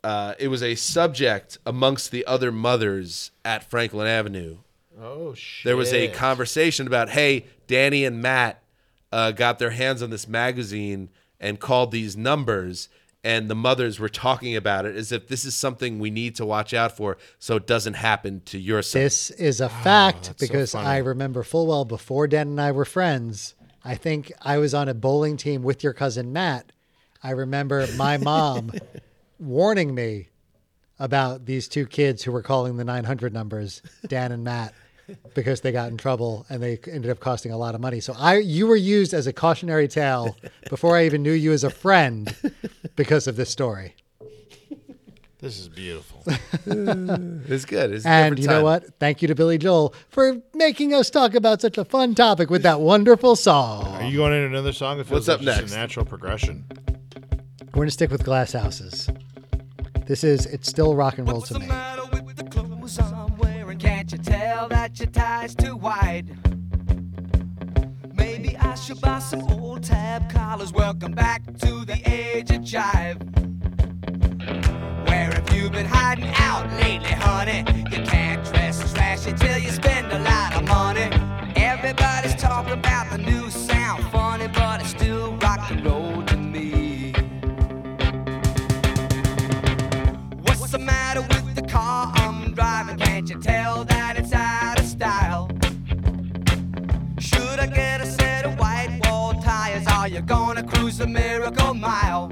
Uh, 0.02 0.34
it 0.38 0.48
was 0.48 0.62
a 0.62 0.74
subject 0.76 1.58
amongst 1.66 2.10
the 2.10 2.24
other 2.26 2.50
mothers 2.50 3.32
at 3.44 3.68
Franklin 3.68 4.06
Avenue 4.06 4.56
Oh 4.98 5.34
shit. 5.34 5.64
there 5.66 5.76
was 5.76 5.92
a 5.92 6.08
conversation 6.08 6.86
about 6.86 7.10
hey 7.10 7.44
danny 7.66 8.04
and 8.06 8.22
matt 8.22 8.62
uh, 9.12 9.30
got 9.32 9.58
their 9.58 9.70
hands 9.70 10.02
on 10.02 10.08
this 10.08 10.26
magazine 10.26 11.10
and 11.38 11.60
called 11.60 11.90
these 11.92 12.16
numbers 12.16 12.88
and 13.22 13.50
the 13.50 13.54
mothers 13.54 14.00
were 14.00 14.08
talking 14.08 14.56
about 14.56 14.86
it 14.86 14.96
as 14.96 15.12
if 15.12 15.28
this 15.28 15.44
is 15.44 15.54
something 15.54 15.98
we 15.98 16.10
need 16.10 16.34
to 16.36 16.46
watch 16.46 16.72
out 16.72 16.96
for 16.96 17.18
so 17.38 17.56
it 17.56 17.66
doesn't 17.66 17.94
happen 17.94 18.40
to 18.46 18.58
your 18.58 18.82
son 18.82 19.02
This 19.02 19.30
is 19.30 19.60
a 19.60 19.68
fact 19.68 20.26
so 20.26 20.32
because 20.38 20.72
funny. 20.72 20.86
I 20.86 20.98
remember 20.98 21.42
full 21.42 21.66
well 21.66 21.84
before 21.84 22.26
Dan 22.26 22.48
and 22.48 22.60
I 22.60 22.72
were 22.72 22.84
friends. 22.84 23.54
I 23.84 23.94
think 23.94 24.32
I 24.42 24.58
was 24.58 24.74
on 24.74 24.88
a 24.88 24.94
bowling 24.94 25.36
team 25.36 25.62
with 25.62 25.82
your 25.82 25.92
cousin 25.92 26.32
Matt. 26.32 26.72
I 27.22 27.32
remember 27.32 27.86
my 27.96 28.16
mom 28.16 28.72
warning 29.38 29.94
me 29.94 30.28
about 30.98 31.46
these 31.46 31.68
two 31.68 31.86
kids 31.86 32.22
who 32.22 32.32
were 32.32 32.42
calling 32.42 32.76
the 32.76 32.84
900 32.84 33.32
numbers, 33.32 33.82
Dan 34.06 34.32
and 34.32 34.44
Matt, 34.44 34.74
because 35.34 35.60
they 35.60 35.72
got 35.72 35.90
in 35.90 35.96
trouble 35.96 36.46
and 36.48 36.62
they 36.62 36.78
ended 36.90 37.10
up 37.10 37.20
costing 37.20 37.52
a 37.52 37.56
lot 37.56 37.74
of 37.74 37.80
money. 37.80 38.00
So 38.00 38.14
I 38.18 38.38
you 38.38 38.66
were 38.66 38.76
used 38.76 39.14
as 39.14 39.26
a 39.26 39.32
cautionary 39.32 39.88
tale 39.88 40.36
before 40.68 40.96
I 40.96 41.04
even 41.06 41.22
knew 41.22 41.32
you 41.32 41.52
as 41.52 41.64
a 41.64 41.70
friend 41.70 42.34
because 42.96 43.26
of 43.26 43.36
this 43.36 43.50
story. 43.50 43.94
This 45.40 45.58
is 45.58 45.68
beautiful. 45.70 46.22
it's 46.26 47.64
good 47.64 47.92
it's 47.92 48.04
And 48.04 48.36
different 48.36 48.38
you 48.40 48.46
know 48.46 48.62
what? 48.62 48.98
Thank 48.98 49.22
you 49.22 49.28
to 49.28 49.34
Billy 49.34 49.56
Joel 49.56 49.94
for 50.10 50.36
making 50.52 50.92
us 50.92 51.08
talk 51.08 51.34
about 51.34 51.62
such 51.62 51.78
a 51.78 51.84
fun 51.86 52.14
topic 52.14 52.50
with 52.50 52.62
that 52.64 52.80
wonderful 52.80 53.36
song. 53.36 53.86
Are 53.86 54.04
you 54.04 54.18
going 54.18 54.34
into 54.34 54.48
another 54.48 54.74
song? 54.74 55.00
It 55.00 55.06
feels 55.06 55.26
What's 55.26 55.28
up 55.30 55.40
like 55.40 55.46
just 55.46 55.60
next? 55.60 55.72
A 55.72 55.76
natural 55.76 56.04
progression. 56.04 56.66
We're 57.68 57.72
going 57.72 57.86
to 57.88 57.92
stick 57.92 58.10
with 58.10 58.22
Glass 58.22 58.52
Houses. 58.52 59.08
This 60.06 60.24
is 60.24 60.44
It's 60.44 60.68
Still 60.68 60.94
Rock 60.94 61.16
and 61.16 61.26
Roll 61.26 61.38
What's 61.38 61.48
to 61.48 61.54
the 61.54 61.60
Me. 61.60 61.68
Tell 64.60 64.68
that 64.68 64.98
your 64.98 65.08
tie's 65.08 65.54
too 65.54 65.74
wide? 65.74 66.36
Maybe 68.14 68.58
I 68.58 68.74
should 68.74 69.00
buy 69.00 69.18
some 69.18 69.42
old 69.52 69.82
tab 69.82 70.30
collars. 70.30 70.70
Welcome 70.70 71.12
back 71.12 71.42
to 71.60 71.86
the 71.86 71.98
age 72.04 72.50
of 72.50 72.60
jive. 72.60 73.18
Where 75.08 75.30
have 75.32 75.50
you 75.56 75.70
been 75.70 75.86
hiding 75.86 76.30
out 76.36 76.70
lately, 76.82 77.08
honey? 77.08 77.64
You 77.90 78.04
can't 78.04 78.44
dress 78.44 78.82
as 78.82 78.92
flashy 78.92 79.32
till 79.32 79.58
you 79.58 79.70
spend 79.70 80.12
a 80.12 80.18
lot 80.18 80.54
of 80.54 80.68
money. 80.68 81.08
Everybody's 81.56 82.34
talking 82.34 82.74
about 82.74 83.10
the 83.10 83.16
new 83.18 83.48
sound, 83.50 84.04
funny, 84.12 84.48
but 84.48 84.82
it's 84.82 84.90
still 84.90 85.36
rock 85.36 85.70
and 85.70 85.82
roll 85.86 86.22
to 86.24 86.36
me. 86.36 87.12
What's 90.42 90.70
the 90.70 90.78
matter 90.78 91.22
with 91.22 91.54
the 91.54 91.66
car 91.66 92.12
I'm 92.16 92.52
driving? 92.52 92.98
Can't 92.98 93.30
you 93.30 93.40
tell 93.40 93.84
that 93.86 94.19
it's 94.30 94.36
out 94.36 94.78
of 94.78 94.86
style? 94.86 95.48
Should 97.18 97.58
I 97.58 97.66
get 97.66 98.00
a 98.00 98.06
set 98.06 98.44
of 98.44 98.56
white 98.58 99.00
wall 99.04 99.34
tires? 99.42 99.86
Are 99.88 100.08
you 100.08 100.20
gonna 100.20 100.62
cruise 100.62 100.98
the 100.98 101.06
miracle 101.06 101.74
mile? 101.74 102.28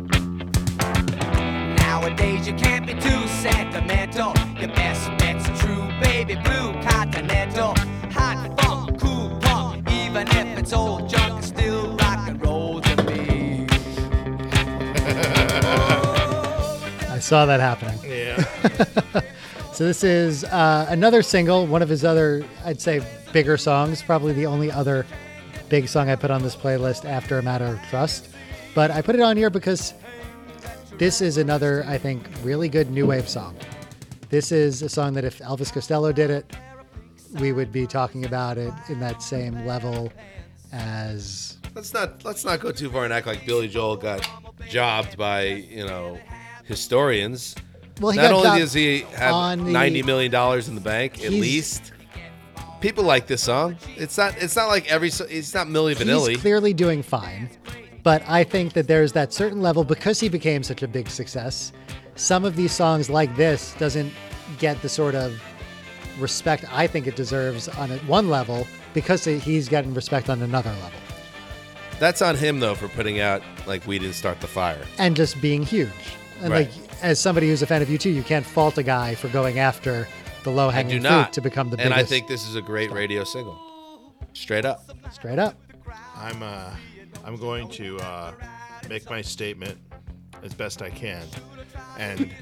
Nowadays 1.83 2.47
you 2.47 2.55
can't 2.55 2.87
be 2.87 2.95
too 2.95 3.27
sentimental. 3.43 4.33
Your 4.61 4.69
best 4.75 5.11
bet's 5.19 5.49
true 5.61 5.89
baby 6.01 6.37
blue 6.37 6.73
continental. 6.83 7.75
Hot 8.13 8.55
funk, 8.61 9.01
cool 9.01 9.37
punk, 9.41 9.91
even 9.91 10.29
if 10.29 10.59
it's 10.59 10.73
old 10.73 11.09
junk, 11.09 11.39
it's 11.39 11.49
still 11.49 11.97
rock 11.97 12.29
and 12.29 12.41
roll 12.41 12.81
to 12.81 13.03
me. 13.05 13.67
I 17.11 17.19
saw 17.21 17.45
that 17.47 17.59
happening. 17.61 17.99
Yeah. 18.05 19.21
So 19.79 19.85
this 19.85 20.03
is 20.03 20.43
uh, 20.43 20.87
another 20.89 21.23
single, 21.23 21.65
one 21.65 21.83
of 21.83 21.89
his 21.89 22.05
other, 22.05 22.45
I'd 22.65 22.81
say, 22.81 23.01
bigger 23.33 23.57
songs. 23.57 24.03
Probably 24.03 24.33
the 24.33 24.45
only 24.45 24.73
other 24.73 25.07
big 25.69 25.87
song 25.87 26.11
I 26.11 26.17
put 26.17 26.33
on 26.33 26.43
this 26.43 26.57
playlist 26.57 27.05
after 27.05 27.39
A 27.39 27.43
Matter 27.45 27.67
of 27.67 27.83
Trust. 27.89 28.29
But 28.75 28.91
I 28.91 29.03
put 29.03 29.15
it 29.15 29.21
on 29.21 29.37
here 29.37 29.51
because 29.51 29.95
this 30.99 31.21
is 31.21 31.37
another, 31.37 31.85
I 31.87 31.97
think, 31.97 32.29
really 32.43 32.69
good 32.69 32.91
new 32.91 33.07
wave 33.07 33.29
song. 33.29 33.57
This 34.31 34.51
is 34.51 34.83
a 34.83 34.89
song 34.89 35.13
that 35.13 35.23
if 35.25 35.39
Elvis 35.39 35.73
Costello 35.73 36.11
did 36.11 36.31
it, 36.31 36.57
we 37.39 37.53
would 37.53 37.71
be 37.71 37.87
talking 37.87 38.25
about 38.25 38.59
it 38.59 38.75
in 38.89 38.99
that 38.99 39.23
same 39.23 39.65
level 39.65 40.13
as 40.73 41.57
let's 41.77 41.95
not 41.95 42.25
let's 42.25 42.45
not 42.45 42.59
go 42.59 42.73
too 42.73 42.91
far 42.91 43.05
and 43.05 43.13
act 43.13 43.27
like 43.27 43.47
billy 43.47 43.69
joel 43.69 43.97
got 43.97 44.29
jobbed 44.69 45.17
by 45.17 45.45
you 45.45 45.87
know 45.87 46.19
historians 46.65 47.55
well. 48.01 48.13
He 48.13 48.17
not 48.19 48.31
got 48.31 48.47
only 48.47 48.61
does 48.61 48.73
he 48.73 49.01
have 49.17 49.59
the- 49.59 49.65
90 49.71 50.03
million 50.03 50.31
dollars 50.31 50.69
in 50.69 50.75
the 50.75 50.81
bank 50.81 51.25
at 51.25 51.31
least 51.33 51.93
people 52.81 53.03
like 53.05 53.27
this 53.27 53.43
song 53.43 53.77
it's 53.97 54.17
not 54.17 54.37
it's 54.41 54.55
not 54.55 54.69
like 54.69 54.89
every 54.91 55.09
it's 55.09 55.53
not 55.55 55.67
milli 55.67 55.95
vanilli 55.97 56.31
He's 56.31 56.41
clearly 56.41 56.73
doing 56.73 57.03
fine, 57.03 57.51
but 58.03 58.23
I 58.29 58.45
think 58.45 58.73
that 58.75 58.87
there's 58.87 59.13
that 59.13 59.33
certain 59.33 59.61
level 59.63 59.83
because 59.85 60.21
he 60.21 60.29
became 60.29 60.63
such 60.63 60.83
a 60.83 60.89
big 60.89 61.09
success. 61.09 61.73
Some 62.15 62.45
of 62.45 62.55
these 62.57 62.73
songs 62.73 63.11
like 63.11 63.35
this 63.37 63.75
doesn't 63.79 64.13
get 64.59 64.81
the 64.83 64.89
sort 64.89 65.15
of 65.15 65.41
respect 66.19 66.65
I 66.73 66.87
think 66.87 67.07
it 67.07 67.17
deserves 67.17 67.69
on 67.69 67.91
a- 67.91 67.99
one 68.07 68.29
level 68.31 68.67
because 68.95 69.25
he's 69.25 69.69
getting 69.69 69.93
respect 69.95 70.29
on 70.31 70.43
another 70.43 70.71
level 70.83 70.99
that's 72.01 72.23
on 72.23 72.37
him 72.37 72.61
though 72.61 72.75
for 72.77 72.87
putting 72.89 73.19
out 73.21 73.43
like 73.67 73.85
we 73.87 73.99
didn't 73.99 74.15
start 74.15 74.41
the 74.41 74.47
fire 74.47 74.81
and 74.99 75.17
just 75.17 75.41
being 75.41 75.63
huge. 75.65 75.91
And 76.41 76.53
Right. 76.53 76.69
like 76.73 76.88
as 77.03 77.21
somebody 77.21 77.49
who's 77.49 77.63
a 77.63 77.67
fan 77.67 77.83
of 77.83 77.89
U2, 77.89 78.13
you 78.13 78.23
can't 78.23 78.45
fault 78.45 78.79
a 78.79 78.83
guy 78.83 79.15
for 79.15 79.29
going 79.29 79.59
after 79.59 80.09
the 80.45 80.51
low 80.51 80.69
i 80.69 80.73
hanging 80.73 81.01
fruit 81.01 81.09
not 81.09 81.33
to 81.35 81.41
become 81.41 81.71
the 81.71 81.77
and 81.77 81.91
biggest. 81.91 81.99
And 81.99 82.01
I 82.01 82.05
think 82.05 82.29
this 82.29 82.47
is 82.47 82.55
a 82.55 82.63
great 82.63 82.91
radio 82.93 83.25
single 83.25 83.59
straight 84.33 84.65
up 84.65 84.83
straight 85.13 85.39
up. 85.39 85.55
I'm 86.17 86.43
uh, 86.43 86.71
I'm 87.25 87.37
going 87.37 87.69
to 87.71 87.99
uh, 87.99 88.33
make 88.89 89.09
my 89.11 89.23
statement 89.23 89.79
as 90.43 90.55
best 90.55 90.83
I 90.83 90.91
can, 90.91 91.25
and 91.99 92.33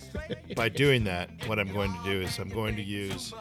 by 0.54 0.68
doing 0.68 1.04
that, 1.04 1.30
what 1.46 1.58
I'm 1.58 1.72
going 1.72 1.92
to 1.92 2.04
do 2.04 2.20
is 2.20 2.38
I'm 2.38 2.50
going 2.50 2.76
to 2.76 2.82
use 2.82 3.32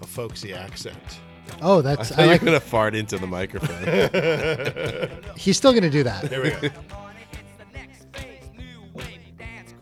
a 0.00 0.06
folksy 0.06 0.52
accent. 0.52 1.20
Oh, 1.62 1.80
that's 1.80 2.10
thought 2.10 2.18
I 2.18 2.22
you 2.22 2.28
were 2.28 2.34
like. 2.34 2.44
gonna 2.44 2.60
fart 2.60 2.94
into 2.94 3.18
the 3.18 3.26
microphone. 3.26 5.22
He's 5.36 5.56
still 5.56 5.72
gonna 5.72 5.90
do 5.90 6.02
that. 6.02 6.28
Here 6.28 6.42
we 6.42 6.50
go. 6.50 6.74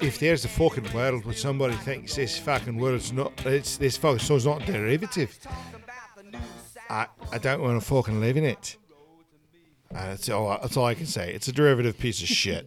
If 0.01 0.19
there's 0.19 0.45
a 0.45 0.49
fucking 0.49 0.93
world 0.93 1.25
where 1.25 1.35
somebody 1.35 1.75
thinks 1.77 2.17
this 2.17 2.39
fucking 2.39 2.77
world's 2.77 3.13
not, 3.13 3.33
it's 3.47 3.77
this 3.77 3.97
fucking 3.97 4.19
song's 4.19 4.47
not 4.47 4.65
derivative, 4.67 5.39
I 6.91 7.07
I 7.33 7.39
don't 7.39 7.63
want 7.63 7.81
to 7.81 7.87
fucking 7.87 8.21
live 8.21 8.37
in 8.37 8.45
it. 8.45 8.77
That's 9.91 10.29
all. 10.29 10.59
That's 10.61 10.77
all 10.77 10.87
I 10.87 10.95
can 10.95 11.07
say. 11.07 11.33
It's 11.33 11.49
a 11.49 11.53
derivative 11.53 11.99
piece 11.99 12.21
of 12.21 12.29
shit. 12.29 12.67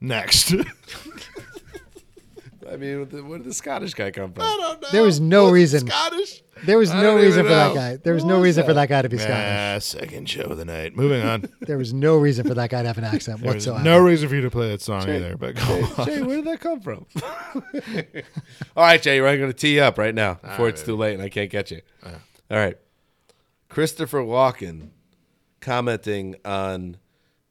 Next. 0.00 0.54
I 2.70 2.76
mean, 2.76 3.06
where 3.28 3.38
did 3.38 3.46
the 3.46 3.54
Scottish 3.54 3.94
guy 3.94 4.10
come 4.10 4.32
from? 4.32 4.42
I 4.44 4.56
don't 4.60 4.82
know. 4.82 4.88
There 4.92 5.02
was 5.02 5.20
no 5.20 5.44
Was 5.44 5.52
reason. 5.52 5.86
Scottish. 5.86 6.42
There 6.64 6.78
was 6.78 6.90
I 6.90 7.02
no 7.02 7.16
reason 7.16 7.40
even 7.40 7.44
for 7.46 7.48
that 7.54 7.74
guy. 7.74 7.96
There 7.96 8.14
was 8.14 8.22
Who 8.22 8.28
no 8.28 8.36
was 8.36 8.44
reason 8.44 8.62
for 8.64 8.74
that? 8.74 8.88
that 8.88 8.88
guy 8.88 9.02
to 9.02 9.08
be 9.08 9.18
Scottish. 9.18 9.36
Ah, 9.36 9.78
second 9.80 10.28
show 10.30 10.42
of 10.42 10.56
the 10.56 10.64
night. 10.64 10.96
Moving 10.96 11.22
on. 11.22 11.48
There 11.60 11.78
was 11.78 11.92
no 11.92 12.16
reason 12.16 12.46
for 12.46 12.54
that 12.54 12.70
guy 12.70 12.82
to 12.82 12.88
have 12.88 12.98
an 12.98 13.04
accent 13.04 13.40
There 13.40 13.52
was 13.52 13.66
whatsoever. 13.66 13.84
no 13.84 13.98
reason 13.98 14.28
for 14.28 14.34
you 14.36 14.42
to 14.42 14.50
play 14.50 14.68
that 14.70 14.80
song 14.82 15.02
either. 15.08 15.36
But 15.36 15.56
go 15.56 15.88
on. 15.98 16.06
Jay, 16.06 16.22
where 16.22 16.36
did 16.36 16.44
that 16.46 16.60
come 16.60 16.80
from? 16.80 17.06
All 18.76 18.84
right, 18.84 19.00
Jay, 19.02 19.20
we're 19.20 19.36
going 19.36 19.50
to 19.50 19.56
tee 19.56 19.74
you 19.76 19.82
up 19.82 19.98
right 19.98 20.14
now 20.14 20.34
before 20.34 20.68
it's 20.68 20.82
too 20.82 20.96
late 20.96 21.14
and 21.14 21.22
I 21.22 21.28
can't 21.28 21.50
get 21.50 21.70
you. 21.70 21.80
All 22.04 22.12
right. 22.56 22.76
Christopher 23.68 24.20
Walken 24.20 24.90
commenting 25.60 26.36
on 26.44 26.98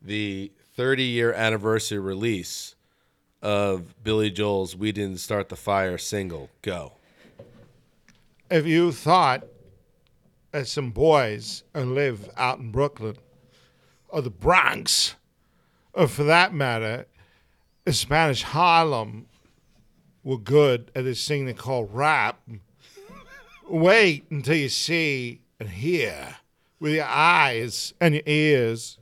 the 0.02 0.52
30 0.76 1.04
year 1.04 1.34
anniversary 1.34 2.00
release 2.00 2.73
of 3.44 4.02
Billy 4.04 4.32
Joel's 4.32 4.74
We 4.76 4.94
Didn't 4.94 5.20
Start 5.20 5.50
the 5.50 5.58
Fire 5.58 5.98
single. 5.98 6.50
Go. 6.62 6.94
if 8.50 8.66
you 8.66 8.92
thought 8.92 9.44
that 10.52 10.68
some 10.68 10.92
boys 10.92 11.64
who 11.74 11.82
live 11.82 12.30
out 12.38 12.60
in 12.60 12.72
Brooklyn 12.72 13.18
or 14.08 14.22
the 14.22 14.30
Bronx, 14.30 15.16
or 15.94 16.08
for 16.08 16.24
that 16.24 16.54
matter, 16.54 17.06
Spanish 17.90 18.44
Harlem, 18.44 19.26
were 20.24 20.38
good 20.38 20.90
at 20.96 21.04
this 21.04 21.28
thing 21.28 21.46
they 21.46 21.54
call 21.54 21.84
rap, 21.84 22.40
wait 23.68 24.26
until 24.30 24.56
you 24.56 24.70
see 24.70 25.42
and 25.60 25.68
hear 25.70 26.38
with 26.80 26.94
your 26.94 27.06
eyes 27.06 27.94
and 28.00 28.14
your 28.14 28.24
ears 28.26 29.00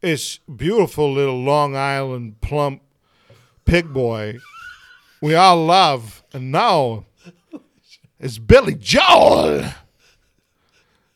this 0.00 0.38
beautiful 0.38 1.12
little 1.12 1.42
Long 1.42 1.76
Island 1.76 2.40
plump 2.40 2.82
pig 3.68 3.92
boy 3.92 4.38
we 5.20 5.34
all 5.34 5.64
love 5.66 6.22
and 6.32 6.50
know 6.50 7.04
is 8.18 8.38
Billy 8.38 8.74
Joel. 8.74 9.64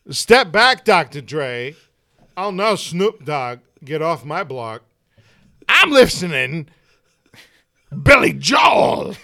Step 0.09 0.51
back, 0.51 0.85
Dr. 0.85 1.21
Dre. 1.21 1.75
I'll 2.37 2.51
know 2.51 2.75
Snoop 2.75 3.25
Dogg. 3.25 3.59
Get 3.83 4.01
off 4.01 4.23
my 4.23 4.43
block. 4.43 4.83
I'm 5.67 5.91
listening. 5.91 6.67
Billy 8.03 8.33
Joel. 8.33 9.15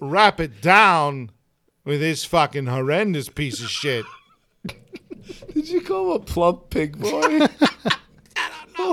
Wrap 0.00 0.38
it 0.40 0.60
down 0.60 1.30
with 1.84 2.00
this 2.00 2.24
fucking 2.24 2.66
horrendous 2.66 3.28
piece 3.30 3.62
of 3.62 3.70
shit. 3.70 4.04
Did 5.54 5.68
you 5.68 5.80
call 5.80 6.10
him 6.10 6.20
a 6.20 6.24
plump 6.24 6.68
pig 6.70 6.98
boy? 6.98 7.46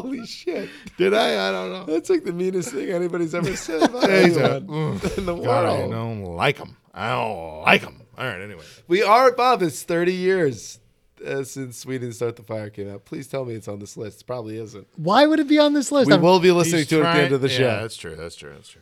Holy 0.02 0.26
shit. 0.26 0.70
Did 0.98 1.14
I? 1.14 1.50
I 1.50 1.52
don't 1.52 1.72
know. 1.72 1.86
That's 1.94 2.10
like 2.10 2.24
the 2.24 2.34
meanest 2.34 2.70
thing 2.72 2.90
anybody's 2.90 3.34
ever 3.36 3.56
said 3.56 3.84
about 3.84 4.10
He's 4.10 4.38
a- 4.38 4.58
in 4.58 5.26
the 5.26 5.34
world. 5.34 5.44
God, 5.46 5.66
I 5.66 5.88
don't 5.88 6.24
like 6.24 6.58
him. 6.58 6.78
I 6.94 7.10
don't 7.12 7.62
like 7.64 7.82
him. 7.82 8.02
All 8.18 8.26
right, 8.26 8.42
anyway. 8.42 8.64
We 8.88 9.02
are, 9.04 9.32
Bob. 9.32 9.62
It's 9.64 9.82
30 9.84 10.14
years 10.14 10.80
uh, 11.26 11.44
since 11.44 11.86
We 11.86 11.98
Didn't 11.98 12.14
Start 12.16 12.36
the 12.36 12.44
Fire 12.44 12.70
came 12.70 12.92
out. 12.92 13.06
Please 13.06 13.28
tell 13.28 13.44
me 13.46 13.56
it's 13.56 13.68
on 13.68 13.80
this 13.80 13.98
list. 13.98 14.22
It 14.22 14.28
probably 14.28 14.58
isn't. 14.58 14.88
Why 14.98 15.26
would 15.26 15.40
it 15.40 15.48
be 15.48 15.58
on 15.58 15.74
this 15.74 15.92
list? 15.92 16.08
We 16.08 16.14
I'm- 16.14 16.22
will 16.22 16.40
be 16.40 16.52
listening 16.52 16.80
He's 16.80 16.88
to 16.90 17.00
it 17.00 17.06
at 17.06 17.14
the 17.16 17.22
end 17.24 17.34
of 17.34 17.42
the 17.42 17.50
Yeah, 17.50 17.58
show. 17.58 17.82
that's 17.82 17.96
true. 17.98 18.16
That's 18.16 18.36
true. 18.36 18.52
That's 18.54 18.70
true. 18.70 18.82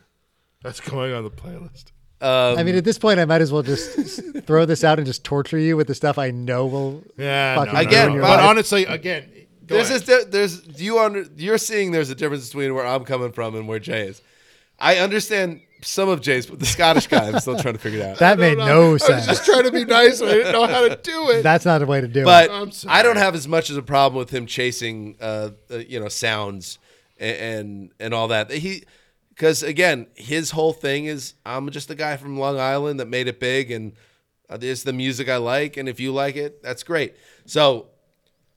That's 0.63 0.79
going 0.81 1.13
on 1.13 1.23
the 1.23 1.31
playlist. 1.31 1.91
Um, 2.21 2.59
I 2.59 2.63
mean, 2.63 2.75
at 2.75 2.83
this 2.83 2.99
point, 2.99 3.19
I 3.19 3.25
might 3.25 3.41
as 3.41 3.51
well 3.51 3.63
just 3.63 4.21
throw 4.45 4.65
this 4.65 4.83
out 4.83 4.99
and 4.99 5.07
just 5.07 5.23
torture 5.23 5.57
you 5.57 5.75
with 5.75 5.87
the 5.87 5.95
stuff 5.95 6.19
I 6.19 6.29
know 6.29 6.67
will. 6.67 7.03
Yeah. 7.17 7.55
Fucking 7.55 7.73
no, 7.73 7.81
no, 7.81 7.87
Again, 7.87 8.07
no, 8.09 8.15
no. 8.17 8.21
but- 8.21 8.37
but 8.37 8.39
honestly, 8.41 8.85
again, 8.85 9.27
go 9.71 9.77
there's 9.83 9.89
ahead. 9.89 10.31
this, 10.31 10.61
there's 10.65 10.81
you 10.81 10.99
under 10.99 11.25
you're 11.37 11.57
seeing 11.57 11.91
there's 11.91 12.09
a 12.09 12.15
difference 12.15 12.47
between 12.49 12.73
where 12.75 12.85
I'm 12.85 13.03
coming 13.05 13.31
from 13.31 13.55
and 13.55 13.67
where 13.67 13.79
Jay 13.79 14.07
is. 14.07 14.21
I 14.79 14.97
understand 14.97 15.61
some 15.83 16.09
of 16.09 16.21
Jay's, 16.21 16.45
but 16.47 16.59
the 16.59 16.65
Scottish 16.65 17.07
guy, 17.07 17.27
I'm 17.27 17.39
still 17.39 17.57
trying 17.57 17.73
to 17.75 17.79
figure 17.79 17.99
it 17.99 18.05
out. 18.05 18.17
That 18.19 18.37
made 18.39 18.57
No, 18.57 18.65
no 18.67 18.81
I 18.81 18.93
was 18.93 19.03
sense. 19.03 19.25
just 19.27 19.45
trying 19.45 19.63
to 19.63 19.71
be 19.71 19.85
nice. 19.85 20.19
and 20.21 20.29
I 20.29 20.33
didn't 20.33 20.51
know 20.53 20.67
how 20.67 20.87
to 20.87 20.95
do 20.95 21.29
it. 21.31 21.43
That's 21.43 21.65
not 21.65 21.81
a 21.81 21.85
way 21.85 22.01
to 22.01 22.07
do 22.07 22.23
but 22.23 22.45
it. 22.45 22.51
I'm. 22.51 22.71
I 22.87 23.01
don't 23.03 23.17
have 23.17 23.33
as 23.35 23.47
much 23.47 23.69
as 23.69 23.77
a 23.77 23.81
problem 23.83 24.17
with 24.17 24.29
him 24.31 24.45
chasing, 24.45 25.17
uh, 25.21 25.49
uh, 25.71 25.77
you 25.77 25.99
know, 25.99 26.07
sounds 26.09 26.77
and 27.19 27.37
and, 27.37 27.91
and 27.99 28.13
all 28.13 28.27
that. 28.29 28.51
He, 28.51 28.83
because 29.29 29.63
again, 29.63 30.07
his 30.15 30.51
whole 30.51 30.73
thing 30.73 31.05
is 31.05 31.33
I'm 31.45 31.69
just 31.71 31.89
a 31.89 31.95
guy 31.95 32.17
from 32.17 32.37
Long 32.37 32.59
Island 32.59 32.99
that 32.99 33.07
made 33.07 33.27
it 33.27 33.39
big, 33.39 33.71
and 33.71 33.93
uh, 34.49 34.57
this 34.57 34.83
the 34.83 34.93
music 34.93 35.29
I 35.29 35.37
like, 35.37 35.77
and 35.77 35.87
if 35.89 35.99
you 35.99 36.11
like 36.11 36.35
it, 36.35 36.61
that's 36.63 36.83
great. 36.83 37.15
So 37.45 37.87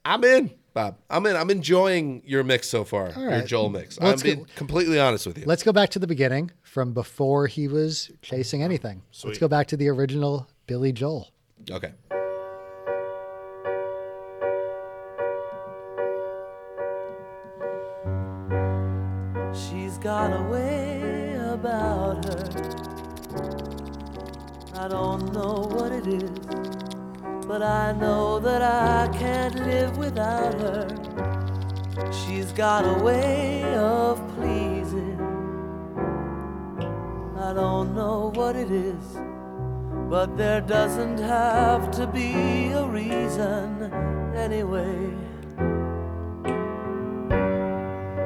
I'm 0.05 0.25
in, 0.25 0.51
Bob. 0.75 0.99
I'm 1.09 1.25
in. 1.27 1.37
I'm 1.37 1.51
enjoying 1.51 2.23
your 2.27 2.43
mix 2.43 2.69
so 2.69 2.85
far, 2.85 3.13
your. 3.17 3.47
Joel 3.47 3.71
mix. 3.71 3.99
Let's 4.01 4.23
I'm 4.23 4.25
being 4.27 4.39
go- 4.41 4.47
completely 4.57 4.99
honest 4.99 5.25
with 5.25 5.39
you. 5.39 5.45
Let's 5.47 5.63
go 5.63 5.73
back 5.73 5.91
to 5.91 6.01
the 6.01 6.09
beginning 6.09 6.51
from 6.63 6.93
before 6.93 7.47
he 7.47 7.69
was 7.69 8.11
chasing 8.23 8.63
anything. 8.63 9.03
Let's 9.23 9.39
go 9.39 9.47
back 9.47 9.69
to 9.69 9.77
the 9.77 9.89
original 9.89 10.49
Billy 10.67 10.93
Joel. 10.93 11.31
Okay. 11.71 11.93
She's 19.55 19.99
got 19.99 20.33
a 20.37 20.43
way 20.51 21.37
about 21.53 22.25
her. 22.25 22.51
I 24.77 24.89
don't 24.89 25.33
know 25.33 25.69
what 25.71 25.93
it 25.93 26.07
is, 26.09 26.31
but 27.47 27.63
I 27.63 27.93
know 27.93 28.39
that 28.41 28.63
I 28.63 29.09
can't 29.17 29.55
live 29.57 29.99
without 29.99 30.55
her. 30.55 30.89
She's 32.11 32.53
got 32.53 32.85
a 32.85 33.03
way 33.03 33.63
of 33.77 34.19
pleasing. 34.37 35.21
I 37.39 37.53
don't 37.53 37.95
know 37.95 38.33
what 38.35 38.57
it 38.57 38.71
is, 38.71 39.19
but 40.09 40.37
there 40.37 40.63
doesn't 40.63 41.19
have 41.19 41.91
to 41.93 42.07
be 42.07 42.73
a 42.73 42.85
reason 42.87 43.93
anyway. 44.35 45.11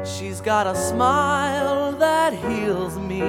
She's 0.04 0.40
got 0.40 0.66
a 0.66 0.76
smile 0.76 1.92
that 1.92 2.32
heals 2.32 2.96
me. 2.98 3.22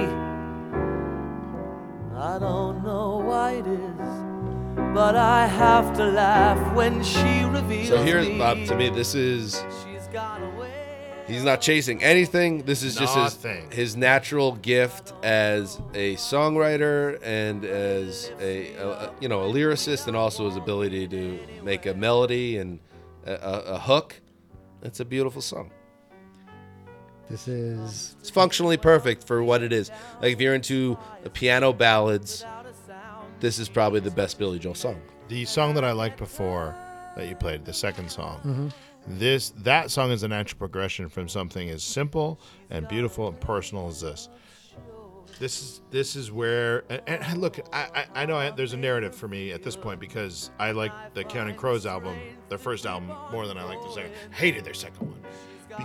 I 2.16 2.38
don't 2.38 2.84
know 2.84 3.18
why 3.18 3.52
it 3.52 3.66
is, 3.66 4.29
but 4.76 5.16
I 5.16 5.46
have 5.46 5.94
to 5.96 6.04
laugh 6.06 6.74
when 6.74 7.02
she 7.02 7.44
reveals 7.44 7.88
So 7.88 8.02
here's 8.02 8.28
me. 8.28 8.38
Bob. 8.38 8.64
To 8.66 8.76
me, 8.76 8.88
this 8.90 9.14
is 9.14 9.62
She's 9.84 10.06
got 10.08 10.42
a 10.42 10.48
way. 10.58 10.70
He's 11.26 11.44
not 11.44 11.60
chasing 11.60 12.02
anything. 12.02 12.64
This 12.64 12.82
is 12.82 12.96
just 12.96 13.14
his, 13.14 13.44
Nothing. 13.44 13.70
his 13.70 13.96
natural 13.96 14.52
gift 14.56 15.12
as 15.22 15.76
a 15.94 16.16
songwriter 16.16 17.20
and 17.22 17.64
as 17.64 18.32
a, 18.40 18.74
a- 18.74 18.88
a- 18.88 19.12
you 19.20 19.28
know 19.28 19.42
a 19.42 19.52
lyricist, 19.52 20.08
and 20.08 20.16
also 20.16 20.46
his 20.48 20.56
ability 20.56 21.06
to 21.08 21.38
make 21.62 21.86
a 21.86 21.94
melody 21.94 22.58
and 22.58 22.80
a, 23.26 23.32
a, 23.34 23.60
a 23.74 23.78
hook. 23.78 24.20
It's 24.82 24.98
a 24.98 25.04
beautiful 25.04 25.40
song. 25.42 25.70
This 27.28 27.46
is 27.46 28.16
It's 28.18 28.30
functionally 28.30 28.76
perfect 28.76 29.24
for 29.24 29.40
what 29.44 29.62
it 29.62 29.72
is. 29.72 29.90
Like 30.20 30.32
if 30.32 30.40
you're 30.40 30.54
into 30.54 30.98
piano 31.32 31.72
ballads, 31.72 32.44
this 33.40 33.58
is 33.58 33.68
probably 33.68 34.00
the 34.00 34.10
best 34.10 34.38
Billy 34.38 34.58
Joel 34.58 34.74
song. 34.74 35.00
the 35.28 35.44
song 35.44 35.74
that 35.74 35.84
I 35.84 35.92
liked 35.92 36.18
before 36.18 36.74
that 37.16 37.28
you 37.28 37.34
played, 37.34 37.64
the 37.64 37.72
second 37.72 38.10
song. 38.10 38.38
Mm-hmm. 38.38 38.68
This 39.18 39.50
that 39.58 39.90
song 39.90 40.10
is 40.10 40.22
a 40.22 40.28
natural 40.28 40.58
progression 40.58 41.08
from 41.08 41.28
something 41.28 41.70
as 41.70 41.82
simple 41.82 42.40
and 42.68 42.86
beautiful 42.86 43.28
and 43.28 43.40
personal 43.40 43.88
as 43.88 44.00
this. 44.00 44.28
This 45.38 45.62
is 45.62 45.80
this 45.90 46.16
is 46.16 46.30
where 46.30 46.84
and, 46.90 47.02
and 47.06 47.40
look, 47.40 47.58
I, 47.72 47.88
I 47.94 48.22
I 48.22 48.26
know 48.26 48.36
I, 48.36 48.50
there's 48.50 48.74
a 48.74 48.76
narrative 48.76 49.14
for 49.14 49.26
me 49.26 49.52
at 49.52 49.62
this 49.62 49.74
point 49.74 50.00
because 50.00 50.50
I 50.58 50.72
like 50.72 50.92
the 51.14 51.24
Counting 51.24 51.56
Crows 51.56 51.86
album, 51.86 52.16
their 52.50 52.58
first 52.58 52.84
album, 52.84 53.10
more 53.32 53.46
than 53.46 53.56
I 53.56 53.64
like 53.64 53.80
the 53.82 53.90
second. 53.90 54.12
Hated 54.32 54.64
their 54.64 54.74
second 54.74 55.08
one 55.08 55.22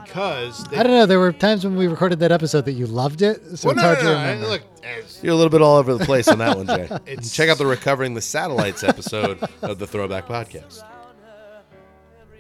because 0.04 0.64
they, 0.66 0.78
I 0.78 0.84
don't 0.84 0.92
know. 0.94 1.06
There 1.06 1.20
were 1.20 1.32
times 1.32 1.64
when 1.66 1.76
we 1.76 1.88
recorded 1.88 2.20
that 2.20 2.32
episode 2.32 2.66
that 2.66 2.74
you 2.74 2.86
loved 2.88 3.22
it, 3.22 3.58
so 3.58 3.70
Well, 3.70 3.74
it's 3.76 3.82
no, 3.82 3.88
hard 3.88 3.98
no, 4.00 4.04
to 4.04 4.04
no, 4.06 4.16
I- 4.18 4.24
remember. 4.32 4.48
Look, 4.48 4.62
as, 4.84 5.24
You're 5.24 5.34
a 5.34 5.36
little 5.36 5.50
bit 5.50 5.62
all 5.62 5.78
over 5.78 5.94
the 5.96 6.06
place 6.06 6.28
on 6.28 6.38
that 6.40 6.58
one, 6.58 6.68
Jay. 6.68 6.90
It's- 7.06 7.34
Check 7.34 7.50
out 7.50 7.58
the 7.58 7.66
Recovering 7.66 8.14
the 8.14 8.22
Satellites 8.22 8.84
episode 8.84 9.40
of 9.62 9.80
the 9.80 9.88
Throwback 9.88 10.28
Podcast. 10.28 10.84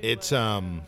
it's 0.01 0.32
um 0.32 0.82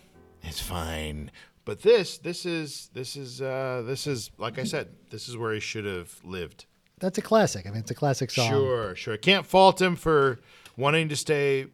it's 0.44 0.60
fine 0.60 1.32
but 1.66 1.82
this 1.82 2.18
this 2.20 2.46
is 2.46 2.90
this 2.94 3.16
is 3.16 3.42
uh 3.42 3.84
this 3.86 4.06
is 4.08 4.30
like 4.38 4.60
i 4.60 4.64
said 4.64 4.88
this 5.10 5.28
is 5.28 5.36
where 5.38 5.54
he 5.54 5.60
should 5.60 5.86
have 5.86 6.14
lived 6.24 6.66
That's 7.00 7.18
a 7.18 7.22
classic. 7.22 7.66
I 7.66 7.70
mean, 7.70 7.80
it's 7.80 7.92
a 7.92 7.96
classic 7.96 8.30
song. 8.32 8.50
sure 8.50 8.96
sure 8.96 9.14
i 9.14 9.18
can't 9.18 9.46
fault 9.46 9.82
him 9.82 9.96
for 9.96 10.40
wanting 10.76 11.10
to 11.10 11.16
stay 11.16 11.68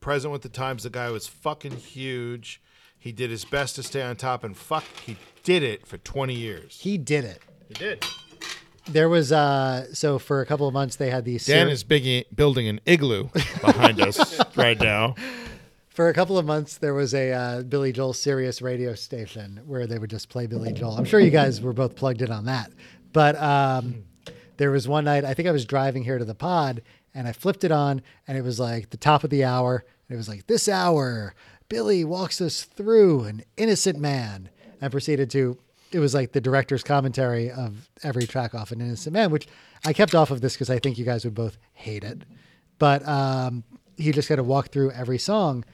present 0.00 0.32
with 0.32 0.42
the 0.42 0.48
times 0.48 0.82
the 0.82 0.90
guy 0.90 1.10
was 1.10 1.26
fucking 1.26 1.76
huge 1.76 2.60
he 2.98 3.12
did 3.12 3.30
his 3.30 3.44
best 3.44 3.76
to 3.76 3.82
stay 3.82 4.02
on 4.02 4.16
top 4.16 4.44
and 4.44 4.56
fuck 4.56 4.84
he 5.06 5.16
did 5.44 5.62
it 5.62 5.86
for 5.86 5.98
20 5.98 6.34
years 6.34 6.78
He 6.80 6.98
did 6.98 7.24
it. 7.24 7.40
he 7.68 7.74
did 7.74 8.04
There 8.86 9.08
was 9.08 9.32
uh 9.32 9.92
so 9.94 10.18
for 10.18 10.40
a 10.40 10.46
couple 10.46 10.66
of 10.66 10.74
months 10.74 10.96
they 10.96 11.10
had 11.10 11.24
these 11.24 11.46
dan 11.46 11.66
ser- 11.66 11.72
is 11.72 11.84
big, 11.84 12.26
building 12.34 12.68
an 12.68 12.80
igloo 12.86 13.28
behind 13.60 14.00
us 14.00 14.40
right 14.56 14.78
now 14.80 15.14
for 15.88 16.08
a 16.08 16.14
couple 16.14 16.38
of 16.38 16.46
months 16.46 16.78
there 16.78 16.94
was 16.94 17.12
a 17.12 17.32
uh, 17.32 17.62
Billy 17.62 17.90
Joel 17.92 18.12
Sirius 18.12 18.62
radio 18.62 18.94
station 18.94 19.60
where 19.66 19.86
they 19.86 19.98
would 19.98 20.10
just 20.10 20.28
play 20.28 20.46
Billy 20.46 20.72
Joel. 20.72 20.92
I'm 20.96 21.04
sure 21.04 21.18
you 21.18 21.30
guys 21.30 21.60
were 21.60 21.72
both 21.72 21.96
plugged 21.96 22.22
in 22.22 22.30
on 22.30 22.44
that. 22.44 22.70
But 23.12 23.34
um 23.40 24.04
there 24.58 24.70
was 24.70 24.86
one 24.86 25.04
night 25.04 25.24
I 25.24 25.34
think 25.34 25.48
I 25.48 25.52
was 25.52 25.64
driving 25.64 26.04
here 26.04 26.18
to 26.18 26.24
the 26.24 26.34
pod 26.36 26.82
and 27.14 27.26
I 27.26 27.32
flipped 27.32 27.64
it 27.64 27.72
on 27.72 28.00
and 28.28 28.38
it 28.38 28.42
was 28.42 28.60
like 28.60 28.90
the 28.90 28.96
top 28.96 29.24
of 29.24 29.30
the 29.30 29.42
hour 29.44 29.84
and 30.08 30.14
it 30.14 30.16
was 30.16 30.28
like 30.28 30.46
this 30.46 30.68
hour 30.68 31.34
Billy 31.68 32.04
walks 32.04 32.40
us 32.40 32.64
through 32.64 33.24
an 33.24 33.42
innocent 33.56 33.98
man. 33.98 34.50
And 34.80 34.92
proceeded 34.92 35.30
to 35.30 35.58
it 35.90 35.98
was 35.98 36.14
like 36.14 36.32
the 36.32 36.40
director's 36.40 36.84
commentary 36.84 37.50
of 37.50 37.88
every 38.02 38.26
track 38.26 38.54
off 38.54 38.72
an 38.72 38.80
innocent 38.80 39.12
man 39.14 39.30
which 39.30 39.48
I 39.84 39.92
kept 39.92 40.14
off 40.14 40.30
of 40.30 40.40
this 40.40 40.52
because 40.52 40.70
I 40.70 40.78
think 40.78 40.98
you 40.98 41.04
guys 41.04 41.24
would 41.24 41.34
both 41.34 41.56
hate 41.72 42.04
it. 42.04 42.22
But 42.78 43.06
um, 43.08 43.64
he 43.96 44.12
just 44.12 44.28
kind 44.28 44.38
of 44.38 44.46
walked 44.46 44.72
through 44.72 44.92
every 44.92 45.18
song. 45.18 45.64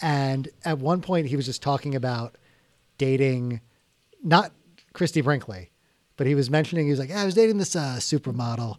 And 0.00 0.48
at 0.64 0.78
one 0.78 1.00
point 1.00 1.26
he 1.26 1.36
was 1.36 1.46
just 1.46 1.62
talking 1.62 1.94
about 1.94 2.36
dating 2.98 3.60
not 4.22 4.52
Christy 4.92 5.20
Brinkley, 5.20 5.70
but 6.16 6.26
he 6.26 6.34
was 6.34 6.50
mentioning 6.50 6.86
he 6.86 6.90
was 6.90 7.00
like, 7.00 7.10
I 7.10 7.24
was 7.24 7.34
dating 7.34 7.58
this 7.58 7.74
uh, 7.74 7.96
supermodel, 7.98 8.76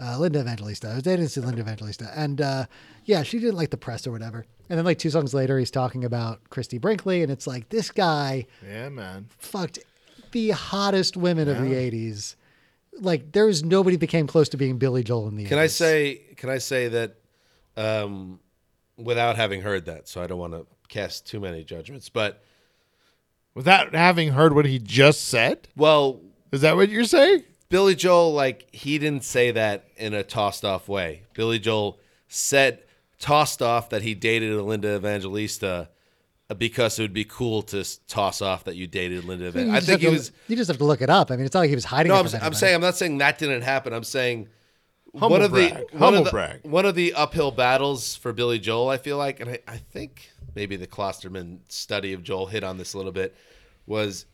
uh, 0.00 0.18
Linda 0.18 0.40
Evangelista. 0.40 0.88
I 0.88 0.94
was 0.94 1.02
dating 1.02 1.24
this 1.24 1.36
Linda 1.36 1.60
Evangelista, 1.60 2.10
and 2.14 2.40
uh, 2.40 2.66
yeah, 3.08 3.22
she 3.22 3.38
didn't 3.38 3.56
like 3.56 3.70
the 3.70 3.78
press 3.78 4.06
or 4.06 4.12
whatever. 4.12 4.44
And 4.68 4.76
then 4.78 4.84
like 4.84 4.98
two 4.98 5.08
songs 5.08 5.32
later, 5.32 5.58
he's 5.58 5.70
talking 5.70 6.04
about 6.04 6.50
Christy 6.50 6.76
Brinkley, 6.76 7.22
and 7.22 7.32
it's 7.32 7.46
like 7.46 7.70
this 7.70 7.90
guy 7.90 8.46
Yeah, 8.62 8.90
man. 8.90 9.28
fucked 9.38 9.78
the 10.32 10.50
hottest 10.50 11.16
women 11.16 11.48
of 11.48 11.56
the 11.56 11.72
'80s. 11.72 12.36
Like 13.00 13.32
there 13.32 13.46
was 13.46 13.64
nobody 13.64 13.96
that 13.96 14.08
came 14.08 14.26
close 14.26 14.50
to 14.50 14.58
being 14.58 14.76
Billy 14.76 15.02
Joel 15.02 15.28
in 15.28 15.36
the. 15.36 15.46
Can 15.46 15.58
I 15.58 15.68
say? 15.68 16.20
Can 16.36 16.50
I 16.50 16.58
say 16.58 16.88
that 16.88 17.16
um, 17.78 18.40
without 18.98 19.36
having 19.36 19.62
heard 19.62 19.86
that? 19.86 20.06
So 20.06 20.22
I 20.22 20.26
don't 20.26 20.38
want 20.38 20.52
to 20.52 20.66
cast 20.88 21.26
too 21.26 21.40
many 21.40 21.64
judgments. 21.64 22.10
But 22.10 22.42
Without 23.54 23.92
having 23.92 24.28
heard 24.34 24.54
what 24.54 24.66
he 24.66 24.78
just 24.78 25.24
said, 25.24 25.66
well, 25.74 26.20
is 26.52 26.60
that 26.60 26.76
what 26.76 26.90
you're 26.90 27.02
saying? 27.02 27.42
Billy 27.70 27.96
Joel, 27.96 28.32
like 28.32 28.68
he 28.72 28.98
didn't 28.98 29.24
say 29.24 29.50
that 29.50 29.88
in 29.96 30.14
a 30.14 30.22
tossed 30.22 30.64
off 30.64 30.88
way. 30.88 31.22
Billy 31.34 31.58
Joel 31.58 31.98
said 32.28 32.84
tossed 33.18 33.62
off 33.62 33.90
that 33.90 34.02
he 34.02 34.14
dated 34.14 34.54
Linda 34.60 34.94
Evangelista 34.96 35.88
uh, 36.50 36.54
because 36.54 36.98
it 36.98 37.02
would 37.02 37.12
be 37.12 37.24
cool 37.24 37.62
to 37.62 37.84
toss 38.06 38.40
off 38.40 38.64
that 38.64 38.76
you 38.76 38.86
dated 38.86 39.24
Linda 39.24 39.44
You 39.44 39.48
Evangelista. 39.50 39.76
I 39.76 39.80
just 39.80 39.86
think 39.88 40.00
he 40.00 40.06
to- 40.06 40.12
was. 40.12 40.32
You 40.48 40.56
just 40.56 40.68
have 40.68 40.78
to 40.78 40.84
look 40.84 41.02
it 41.02 41.10
up. 41.10 41.30
I 41.30 41.36
mean, 41.36 41.44
it's 41.46 41.54
not 41.54 41.60
like 41.60 41.68
he 41.68 41.74
was 41.74 41.84
hiding. 41.84 42.10
No, 42.10 42.20
it 42.20 42.34
I'm, 42.34 42.42
I'm 42.42 42.54
saying 42.54 42.74
I'm 42.74 42.80
not 42.80 42.96
saying 42.96 43.18
that 43.18 43.38
didn't 43.38 43.62
happen. 43.62 43.92
I'm 43.92 44.04
saying 44.04 44.48
Humble 45.14 45.30
one 45.30 45.42
of 45.42 45.50
brag. 45.52 45.72
the 45.74 45.78
one 45.78 46.00
Humble 46.00 46.18
of 46.18 46.24
the, 46.26 46.30
brag. 46.30 46.60
one 46.64 46.84
of 46.86 46.94
the 46.94 47.14
uphill 47.14 47.50
battles 47.50 48.14
for 48.16 48.32
Billy 48.32 48.58
Joel. 48.58 48.88
I 48.90 48.98
feel 48.98 49.16
like, 49.16 49.40
and 49.40 49.50
I, 49.50 49.58
I 49.66 49.76
think 49.78 50.30
maybe 50.54 50.76
the 50.76 50.86
Klosterman 50.86 51.58
study 51.68 52.12
of 52.12 52.22
Joel 52.22 52.46
hit 52.46 52.62
on 52.64 52.76
this 52.78 52.94
a 52.94 52.96
little 52.98 53.12
bit, 53.12 53.34
was 53.86 54.26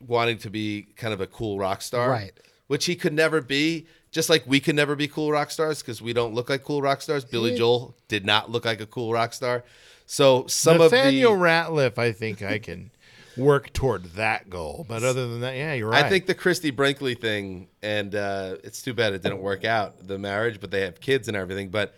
wanting 0.00 0.38
to 0.38 0.50
be 0.50 0.86
kind 0.96 1.12
of 1.14 1.20
a 1.20 1.26
cool 1.26 1.58
rock 1.58 1.82
star, 1.82 2.10
Right. 2.10 2.32
Which 2.66 2.86
he 2.86 2.96
could 2.96 3.12
never 3.12 3.40
be. 3.40 3.86
Just 4.10 4.28
like 4.28 4.44
we 4.46 4.60
could 4.60 4.76
never 4.76 4.94
be 4.94 5.08
cool 5.08 5.32
rock 5.32 5.50
stars 5.50 5.80
because 5.80 6.02
we 6.02 6.12
don't 6.12 6.34
look 6.34 6.50
like 6.50 6.62
cool 6.64 6.82
rock 6.82 7.00
stars. 7.00 7.24
Billy 7.24 7.56
Joel 7.56 7.94
did 8.08 8.26
not 8.26 8.50
look 8.50 8.64
like 8.64 8.80
a 8.80 8.86
cool 8.86 9.12
rock 9.12 9.32
star. 9.32 9.64
So 10.04 10.46
some 10.46 10.76
Nathaniel 10.76 11.32
of 11.32 11.38
the 11.38 11.44
Rateliff, 11.44 11.96
I 11.96 12.12
think 12.12 12.42
I 12.42 12.58
can 12.58 12.90
work 13.38 13.72
toward 13.72 14.04
that 14.14 14.50
goal. 14.50 14.84
But 14.86 15.02
other 15.02 15.26
than 15.26 15.40
that, 15.40 15.56
yeah, 15.56 15.72
you're 15.72 15.88
right. 15.88 16.04
I 16.04 16.08
think 16.10 16.26
the 16.26 16.34
Christy 16.34 16.70
Brinkley 16.70 17.14
thing, 17.14 17.68
and 17.82 18.14
uh, 18.14 18.56
it's 18.62 18.82
too 18.82 18.92
bad 18.92 19.14
it 19.14 19.22
didn't 19.22 19.40
work 19.40 19.64
out, 19.64 20.06
the 20.06 20.18
marriage, 20.18 20.60
but 20.60 20.70
they 20.70 20.82
have 20.82 21.00
kids 21.00 21.28
and 21.28 21.36
everything. 21.36 21.70
But 21.70 21.94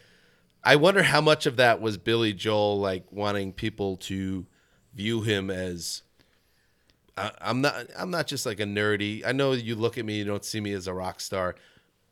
I 0.62 0.76
wonder 0.76 1.02
how 1.02 1.20
much 1.20 1.46
of 1.46 1.56
that 1.56 1.80
was 1.80 1.98
Billy 1.98 2.32
Joel, 2.32 2.78
like 2.78 3.10
wanting 3.10 3.52
people 3.52 3.96
to 3.98 4.46
view 4.94 5.22
him 5.22 5.50
as. 5.50 6.02
I, 7.16 7.30
I'm 7.40 7.60
not. 7.60 7.86
I'm 7.96 8.10
not 8.10 8.26
just 8.26 8.44
like 8.46 8.60
a 8.60 8.64
nerdy. 8.64 9.24
I 9.24 9.32
know 9.32 9.52
you 9.52 9.74
look 9.76 9.98
at 9.98 10.04
me, 10.04 10.18
you 10.18 10.24
don't 10.24 10.44
see 10.44 10.60
me 10.60 10.72
as 10.72 10.86
a 10.86 10.94
rock 10.94 11.20
star, 11.20 11.54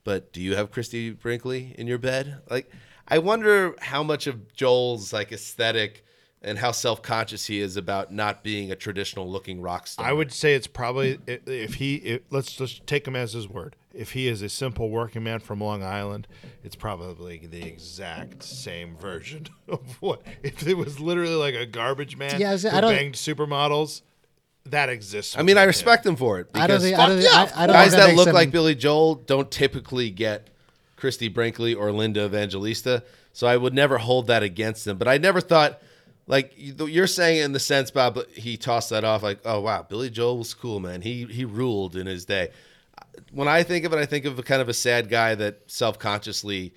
but 0.05 0.33
do 0.33 0.41
you 0.41 0.55
have 0.57 0.71
Christy 0.71 1.11
Brinkley 1.11 1.75
in 1.79 1.87
your 1.87 1.99
bed? 1.99 2.41
Like, 2.51 2.71
I 3.09 3.19
wonder 3.19 3.75
how 3.81 4.03
much 4.03 4.27
of 4.27 4.53
Joel's 4.55 5.13
like 5.13 5.33
aesthetic 5.33 6.05
and 6.41 6.59
how 6.59 6.71
self 6.73 7.03
conscious 7.03 7.47
he 7.47 7.61
is 7.61 7.77
about 7.77 8.13
not 8.13 8.43
being 8.45 8.71
a 8.71 8.77
traditional 8.77 9.29
looking 9.31 9.61
rock 9.61 9.87
star. 9.87 10.07
I 10.07 10.13
would 10.13 10.33
say 10.33 10.55
it's 10.55 10.67
probably 10.69 11.19
if 11.27 11.75
he 11.75 11.97
if, 11.97 12.23
let's 12.31 12.53
just 12.53 12.87
take 12.87 13.07
him 13.07 13.17
as 13.17 13.33
his 13.33 13.49
word. 13.49 13.77
If 13.95 14.13
he 14.13 14.27
is 14.27 14.41
a 14.41 14.49
simple 14.49 14.89
working 14.89 15.23
man 15.23 15.41
from 15.41 15.61
Long 15.61 15.83
Island, 15.83 16.27
it's 16.65 16.75
probably 16.77 17.39
the 17.47 17.63
exact 17.63 18.43
same 18.43 18.97
version 18.97 19.49
of 19.69 19.81
what. 20.01 20.23
If 20.43 20.67
it 20.67 20.75
was 20.79 20.99
literally 20.99 21.35
like 21.35 21.55
a 21.55 21.67
garbage 21.67 22.17
man 22.17 22.41
Yeah, 22.41 22.51
I 22.51 22.53
was- 22.53 22.63
who 22.63 22.71
I 22.71 22.81
don't- 22.81 22.95
banged 22.95 23.15
supermodels, 23.17 24.01
that 24.67 24.89
exists. 24.89 25.37
I 25.37 25.43
mean, 25.43 25.57
I 25.59 25.61
within 25.61 25.63
him. 25.63 25.69
respect 25.69 26.07
him 26.07 26.17
for 26.17 26.39
it. 26.41 26.49
I 26.55 26.67
don't 26.67 26.79
because 26.79 26.83
think. 26.83 26.99
I 26.99 27.07
don't, 27.09 27.19
think- 27.21 27.35
I, 27.35 27.63
I 27.63 27.67
don't 27.67 27.75
guys 27.75 27.91
think 27.95 28.03
that, 28.03 28.17
look 28.17 28.29
him- 28.29 28.35
like 28.35 28.51
Billy 28.51 28.75
Joel 28.75 29.17
don't 29.17 29.51
typically 29.51 30.11
get 30.11 30.49
Christy 30.97 31.29
Brinkley 31.29 31.75
or 31.75 31.91
Linda 31.93 32.25
Evangelista. 32.25 33.03
So 33.33 33.47
I 33.47 33.57
would 33.57 33.75
never 33.75 33.99
hold 33.99 34.27
that 34.29 34.43
against 34.43 34.85
them. 34.85 34.99
But 34.99 35.09
I 35.09 35.19
never 35.19 35.41
thought, 35.41 35.81
like 36.27 36.53
you're 36.57 37.07
saying 37.07 37.43
in 37.43 37.53
the 37.53 37.61
sense, 37.61 37.91
Bob, 37.91 38.25
he 38.29 38.57
tossed 38.57 38.91
that 38.91 39.05
off 39.05 39.23
like, 39.23 39.41
oh 39.45 39.61
wow, 39.61 39.83
Billy 39.89 40.11
Joel 40.11 40.39
was 40.39 40.55
cool, 40.55 40.81
man. 40.81 41.03
He 41.03 41.25
he 41.25 41.45
ruled 41.45 41.97
in 41.97 42.07
his 42.07 42.25
day. 42.25 42.51
When 43.33 43.49
I 43.49 43.63
think 43.63 43.85
of 43.85 43.93
it, 43.93 43.97
I 43.97 44.07
think 44.07 44.25
of 44.27 44.39
a 44.39 44.43
kind 44.43 44.63
of 44.63 44.69
a 44.69 44.75
sad 44.75 45.09
guy 45.09 45.35
that 45.35 45.63
self 45.67 45.99
consciously 45.99 46.75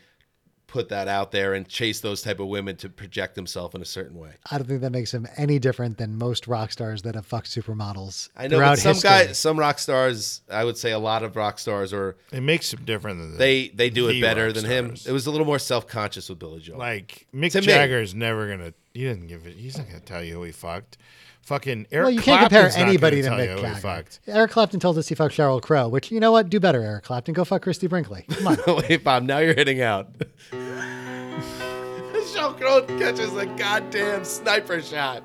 put 0.75 0.89
that 0.89 1.07
out 1.07 1.31
there 1.31 1.53
and 1.53 1.65
chase 1.69 2.01
those 2.01 2.21
type 2.21 2.41
of 2.41 2.47
women 2.47 2.75
to 2.75 2.89
project 2.89 3.33
himself 3.37 3.73
in 3.73 3.81
a 3.81 3.85
certain 3.85 4.19
way. 4.19 4.31
I 4.51 4.57
don't 4.57 4.67
think 4.67 4.81
that 4.81 4.91
makes 4.91 5.13
him 5.13 5.25
any 5.37 5.57
different 5.57 5.97
than 5.97 6.17
most 6.17 6.47
rock 6.47 6.69
stars 6.73 7.03
that 7.03 7.15
have 7.15 7.25
fucked 7.25 7.47
supermodels. 7.49 8.27
I 8.35 8.49
know, 8.49 8.59
but 8.59 8.77
some 8.77 8.95
history. 8.95 9.09
guys, 9.09 9.39
some 9.39 9.57
rock 9.57 9.79
stars, 9.79 10.41
I 10.51 10.65
would 10.65 10.77
say 10.77 10.91
a 10.91 10.99
lot 10.99 11.23
of 11.23 11.37
rock 11.37 11.59
stars 11.59 11.93
or 11.93 12.17
It 12.33 12.41
makes 12.41 12.73
him 12.73 12.83
different 12.83 13.19
than 13.21 13.31
the- 13.31 13.37
they 13.37 13.69
they 13.69 13.89
do 13.89 14.07
the 14.07 14.17
it 14.17 14.21
better 14.21 14.47
rock 14.47 14.55
than 14.55 14.65
him. 14.65 14.95
It 15.07 15.13
was 15.13 15.27
a 15.27 15.31
little 15.31 15.47
more 15.47 15.59
self 15.59 15.87
conscious 15.87 16.27
with 16.27 16.39
Billy 16.39 16.59
Joel. 16.59 16.77
Like 16.77 17.25
Mick 17.33 17.53
To 17.53 17.61
me. 17.61 17.67
Jagger's 17.67 18.13
never 18.13 18.49
gonna. 18.49 18.73
He 18.93 19.03
didn't 19.03 19.27
give 19.27 19.45
it. 19.47 19.55
He's 19.55 19.77
not 19.77 19.87
gonna 19.87 20.01
tell 20.01 20.21
you 20.23 20.33
who 20.33 20.43
he 20.43 20.51
fucked. 20.51 20.97
Fucking 21.45 21.85
Eric. 21.89 21.89
Clapton. 21.89 22.01
Well, 22.03 22.11
you 22.11 22.21
can't 22.21 22.41
compare 22.41 22.61
Clapton's 22.63 22.79
not 22.81 22.89
anybody 22.89 23.21
to 23.21 23.29
Mick 23.29 23.43
you 23.45 23.49
who 23.51 23.55
he 23.57 23.61
Jagger. 23.61 23.79
fucked. 23.79 24.19
Eric 24.27 24.51
Clapton 24.51 24.79
told 24.79 24.97
us 24.97 25.07
he 25.07 25.15
fucked 25.15 25.35
Sheryl 25.35 25.61
Crow, 25.61 25.87
which 25.87 26.11
you 26.11 26.19
know 26.19 26.31
what? 26.31 26.49
Do 26.49 26.59
better, 26.59 26.81
Eric 26.81 27.03
Clapton. 27.03 27.35
Go 27.35 27.45
fuck 27.45 27.61
Christy 27.61 27.85
Brinkley. 27.87 28.25
Come 28.29 28.47
on. 28.47 28.57
Wait, 28.89 29.03
Bob, 29.03 29.23
now 29.23 29.37
you're 29.37 29.53
hitting 29.53 29.81
out. 29.81 30.07
Sheryl 30.51 32.57
Crow 32.59 32.81
catches 32.97 33.35
a 33.35 33.45
goddamn 33.45 34.25
sniper 34.25 34.81
shot. 34.81 35.23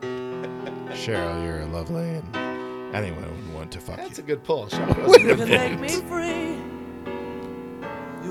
Sheryl, 0.92 1.42
you're 1.42 1.64
lovely, 1.66 2.02
and 2.04 2.36
anyone 2.94 3.22
would 3.46 3.54
want 3.54 3.72
to 3.72 3.80
fuck 3.80 3.96
you. 3.96 4.02
That's 4.02 4.18
you. 4.18 4.24
a 4.24 4.26
good 4.26 4.44
pull. 4.44 4.66
Sheryl 4.66 4.94
Crow's 4.94 5.18
You 5.22 5.36
can 5.36 5.48
make 5.48 5.80
me 5.80 5.88
free. 5.88 6.56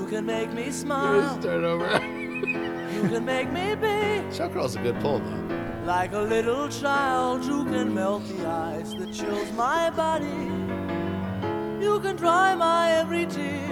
You 0.00 0.06
can 0.06 0.26
make 0.26 0.52
me 0.52 0.70
smile. 0.70 1.40
Start 1.40 1.64
over. 1.64 1.90
You 2.06 3.08
can 3.08 3.24
make 3.24 3.50
me 3.50 3.74
be 3.74 3.86
Sheryl 4.32 4.52
Crow's 4.52 4.76
a 4.76 4.80
good 4.80 5.00
pull, 5.00 5.18
though. 5.18 5.56
Like 5.84 6.12
a 6.12 6.20
little 6.20 6.68
child. 6.68 7.44
You 7.44 7.64
can 7.64 7.94
melt 7.94 8.26
the 8.28 8.46
ice 8.46 8.92
that 8.94 9.12
chills 9.12 9.52
my 9.52 9.90
body. 9.90 10.26
You 11.84 12.00
can 12.00 12.16
dry 12.16 12.54
my 12.54 12.92
every 12.92 13.26
tear. 13.26 13.68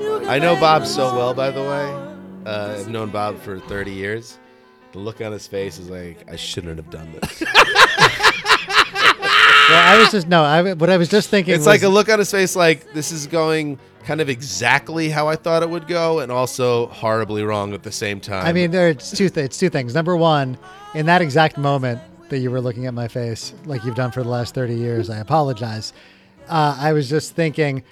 You 0.00 0.20
can 0.20 0.28
I 0.28 0.38
know 0.38 0.54
Bob 0.56 0.86
so 0.86 1.14
well, 1.14 1.34
by 1.34 1.50
the 1.50 1.60
way. 1.60 2.10
Uh, 2.46 2.76
I've 2.78 2.88
known 2.88 3.10
Bob 3.10 3.38
for 3.40 3.58
30 3.58 3.90
years. 3.90 4.38
The 4.92 4.98
look 4.98 5.20
on 5.20 5.32
his 5.32 5.46
face 5.46 5.78
is 5.78 5.88
like, 5.88 6.30
I 6.30 6.36
shouldn't 6.36 6.76
have 6.76 6.90
done 6.90 7.12
this. 7.12 7.40
well, 7.40 7.52
I 9.70 9.96
was 9.98 10.10
just 10.10 10.26
no. 10.26 10.42
I 10.42 10.72
what 10.72 10.90
I 10.90 10.96
was 10.96 11.08
just 11.08 11.28
thinking. 11.28 11.54
it's 11.54 11.60
was, 11.60 11.66
like 11.66 11.82
a 11.82 11.88
look 11.88 12.08
on 12.08 12.18
his 12.18 12.30
face 12.30 12.56
like 12.56 12.92
this 12.92 13.12
is 13.12 13.26
going 13.26 13.78
kind 14.04 14.20
of 14.20 14.28
exactly 14.28 15.08
how 15.10 15.28
I 15.28 15.36
thought 15.36 15.62
it 15.62 15.70
would 15.70 15.86
go 15.86 16.20
and 16.20 16.32
also 16.32 16.86
horribly 16.86 17.42
wrong 17.42 17.74
at 17.74 17.82
the 17.82 17.92
same 17.92 18.20
time. 18.20 18.46
I 18.46 18.52
mean, 18.52 18.70
there's 18.70 19.10
two. 19.10 19.28
Th- 19.28 19.44
it's 19.44 19.58
two 19.58 19.70
things. 19.70 19.94
Number 19.94 20.16
one, 20.16 20.58
in 20.94 21.06
that 21.06 21.22
exact 21.22 21.58
moment 21.58 22.00
that 22.28 22.38
you 22.38 22.50
were 22.50 22.60
looking 22.60 22.86
at 22.86 22.94
my 22.94 23.08
face, 23.08 23.52
like 23.64 23.84
you've 23.84 23.94
done 23.94 24.10
for 24.10 24.22
the 24.22 24.28
last 24.28 24.54
thirty 24.54 24.74
years, 24.74 25.10
I 25.10 25.18
apologize. 25.18 25.92
Uh, 26.48 26.76
I 26.78 26.92
was 26.92 27.08
just 27.08 27.34
thinking 27.34 27.82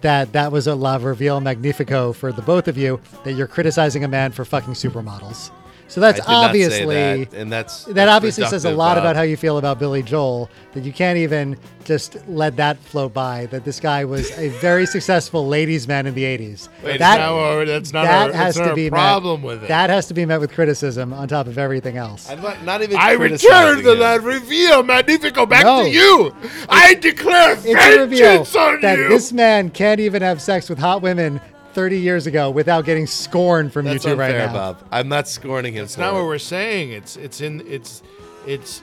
that 0.00 0.32
that 0.32 0.52
was 0.52 0.66
a 0.66 0.74
la 0.74 0.96
reveal 0.96 1.40
magnifico 1.40 2.12
for 2.12 2.32
the 2.32 2.42
both 2.42 2.68
of 2.68 2.78
you 2.78 3.00
that 3.24 3.32
you're 3.32 3.46
criticizing 3.48 4.04
a 4.04 4.08
man 4.08 4.32
for 4.32 4.44
fucking 4.44 4.74
supermodels. 4.74 5.50
So 5.88 6.02
I 6.02 6.12
that's 6.12 6.20
did 6.20 6.28
not 6.30 6.42
say 6.42 6.46
obviously 6.48 7.24
that, 7.24 7.34
and 7.34 7.50
that's 7.52 7.84
that 7.84 8.08
obviously 8.08 8.44
says 8.44 8.66
a 8.66 8.70
lot 8.70 8.96
Bob. 8.96 9.04
about 9.04 9.16
how 9.16 9.22
you 9.22 9.38
feel 9.38 9.56
about 9.56 9.78
Billy 9.78 10.02
Joel 10.02 10.50
that 10.74 10.84
you 10.84 10.92
can't 10.92 11.16
even 11.16 11.56
just 11.84 12.18
let 12.28 12.56
that 12.56 12.76
float 12.78 13.14
by. 13.14 13.46
That 13.46 13.64
this 13.64 13.80
guy 13.80 14.04
was 14.04 14.30
a 14.38 14.50
very 14.60 14.84
successful 14.96 15.48
ladies' 15.48 15.88
man 15.88 16.06
in 16.06 16.14
the 16.14 16.24
'80s. 16.24 16.68
Wait, 16.84 16.98
that 16.98 17.16
that's 17.16 17.18
not 17.18 17.30
our- 17.32 17.64
that's 17.64 17.92
not 17.94 18.04
that 18.04 18.30
our- 18.30 18.36
has 18.36 18.58
not 18.58 18.68
to 18.68 18.74
be 18.74 18.90
problem 18.90 19.40
met, 19.40 19.46
with 19.46 19.64
it. 19.64 19.68
That 19.68 19.88
has 19.88 20.06
to 20.08 20.14
be 20.14 20.26
met 20.26 20.40
with 20.40 20.52
criticism 20.52 21.14
on 21.14 21.26
top 21.26 21.46
of 21.46 21.56
everything 21.56 21.96
else. 21.96 22.28
I'm 22.28 22.42
not, 22.42 22.62
not 22.64 22.82
even. 22.82 22.96
I 22.98 23.16
criticizing 23.16 23.50
return 23.50 23.82
the 23.84 23.92
him. 23.92 23.98
that 24.00 24.22
reveal 24.22 24.82
magnifico 24.82 25.46
back 25.46 25.64
No. 25.64 25.84
to 25.84 25.88
you. 25.90 26.34
I 26.68 26.94
declare 26.94 27.52
It's 27.54 27.64
a 27.64 28.00
reveal 28.00 28.26
vengeance 28.44 28.54
on 28.56 28.80
that 28.82 28.98
you. 28.98 29.08
this 29.08 29.32
man 29.32 29.70
can't 29.70 30.00
even 30.00 30.20
have 30.20 30.42
sex 30.42 30.68
with 30.68 30.78
hot 30.78 31.00
women 31.00 31.40
30 31.78 31.96
years 32.00 32.26
ago 32.26 32.50
without 32.50 32.84
getting 32.84 33.06
scorned 33.06 33.72
from 33.72 33.84
That's 33.84 34.04
you 34.04 34.10
two 34.16 34.20
unfair, 34.20 34.40
right 34.40 34.46
now. 34.48 34.72
Bob. 34.72 34.84
I'm 34.90 35.08
not 35.08 35.28
scorning 35.28 35.74
him. 35.74 35.84
It's 35.84 35.94
for 35.94 36.00
not 36.00 36.10
it. 36.10 36.14
what 36.16 36.24
we're 36.24 36.36
saying. 36.38 36.90
It's 36.90 37.16
it's 37.16 37.40
in 37.40 37.62
it's 37.68 38.02
it's. 38.48 38.80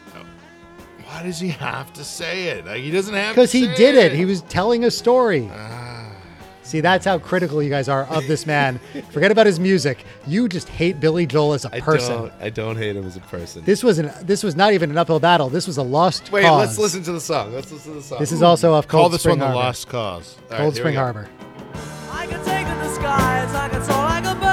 Why 1.03 1.21
does 1.21 1.37
he 1.37 1.49
have 1.49 1.91
to 1.91 2.05
say 2.05 2.45
it? 2.47 2.65
Like 2.65 2.81
he 2.81 2.91
doesn't 2.91 3.13
have 3.13 3.35
Because 3.35 3.51
he 3.51 3.65
say 3.65 3.75
did 3.75 3.95
it. 3.95 4.13
He 4.13 4.23
was 4.23 4.43
telling 4.43 4.85
a 4.85 4.91
story. 4.91 5.49
Ah. 5.51 6.09
See, 6.63 6.79
that's 6.79 7.03
how 7.03 7.19
critical 7.19 7.61
you 7.61 7.69
guys 7.69 7.89
are 7.89 8.05
of 8.05 8.25
this 8.27 8.45
man. 8.45 8.79
Forget 9.11 9.29
about 9.29 9.45
his 9.45 9.59
music. 9.59 10.05
You 10.25 10.47
just 10.47 10.69
hate 10.69 11.01
Billy 11.01 11.25
Joel 11.25 11.51
as 11.51 11.65
a 11.65 11.75
I 11.75 11.81
person. 11.81 12.13
don't. 12.13 12.33
I 12.39 12.49
don't 12.49 12.77
hate 12.77 12.95
him 12.95 13.05
as 13.05 13.17
a 13.17 13.19
person. 13.19 13.65
This 13.65 13.83
was 13.83 13.99
an 13.99 14.09
this 14.21 14.41
was 14.41 14.55
not 14.55 14.71
even 14.71 14.89
an 14.89 14.97
uphill 14.97 15.19
battle. 15.19 15.49
This 15.49 15.67
was 15.67 15.75
a 15.75 15.83
lost 15.83 16.31
Wait, 16.31 16.43
cause. 16.43 16.65
let's 16.65 16.79
listen 16.79 17.03
to 17.03 17.11
the 17.11 17.19
song. 17.19 17.51
Let's 17.51 17.69
listen 17.73 17.91
to 17.91 17.97
the 17.97 18.03
song. 18.03 18.19
This 18.19 18.31
is 18.31 18.41
also 18.41 18.71
off 18.73 18.87
Cold 18.87 19.01
Call 19.01 19.09
this 19.09 19.21
Spring 19.23 19.33
one 19.33 19.39
the 19.39 19.45
Harbor. 19.47 19.65
Lost 19.65 19.89
Cause. 19.89 20.37
All 20.45 20.49
right, 20.51 20.57
Cold 20.59 20.73
here 20.75 20.81
Spring 20.81 20.93
we 20.93 20.95
go. 20.95 21.01
Harbor. 21.01 21.29
I 22.25 22.27
can 22.27 22.43
take 22.43 22.65
in 22.65 22.79
the 22.79 22.89
skies, 22.89 23.53
I 23.53 23.69
can 23.69 23.83
soar 23.83 23.97
like 23.97 24.25
a 24.25 24.33
bird 24.33 24.44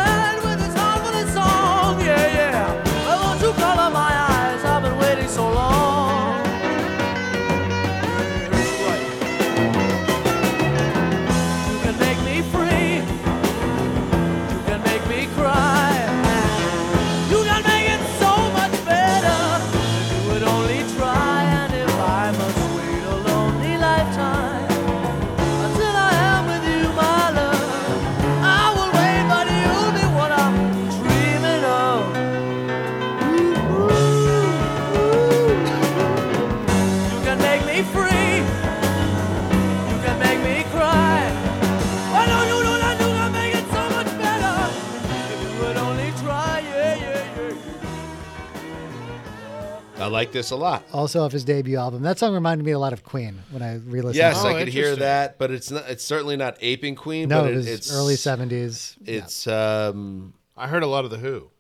like 50.23 50.33
this 50.33 50.51
a 50.51 50.57
lot. 50.57 50.85
Also 50.93 51.23
off 51.23 51.33
his 51.33 51.45
debut 51.45 51.77
album. 51.77 52.03
That 52.03 52.18
song 52.18 52.33
reminded 52.35 52.64
me 52.64 52.73
a 52.73 52.79
lot 52.79 52.93
of 52.93 53.05
Queen 53.05 53.43
when 53.51 53.62
I 53.62 53.77
re-listened. 53.77 54.14
Yes, 54.16 54.43
to 54.43 54.49
it. 54.49 54.55
I 54.55 54.59
could 54.61 54.68
hear 54.68 54.97
that, 54.97 55.39
but 55.39 55.51
it's 55.51 55.70
not. 55.70 55.89
It's 55.89 56.05
certainly 56.05 56.37
not 56.37 56.57
aping 56.61 56.95
Queen. 56.95 57.29
No, 57.29 57.43
but 57.43 57.53
it 57.53 57.57
was 57.57 57.66
it's 57.66 57.93
early 57.93 58.16
seventies. 58.16 58.97
It's 59.05 59.47
um. 59.47 60.35
I 60.57 60.68
heard 60.68 60.83
a 60.83 60.87
lot 60.87 61.05
of 61.05 61.11
the 61.11 61.18
Who. 61.18 61.51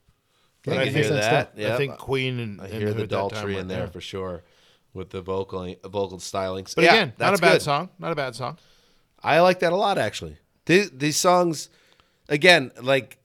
I 0.66 0.70
Yeah, 0.70 0.76
can 0.76 0.82
it 0.82 0.84
hear 0.90 0.94
makes 0.94 1.08
sense 1.08 1.54
that. 1.56 1.72
I 1.72 1.76
think 1.76 1.98
Queen 1.98 2.38
and, 2.38 2.60
I 2.60 2.68
hear 2.68 2.88
Who 2.88 2.94
the 2.94 3.02
at 3.02 3.08
that 3.08 3.16
a 3.16 3.28
Daltrey 3.28 3.58
in 3.58 3.68
there 3.68 3.80
yeah. 3.84 3.86
for 3.86 4.00
sure, 4.00 4.44
with 4.94 5.10
the 5.10 5.22
vocal 5.22 5.74
vocal 5.84 6.18
stylings. 6.18 6.74
But 6.74 6.84
Yeah, 6.84 6.94
again, 6.94 7.12
not 7.18 7.34
a 7.34 7.38
bad 7.38 7.52
good. 7.54 7.62
song. 7.62 7.88
Not 7.98 8.12
a 8.12 8.14
bad 8.14 8.36
song. 8.36 8.58
I 9.22 9.40
like 9.40 9.60
that 9.60 9.72
a 9.72 9.76
lot, 9.76 9.98
actually. 9.98 10.36
These, 10.66 10.90
these 10.90 11.16
songs, 11.16 11.68
again, 12.28 12.70
like 12.80 13.18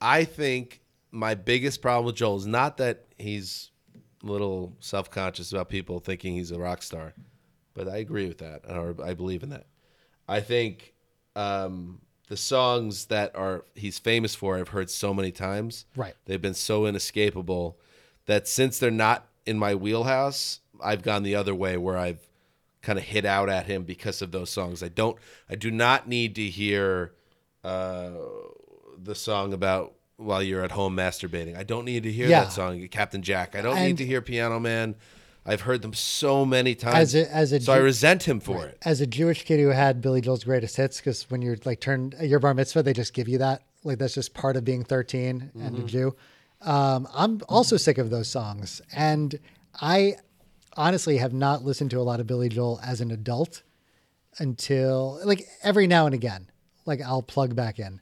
I 0.00 0.24
think 0.24 0.80
my 1.12 1.34
biggest 1.34 1.82
problem 1.82 2.06
with 2.06 2.16
Joel 2.16 2.38
is 2.38 2.46
not 2.46 2.78
that 2.78 3.06
he's 3.18 3.66
a 3.66 3.69
little 4.22 4.76
self 4.80 5.10
conscious 5.10 5.52
about 5.52 5.68
people 5.68 6.00
thinking 6.00 6.34
he's 6.34 6.50
a 6.50 6.58
rock 6.58 6.82
star, 6.82 7.14
but 7.74 7.88
I 7.88 7.98
agree 7.98 8.28
with 8.28 8.38
that, 8.38 8.62
or 8.68 8.94
I 9.02 9.14
believe 9.14 9.42
in 9.42 9.50
that. 9.50 9.66
I 10.28 10.40
think 10.40 10.94
um, 11.34 12.00
the 12.28 12.36
songs 12.36 13.06
that 13.06 13.34
are 13.34 13.64
he's 13.74 13.98
famous 13.98 14.34
for, 14.34 14.56
I've 14.56 14.68
heard 14.68 14.90
so 14.90 15.12
many 15.12 15.32
times. 15.32 15.86
Right. 15.96 16.14
They've 16.26 16.40
been 16.40 16.54
so 16.54 16.86
inescapable 16.86 17.78
that 18.26 18.46
since 18.46 18.78
they're 18.78 18.90
not 18.90 19.26
in 19.46 19.58
my 19.58 19.74
wheelhouse, 19.74 20.60
I've 20.82 21.02
gone 21.02 21.22
the 21.22 21.34
other 21.34 21.54
way 21.54 21.76
where 21.76 21.96
I've 21.96 22.28
kind 22.82 22.98
of 22.98 23.04
hit 23.04 23.24
out 23.24 23.48
at 23.48 23.66
him 23.66 23.82
because 23.82 24.22
of 24.22 24.32
those 24.32 24.50
songs. 24.50 24.82
I 24.82 24.88
don't 24.88 25.16
I 25.48 25.54
do 25.54 25.70
not 25.70 26.08
need 26.08 26.34
to 26.36 26.44
hear 26.44 27.12
uh, 27.64 28.12
the 28.96 29.14
song 29.14 29.52
about 29.52 29.94
while 30.20 30.42
you're 30.42 30.62
at 30.62 30.72
home 30.72 30.94
masturbating. 30.96 31.56
I 31.56 31.62
don't 31.62 31.84
need 31.84 32.02
to 32.04 32.12
hear 32.12 32.28
Yeah. 32.28 32.44
that 32.44 32.52
song, 32.52 32.86
Captain 32.88 33.22
Jack. 33.22 33.56
I 33.56 33.62
don't 33.62 33.76
And- 33.76 33.86
need 33.86 33.96
to 33.98 34.06
hear 34.06 34.20
Piano 34.20 34.60
Man. 34.60 34.94
I've 35.46 35.62
heard 35.62 35.80
them 35.80 35.94
so 35.94 36.44
many 36.44 36.74
times. 36.74 36.96
As 36.96 37.14
a- 37.14 37.34
as 37.34 37.52
a 37.52 37.60
so 37.60 37.72
I 37.72 37.78
resent 37.78 38.24
him 38.24 38.40
for 38.40 38.66
it. 38.66 38.76
As 38.82 39.00
a 39.00 39.06
Jewish 39.06 39.44
kid 39.44 39.58
who 39.58 39.68
had 39.68 40.00
Billy 40.02 40.20
Joel's 40.20 40.44
greatest 40.44 40.76
hits, 40.76 40.98
because 40.98 41.28
when 41.30 41.40
you're 41.40 41.56
like 41.64 41.80
turned 41.80 42.14
your 42.20 42.38
bar 42.38 42.52
mitzvah, 42.52 42.82
they 42.82 42.92
just 42.92 43.14
give 43.14 43.26
you 43.28 43.38
that. 43.38 43.62
Like 43.82 43.98
that's 43.98 44.14
just 44.14 44.34
part 44.34 44.56
of 44.56 44.64
being 44.64 44.84
13 44.84 45.50
and 45.58 45.74
Mm-hmm. 45.76 45.84
a 45.84 45.88
Jew. 45.88 46.16
Um, 46.60 47.08
I'm 47.14 47.40
also 47.48 47.78
sick 47.78 47.96
of 47.96 48.10
those 48.10 48.28
songs, 48.28 48.82
and 48.94 49.38
I 49.80 50.16
honestly 50.76 51.16
have 51.16 51.32
not 51.32 51.64
listened 51.64 51.90
to 51.92 51.98
a 51.98 52.02
lot 52.04 52.20
of 52.20 52.26
Billy 52.26 52.50
Joel 52.50 52.78
as 52.84 53.00
an 53.00 53.10
adult 53.10 53.62
until 54.38 55.20
like 55.24 55.46
every 55.62 55.86
now 55.86 56.06
and 56.06 56.14
again, 56.14 56.48
like 56.86 57.00
I'll 57.00 57.22
plug 57.22 57.54
back 57.56 57.78
in. 57.78 58.00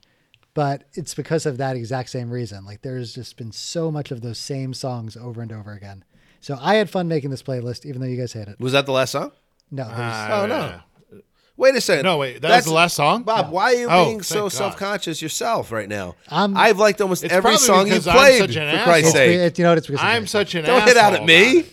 But 0.59 0.83
it's 0.93 1.15
because 1.15 1.45
of 1.45 1.55
that 1.59 1.77
exact 1.77 2.09
same 2.09 2.29
reason. 2.29 2.65
Like 2.65 2.81
there's 2.81 3.15
just 3.15 3.37
been 3.37 3.53
so 3.53 3.89
much 3.89 4.11
of 4.11 4.19
those 4.19 4.37
same 4.37 4.73
songs 4.73 5.15
over 5.15 5.41
and 5.41 5.53
over 5.53 5.71
again. 5.71 6.03
So 6.41 6.57
I 6.59 6.75
had 6.75 6.89
fun 6.89 7.07
making 7.07 7.29
this 7.29 7.41
playlist, 7.41 7.85
even 7.85 8.01
though 8.01 8.07
you 8.07 8.17
guys 8.17 8.33
hate 8.33 8.49
it. 8.49 8.59
Was 8.59 8.73
that 8.73 8.85
the 8.85 8.91
last 8.91 9.11
song? 9.11 9.31
No, 9.71 9.85
there's, 9.85 9.95
Ah, 9.97 10.41
Oh, 10.41 10.45
no. 10.47 11.21
Wait 11.55 11.75
a 11.75 11.79
second. 11.79 12.03
No, 12.03 12.17
wait, 12.17 12.41
that 12.41 12.57
was 12.57 12.65
the 12.65 12.73
last 12.73 12.93
song? 12.97 13.23
Bob, 13.23 13.51
why 13.51 13.73
are 13.73 13.75
you 13.75 13.87
Oh, 13.89 14.05
being 14.07 14.21
so 14.21 14.41
God. 14.43 14.51
self-conscious 14.51 15.21
yourself 15.21 15.71
right 15.71 15.87
now? 15.87 16.15
I'm- 16.27 16.57
I've 16.57 16.77
liked 16.77 16.99
almost 16.99 17.23
It's 17.23 17.33
every 17.33 17.55
song 17.55 17.87
you 17.87 17.93
because 17.93 18.07
I'm 18.09 18.17
played. 18.17 18.39
such 18.41 18.55
an 18.57 18.77
for 18.79 18.83
Christ's 18.83 19.11
sake, 19.13 19.39
it- 19.39 19.57
you 19.59 19.63
know 19.63 19.71
what? 19.71 19.77
It's 19.77 19.87
because 19.87 20.03
I'm 20.03 20.27
such 20.27 20.55
an 20.55 20.65
don't 20.65 20.83
hit 20.85 20.97
out 20.97 21.13
at 21.13 21.23
me. 21.25 21.67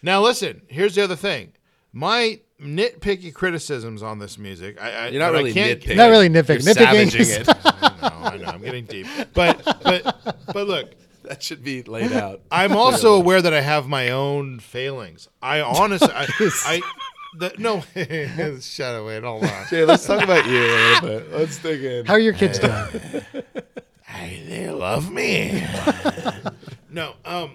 Now 0.00 0.20
listen, 0.22 0.62
here's 0.68 0.94
the 0.94 1.02
other 1.02 1.16
thing. 1.16 1.54
My 1.92 2.38
nitpicky 2.62 3.32
criticisms 3.34 4.02
on 4.02 4.18
this 4.18 4.38
music. 4.38 4.80
I, 4.80 4.90
I 4.90 5.08
You're 5.08 5.20
not 5.20 5.30
but 5.32 5.34
I 5.34 5.38
really 5.38 5.52
can't- 5.52 5.80
nitpicking. 5.80 5.96
Not 5.96 6.10
really 6.10 6.28
nitpick. 6.28 6.64
You're 6.64 6.74
Nitpicking 6.74 7.10
savaging 7.10 7.28
it. 7.28 7.48
I 7.64 7.88
know, 8.00 8.08
I 8.22 8.36
know, 8.36 8.44
I'm 8.46 8.62
getting 8.62 8.84
deep. 8.84 9.06
But 9.34 9.62
but 9.64 10.36
but 10.52 10.66
look, 10.68 10.90
that 11.24 11.42
should 11.42 11.62
be 11.64 11.82
laid 11.82 12.12
out. 12.12 12.40
I'm 12.50 12.76
also 12.76 13.14
aware 13.14 13.42
that 13.42 13.52
I 13.52 13.60
have 13.60 13.88
my 13.88 14.10
own 14.10 14.58
failings. 14.60 15.28
I 15.42 15.60
honestly, 15.60 16.10
I, 16.12 16.26
I 16.66 16.80
the, 17.38 17.52
no, 17.58 17.80
shut 18.60 18.94
up, 18.94 19.06
wait, 19.06 19.22
hold 19.22 19.44
on. 19.44 19.66
Jay, 19.70 19.84
let's 19.84 20.06
talk 20.06 20.22
about 20.22 20.46
you 20.46 20.58
a 20.58 21.00
little 21.02 21.08
bit. 21.20 21.32
Let's 21.32 21.58
dig 21.58 21.82
in. 21.82 22.06
How 22.06 22.14
are 22.14 22.18
your 22.18 22.34
kids 22.34 22.58
doing? 22.58 22.84
Hey, 24.02 24.44
they 24.46 24.70
love 24.70 25.10
me. 25.10 25.64
no, 26.90 27.14
um, 27.24 27.54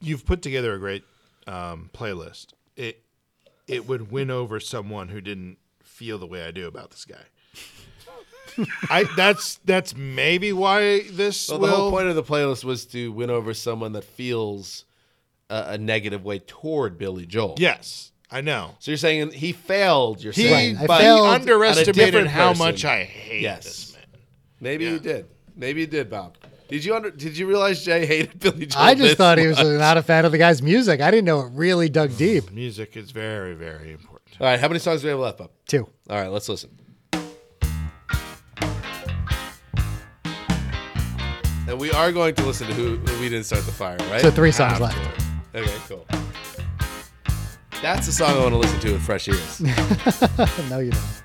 you've 0.00 0.26
put 0.26 0.42
together 0.42 0.74
a 0.74 0.78
great 0.78 1.04
um, 1.48 1.90
playlist. 1.92 2.48
It 2.76 3.02
it 3.66 3.88
would 3.88 4.10
win 4.12 4.30
over 4.30 4.60
someone 4.60 5.08
who 5.08 5.20
didn't 5.20 5.58
feel 5.82 6.18
the 6.18 6.26
way 6.26 6.44
I 6.44 6.50
do 6.52 6.66
about 6.68 6.90
this 6.90 7.04
guy. 7.04 7.24
I 8.90 9.04
that's 9.16 9.56
that's 9.64 9.94
maybe 9.96 10.52
why 10.52 11.02
this 11.10 11.48
Well, 11.48 11.58
will. 11.60 11.66
the 11.68 11.74
whole 11.76 11.90
point 11.90 12.08
of 12.08 12.16
the 12.16 12.22
playlist 12.24 12.64
was 12.64 12.86
to 12.86 13.12
win 13.12 13.30
over 13.30 13.54
someone 13.54 13.92
that 13.92 14.04
feels 14.04 14.84
a, 15.48 15.64
a 15.70 15.78
negative 15.78 16.24
way 16.24 16.40
toward 16.40 16.98
Billy 16.98 17.24
Joel. 17.26 17.54
yes, 17.58 18.10
I 18.30 18.40
know. 18.40 18.74
So 18.80 18.90
you're 18.90 18.98
saying 18.98 19.30
he 19.32 19.52
failed. 19.52 20.22
You're 20.24 20.32
He, 20.32 20.42
saying, 20.48 20.74
Right, 20.76 20.84
I 20.84 20.86
but 20.86 20.96
he 21.00 21.04
failed- 21.06 21.26
underestimated 21.28 21.94
different 21.94 22.28
how 22.28 22.48
person. 22.50 22.66
much 22.66 22.84
I 22.84 23.04
hate 23.04 23.42
Yes. 23.42 23.64
this 23.64 23.92
man. 23.94 24.02
maybe 24.60 24.84
Yeah. 24.84 24.90
you 24.92 24.98
did. 24.98 25.26
Maybe 25.56 25.80
you 25.82 25.86
did, 25.86 26.10
Bob. 26.10 26.36
Did 26.68 26.84
you 26.84 26.94
under? 26.94 27.10
Did 27.10 27.36
you 27.38 27.46
realize 27.48 27.82
Jay 27.82 28.04
hated 28.04 28.38
Billy 28.40 28.66
Joel? 28.66 28.82
I 28.82 28.94
just 28.94 29.02
this 29.08 29.14
thought 29.14 29.38
he 29.38 29.46
was 29.46 29.56
much? 29.56 29.66
not 29.66 29.96
a 29.96 30.02
fan 30.02 30.24
of 30.26 30.32
the 30.32 30.38
guy's 30.38 30.62
music. 30.62 31.00
I 31.00 31.10
didn't 31.10 31.24
know 31.24 31.40
it 31.40 31.50
really 31.54 31.88
dug 31.88 32.16
deep. 32.18 32.50
Music 32.52 32.96
is 32.96 33.10
very, 33.10 33.54
very 33.54 33.92
important. 33.92 34.20
All 34.40 34.46
right, 34.46 34.60
how 34.60 34.68
many 34.68 34.78
songs 34.78 35.00
do 35.00 35.06
we 35.06 35.10
have 35.10 35.18
left, 35.20 35.38
Bob? 35.38 35.50
Two. 35.66 35.88
All 36.10 36.16
right, 36.20 36.28
let's 36.28 36.48
listen. 36.48 36.70
And 41.66 41.78
we 41.78 41.90
are 41.92 42.12
going 42.12 42.34
to 42.34 42.44
listen 42.46 42.66
to 42.68 42.74
who, 42.74 42.96
who 42.96 43.20
we 43.20 43.28
didn't 43.28 43.44
start 43.44 43.64
the 43.66 43.72
fire, 43.72 43.98
right? 44.10 44.22
So 44.22 44.30
three 44.30 44.52
songs 44.52 44.80
left. 44.80 44.96
Okay, 45.54 45.70
cool. 45.86 46.06
That's 47.82 48.06
the 48.06 48.12
song 48.12 48.30
I 48.36 48.38
want 48.38 48.52
to 48.52 48.58
listen 48.58 48.80
to 48.80 48.92
with 48.92 49.02
fresh 49.02 49.28
ears. 49.28 49.60
no, 50.70 50.78
you 50.78 50.90
don't. 50.90 51.22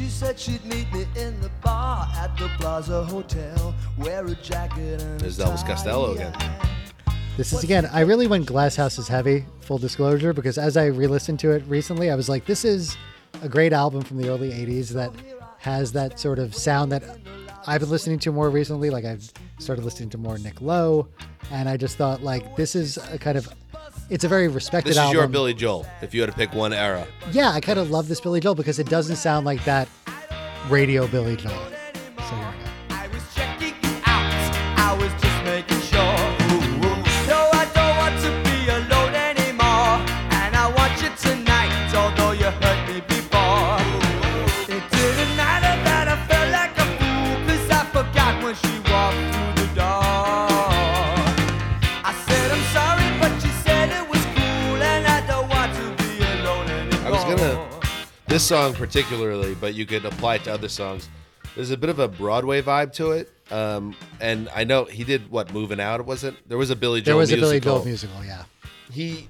She 0.00 0.08
said 0.08 0.40
she'd 0.40 0.64
meet 0.64 0.90
me 0.94 1.06
in 1.14 1.38
the 1.42 1.50
bar 1.62 2.08
at 2.16 2.34
the 2.38 2.48
Plaza 2.58 3.04
Hotel. 3.04 3.74
Wear 3.98 4.24
a 4.24 4.34
jacket 4.36 5.02
and 5.02 5.20
There's 5.20 5.38
Elvis. 5.38 5.66
Costello 5.66 6.14
again. 6.14 6.34
This 7.36 7.52
is 7.52 7.62
again. 7.62 7.84
I 7.92 8.00
really 8.00 8.26
went 8.26 8.46
Glass 8.46 8.76
Houses 8.76 9.08
heavy. 9.08 9.44
Full 9.60 9.76
disclosure, 9.76 10.32
because 10.32 10.56
as 10.56 10.78
I 10.78 10.86
re-listened 10.86 11.38
to 11.40 11.50
it 11.50 11.62
recently, 11.66 12.10
I 12.10 12.14
was 12.14 12.30
like, 12.30 12.46
this 12.46 12.64
is 12.64 12.96
a 13.42 13.48
great 13.48 13.74
album 13.74 14.00
from 14.00 14.16
the 14.16 14.30
early 14.30 14.52
'80s 14.52 14.88
that 14.94 15.12
has 15.58 15.92
that 15.92 16.18
sort 16.18 16.38
of 16.38 16.54
sound 16.54 16.90
that 16.92 17.02
I've 17.66 17.82
been 17.82 17.90
listening 17.90 18.20
to 18.20 18.32
more 18.32 18.48
recently. 18.48 18.88
Like 18.88 19.04
I've 19.04 19.30
started 19.58 19.84
listening 19.84 20.08
to 20.10 20.18
more 20.18 20.38
Nick 20.38 20.62
Lowe, 20.62 21.08
and 21.50 21.68
I 21.68 21.76
just 21.76 21.98
thought 21.98 22.22
like 22.22 22.56
this 22.56 22.74
is 22.74 22.96
a 22.96 23.18
kind 23.18 23.36
of. 23.36 23.52
It's 24.10 24.24
a 24.24 24.28
very 24.28 24.48
respected 24.48 24.90
This 24.90 24.96
is 24.96 25.02
album. 25.02 25.16
your 25.16 25.28
Billy 25.28 25.54
Joel, 25.54 25.86
if 26.02 26.12
you 26.12 26.20
had 26.20 26.30
to 26.30 26.36
pick 26.36 26.52
one 26.52 26.72
era. 26.72 27.06
Yeah, 27.30 27.50
I 27.50 27.60
kind 27.60 27.78
of 27.78 27.90
love 27.92 28.08
this 28.08 28.20
Billy 28.20 28.40
Joel 28.40 28.56
because 28.56 28.80
it 28.80 28.88
doesn't 28.88 29.16
sound 29.16 29.46
like 29.46 29.64
that 29.64 29.88
radio 30.68 31.06
Billy 31.06 31.36
Joel. 31.36 31.56
Song 58.40 58.74
particularly, 58.74 59.54
but 59.54 59.74
you 59.74 59.86
could 59.86 60.04
apply 60.04 60.36
it 60.36 60.44
to 60.44 60.52
other 60.52 60.68
songs. 60.68 61.08
There's 61.54 61.70
a 61.70 61.76
bit 61.76 61.90
of 61.90 61.98
a 61.98 62.08
Broadway 62.08 62.62
vibe 62.62 62.92
to 62.94 63.10
it, 63.12 63.30
um, 63.50 63.94
and 64.20 64.48
I 64.54 64.64
know 64.64 64.84
he 64.84 65.04
did 65.04 65.30
what 65.30 65.52
moving 65.52 65.80
out. 65.80 66.04
Was 66.06 66.24
it? 66.24 66.34
There 66.48 66.58
was 66.58 66.70
a 66.70 66.76
Billy 66.76 67.00
Joel. 67.00 67.04
There 67.06 67.16
was 67.16 67.32
a 67.32 67.36
musical. 67.36 67.58
Billy 67.60 67.60
Joel 67.80 67.84
musical, 67.84 68.24
yeah. 68.24 68.44
He, 68.92 69.28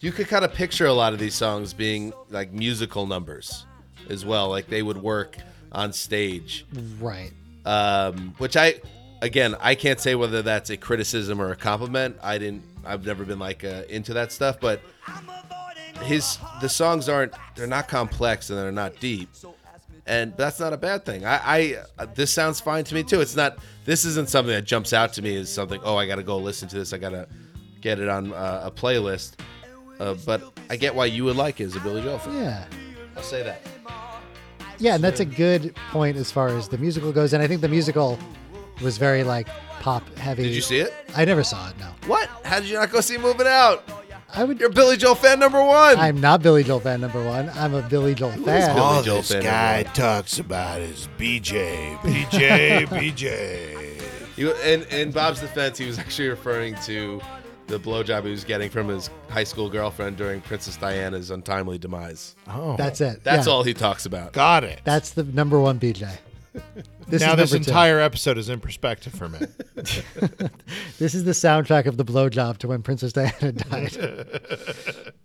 you 0.00 0.12
could 0.12 0.28
kind 0.28 0.44
of 0.44 0.52
picture 0.52 0.86
a 0.86 0.92
lot 0.92 1.12
of 1.12 1.18
these 1.18 1.34
songs 1.34 1.72
being 1.72 2.12
like 2.30 2.52
musical 2.52 3.06
numbers 3.06 3.64
as 4.08 4.24
well. 4.24 4.48
Like 4.48 4.66
they 4.68 4.82
would 4.82 4.96
work 4.98 5.36
on 5.72 5.92
stage, 5.92 6.66
Right. 7.00 7.30
um, 7.64 8.34
which 8.38 8.56
I, 8.56 8.74
again, 9.22 9.54
I 9.60 9.76
can't 9.76 10.00
say 10.00 10.16
whether 10.16 10.42
that's 10.42 10.70
a 10.70 10.76
criticism 10.76 11.40
or 11.40 11.52
a 11.52 11.56
compliment. 11.56 12.16
I 12.22 12.38
didn't. 12.38 12.64
I've 12.84 13.04
never 13.06 13.24
been 13.24 13.38
like 13.38 13.62
uh, 13.62 13.82
into 13.88 14.14
that 14.14 14.32
stuff, 14.32 14.58
but 14.60 14.80
his 16.02 16.38
the 16.60 16.68
songs 16.68 17.08
aren't 17.08 17.32
they're 17.54 17.66
not 17.66 17.88
complex 17.88 18.50
and 18.50 18.58
they're 18.58 18.72
not 18.72 18.98
deep. 19.00 19.28
And 20.06 20.36
that's 20.36 20.58
not 20.58 20.72
a 20.72 20.76
bad 20.76 21.04
thing. 21.04 21.24
I 21.24 21.82
i 21.98 22.06
this 22.14 22.32
sounds 22.32 22.60
fine 22.60 22.84
to 22.84 22.94
me 22.94 23.02
too. 23.02 23.20
It's 23.20 23.36
not 23.36 23.58
this 23.84 24.04
isn't 24.04 24.28
something 24.28 24.54
that 24.54 24.64
jumps 24.64 24.92
out 24.92 25.12
to 25.14 25.22
me 25.22 25.36
as 25.36 25.52
something 25.52 25.80
oh 25.84 25.96
i 25.96 26.06
gotta 26.06 26.22
go 26.22 26.38
listen 26.38 26.68
to 26.68 26.78
this. 26.78 26.92
I 26.92 26.98
gotta 26.98 27.28
get 27.80 27.98
it 27.98 28.08
on 28.08 28.32
uh, 28.32 28.62
a 28.64 28.70
playlist. 28.70 29.40
Uh, 29.98 30.14
but 30.24 30.58
i 30.70 30.76
get 30.76 30.94
why 30.94 31.04
you 31.04 31.24
would 31.24 31.36
like 31.36 31.60
it 31.60 31.64
as 31.64 31.76
a 31.76 31.80
billy 31.80 32.02
joel 32.02 32.18
fan. 32.18 32.34
Yeah. 32.34 32.64
i'll 33.16 33.22
say 33.22 33.42
that. 33.42 33.60
Yeah, 34.78 34.94
and 34.94 35.04
that's 35.04 35.20
a 35.20 35.26
good 35.26 35.76
point 35.90 36.16
as 36.16 36.32
far 36.32 36.48
as 36.48 36.66
the 36.66 36.78
musical 36.78 37.12
goes. 37.12 37.34
And 37.34 37.42
I 37.42 37.46
think 37.46 37.60
the 37.60 37.68
musical 37.68 38.18
was 38.80 38.96
very 38.96 39.22
like 39.24 39.46
pop 39.80 40.08
heavy. 40.16 40.44
did 40.44 40.54
you 40.54 40.62
see 40.62 40.78
it? 40.78 40.94
I 41.14 41.26
never 41.26 41.44
saw 41.44 41.68
it. 41.68 41.78
No, 41.78 41.90
what? 42.06 42.30
How 42.44 42.60
did 42.60 42.68
you 42.70 42.76
not 42.76 42.90
go 42.90 43.02
see 43.02 43.18
moving 43.18 43.46
out 43.46 43.86
I 44.34 44.44
would. 44.44 44.60
you're 44.60 44.68
billy 44.70 44.96
joel 44.96 45.14
fan 45.14 45.38
number 45.38 45.62
one 45.62 45.98
I'm 45.98 46.20
not 46.20 46.42
Billy 46.42 46.62
Joel 46.64 46.80
fan 46.80 47.00
number 47.00 47.22
one. 47.24 47.50
I'm 47.50 47.74
a 47.74 47.82
Billy 47.82 48.14
Joel 48.14 48.30
fan. 48.32 48.44
Billy 48.44 48.62
All 48.80 49.02
Joel 49.02 49.16
this 49.18 49.32
fan, 49.32 49.42
guy 49.42 49.72
everyone. 49.78 49.94
talks 49.94 50.38
about 50.38 50.80
is 50.80 51.08
BJ, 51.18 51.96
BJ, 51.98 52.86
BJ. 52.86 54.02
You, 54.36 54.54
in, 54.62 54.84
in 54.84 55.10
Bob's 55.10 55.40
defense, 55.40 55.76
he 55.78 55.86
was 55.86 55.98
actually 55.98 56.28
referring 56.28 56.74
to 56.86 57.20
the 57.66 57.78
blowjob 57.78 58.24
he 58.24 58.30
was 58.30 58.44
getting 58.44 58.70
from 58.70 58.88
his 58.88 59.10
high 59.28 59.44
school 59.44 59.68
girlfriend 59.68 60.16
during 60.16 60.40
Princess 60.40 60.76
Diana's 60.76 61.30
untimely 61.30 61.78
demise. 61.78 62.34
Oh, 62.48 62.76
That's 62.76 63.00
it. 63.00 63.22
That's 63.22 63.46
Yeah. 63.46 63.52
all 63.52 63.62
he 63.62 63.74
talks 63.74 64.06
about. 64.06 64.32
got 64.32 64.64
it. 64.64 64.80
That's 64.84 65.10
the 65.10 65.24
number 65.24 65.60
one 65.60 65.78
BJ. 65.78 66.08
This 67.08 67.20
now 67.22 67.32
is 67.32 67.36
this 67.38 67.52
number 67.52 67.64
two. 67.64 67.70
entire 67.70 68.00
episode 68.00 68.38
is 68.38 68.48
in 68.48 68.60
perspective 68.60 69.12
for 69.14 69.28
me. 69.28 69.38
This 70.98 71.14
is 71.14 71.24
the 71.24 71.30
soundtrack 71.32 71.86
of 71.86 71.96
the 71.96 72.04
blowjob 72.04 72.58
to 72.58 72.68
when 72.68 72.82
Princess 72.82 73.12
Diana 73.12 73.52
died. 73.52 73.96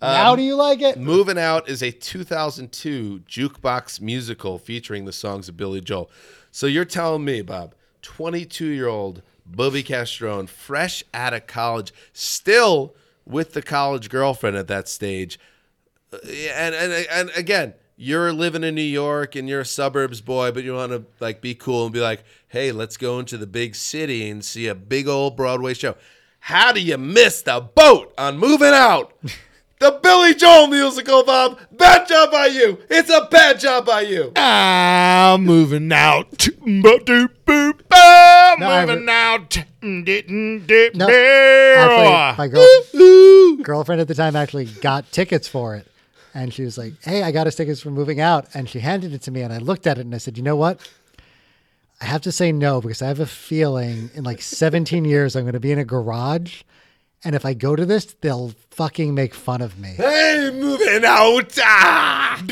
Um, 0.02 0.16
How 0.16 0.36
do 0.36 0.42
you 0.44 0.56
like 0.56 0.82
it? 0.82 1.00
Moving 1.00 1.38
Out 1.38 1.68
is 1.70 1.82
a 1.82 1.90
2002 1.90 3.22
jukebox 3.28 4.00
musical 4.02 4.60
featuring 4.60 5.06
the 5.06 5.14
songs 5.14 5.48
of 5.50 5.56
Billy 5.58 5.80
Joel. 5.82 6.12
So 6.52 6.68
you're 6.68 6.86
telling 6.86 7.24
me, 7.26 7.42
Bob, 7.42 7.74
22 8.02 8.66
year 8.68 8.88
old 8.88 9.22
Bobby 9.46 9.84
Castrone, 9.84 10.48
fresh 10.50 11.04
out 11.14 11.34
of 11.34 11.48
college, 11.48 11.94
still 12.14 12.94
with 13.26 13.54
the 13.54 13.62
college 13.62 14.10
girlfriend 14.10 14.58
at 14.58 14.68
that 14.68 14.88
stage. 14.90 15.40
Uh, 16.14 16.18
And, 16.54 16.76
and, 16.76 17.08
and 17.10 17.30
again, 17.36 17.74
you're 17.98 18.34
living 18.34 18.64
in 18.64 18.76
New 18.76 18.82
York 18.82 19.36
and 19.36 19.48
you're 19.48 19.62
a 19.62 19.66
suburbs 19.66 20.22
boy, 20.22 20.52
but 20.52 20.64
you 20.64 20.74
want 20.74 20.92
to 20.92 21.06
like 21.20 21.42
be 21.42 21.56
cool 21.56 21.86
and 21.86 21.94
be 21.94 22.00
like, 22.02 22.24
hey, 22.50 22.72
let's 22.72 22.98
go 22.98 23.20
into 23.20 23.38
the 23.38 23.48
big 23.48 23.76
city 23.76 24.30
and 24.30 24.44
see 24.44 24.68
a 24.68 24.76
big 24.76 25.08
old 25.08 25.36
Broadway 25.38 25.74
show. 25.74 25.96
How 26.40 26.72
do 26.72 26.82
you 26.82 26.98
miss 26.98 27.42
the 27.42 27.60
boat 27.62 28.14
on 28.18 28.38
moving 28.38 28.74
out? 28.74 29.14
The 29.78 30.00
Billy 30.02 30.34
Joel 30.34 30.68
musical, 30.68 31.26
Bob. 31.26 31.60
Bad 31.74 32.08
job 32.08 32.32
by 32.32 32.46
you. 32.46 32.80
It's 32.90 33.10
a 33.10 33.28
bad 33.30 33.60
job 33.60 33.86
by 33.86 34.02
you. 34.02 34.32
I'm 34.38 35.44
moving 35.44 35.92
out. 35.92 36.48
I'm 36.66 36.82
No, 36.82 36.96
moving 38.88 39.06
re- 39.06 39.12
out. 39.12 39.58
No, 39.82 40.16
No. 40.96 41.10
actually, 41.78 42.38
my 42.38 42.48
girl, 42.48 43.58
girlfriend 43.64 44.00
at 44.00 44.08
the 44.08 44.16
time 44.16 44.38
actually 44.38 44.66
got 44.66 45.12
tickets 45.12 45.50
for 45.50 45.76
it. 45.76 45.86
And 46.36 46.54
she 46.54 46.64
was 46.64 46.78
like, 46.78 46.94
Hey, 47.02 47.24
I 47.24 47.32
got 47.32 47.48
us 47.48 47.56
tickets 47.56 47.82
for 47.82 47.90
moving 47.90 48.20
out. 48.20 48.46
And 48.54 48.70
she 48.70 48.80
handed 48.80 49.14
it 49.14 49.22
to 49.24 49.32
me. 49.32 49.42
And 49.42 49.52
I 49.52 49.58
looked 49.58 49.88
at 49.88 49.98
it 49.98 50.02
and 50.06 50.14
I 50.14 50.20
said, 50.20 50.38
You 50.38 50.44
know 50.44 50.56
what? 50.58 50.80
I 52.02 52.06
have 52.06 52.22
to 52.24 52.32
say 52.32 52.52
no 52.52 52.82
because 52.82 53.02
I 53.02 53.08
have 53.08 53.22
a 53.22 53.26
feeling 53.26 54.12
in 54.14 54.24
like 54.24 54.42
17 54.44 55.06
years 55.06 55.36
I'm 55.36 55.44
going 55.46 55.54
to 55.54 55.60
be 55.60 55.72
in 55.72 55.80
a 55.80 55.86
garage. 55.86 56.62
And 57.24 57.34
if 57.36 57.44
I 57.46 57.56
go 57.56 57.76
to 57.76 57.86
this, 57.88 58.06
they'll 58.22 58.54
fucking 58.70 59.16
make 59.16 59.34
fun 59.34 59.62
of 59.62 59.80
me. 59.80 59.94
Hey, 59.96 60.52
moving 60.54 61.04
out. 61.04 61.58
Ah! 61.60 62.44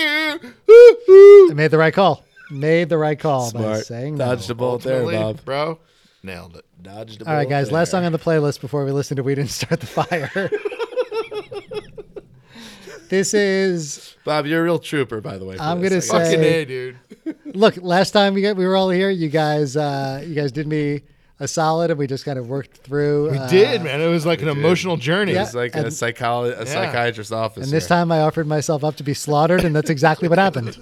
I 0.00 1.52
made 1.54 1.70
the 1.70 1.78
right 1.78 1.92
call. 1.92 2.24
Made 2.50 2.88
the 2.88 2.96
right 2.96 3.18
call 3.18 3.52
by 3.52 3.60
Smart. 3.60 3.86
saying 3.86 4.16
no. 4.16 4.24
Dodged 4.26 4.48
a 4.50 4.54
bullet 4.54 4.82
there, 4.82 5.04
Bob. 5.04 5.44
bro. 5.44 5.78
Nailed 6.22 6.56
it. 6.56 6.64
Dodged 6.82 7.22
a 7.22 7.28
All 7.28 7.34
right, 7.34 7.48
bullet 7.48 7.50
guys. 7.50 7.72
Last 7.72 7.90
song 7.90 8.04
on 8.04 8.12
the 8.12 8.18
playlist 8.18 8.60
before 8.60 8.84
we 8.84 8.92
listen 8.92 9.16
to 9.16 9.22
"We 9.22 9.34
Didn't 9.34 9.50
Start 9.50 9.80
the 9.80 9.86
Fire." 9.86 10.50
this 13.08 13.34
is. 13.34 14.16
Bob, 14.24 14.46
you're 14.46 14.60
a 14.60 14.64
real 14.64 14.78
trooper, 14.78 15.20
by 15.20 15.38
the 15.38 15.44
way. 15.44 15.56
I'm 15.58 15.82
gonna 15.82 15.96
I- 15.96 16.00
say- 16.00 16.24
Fucking 16.24 16.40
A, 16.44 16.64
dude. 16.64 16.98
Look, 17.46 17.76
last 17.78 18.12
time 18.12 18.34
we 18.34 18.42
got, 18.42 18.56
we 18.56 18.66
were 18.66 18.76
all 18.76 18.90
here, 18.90 19.10
you 19.10 19.28
guys, 19.28 19.76
uh, 19.76 20.22
you 20.26 20.34
guys 20.34 20.52
did 20.52 20.66
me 20.66 21.02
a 21.40 21.46
solid, 21.46 21.90
and 21.90 21.98
we 21.98 22.06
just 22.06 22.24
kind 22.24 22.38
of 22.38 22.48
worked 22.48 22.78
through. 22.78 23.30
We 23.30 23.38
uh, 23.38 23.48
did, 23.48 23.82
man. 23.82 24.00
It 24.00 24.08
was 24.08 24.26
like 24.26 24.42
an 24.42 24.48
emotional 24.48 24.96
journey. 24.96 25.32
Yeah. 25.34 25.42
It's 25.42 25.54
like 25.54 25.74
a, 25.74 25.78
and- 25.78 25.86
psycholo- 25.86 26.58
a 26.58 26.66
psychiatrist's 26.66 27.32
office. 27.32 27.64
And 27.64 27.72
this 27.72 27.86
time, 27.86 28.10
I 28.10 28.20
offered 28.20 28.46
myself 28.46 28.82
up 28.84 28.96
to 28.96 29.02
be 29.02 29.14
slaughtered, 29.14 29.64
and 29.64 29.74
that's 29.74 29.90
exactly 29.90 30.28
what 30.28 30.38
happened. 30.38 30.76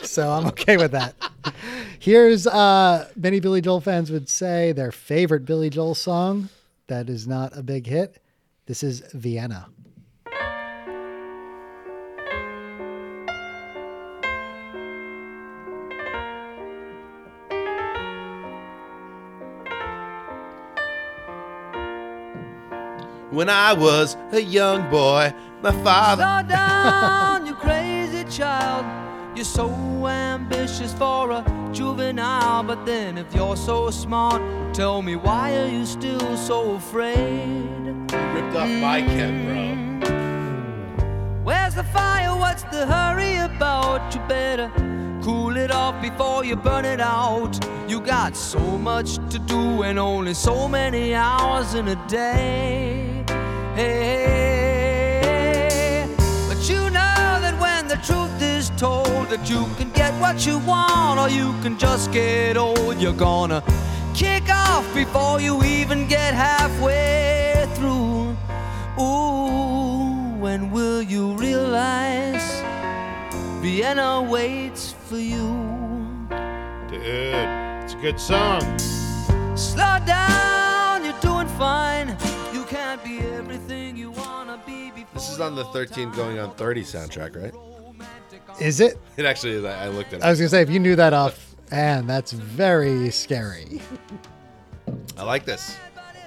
so 0.02 0.30
I'm 0.30 0.46
okay 0.48 0.76
with 0.76 0.92
that. 0.92 1.14
Here's 1.98 2.46
uh, 2.46 3.08
many 3.16 3.40
Billy 3.40 3.60
Joel 3.60 3.80
fans 3.80 4.10
would 4.10 4.28
say 4.28 4.72
their 4.72 4.92
favorite 4.92 5.44
Billy 5.44 5.70
Joel 5.70 5.94
song 5.94 6.48
that 6.86 7.08
is 7.08 7.26
not 7.26 7.56
a 7.56 7.62
big 7.62 7.86
hit. 7.86 8.20
This 8.66 8.82
is 8.82 9.00
Vienna. 9.12 9.68
When 23.34 23.48
I 23.50 23.72
was 23.72 24.16
a 24.30 24.40
young 24.40 24.88
boy, 24.90 25.34
my 25.60 25.72
father. 25.82 26.22
Slow 26.22 26.56
down, 26.56 27.46
you 27.46 27.54
crazy 27.56 28.22
child. 28.30 28.86
You're 29.34 29.44
so 29.44 29.68
ambitious 30.06 30.94
for 30.94 31.32
a 31.32 31.70
juvenile, 31.72 32.62
but 32.62 32.86
then 32.86 33.18
if 33.18 33.34
you're 33.34 33.56
so 33.56 33.90
smart, 33.90 34.40
tell 34.72 35.02
me 35.02 35.16
why 35.16 35.56
are 35.56 35.66
you 35.66 35.84
still 35.84 36.36
so 36.36 36.74
afraid? 36.74 37.66
ripped 38.12 38.54
off 38.54 38.68
my 38.68 39.02
Ken, 39.02 39.44
bro. 39.46 40.08
Hmm. 40.08 41.44
Where's 41.44 41.74
the 41.74 41.82
fire? 41.82 42.36
What's 42.36 42.62
the 42.62 42.86
hurry 42.86 43.38
about? 43.38 44.14
You 44.14 44.20
better 44.28 44.70
cool 45.24 45.56
it 45.56 45.72
off 45.72 46.00
before 46.00 46.44
you 46.44 46.54
burn 46.54 46.84
it 46.84 47.00
out. 47.00 47.58
You 47.88 48.00
got 48.00 48.36
so 48.36 48.60
much 48.60 49.16
to 49.30 49.40
do 49.40 49.82
and 49.82 49.98
only 49.98 50.34
so 50.34 50.68
many 50.68 51.16
hours 51.16 51.74
in 51.74 51.88
a 51.88 51.96
day. 52.06 53.13
Hey, 53.76 55.26
but 56.48 56.68
you 56.68 56.78
know 56.90 57.40
that 57.42 57.58
when 57.60 57.88
the 57.88 57.96
truth 57.96 58.40
is 58.40 58.70
told, 58.76 59.28
that 59.30 59.50
you 59.50 59.66
can 59.76 59.90
get 59.90 60.14
what 60.20 60.46
you 60.46 60.60
want 60.60 61.18
or 61.18 61.28
you 61.28 61.52
can 61.60 61.76
just 61.76 62.12
get 62.12 62.56
old. 62.56 63.00
You're 63.00 63.12
gonna 63.12 63.64
kick 64.14 64.48
off 64.48 64.86
before 64.94 65.40
you 65.40 65.64
even 65.64 66.06
get 66.06 66.34
halfway 66.34 67.66
through. 67.74 68.36
Ooh, 69.02 70.36
when 70.38 70.70
will 70.70 71.02
you 71.02 71.32
realize 71.32 72.62
Vienna 73.60 74.22
waits 74.22 74.94
for 75.08 75.18
you? 75.18 75.50
Dude, 76.88 77.02
it's 77.02 77.94
a 77.94 77.96
good 78.00 78.20
song. 78.20 78.62
Slow 79.56 79.98
down, 80.06 81.02
you're 81.04 81.20
doing 81.20 81.48
fine. 81.58 82.16
This 85.14 85.30
is 85.30 85.40
on 85.40 85.54
the 85.54 85.64
13 85.72 86.10
going 86.12 86.38
on 86.38 86.54
30 86.54 86.82
soundtrack, 86.82 87.36
right? 87.42 87.54
Is 88.60 88.80
it? 88.80 88.98
It 89.16 89.24
actually 89.26 89.52
is. 89.52 89.64
I 89.64 89.84
I 89.84 89.88
looked 89.88 90.12
at 90.12 90.20
it. 90.20 90.24
I 90.24 90.30
was 90.30 90.38
gonna 90.38 90.48
say 90.48 90.62
if 90.62 90.70
you 90.70 90.78
knew 90.78 90.96
that 90.96 91.12
off 91.12 91.54
and 91.70 92.08
that's 92.08 92.32
very 92.32 93.10
scary. 93.10 93.80
I 95.16 95.22
like 95.24 95.44
this. 95.44 95.76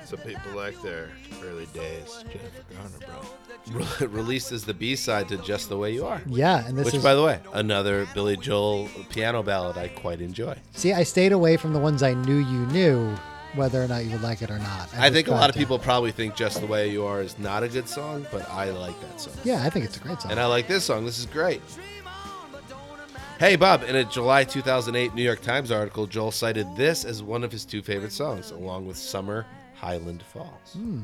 Some 0.06 0.20
people 0.20 0.52
like 0.56 0.82
their 0.82 1.10
early 1.44 1.66
days. 1.68 2.24
Jennifer 2.24 2.64
Garner, 2.74 3.22
bro. 3.70 3.86
Re- 4.00 4.08
released 4.08 4.54
as 4.54 4.64
the 4.64 4.74
B 4.74 4.96
side 4.96 5.28
to 5.30 5.38
Just 5.38 5.68
the 5.68 5.78
Way 5.78 5.92
You 5.94 6.06
Are. 6.06 6.22
Yeah, 6.28 6.66
and 6.66 6.78
this 6.78 6.86
Which, 6.86 6.96
is 6.96 7.04
by 7.04 7.14
the 7.14 7.24
way, 7.24 7.42
another 7.52 8.08
Billy 8.14 8.38
Joel 8.38 8.88
piano 9.10 9.44
ballad 9.44 9.78
I 9.78 9.90
quite 9.90 10.22
enjoy. 10.22 10.58
see, 10.72 10.94
I 10.94 11.04
stayed 11.04 11.34
away 11.34 11.58
from 11.58 11.74
the 11.74 11.80
ones 11.80 12.02
I 12.04 12.14
knew 12.14 12.38
you 12.38 12.66
knew 12.68 13.14
whether 13.58 13.84
or 13.84 13.88
not 13.88 14.06
you 14.06 14.12
would 14.12 14.22
like 14.22 14.42
it 14.42 14.50
or 14.50 14.60
not. 14.60 14.90
I 14.98 15.10
think 15.10 15.28
a 15.28 15.32
lot 15.32 15.50
of 15.50 15.56
to- 15.56 15.60
uh, 15.60 15.62
people 15.62 15.80
probably 15.80 16.12
think 16.12 16.36
"Just 16.36 16.62
the 16.62 16.68
Way 16.68 16.90
You 16.90 17.06
Are" 17.06 17.22
is 17.22 17.38
not 17.40 17.64
a 17.64 17.68
good 17.68 17.90
song, 17.90 18.26
but 18.32 18.50
I 18.50 18.70
like 18.70 19.00
that 19.02 19.20
song. 19.20 19.34
Yeah, 19.44 19.64
I 19.64 19.70
think 19.70 19.86
it's 19.86 19.98
a 19.98 20.00
great 20.00 20.22
song. 20.22 20.32
And 20.32 20.40
I 20.40 20.46
like 20.46 20.68
this 20.68 20.86
song. 20.86 21.06
This 21.06 21.20
is 21.20 21.26
great. 21.26 21.62
Hey, 23.40 23.56
Bob, 23.56 23.84
in 23.84 23.96
a 23.96 24.04
July 24.04 24.44
2008 24.46 25.14
New 25.14 25.22
York 25.22 25.42
Times 25.42 25.72
article, 25.72 26.08
Joel 26.08 26.32
cited 26.32 26.66
this 26.76 27.06
as 27.06 27.22
one 27.22 27.44
of 27.44 27.52
his 27.52 27.66
two 27.66 27.84
favorite 27.84 28.12
songs, 28.12 28.50
along 28.50 28.88
with 28.88 28.98
Summer 28.98 29.46
Highland 29.76 30.24
Falls. 30.24 30.74
Hmm. 30.74 31.02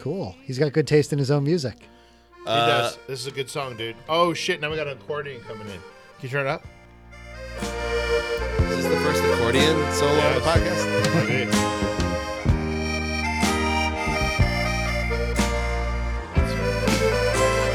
cool. 0.00 0.34
He's 0.42 0.58
got 0.58 0.72
good 0.74 0.86
taste 0.86 1.12
in 1.14 1.18
his 1.18 1.30
own 1.30 1.44
music. 1.44 1.88
He 2.40 2.44
does. 2.46 2.94
Uh, 2.94 2.98
this 3.06 3.20
is 3.20 3.26
a 3.26 3.30
good 3.30 3.48
song, 3.50 3.76
dude. 3.76 3.96
Oh 4.08 4.32
shit! 4.34 4.60
Now 4.60 4.70
we 4.70 4.76
got 4.76 4.86
an 4.86 4.94
accordion 4.98 5.40
coming 5.42 5.66
in. 5.66 5.74
Can 5.74 5.80
you 6.22 6.28
turn 6.30 6.46
it 6.46 6.50
up? 6.50 6.64
This 7.60 8.78
is 8.78 8.88
the 8.88 8.96
first 9.00 9.19
accordion 9.50 9.92
solo 9.92 10.20
on 10.20 10.34
the 10.34 10.40
podcast? 10.40 11.30
It 11.30 11.48
is. 11.48 11.54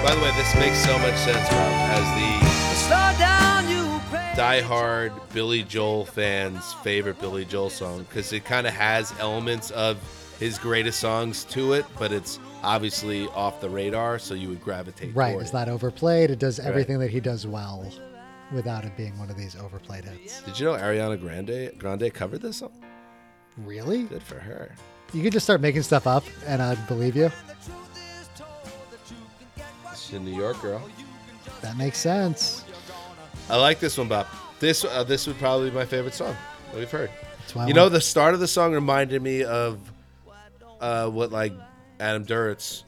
By 0.04 0.14
the 0.14 0.22
way, 0.22 0.32
this 0.38 0.54
makes 0.56 0.78
so 0.86 0.98
much 1.00 1.16
sense, 1.16 1.50
Bob, 1.50 1.72
as 1.98 2.86
Slow 2.86 3.14
down, 3.18 3.68
you 3.70 3.84
the 4.12 4.36
die-hard 4.36 5.12
Billy 5.34 5.64
Joel 5.64 6.06
fans' 6.06 6.74
favorite 6.84 7.20
Billy 7.20 7.44
Joel 7.46 7.70
song, 7.72 8.04
because 8.08 8.32
it 8.32 8.46
kind 8.46 8.68
of 8.68 8.74
has 8.74 9.14
elements 9.20 9.72
of 9.72 9.98
his 10.40 10.58
greatest 10.60 11.00
songs 11.00 11.44
to 11.46 11.74
it, 11.74 11.86
but 11.98 12.12
it's 12.12 12.40
obviously 12.64 13.28
off 13.30 13.60
the 13.62 13.70
radar, 13.70 14.20
so 14.20 14.34
you 14.36 14.50
would 14.50 14.62
gravitate 14.62 15.16
Right. 15.16 15.32
toward 15.32 15.42
It's 15.44 15.52
it. 15.52 15.56
not 15.58 15.70
overplayed. 15.70 16.30
It 16.30 16.40
does 16.40 16.60
everything 16.60 17.00
that 17.00 17.10
he 17.10 17.20
does 17.20 17.48
well 17.48 17.84
without 18.54 18.86
it 18.86 18.96
being 18.96 19.18
one 19.18 19.30
of 19.30 19.38
these 19.38 19.56
overplayed 19.56 20.06
hits. 20.06 20.42
Did 20.44 20.60
you 20.60 20.66
know 20.66 20.74
Ariana 20.74 21.20
Grande 21.20 21.78
Grande 21.78 22.14
covered 22.14 22.42
this 22.42 22.58
song? 22.58 22.72
Really? 23.58 24.04
Good 24.04 24.24
for 24.24 24.40
her. 24.40 24.76
You 25.14 25.24
could 25.24 25.34
just 25.34 25.46
start 25.46 25.62
making 25.62 25.84
stuff 25.84 26.08
up 26.08 26.24
and 26.46 26.62
I'd 26.62 26.88
believe 26.88 27.16
you. 27.16 27.32
She's 29.96 30.14
a 30.14 30.20
New 30.20 30.36
York 30.36 30.62
girl. 30.62 30.88
That 31.62 31.78
makes 31.78 31.98
sense. 31.98 32.66
I 33.50 33.58
like 33.58 33.80
this 33.80 33.98
one, 33.98 34.08
Bob. 34.08 34.28
This 34.60 34.84
uh, 34.84 35.04
this 35.04 35.28
would 35.28 35.38
probably 35.38 35.70
be 35.70 35.76
my 35.76 35.86
favorite 35.86 36.14
song 36.14 36.36
that 36.72 36.80
we've 36.80 36.92
heard. 36.92 37.10
You 37.68 37.74
know, 37.74 37.90
the 37.90 38.02
start 38.02 38.34
of 38.34 38.40
the 38.40 38.48
song 38.48 38.74
reminded 38.74 39.22
me 39.22 39.44
of 39.44 39.80
uh, 40.82 41.10
what 41.10 41.32
like 41.32 41.54
Adam 42.00 42.26
Duritz 42.26 42.84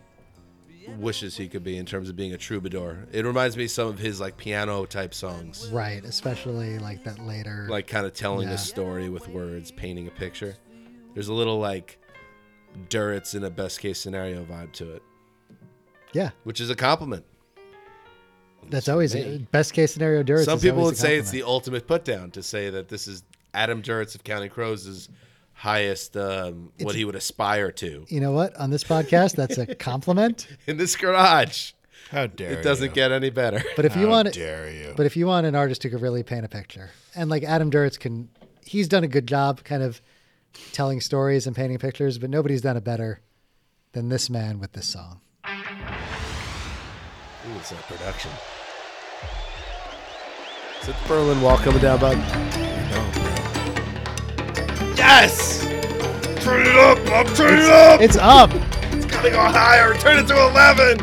wishes 0.98 1.36
he 1.38 1.48
could 1.48 1.64
be 1.64 1.78
in 1.78 1.86
terms 1.86 2.10
of 2.10 2.16
being 2.16 2.34
a 2.34 2.38
troubadour. 2.38 3.08
It 3.12 3.26
reminds 3.26 3.58
me 3.58 3.66
of 3.66 3.72
some 3.72 3.88
of 3.88 4.00
his 4.00 4.20
like 4.20 4.38
piano 4.38 4.86
type 4.86 5.14
songs, 5.14 5.70
Right, 5.72 6.04
especially 6.06 6.80
like 6.80 7.04
that 7.04 7.20
later. 7.20 7.68
like 7.70 7.88
kind 7.88 8.06
of 8.06 8.14
telling 8.14 8.48
Yeah. 8.48 8.54
a 8.56 8.58
story 8.58 9.10
with 9.10 9.28
words, 9.28 9.72
painting 9.72 10.08
a 10.08 10.12
picture. 10.12 10.56
There's 11.14 11.28
a 11.28 11.34
little 11.34 11.60
like 11.60 12.00
Duritz 12.90 13.36
in 13.36 13.44
a 13.44 13.50
best 13.50 13.80
case 13.80 14.00
scenario 14.00 14.46
vibe 14.46 14.72
to 14.74 14.94
it, 14.94 15.02
yeah, 16.14 16.30
which 16.44 16.62
is 16.62 16.70
a 16.70 16.76
compliment. 16.76 17.26
that's 18.70 18.90
always 18.90 19.16
me. 19.16 19.48
best 19.52 19.74
case 19.74 19.94
scenario. 19.94 20.24
Duritz 20.24 20.46
Some 20.46 20.60
people 20.60 20.84
would 20.84 20.98
say 20.98 21.18
it's 21.18 21.32
the 21.32 21.44
ultimate 21.44 21.88
put 21.88 22.04
down 22.06 22.32
to 22.32 22.44
say 22.44 22.70
that 22.70 22.88
this 22.90 23.08
is 23.08 23.24
Adam 23.54 23.82
Duritz 23.82 24.14
of 24.16 24.24
Counting 24.24 24.50
Crows' 24.50 25.10
highest, 25.58 26.16
um, 26.16 26.72
what 26.82 26.96
he 26.96 27.04
would 27.04 27.16
aspire 27.16 27.72
to 27.72 28.06
You 28.10 28.20
know 28.20 28.32
what? 28.32 28.56
On 28.58 28.70
this 28.70 28.84
podcast, 28.84 29.36
that's 29.36 29.58
a 29.58 29.66
compliment. 29.76 30.48
in 30.68 30.78
this 30.78 30.96
garage. 30.96 31.72
How 32.12 32.28
dare 32.28 32.52
It 32.60 32.64
doesn't 32.64 32.90
you? 32.90 32.94
get 32.94 33.12
any 33.12 33.30
better. 33.32 33.62
But 33.76 33.84
if 33.86 33.96
you 33.96 34.04
How 34.06 34.12
want, 34.12 34.34
dare 34.34 34.72
you? 34.72 34.94
but 34.96 35.06
if 35.06 35.18
you 35.18 35.28
want 35.28 35.46
an 35.46 35.56
artist 35.56 35.84
who 35.84 35.90
could 35.90 36.02
really 36.02 36.24
paint 36.24 36.46
a 36.46 36.48
picture, 36.48 36.92
and 37.16 37.30
like 37.30 37.44
Adam 37.44 37.70
Duritz 37.72 38.00
can, 38.00 38.30
he's 38.66 38.88
done 38.88 39.04
a 39.04 39.08
good 39.10 39.28
job, 39.28 39.64
kind 39.64 39.84
of 39.84 40.02
telling 40.72 41.02
stories 41.02 41.48
and 41.48 41.56
painting 41.56 41.80
pictures. 41.80 42.18
But 42.18 42.30
nobody's 42.30 42.62
done 42.62 42.78
it 42.78 42.84
better 42.86 43.20
than 43.92 44.08
this 44.10 44.30
man 44.30 44.60
with 44.60 44.72
this 44.74 44.88
song. 44.88 45.20
Ooh, 45.46 45.52
it's 47.60 47.72
a 47.72 47.76
production. 47.76 48.32
Is 50.84 50.90
it 50.90 50.96
the 51.04 51.08
Berlin 51.10 51.42
Wall 51.42 51.58
coming 51.58 51.82
down, 51.82 52.00
bud? 52.00 53.27
Yes! 54.98 55.62
Turn 56.44 56.66
it 56.66 56.76
up! 56.76 56.98
I'm 57.12 57.36
turning 57.36 57.64
it 57.64 57.70
up! 57.70 58.02
It's 58.02 58.18
up. 58.18 58.50
It's 58.94 59.06
gotta 59.06 59.30
go 59.30 59.40
higher! 59.40 59.94
Turn 59.96 60.18
it 60.18 60.28
to 60.28 60.34
11! 60.34 61.00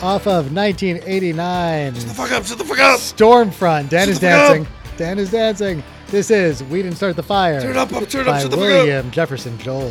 Off 0.00 0.28
of 0.28 0.52
1989. 0.54 1.94
Shut 1.94 2.04
the 2.04 2.14
fuck 2.14 2.30
up! 2.30 2.44
Shut 2.46 2.58
the 2.58 2.64
fuck 2.64 2.78
up! 2.78 3.00
Stormfront. 3.00 3.88
Dan 3.88 4.02
Shut 4.02 4.08
is 4.10 4.20
the 4.20 4.26
fuck 4.28 4.38
up. 4.38 4.56
dancing. 4.56 4.66
Dan 4.96 5.18
is 5.18 5.30
dancing. 5.32 5.82
This 6.06 6.30
is 6.30 6.62
We 6.64 6.82
Didn't 6.82 6.96
Start 6.96 7.16
the 7.16 7.22
Fire. 7.24 7.60
Turn 7.60 7.70
it 7.72 7.76
up! 7.76 7.92
Up! 7.92 8.08
Turn 8.08 8.22
it 8.22 8.26
by 8.26 8.36
up! 8.36 8.42
Shut 8.42 8.50
the 8.52 8.56
fuck 8.58 8.66
up! 8.66 8.70
William 8.72 9.10
Jefferson 9.10 9.58
Joel. 9.58 9.90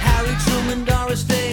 Harry 0.00 0.34
Truman, 0.44 0.84
Doris 0.84 1.22
Day, 1.22 1.47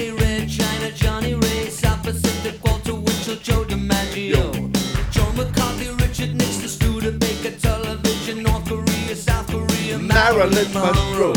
Marilyn 10.26 10.74
Monroe. 10.74 11.34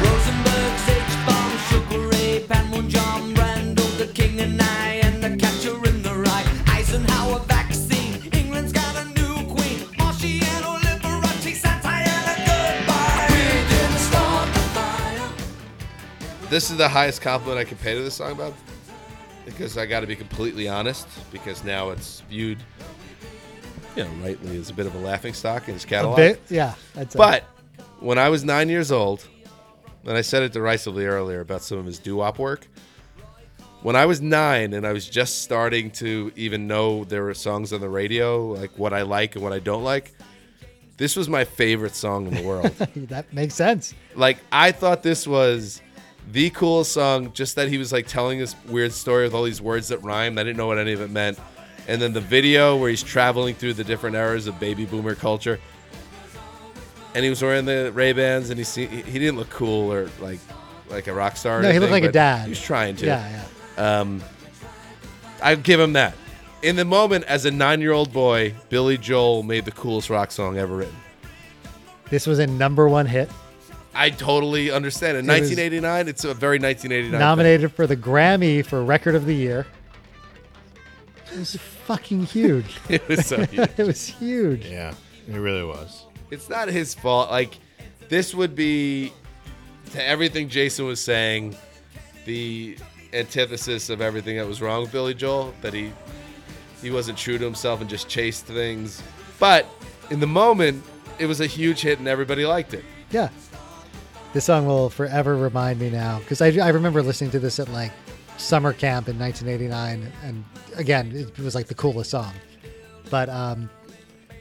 Rosenberg, 0.00 0.74
H-Bomb, 0.88 1.52
Sugar 1.68 2.08
Ray, 2.08 2.46
Panmunjom, 2.48 3.34
Brando, 3.34 3.84
the 3.98 4.06
King 4.06 4.40
and 4.40 4.62
I, 4.62 5.02
and 5.04 5.22
the 5.22 5.36
Catcher 5.36 5.76
in 5.86 6.02
the 6.02 6.14
Rye, 6.14 6.46
Eisenhower 6.68 7.40
vaccine, 7.40 8.22
England's 8.32 8.72
got 8.72 8.96
a 8.96 9.04
new 9.10 9.34
queen, 9.54 9.80
Marciano, 9.98 10.78
Liberace, 10.78 11.56
Santana, 11.56 12.34
goodbye. 12.48 13.26
We 13.28 13.68
didn't 13.68 13.98
start 13.98 14.48
the 14.54 14.60
fire. 14.72 15.28
This 16.48 16.70
is 16.70 16.78
the 16.78 16.88
highest 16.88 17.20
compliment 17.20 17.60
I 17.60 17.64
can 17.64 17.76
pay 17.76 17.92
to 17.92 18.00
this 18.00 18.14
song, 18.14 18.38
Bob. 18.38 18.54
Because 19.44 19.76
I 19.76 19.86
got 19.86 20.00
to 20.00 20.06
be 20.06 20.16
completely 20.16 20.68
honest, 20.68 21.08
because 21.32 21.64
now 21.64 21.90
it's 21.90 22.20
viewed, 22.28 22.58
you 23.96 24.04
know, 24.04 24.10
rightly 24.22 24.56
as 24.56 24.70
a 24.70 24.74
bit 24.74 24.86
of 24.86 24.94
a 24.94 24.98
laughing 24.98 25.34
stock 25.34 25.66
in 25.68 25.74
his 25.74 25.84
A 25.84 25.88
catalog. 25.88 26.16
bit, 26.16 26.40
yeah. 26.48 26.74
That's 26.94 27.14
But 27.16 27.44
when 27.98 28.18
I 28.18 28.28
was 28.28 28.44
nine 28.44 28.68
years 28.68 28.92
old, 28.92 29.26
and 30.04 30.16
I 30.16 30.20
said 30.20 30.42
it 30.42 30.52
derisively 30.52 31.06
earlier 31.06 31.40
about 31.40 31.62
some 31.62 31.78
of 31.78 31.86
his 31.86 31.98
doo-wop 31.98 32.38
work, 32.38 32.66
when 33.82 33.96
I 33.96 34.06
was 34.06 34.20
nine 34.20 34.74
and 34.74 34.86
I 34.86 34.92
was 34.92 35.08
just 35.08 35.42
starting 35.42 35.90
to 35.92 36.30
even 36.36 36.68
know 36.68 37.02
there 37.04 37.24
were 37.24 37.34
songs 37.34 37.72
on 37.72 37.80
the 37.80 37.88
radio, 37.88 38.46
like 38.46 38.70
what 38.78 38.92
I 38.92 39.02
like 39.02 39.34
and 39.34 39.42
what 39.42 39.52
I 39.52 39.58
don't 39.58 39.82
like, 39.82 40.12
this 40.98 41.16
was 41.16 41.28
my 41.28 41.44
favorite 41.44 41.96
song 41.96 42.28
in 42.28 42.34
the 42.34 42.42
world. 42.42 42.66
that 43.08 43.32
makes 43.32 43.54
sense. 43.54 43.92
like 44.14 44.38
I 44.52 44.70
thought 44.70 45.02
this 45.02 45.26
was 45.26 45.82
the 46.32 46.50
coolest 46.50 46.92
song. 46.92 47.32
Just 47.32 47.56
that 47.56 47.68
he 47.68 47.78
was 47.78 47.92
like 47.92 48.06
telling 48.06 48.38
this 48.38 48.56
weird 48.66 48.92
story 48.92 49.24
with 49.24 49.34
all 49.34 49.44
these 49.44 49.60
words 49.60 49.88
that 49.88 49.98
rhymed. 49.98 50.38
I 50.38 50.42
didn't 50.42 50.56
know 50.56 50.66
what 50.66 50.78
any 50.78 50.92
of 50.92 51.00
it 51.00 51.10
meant. 51.10 51.38
And 51.88 52.00
then 52.00 52.12
the 52.12 52.20
video 52.20 52.76
where 52.76 52.90
he's 52.90 53.02
traveling 53.02 53.54
through 53.54 53.74
the 53.74 53.84
different 53.84 54.16
eras 54.16 54.46
of 54.46 54.58
baby 54.58 54.84
boomer 54.84 55.14
culture, 55.14 55.58
and 57.14 57.24
he 57.24 57.30
was 57.30 57.42
wearing 57.42 57.64
the 57.64 57.90
Ray 57.92 58.12
Bans, 58.12 58.50
and 58.50 58.58
he 58.58 58.86
he 58.86 59.18
didn't 59.18 59.36
look 59.36 59.50
cool 59.50 59.92
or 59.92 60.08
like 60.20 60.38
like 60.88 61.06
a 61.06 61.12
rock 61.12 61.36
star. 61.36 61.58
or 61.58 61.62
No, 61.62 61.72
he 61.72 61.78
looked 61.78 61.92
like 61.92 62.04
a 62.04 62.08
but 62.08 62.14
dad. 62.14 62.44
He 62.44 62.50
was 62.50 62.62
trying 62.62 62.96
to. 62.96 63.06
Yeah, 63.06 63.44
yeah. 63.76 64.00
Um, 64.00 64.22
I 65.42 65.54
give 65.56 65.80
him 65.80 65.94
that. 65.94 66.14
In 66.62 66.76
the 66.76 66.84
moment, 66.84 67.24
as 67.24 67.44
a 67.44 67.50
nine-year-old 67.50 68.12
boy, 68.12 68.54
Billy 68.68 68.96
Joel 68.96 69.42
made 69.42 69.64
the 69.64 69.72
coolest 69.72 70.08
rock 70.08 70.30
song 70.30 70.56
ever 70.58 70.76
written. 70.76 70.94
This 72.10 72.26
was 72.26 72.38
a 72.38 72.46
number 72.46 72.88
one 72.88 73.06
hit, 73.06 73.28
I 73.94 74.10
totally 74.10 74.70
understand. 74.70 75.18
In 75.18 75.24
It 75.24 75.40
was 75.40 75.50
1989, 75.50 76.08
it's 76.08 76.24
a 76.24 76.32
very 76.34 76.58
1989. 76.58 77.10
thing. 77.12 77.18
nominated 77.20 77.72
for 77.72 77.86
the 77.86 77.96
Grammy 77.96 78.64
for 78.64 78.82
Record 78.84 79.14
of 79.14 79.26
the 79.26 79.34
Year. 79.34 79.66
It 81.32 81.38
was 81.38 81.56
fucking 81.56 82.26
huge. 82.26 82.76
It 82.88 83.06
was 83.08 83.26
so 83.26 83.44
huge. 83.46 83.68
it 83.76 83.86
was 83.86 84.06
huge. 84.06 84.66
yeah, 84.66 84.94
it 85.28 85.36
really 85.36 85.64
was. 85.64 86.04
It's 86.30 86.48
not 86.48 86.68
his 86.68 86.94
fault. 86.94 87.30
Like, 87.30 87.58
this 88.08 88.34
would 88.34 88.54
be, 88.54 89.12
to 89.92 90.06
everything 90.06 90.48
Jason 90.48 90.86
was 90.86 91.00
saying, 91.00 91.56
the 92.24 92.76
antithesis 93.12 93.90
of 93.90 94.00
everything 94.00 94.36
that 94.36 94.46
was 94.46 94.62
wrong 94.62 94.82
with 94.82 94.92
Billy 94.92 95.12
Joel. 95.14 95.52
That 95.60 95.74
he 95.74 95.92
he 96.80 96.90
wasn't 96.90 97.18
true 97.18 97.36
to 97.38 97.44
himself 97.44 97.80
and 97.80 97.90
just 97.90 98.08
chased 98.08 98.46
things. 98.46 99.02
But 99.38 99.66
in 100.10 100.20
the 100.20 100.26
moment, 100.26 100.82
it 101.18 101.26
was 101.26 101.40
a 101.40 101.46
huge 101.46 101.80
hit 101.82 101.98
and 101.98 102.08
everybody 102.08 102.44
liked 102.46 102.74
it. 102.74 102.84
Yeah. 103.10 103.28
This 104.32 104.46
song 104.46 104.66
will 104.66 104.88
forever 104.88 105.36
remind 105.36 105.78
me 105.78 105.90
now 105.90 106.18
because 106.20 106.40
I, 106.40 106.52
I 106.64 106.70
remember 106.70 107.02
listening 107.02 107.30
to 107.32 107.38
this 107.38 107.58
at 107.58 107.68
like 107.68 107.92
summer 108.38 108.72
camp 108.72 109.08
in 109.08 109.18
1989. 109.18 110.10
And 110.24 110.44
again, 110.76 111.12
it 111.14 111.38
was 111.38 111.54
like 111.54 111.66
the 111.66 111.74
coolest 111.74 112.10
song. 112.10 112.32
But 113.10 113.28
um, 113.28 113.68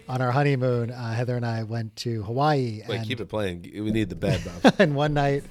on 0.07 0.21
our 0.21 0.31
honeymoon, 0.31 0.91
uh, 0.91 1.13
Heather 1.13 1.35
and 1.35 1.45
I 1.45 1.63
went 1.63 1.93
to 1.97 2.23
Hawaii. 2.23 2.83
Like, 2.87 2.99
and, 2.99 3.07
keep 3.07 3.19
it 3.19 3.27
playing. 3.27 3.69
We 3.73 3.91
need 3.91 4.09
the 4.09 4.15
bed, 4.15 4.41
Bob. 4.63 4.75
and 4.79 4.95
one 4.95 5.13
night 5.13 5.43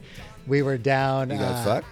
we 0.46 0.62
were 0.62 0.78
down. 0.78 1.28
You 1.28 1.36
got 1.36 1.56
uh, 1.56 1.64
fucked? 1.64 1.86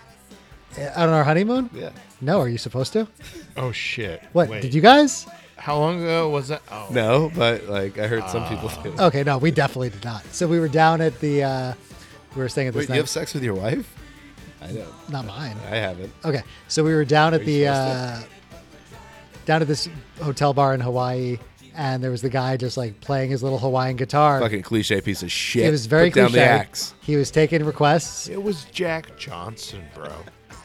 on 0.97 1.09
our 1.11 1.25
honeymoon? 1.25 1.69
Yeah. 1.75 1.91
No, 2.23 2.41
are 2.41 2.49
you 2.49 2.59
supposed 2.59 2.93
to? 2.95 3.09
Oh 3.57 3.73
shit! 3.73 4.23
What 4.33 4.49
Wait, 4.49 4.63
did 4.63 4.75
you 4.75 4.81
guys? 4.81 5.27
How 5.57 5.79
long 5.79 6.03
ago 6.03 6.29
was 6.29 6.49
that? 6.49 6.63
Oh, 6.71 6.89
No, 6.91 7.33
but 7.35 7.65
like 7.65 7.99
I 7.99 8.07
heard 8.07 8.29
some 8.31 8.47
people 8.49 8.71
do. 8.83 8.95
Okay, 9.03 9.23
no, 9.23 9.39
we 9.39 9.51
definitely 9.51 9.91
did 9.91 10.05
not. 10.05 10.25
So 10.33 10.47
we 10.47 10.61
were 10.61 10.69
down 10.69 11.01
at 11.01 11.19
the. 11.21 11.43
uh 11.43 11.75
We 12.39 12.45
were 12.45 12.49
staying 12.49 12.69
at 12.69 12.75
this. 12.75 12.89
Wait, 12.89 12.95
you 12.95 13.01
have 13.01 13.09
sex 13.09 13.35
with 13.35 13.43
your 13.43 13.55
wife? 13.55 13.93
I 14.63 14.69
don't. 14.73 15.11
not 15.11 15.27
mine. 15.27 15.57
I 15.71 15.77
haven't. 15.77 16.13
Okay, 16.25 16.43
so 16.69 16.83
we 16.85 16.95
were 16.95 17.05
down 17.05 17.35
at 17.35 17.41
Are 17.41 17.45
the 17.45 17.67
uh, 17.69 18.15
supposed 18.15 18.29
down 19.45 19.63
at 19.63 19.69
this 19.69 19.89
hotel 20.23 20.53
bar 20.55 20.73
in 20.75 20.81
Hawaii, 20.81 21.39
and 21.75 22.03
there 22.03 22.11
was 22.11 22.23
the 22.23 22.29
guy 22.29 22.57
just 22.57 22.77
like 22.77 23.01
playing 23.01 23.31
his 23.31 23.43
little 23.43 23.59
Hawaiian 23.59 23.97
guitar. 23.97 24.41
Fucking 24.41 24.63
cliche 24.63 25.01
piece 25.01 25.23
of 25.23 25.33
shit. 25.33 25.65
It 25.67 25.71
was 25.71 25.87
very 25.87 26.11
Put 26.11 26.17
down 26.17 26.29
cliche. 26.31 26.45
the 26.45 26.51
axe. 26.51 26.95
He 27.01 27.17
was 27.17 27.31
taking 27.31 27.65
requests. 27.65 28.29
it 28.29 28.43
was 28.43 28.65
Jack 28.67 29.17
Johnson, 29.19 29.83
bro. 29.95 30.13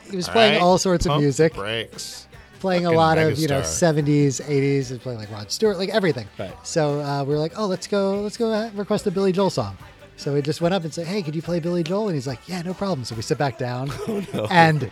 He 0.09 0.15
was 0.15 0.27
playing 0.29 0.53
Alright? 0.55 0.61
all 0.63 0.77
sorts 0.77 1.05
of 1.07 1.19
music, 1.19 1.53
Breaks. 1.55 2.27
playing 2.59 2.83
a 2.85 2.89
Fucking 2.89 2.97
lot 2.97 3.17
of 3.17 3.39
you 3.39 3.47
know 3.47 3.61
megastar. 3.61 4.03
70s, 4.03 4.41
80s, 4.43 4.91
and 4.91 5.01
playing 5.01 5.17
like 5.19 5.31
Rod 5.31 5.49
Stewart, 5.51 5.77
like 5.77 5.89
everything. 5.89 6.27
Right. 6.37 6.53
So 6.67 6.99
uh, 6.99 7.23
we 7.23 7.33
were 7.33 7.39
like, 7.39 7.53
oh, 7.57 7.65
let's 7.67 7.87
go, 7.87 8.21
let's 8.21 8.37
go 8.37 8.51
uh, 8.51 8.69
request 8.75 9.07
a 9.07 9.11
Billy 9.11 9.31
Joel 9.31 9.49
song. 9.49 9.77
So 10.15 10.33
we 10.33 10.41
just 10.41 10.61
went 10.61 10.73
up 10.73 10.83
and 10.83 10.93
said, 10.93 11.07
hey, 11.07 11.21
could 11.21 11.35
you 11.35 11.41
play 11.41 11.59
Billy 11.59 11.83
Joel? 11.83 12.07
And 12.07 12.15
he's 12.15 12.27
like, 12.27 12.47
yeah, 12.47 12.61
no 12.61 12.73
problem. 12.73 13.03
So 13.03 13.15
we 13.15 13.21
sit 13.21 13.37
back 13.37 13.57
down, 13.57 13.91
Oh, 14.07 14.47
and 14.49 14.89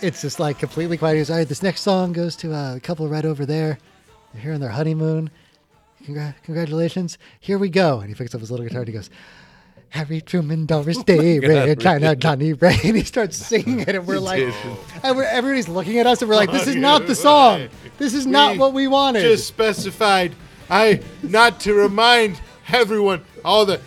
it's 0.00 0.22
just 0.22 0.38
like 0.40 0.58
completely 0.58 0.96
quiet. 0.96 1.14
He 1.14 1.20
goes, 1.20 1.30
all 1.30 1.36
right, 1.38 1.48
this 1.48 1.62
next 1.62 1.82
song 1.82 2.12
goes 2.12 2.36
to 2.36 2.54
uh, 2.54 2.76
a 2.76 2.80
couple 2.80 3.08
right 3.08 3.24
over 3.24 3.44
there. 3.44 3.78
They're 4.32 4.42
here 4.42 4.52
on 4.54 4.60
their 4.60 4.70
honeymoon. 4.70 5.30
Congra- 6.04 6.34
congratulations. 6.44 7.18
Here 7.40 7.58
we 7.58 7.68
go. 7.68 8.00
And 8.00 8.08
he 8.08 8.14
picks 8.14 8.34
up 8.34 8.40
his 8.40 8.50
little 8.50 8.64
guitar 8.64 8.80
and 8.80 8.88
he 8.88 8.94
goes, 8.94 9.10
Harry 9.90 10.20
Truman, 10.20 10.66
Doris 10.66 11.02
Day, 11.04 11.38
Ray, 11.38 11.74
China, 11.76 12.14
Johnnie 12.14 12.52
Ray. 12.52 12.78
And 12.84 12.96
he 12.96 13.04
starts 13.04 13.36
singing 13.36 13.80
it. 13.80 13.88
And 13.88 14.06
we're 14.06 14.18
like, 14.20 14.42
and 15.02 15.16
we're, 15.16 15.24
everybody's 15.24 15.68
looking 15.68 15.98
at 15.98 16.06
us 16.06 16.22
and 16.22 16.28
we're 16.28 16.36
like, 16.36 16.52
this 16.52 16.66
is 16.66 16.76
not 16.76 17.06
the 17.06 17.14
song. 17.14 17.68
This 17.98 18.14
is 18.14 18.26
not 18.26 18.58
what 18.58 18.72
we 18.72 18.88
wanted. 18.88 19.22
Just 19.22 19.46
specified, 19.48 20.34
I 20.70 21.00
not 21.22 21.60
to 21.60 21.74
remind 21.74 22.40
everyone 22.68 23.24
all 23.44 23.64
the 23.64 23.80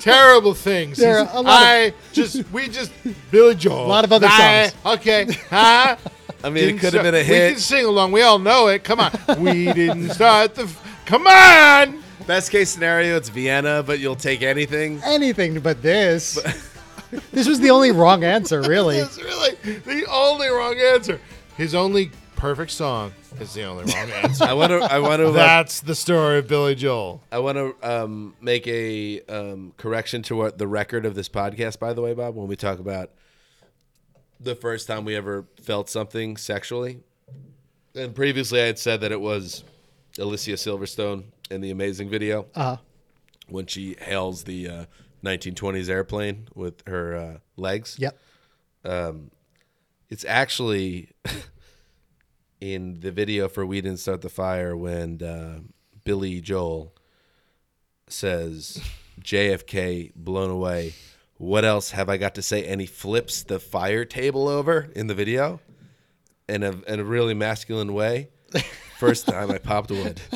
terrible 0.00 0.54
things. 0.54 0.98
There 0.98 1.18
are 1.18 1.28
a 1.32 1.40
lot 1.40 1.46
of- 1.46 1.46
I 1.46 1.92
just 2.12 2.42
we 2.52 2.68
just 2.68 2.90
Billy 3.30 3.54
Joel. 3.54 3.86
A 3.86 3.88
lot 3.88 4.04
of 4.04 4.12
other 4.12 4.26
I- 4.28 4.68
songs. 4.68 4.98
Okay, 5.00 5.26
huh? 5.50 5.96
I 6.42 6.48
mean, 6.48 6.64
it 6.64 6.66
Didn't 6.68 6.80
could 6.80 6.82
have 6.84 6.92
start- 6.92 7.04
been 7.04 7.14
a 7.14 7.22
hit. 7.22 7.28
We 7.32 7.36
hit. 7.36 7.50
can 7.52 7.60
sing 7.60 7.84
along. 7.84 8.12
We 8.12 8.22
all 8.22 8.38
know 8.38 8.68
it. 8.68 8.82
Come 8.82 9.00
on. 9.00 9.12
we 9.40 9.72
didn't 9.72 10.10
start 10.10 10.54
the. 10.54 10.62
F- 10.62 11.02
Come 11.06 11.26
on. 11.26 12.02
Best 12.26 12.50
case 12.50 12.70
scenario, 12.70 13.16
it's 13.16 13.28
Vienna, 13.28 13.82
but 13.84 13.98
you'll 13.98 14.14
take 14.16 14.42
anything. 14.42 15.00
Anything 15.04 15.58
but 15.60 15.82
this. 15.82 16.38
this 17.32 17.48
was 17.48 17.58
the 17.60 17.70
only 17.70 17.90
wrong 17.90 18.22
answer, 18.24 18.62
really. 18.62 18.98
That's 19.00 19.18
really 19.20 19.56
the 19.84 20.06
only 20.08 20.48
wrong 20.48 20.78
answer. 20.78 21.20
His 21.56 21.74
only 21.74 22.10
perfect 22.40 22.70
song 22.70 23.12
is 23.38 23.52
the 23.52 23.64
only 23.64 23.84
wrong 23.84 24.10
answer. 24.24 24.44
I 24.44 24.54
want 24.54 24.70
to. 24.70 24.78
I 24.80 24.98
want 24.98 25.20
to. 25.20 25.28
Uh, 25.28 25.32
That's 25.32 25.80
the 25.80 25.94
story 25.94 26.38
of 26.38 26.48
Billy 26.48 26.74
Joel. 26.74 27.22
I 27.30 27.38
want 27.38 27.56
to 27.58 27.74
um, 27.82 28.34
make 28.40 28.66
a 28.66 29.20
um, 29.28 29.74
correction 29.76 30.22
to 30.22 30.36
what 30.36 30.56
the 30.56 30.66
record 30.66 31.04
of 31.04 31.14
this 31.14 31.28
podcast. 31.28 31.78
By 31.78 31.92
the 31.92 32.00
way, 32.00 32.14
Bob, 32.14 32.34
when 32.34 32.48
we 32.48 32.56
talk 32.56 32.78
about 32.78 33.10
the 34.40 34.54
first 34.54 34.86
time 34.86 35.04
we 35.04 35.14
ever 35.14 35.44
felt 35.60 35.90
something 35.90 36.38
sexually, 36.38 37.00
and 37.94 38.14
previously 38.14 38.62
I 38.62 38.66
had 38.66 38.78
said 38.78 39.02
that 39.02 39.12
it 39.12 39.20
was 39.20 39.62
Alicia 40.18 40.52
Silverstone 40.52 41.24
in 41.50 41.60
the 41.60 41.70
Amazing 41.70 42.08
video 42.08 42.46
Uh, 42.54 42.76
when 43.48 43.66
she 43.66 43.96
hails 44.00 44.44
the 44.44 44.66
uh, 44.68 44.84
1920s 45.22 45.90
airplane 45.90 46.48
with 46.54 46.82
her 46.86 47.14
uh, 47.16 47.38
legs. 47.56 47.96
yep. 48.00 48.18
It's 50.08 50.24
actually 50.24 51.10
in 52.60 53.00
the 53.00 53.12
video 53.12 53.48
for 53.48 53.64
"We 53.64 53.80
Didn't 53.80 54.00
Start 54.00 54.20
the 54.20 54.28
Fire" 54.28 54.76
when 54.76 55.22
uh, 55.22 55.60
Billy 56.04 56.40
Joel 56.40 56.94
says, 58.08 58.82
"JFK 59.20 60.14
blown 60.14 60.50
away." 60.50 60.94
What 61.36 61.64
else 61.64 61.92
have 61.92 62.10
I 62.10 62.18
got 62.18 62.34
to 62.34 62.42
say? 62.42 62.66
And 62.66 62.82
he 62.82 62.86
flips 62.86 63.42
the 63.42 63.58
fire 63.58 64.04
table 64.04 64.46
over 64.46 64.90
in 64.94 65.06
the 65.06 65.14
video, 65.14 65.60
in 66.48 66.62
a 66.62 66.72
in 66.86 67.00
a 67.00 67.04
really 67.04 67.34
masculine 67.34 67.94
way. 67.94 68.28
First 68.98 69.26
time 69.26 69.50
I 69.50 69.58
popped 69.58 69.90
wood. 69.90 70.20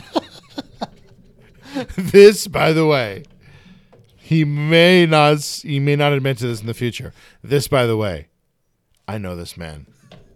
This, 1.96 2.46
by 2.46 2.72
the 2.72 2.86
way, 2.86 3.24
he 4.16 4.44
may 4.44 5.06
not 5.06 5.40
he 5.62 5.80
may 5.80 5.96
not 5.96 6.12
admit 6.12 6.38
to 6.38 6.46
this 6.46 6.60
in 6.60 6.66
the 6.66 6.74
future. 6.74 7.12
This, 7.42 7.66
by 7.66 7.86
the 7.86 7.96
way, 7.96 8.28
I 9.08 9.18
know 9.18 9.34
this 9.34 9.56
man 9.56 9.86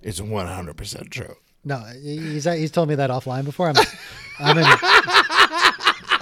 is 0.02 0.20
one 0.20 0.46
hundred 0.46 0.76
percent 0.76 1.10
true. 1.10 1.36
No, 1.68 1.76
he's 2.02 2.44
he's 2.44 2.70
told 2.70 2.88
me 2.88 2.94
that 2.94 3.10
offline 3.10 3.44
before. 3.44 3.68
I'm, 3.68 3.76
I'm, 4.38 4.56
in, 4.56 4.64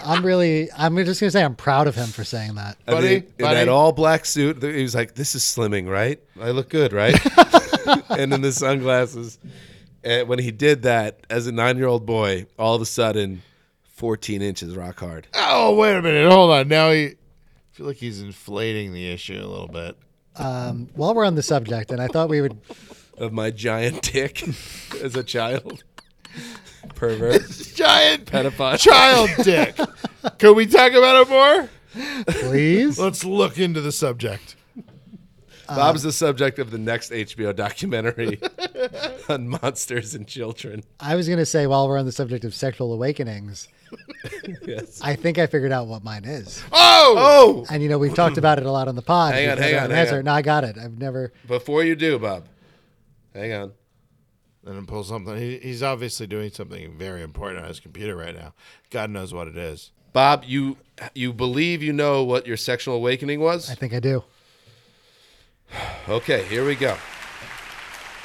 I'm 0.05 0.27
really, 0.27 0.69
I'm 0.77 0.97
just 1.05 1.21
gonna 1.21 1.31
say 1.31 1.45
I'm 1.45 1.55
proud 1.55 1.87
of 1.87 1.95
him 1.95 2.09
for 2.09 2.25
saying 2.25 2.57
that. 2.57 2.77
I 2.89 2.91
Buddy, 2.91 3.09
mean, 3.09 3.25
in 3.39 3.45
that 3.45 3.69
all 3.69 3.93
black 3.93 4.25
suit, 4.25 4.61
he 4.61 4.83
was 4.83 4.97
like, 4.97 5.15
"This 5.15 5.37
is 5.37 5.43
slimming, 5.43 5.89
right? 5.89 6.21
I 6.41 6.51
look 6.51 6.69
good, 6.69 6.93
right?" 6.93 7.15
and 8.11 8.33
in 8.35 8.41
the 8.41 8.51
sunglasses. 8.51 9.39
And 10.03 10.27
when 10.29 10.41
he 10.41 10.51
did 10.51 10.83
that 10.83 11.21
as 11.31 11.47
a 11.47 11.53
nine-year-old 11.53 12.05
boy, 12.07 12.47
all 12.59 12.75
of 12.75 12.83
a 12.83 12.87
sudden, 12.87 13.43
14 13.85 14.43
inches 14.43 14.77
rock 14.77 14.99
hard. 14.99 15.29
Oh 15.35 15.77
wait 15.77 15.95
a 15.97 16.03
minute, 16.03 16.29
hold 16.29 16.51
on. 16.51 16.67
Now 16.67 16.91
he 16.91 17.05
I 17.07 17.15
feel 17.71 17.87
like 17.87 17.99
he's 17.99 18.21
inflating 18.21 18.93
the 18.93 19.13
issue 19.13 19.35
a 19.41 19.47
little 19.47 19.69
bit. 19.69 19.97
Um, 20.35 20.89
while 20.95 21.15
we're 21.15 21.25
on 21.25 21.37
the 21.37 21.43
subject, 21.43 21.93
and 21.93 22.03
I 22.03 22.09
thought 22.09 22.29
we 22.29 22.41
would, 22.41 22.59
of 23.19 23.33
my 23.33 23.51
giant 23.51 24.03
dick 24.03 24.43
as 25.03 25.17
a 25.17 25.23
child. 25.23 25.85
Pervert. 26.95 27.43
Giant 27.75 28.27
Pedophile. 28.27 28.79
child 28.79 29.31
dick. 29.43 29.77
Can 30.39 30.55
we 30.55 30.67
talk 30.67 30.93
about 30.93 31.23
it 31.23 31.29
more? 31.29 31.69
please. 32.49 32.99
Let's 32.99 33.25
look 33.25 33.59
into 33.59 33.81
the 33.81 33.93
subject. 33.93 34.55
Bob's 35.69 36.03
the 36.05 36.13
subject 36.13 36.59
of 36.61 36.71
the 36.71 36.79
next 36.79 37.11
HBO 37.11 37.55
documentary 37.55 38.39
on 39.29 39.49
monsters 39.49 40.15
and 40.15 40.27
children. 40.27 40.85
I 41.01 41.17
was 41.17 41.29
gonna 41.29 41.45
say 41.47 41.67
while 41.67 41.89
we're 41.89 41.99
on 41.99 42.07
the 42.07 42.13
subject 42.13 42.45
of 42.45 42.55
sexual 42.55 42.93
awakenings, 42.93 43.67
Yes. 44.65 45.01
I 45.03 45.15
think 45.17 45.39
I 45.39 45.47
figured 45.47 45.73
out 45.73 45.87
what 45.89 46.05
mine 46.05 46.25
is. 46.25 46.63
Oh, 46.73 47.15
Oh, 47.19 47.67
And 47.71 47.83
you 47.83 47.89
know, 47.89 47.99
we've 47.99 48.15
talked 48.15 48.37
about 48.39 48.59
it 48.59 48.67
a 48.67 48.71
lot 48.71 48.87
on 48.89 48.95
the 48.95 49.03
pod. 49.03 49.35
Hang 49.35 49.49
on, 49.49 49.57
because 49.57 49.65
hang 49.71 49.75
I 49.75 49.77
on, 49.77 49.83
have 49.83 49.91
an 49.91 49.97
hang 49.97 50.07
answer. 50.07 50.19
on. 50.19 50.25
No, 50.25 50.33
I 50.33 50.43
got 50.43 50.65
it. 50.65 50.77
I've 50.79 50.99
never. 50.99 51.33
before 51.49 51.83
you 51.83 51.97
do, 51.97 52.19
Bob, 52.19 52.45
hang 53.37 53.53
on. 53.53 53.73
and 54.65 54.77
then 54.77 54.87
pull 54.87 55.05
something. 55.05 55.37
He, 55.37 55.59
he's 55.59 55.83
obviously 55.83 56.27
doing 56.27 56.51
something 56.51 56.97
very 56.97 57.23
important 57.23 57.63
on 57.63 57.69
his 57.69 57.81
computer 57.81 58.17
right 58.17 58.35
now. 58.35 58.55
God 58.91 59.11
knows 59.11 59.33
what 59.33 59.47
it 59.49 59.57
is. 59.57 59.93
Bob, 60.13 60.45
you 60.47 60.79
you 61.15 61.33
believe 61.33 61.83
you 61.83 61.93
know 61.93 62.25
what 62.25 62.47
your 62.47 62.57
sexual 62.57 62.95
awakening 62.97 63.41
was? 63.41 63.71
I 63.71 63.75
think 63.75 63.93
I 63.93 64.01
do. 64.01 64.25
Okay, 66.09 66.45
here 66.45 66.65
we 66.65 66.75
go. 66.75 66.97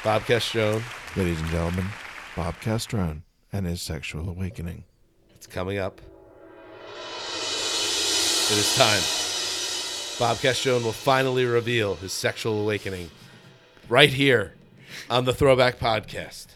Bob 0.02 0.22
Castrone. 0.22 0.82
Ladies 1.16 1.38
and 1.40 1.50
gentlemen, 1.50 1.86
Bob 2.34 2.54
Castrone 2.62 3.22
and 3.52 3.66
his 3.66 3.82
sexual 3.82 4.30
awakening. 4.30 4.84
It's 5.34 5.46
coming 5.46 5.76
up. 5.78 6.00
It 8.50 8.58
is 8.58 8.74
time. 8.76 9.02
Bob 10.18 10.38
Castrone 10.38 10.82
will 10.82 10.92
finally 10.92 11.44
reveal 11.44 11.96
his 11.96 12.12
sexual 12.12 12.60
awakening 12.62 13.10
right 13.88 14.08
here 14.10 14.54
on 15.10 15.24
the 15.24 15.32
Throwback 15.34 15.78
Podcast. 15.78 16.46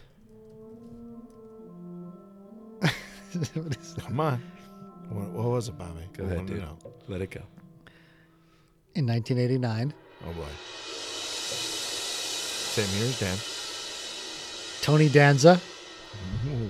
Come 3.98 4.20
on. 4.20 4.42
What, 5.10 5.28
what 5.30 5.46
was 5.46 5.68
it, 5.68 5.78
Bobby? 5.78 6.00
Go 6.16 6.24
I 6.24 6.26
ahead, 6.26 6.38
wanna 6.38 6.48
dude. 6.48 6.58
know. 6.62 6.76
Let 7.08 7.20
it 7.22 7.30
go. 7.30 7.42
In 8.94 9.06
1989, 9.06 9.92
Oh 10.26 10.32
boy. 10.32 10.42
Same 12.74 12.98
year 12.98 13.08
as 13.08 13.20
Dan. 13.20 13.36
Tony 14.82 15.08
Danza 15.08 15.60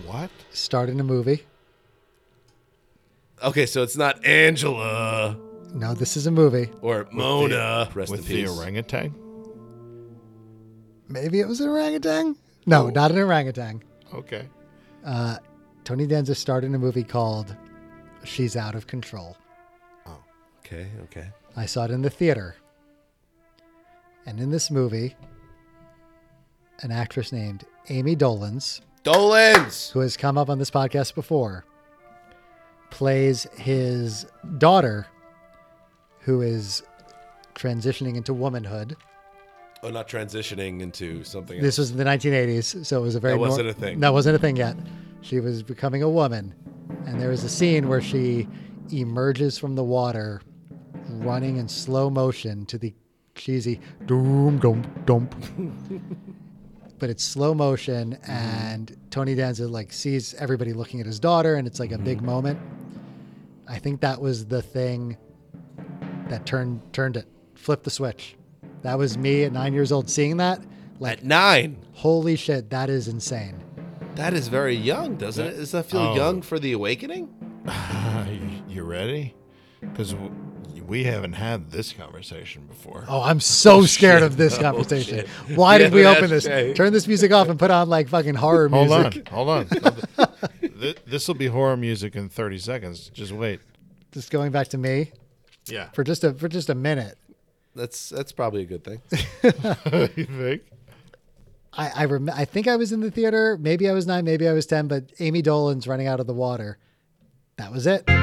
What? 0.06 0.30
starred 0.52 0.88
in 0.88 0.98
a 1.00 1.04
movie. 1.04 1.44
Okay, 3.42 3.66
so 3.66 3.82
it's 3.82 3.96
not 3.96 4.24
Angela 4.24 5.36
No, 5.74 5.94
this 5.94 6.16
is 6.16 6.26
a 6.26 6.30
movie. 6.30 6.70
or 6.80 7.06
Mona. 7.12 7.88
Rest 7.94 8.10
With 8.10 8.20
in 8.20 8.26
the 8.26 8.42
peace. 8.42 8.50
orangutan? 8.58 9.14
Maybe 11.08 11.40
it 11.40 11.48
was 11.48 11.60
an 11.60 11.68
orangutan. 11.68 12.36
No, 12.66 12.86
oh. 12.86 12.90
not 12.90 13.10
an 13.10 13.18
orangutan. 13.18 13.82
Okay. 14.12 14.48
Uh, 15.04 15.36
Tony 15.84 16.06
Danza 16.06 16.34
starred 16.34 16.64
in 16.64 16.74
a 16.74 16.78
movie 16.78 17.04
called 17.04 17.54
She's 18.24 18.56
Out 18.56 18.74
of 18.74 18.86
Control. 18.86 19.36
Oh, 20.06 20.18
okay, 20.60 20.88
okay. 21.04 21.28
I 21.56 21.66
saw 21.66 21.84
it 21.84 21.90
in 21.90 22.02
the 22.02 22.10
theater. 22.10 22.56
And 24.26 24.40
in 24.40 24.50
this 24.50 24.70
movie, 24.70 25.14
an 26.80 26.90
actress 26.90 27.30
named 27.30 27.64
Ami 27.88 28.16
Dolenz, 28.16 28.80
Dolenz. 29.04 29.92
who 29.92 30.00
has 30.00 30.16
come 30.16 30.36
up 30.36 30.50
on 30.50 30.58
this 30.58 30.70
podcast 30.70 31.14
before, 31.14 31.64
plays 32.90 33.46
his 33.56 34.26
daughter, 34.58 35.06
who 36.20 36.42
is 36.42 36.82
transitioning 37.54 38.16
into 38.16 38.34
womanhood. 38.34 38.96
Oh, 39.82 39.90
not 39.90 40.08
transitioning 40.08 40.80
into 40.80 41.22
something. 41.24 41.60
This 41.60 41.78
was 41.78 41.90
in 41.90 41.98
the 41.98 42.04
1980s, 42.04 42.86
so 42.86 42.98
it 42.98 43.02
was 43.02 43.14
a 43.14 43.20
very 43.20 43.34
That 43.34 43.40
wasn't 43.40 43.68
a 43.68 43.74
thing. 43.74 44.00
That 44.00 44.12
wasn't 44.12 44.36
a 44.36 44.38
thing 44.38 44.56
yet. 44.56 44.76
She 45.20 45.40
was 45.40 45.62
becoming 45.62 46.02
a 46.02 46.08
woman, 46.08 46.54
and 47.06 47.20
there 47.20 47.30
was 47.30 47.44
a 47.44 47.48
scene 47.48 47.88
where 47.88 48.00
she 48.00 48.48
emerges 48.92 49.58
from 49.58 49.74
the 49.74 49.84
water, 49.84 50.40
running 51.08 51.56
in 51.56 51.68
slow 51.68 52.08
motion 52.08 52.64
to 52.66 52.78
the 52.78 52.94
cheesy 53.34 53.80
doom 54.06 54.58
dump 54.58 55.06
dump. 55.06 55.34
but 56.98 57.10
it's 57.10 57.22
slow 57.22 57.54
motion, 57.54 58.12
mm-hmm. 58.12 58.30
and 58.30 58.96
Tony 59.10 59.34
Danza 59.34 59.68
like 59.68 59.92
sees 59.92 60.34
everybody 60.34 60.72
looking 60.72 61.00
at 61.00 61.06
his 61.06 61.20
daughter, 61.20 61.56
and 61.56 61.66
it's 61.66 61.80
like 61.80 61.92
a 61.92 61.98
big 61.98 62.18
mm-hmm. 62.18 62.26
moment. 62.26 62.60
I 63.68 63.78
think 63.78 64.00
that 64.00 64.20
was 64.20 64.46
the 64.46 64.62
thing 64.62 65.16
that 66.28 66.46
turned 66.46 66.80
turned 66.92 67.16
it, 67.16 67.26
flipped 67.54 67.84
the 67.84 67.90
switch. 67.90 68.36
That 68.86 68.98
was 68.98 69.18
me 69.18 69.42
at 69.42 69.50
nine 69.52 69.72
years 69.72 69.90
old 69.90 70.08
seeing 70.08 70.36
that. 70.36 70.60
Like 71.00 71.18
At 71.18 71.24
nine. 71.24 71.84
Holy 71.92 72.36
shit, 72.36 72.70
that 72.70 72.88
is 72.88 73.08
insane. 73.08 73.60
That 74.14 74.32
is 74.32 74.46
very 74.46 74.76
young, 74.76 75.16
doesn't 75.16 75.44
it? 75.44 75.56
Does 75.56 75.72
that 75.72 75.86
feel 75.86 76.00
Oh. 76.00 76.14
young 76.14 76.40
for 76.40 76.60
the 76.60 76.70
awakening? 76.70 77.28
you 78.68 78.84
ready? 78.84 79.34
Because 79.80 80.14
we 80.86 81.02
haven't 81.02 81.32
had 81.32 81.72
this 81.72 81.92
conversation 81.92 82.66
before. 82.68 83.04
Oh, 83.08 83.22
I'm 83.22 83.40
so 83.40 83.78
oh, 83.78 83.86
scared 83.86 84.22
of 84.22 84.36
this 84.36 84.56
oh, 84.56 84.62
conversation. 84.62 85.26
Why 85.56 85.72
Yeah, 85.72 85.78
did 85.78 85.92
we 85.92 86.06
open 86.06 86.30
this? 86.30 86.44
Jay. 86.44 86.72
Turn 86.72 86.92
this 86.92 87.08
music 87.08 87.32
off 87.32 87.48
and 87.48 87.58
put 87.58 87.72
on 87.72 87.88
like 87.88 88.08
fucking 88.08 88.36
horror 88.36 88.68
Hold 88.68 88.88
music. 88.88 89.32
on, 89.32 89.34
hold 89.34 89.48
on. 89.48 89.68
this 91.06 91.26
will 91.26 91.34
be 91.34 91.48
horror 91.48 91.76
music 91.76 92.14
in 92.14 92.28
30 92.28 92.58
seconds. 92.58 93.10
Just 93.12 93.32
wait. 93.32 93.58
Just 94.12 94.30
going 94.30 94.52
back 94.52 94.68
to 94.68 94.78
me 94.78 95.10
Yeah. 95.66 95.90
for 95.90 96.04
just 96.04 96.22
a 96.22 96.34
for 96.34 96.48
just 96.48 96.70
a 96.70 96.76
minute. 96.76 97.18
That's 97.76 98.08
that's 98.08 98.32
probably 98.32 98.62
a 98.62 98.64
good 98.64 98.82
thing. 98.82 99.02
you 100.16 100.24
think? 100.24 100.62
I 101.74 101.90
I, 101.94 102.04
rem- 102.06 102.30
I 102.32 102.46
think 102.46 102.66
I 102.68 102.76
was 102.76 102.90
in 102.90 103.00
the 103.00 103.10
theater. 103.10 103.58
Maybe 103.60 103.88
I 103.88 103.92
was 103.92 104.06
nine. 104.06 104.24
Maybe 104.24 104.48
I 104.48 104.54
was 104.54 104.64
ten. 104.64 104.88
But 104.88 105.12
Ami 105.20 105.42
Dolenz 105.42 105.86
running 105.86 106.06
out 106.06 106.18
of 106.18 106.26
the 106.26 106.32
water. 106.32 106.78
That 107.58 107.70
was 107.70 107.86
it. 107.86 108.08
Who 108.08 108.14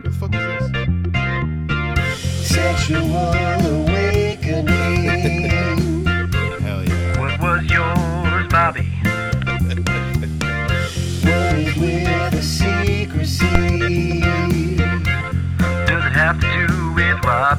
the 0.00 0.10
fuck 0.20 0.34
is 0.34 0.70
this? 0.72 2.48
Sexual 2.48 3.61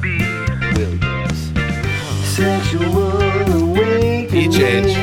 with 0.02 0.20
Robbie? 0.20 1.34
Sexual 2.24 2.82
awakening. 3.62 4.34
Each 4.34 4.58
age. 4.58 4.96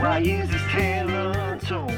Why 0.00 0.18
is 0.20 0.50
this 0.50 0.62
tale 0.72 1.08
untold? 1.08 1.90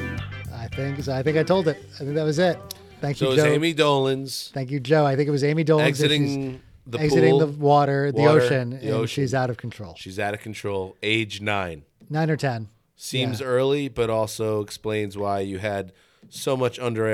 I 0.54 0.68
think 0.68 1.02
so. 1.02 1.12
I 1.14 1.22
think 1.22 1.38
I 1.38 1.42
told 1.42 1.68
it. 1.68 1.82
I 1.94 1.98
think 1.98 2.14
that 2.14 2.24
was 2.24 2.38
it. 2.38 2.58
Thank 3.00 3.16
So 3.16 3.26
you, 3.26 3.30
it 3.32 3.34
was 3.36 3.44
Joe. 3.44 3.54
Ami 3.54 3.74
Dolenz 3.74 4.50
Thank 4.52 4.70
you, 4.70 4.78
Joe. 4.78 5.04
I 5.04 5.16
think 5.16 5.28
it 5.28 5.32
was 5.32 5.42
Ami 5.42 5.64
Dolenz. 5.64 5.82
exiting 5.86 6.60
the 6.86 7.00
exiting 7.00 7.30
pool. 7.30 7.38
the 7.40 7.46
water, 7.46 8.12
the 8.12 8.20
water, 8.20 8.40
ocean, 8.42 8.70
the 8.70 8.76
and 8.76 8.90
ocean. 8.90 9.06
she's 9.24 9.34
out 9.34 9.50
of 9.50 9.56
control. 9.56 9.94
She's 9.96 10.18
out 10.18 10.34
of 10.34 10.40
control. 10.40 10.96
Age 11.02 11.40
nine. 11.40 11.82
Nine 12.10 12.30
or 12.30 12.36
ten. 12.36 12.68
Seems 12.96 13.40
Yeah. 13.40 13.46
early, 13.46 13.88
but 13.88 14.10
also 14.10 14.60
explains 14.60 15.16
why 15.18 15.40
you 15.40 15.58
had 15.58 15.92
so 16.28 16.56
much 16.56 16.78
under 16.78 17.06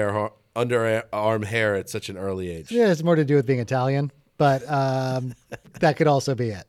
underarm 0.65 1.45
hair 1.45 1.75
at 1.75 1.89
such 1.89 2.09
an 2.09 2.17
early 2.17 2.51
age. 2.51 2.71
Yeah, 2.71 2.91
it's 2.91 3.03
more 3.03 3.17
to 3.17 3.25
do 3.25 3.35
with 3.37 3.47
being 3.47 3.61
Italian, 3.61 4.11
but 4.37 4.63
um, 4.71 5.35
that 5.81 5.97
could 5.97 6.07
also 6.07 6.35
be 6.35 6.51
it. 6.51 6.65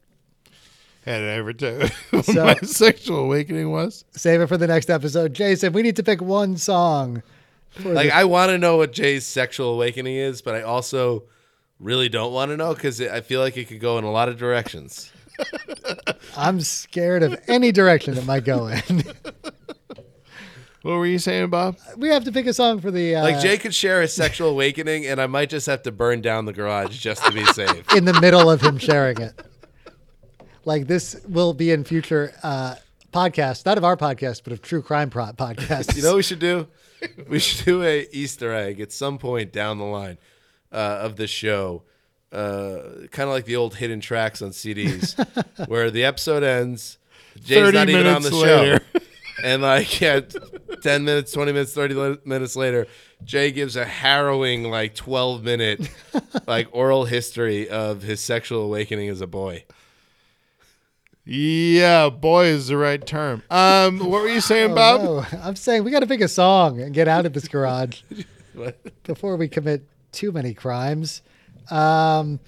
Had 1.05 1.21
I 1.21 1.27
ever 1.35 1.53
tell 1.53 1.87
So- 2.23 2.45
my 2.45 2.55
sexual 2.57 3.19
awakening 3.19 3.71
was? 3.71 4.03
Save 4.11 4.41
it 4.41 4.47
for 4.47 4.57
the 4.57 4.67
next 4.67 4.89
episode. 4.89 5.33
Jason, 5.33 5.73
we 5.73 5.81
need 5.81 5.95
to 5.95 6.03
pick 6.03 6.21
one 6.21 6.57
song. 6.57 7.23
Like 7.83 8.07
the- 8.09 8.15
I 8.15 8.23
want 8.25 8.49
to 8.49 8.57
know 8.57 8.77
what 8.77 8.91
Jay's 8.93 9.25
sexual 9.25 9.73
awakening 9.73 10.15
is, 10.15 10.41
but 10.41 10.55
I 10.55 10.61
also 10.63 11.23
really 11.79 12.09
don't 12.09 12.33
want 12.33 12.51
to 12.51 12.57
know 12.57 12.73
because 12.73 12.99
I 13.01 13.21
feel 13.21 13.39
like 13.41 13.55
it 13.57 13.69
could 13.69 13.79
go 13.79 13.97
in 13.97 14.03
a 14.03 14.11
lot 14.11 14.27
of 14.29 14.37
directions. 14.37 15.11
I'm 16.37 16.59
scared 16.59 17.23
of 17.23 17.39
any 17.47 17.71
direction 17.71 18.17
it 18.17 18.25
might 18.25 18.43
go 18.43 18.67
in. 18.67 19.03
What 20.81 20.93
were 20.95 21.05
you 21.05 21.19
saying, 21.19 21.49
Bob? 21.49 21.77
we 21.97 22.07
have 22.09 22.23
to 22.23 22.31
pick 22.31 22.45
a 22.45 22.53
song 22.53 22.79
for 22.79 22.89
the 22.89 23.15
uh, 23.15 23.23
Like 23.23 23.39
Jay 23.41 23.57
could 23.57 23.75
share 23.75 24.01
his 24.01 24.13
sexual 24.13 24.49
awakening, 24.49 25.05
and 25.05 25.19
I 25.19 25.27
might 25.27 25.49
just 25.49 25.65
have 25.67 25.83
to 25.83 25.91
burn 25.91 26.21
down 26.21 26.45
the 26.45 26.53
garage 26.53 26.97
just 26.97 27.25
to 27.25 27.31
be 27.33 27.43
safe. 27.53 27.93
in 27.95 28.05
the 28.05 28.19
middle 28.21 28.49
of 28.49 28.61
him 28.61 28.77
sharing 28.77 29.19
it. 29.19 29.41
Like 30.65 30.87
this 30.87 31.19
will 31.27 31.53
be 31.53 31.71
in 31.71 31.83
future 31.83 32.33
uh, 32.43 32.75
podcasts, 33.11 33.65
not 33.65 33.77
of 33.77 33.83
our 33.83 33.97
podcast, 33.97 34.43
but 34.43 34.53
of 34.53 34.61
true 34.61 34.81
crime 34.81 35.09
pro- 35.09 35.33
podcasts. 35.33 35.95
You 35.97 36.03
know 36.03 36.09
what 36.09 36.17
we 36.17 36.23
should 36.23 36.39
do? 36.39 36.67
We 37.27 37.39
should 37.39 37.65
do 37.65 37.83
a 37.83 38.07
Easter 38.11 38.53
egg 38.53 38.79
at 38.79 38.91
some 38.91 39.17
point 39.17 39.51
down 39.51 39.77
the 39.79 39.85
line 39.85 40.17
uh, 40.71 40.75
of 41.01 41.15
the 41.15 41.27
show, 41.27 41.83
uh, 42.31 42.79
kind 43.11 43.27
of 43.27 43.33
like 43.33 43.45
the 43.45 43.55
old 43.55 43.75
hidden 43.75 43.99
tracks 44.01 44.41
on 44.41 44.49
CDs, 44.51 45.15
where 45.67 45.89
the 45.91 46.03
episode 46.05 46.43
ends. 46.43 46.97
Jay's 47.43 47.57
30 47.65 47.77
not 47.77 47.89
even 47.89 48.07
on 48.07 48.21
the 48.21 48.31
later. 48.35 48.81
show, 48.93 48.99
and 49.43 49.61
like 49.61 50.01
yeah, 50.01 50.21
ten 50.81 51.03
minutes, 51.05 51.31
twenty 51.31 51.51
minutes, 51.51 51.73
thirty 51.73 51.93
li- 51.93 52.17
minutes 52.25 52.55
later, 52.55 52.87
Jay 53.23 53.51
gives 53.51 53.75
a 53.75 53.85
harrowing 53.85 54.63
like 54.63 54.95
twelve 54.95 55.43
minute 55.43 55.89
like 56.47 56.67
oral 56.71 57.05
history 57.05 57.69
of 57.69 58.01
his 58.01 58.19
sexual 58.19 58.63
awakening 58.63 59.09
as 59.09 59.21
a 59.21 59.27
boy. 59.27 59.63
Yeah, 61.25 62.09
boy 62.09 62.45
is 62.45 62.69
the 62.69 62.77
right 62.77 63.05
term. 63.05 63.43
Um, 63.51 63.99
what 63.99 64.23
were 64.23 64.29
you 64.29 64.41
saying, 64.41 64.73
Bob? 64.73 65.01
Oh, 65.03 65.27
I'm 65.43 65.55
saying 65.55 65.83
we 65.83 65.91
got 65.91 65.99
to 65.99 66.07
pick 66.07 66.21
a 66.21 66.27
song 66.27 66.81
and 66.81 66.91
get 66.93 67.07
out 67.07 67.27
of 67.27 67.33
this 67.33 67.47
garage 67.47 68.01
before 69.03 69.35
we 69.35 69.47
commit 69.47 69.83
too 70.11 70.31
many 70.31 70.55
crimes. 70.55 71.21
Um, 71.69 72.39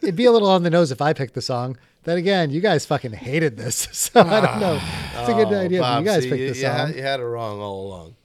it'd 0.00 0.14
be 0.14 0.26
a 0.26 0.30
little 0.32 0.48
on 0.48 0.62
the 0.62 0.70
nose 0.70 0.92
if 0.92 1.02
I 1.02 1.12
picked 1.12 1.34
the 1.34 1.42
song. 1.42 1.76
Then 2.04 2.16
again, 2.18 2.50
you 2.50 2.60
guys 2.60 2.86
fucking 2.86 3.12
hated 3.12 3.56
this, 3.56 3.88
so 3.92 4.20
I 4.20 4.40
don't 4.40 4.60
know. 4.60 4.80
It's 5.18 5.28
a 5.28 5.34
good 5.34 5.52
idea. 5.52 5.80
Bob, 5.80 6.02
you 6.02 6.10
guys 6.10 6.22
see, 6.22 6.30
picked 6.30 6.40
you, 6.40 6.52
the 6.52 6.58
you 6.58 6.66
had, 6.66 6.88
song. 6.88 6.96
you 6.96 7.02
had 7.02 7.20
it 7.20 7.24
wrong 7.24 7.60
all 7.60 7.86
along. 7.86 8.16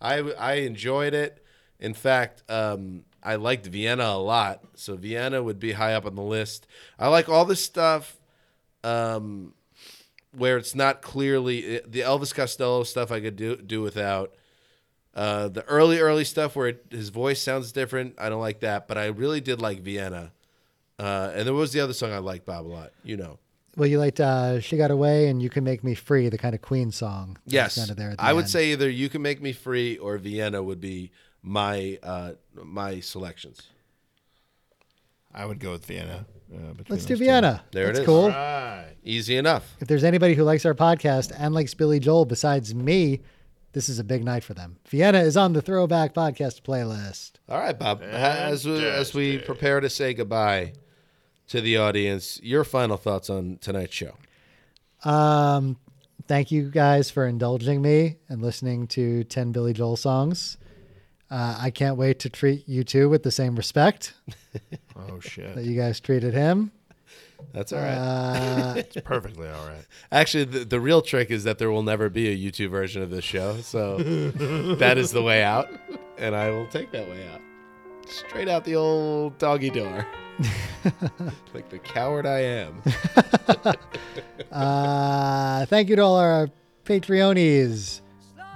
I 0.00 0.18
I 0.18 0.52
enjoyed 0.54 1.14
it. 1.14 1.44
In 1.80 1.94
fact, 1.94 2.42
um, 2.48 3.04
I 3.22 3.34
liked 3.36 3.66
Vienna 3.66 4.04
a 4.04 4.18
lot, 4.18 4.60
so 4.74 4.96
Vienna 4.96 5.42
would 5.42 5.58
be 5.58 5.72
high 5.72 5.94
up 5.94 6.06
on 6.06 6.14
the 6.14 6.22
list. 6.22 6.66
I 6.98 7.08
like 7.08 7.28
all 7.28 7.44
this 7.44 7.62
stuff 7.62 8.16
um, 8.84 9.54
where 10.32 10.56
it's 10.56 10.74
not 10.74 11.02
clearly 11.02 11.80
the 11.86 12.00
Elvis 12.00 12.34
Costello 12.34 12.84
stuff. 12.84 13.10
I 13.10 13.20
could 13.20 13.36
do 13.36 13.56
do 13.56 13.82
without. 13.82 14.34
Uh, 15.14 15.46
the 15.46 15.62
early 15.66 16.00
early 16.00 16.24
stuff 16.24 16.56
where 16.56 16.68
it, 16.68 16.86
his 16.90 17.10
voice 17.10 17.40
sounds 17.40 17.70
different, 17.70 18.16
I 18.18 18.28
don't 18.28 18.40
like 18.40 18.60
that. 18.60 18.88
But 18.88 18.98
I 18.98 19.06
really 19.06 19.40
did 19.40 19.60
like 19.60 19.80
Vienna. 19.80 20.32
Uh, 20.98 21.32
and 21.34 21.46
there 21.46 21.54
was 21.54 21.72
the 21.72 21.80
other 21.80 21.92
song 21.92 22.12
I 22.12 22.18
liked, 22.18 22.46
Bob, 22.46 22.66
a 22.66 22.68
lot. 22.68 22.92
You 23.02 23.16
know. 23.16 23.38
Well, 23.76 23.88
you 23.88 23.98
liked 23.98 24.20
uh, 24.20 24.60
"She 24.60 24.76
Got 24.76 24.90
Away" 24.92 25.28
and 25.28 25.42
"You 25.42 25.50
Can 25.50 25.64
Make 25.64 25.82
Me 25.82 25.94
Free," 25.94 26.28
the 26.28 26.38
kind 26.38 26.54
of 26.54 26.62
Queen 26.62 26.92
song. 26.92 27.36
Yes, 27.46 27.74
kinda 27.74 27.94
there 27.94 28.14
the 28.14 28.22
I 28.22 28.32
would 28.32 28.42
end. 28.44 28.50
say 28.50 28.70
either 28.72 28.88
"You 28.88 29.08
Can 29.08 29.20
Make 29.22 29.42
Me 29.42 29.52
Free" 29.52 29.96
or 29.98 30.16
"Vienna" 30.18 30.62
would 30.62 30.80
be 30.80 31.10
my 31.42 31.98
uh, 32.02 32.32
my 32.54 33.00
selections. 33.00 33.62
I 35.34 35.46
would 35.46 35.58
go 35.58 35.72
with 35.72 35.84
Vienna. 35.86 36.26
Uh, 36.54 36.58
Let's 36.88 36.88
do 36.88 36.94
those 36.94 37.06
two. 37.06 37.16
Vienna. 37.16 37.64
There 37.72 37.84
it 37.84 37.86
That's 37.88 37.98
is. 38.00 38.06
cool. 38.06 38.28
Right. 38.28 38.94
Easy 39.02 39.36
enough. 39.36 39.74
If 39.80 39.88
there's 39.88 40.04
anybody 40.04 40.34
who 40.34 40.44
likes 40.44 40.64
our 40.64 40.74
podcast 40.74 41.32
and 41.36 41.52
likes 41.52 41.74
Billy 41.74 41.98
Joel 41.98 42.24
besides 42.26 42.72
me, 42.72 43.22
this 43.72 43.88
is 43.88 43.98
a 43.98 44.04
big 44.04 44.24
night 44.24 44.44
for 44.44 44.54
them. 44.54 44.76
Vienna 44.88 45.18
is 45.18 45.36
on 45.36 45.52
the 45.52 45.60
Throwback 45.60 46.14
Podcast 46.14 46.62
playlist. 46.62 47.32
All 47.48 47.58
right, 47.58 47.76
Bob. 47.76 48.02
As 48.02 48.64
as 48.64 49.12
we 49.12 49.38
prepare 49.38 49.80
to 49.80 49.90
say 49.90 50.14
goodbye 50.14 50.74
to 51.48 51.60
the 51.60 51.76
audience, 51.76 52.40
your 52.42 52.64
final 52.64 52.96
thoughts 52.96 53.28
on 53.30 53.58
tonight's 53.60 53.94
show. 53.94 54.14
Um, 55.04 55.76
thank 56.26 56.50
you 56.50 56.70
guys 56.70 57.10
for 57.10 57.26
indulging 57.26 57.82
me 57.82 58.16
and 58.28 58.40
listening 58.42 58.86
to 58.88 59.24
10 59.24 59.52
Billy 59.52 59.72
Joel 59.72 59.96
songs. 59.96 60.56
Uh, 61.30 61.56
I 61.60 61.70
can't 61.70 61.96
wait 61.96 62.18
to 62.20 62.28
treat 62.28 62.68
you 62.68 62.84
two 62.84 63.08
with 63.08 63.22
the 63.22 63.30
same 63.30 63.56
respect 63.56 64.14
Oh 64.96 65.18
shit. 65.20 65.54
that 65.54 65.64
you 65.64 65.76
guys 65.78 65.98
treated 66.00 66.32
him. 66.34 66.70
That's 67.52 67.72
all 67.72 67.80
right. 67.80 67.94
Uh, 67.96 68.74
It's 68.76 68.96
perfectly 69.02 69.48
all 69.48 69.66
right. 69.66 69.84
Actually, 70.12 70.44
the, 70.44 70.64
the 70.64 70.80
real 70.80 71.02
trick 71.02 71.30
is 71.30 71.44
that 71.44 71.58
there 71.58 71.70
will 71.70 71.82
never 71.82 72.08
be 72.08 72.28
a 72.28 72.36
YouTube 72.36 72.70
version 72.70 73.02
of 73.02 73.10
this 73.10 73.24
show, 73.24 73.56
so 73.60 73.98
that 73.98 74.96
is 74.96 75.10
the 75.12 75.22
way 75.22 75.42
out, 75.42 75.68
and 76.16 76.34
I 76.34 76.50
will 76.50 76.66
take 76.68 76.90
that 76.92 77.08
way 77.08 77.26
out, 77.28 77.40
straight 78.08 78.48
out 78.48 78.64
the 78.64 78.76
old 78.76 79.38
doggy 79.38 79.70
door, 79.70 80.06
like 81.54 81.68
the 81.70 81.78
coward 81.78 82.26
I 82.26 82.40
am. 82.40 82.82
uh, 84.52 85.66
thank 85.66 85.88
you 85.88 85.96
to 85.96 86.02
all 86.02 86.16
our 86.16 86.48
Patreonies 86.84 88.00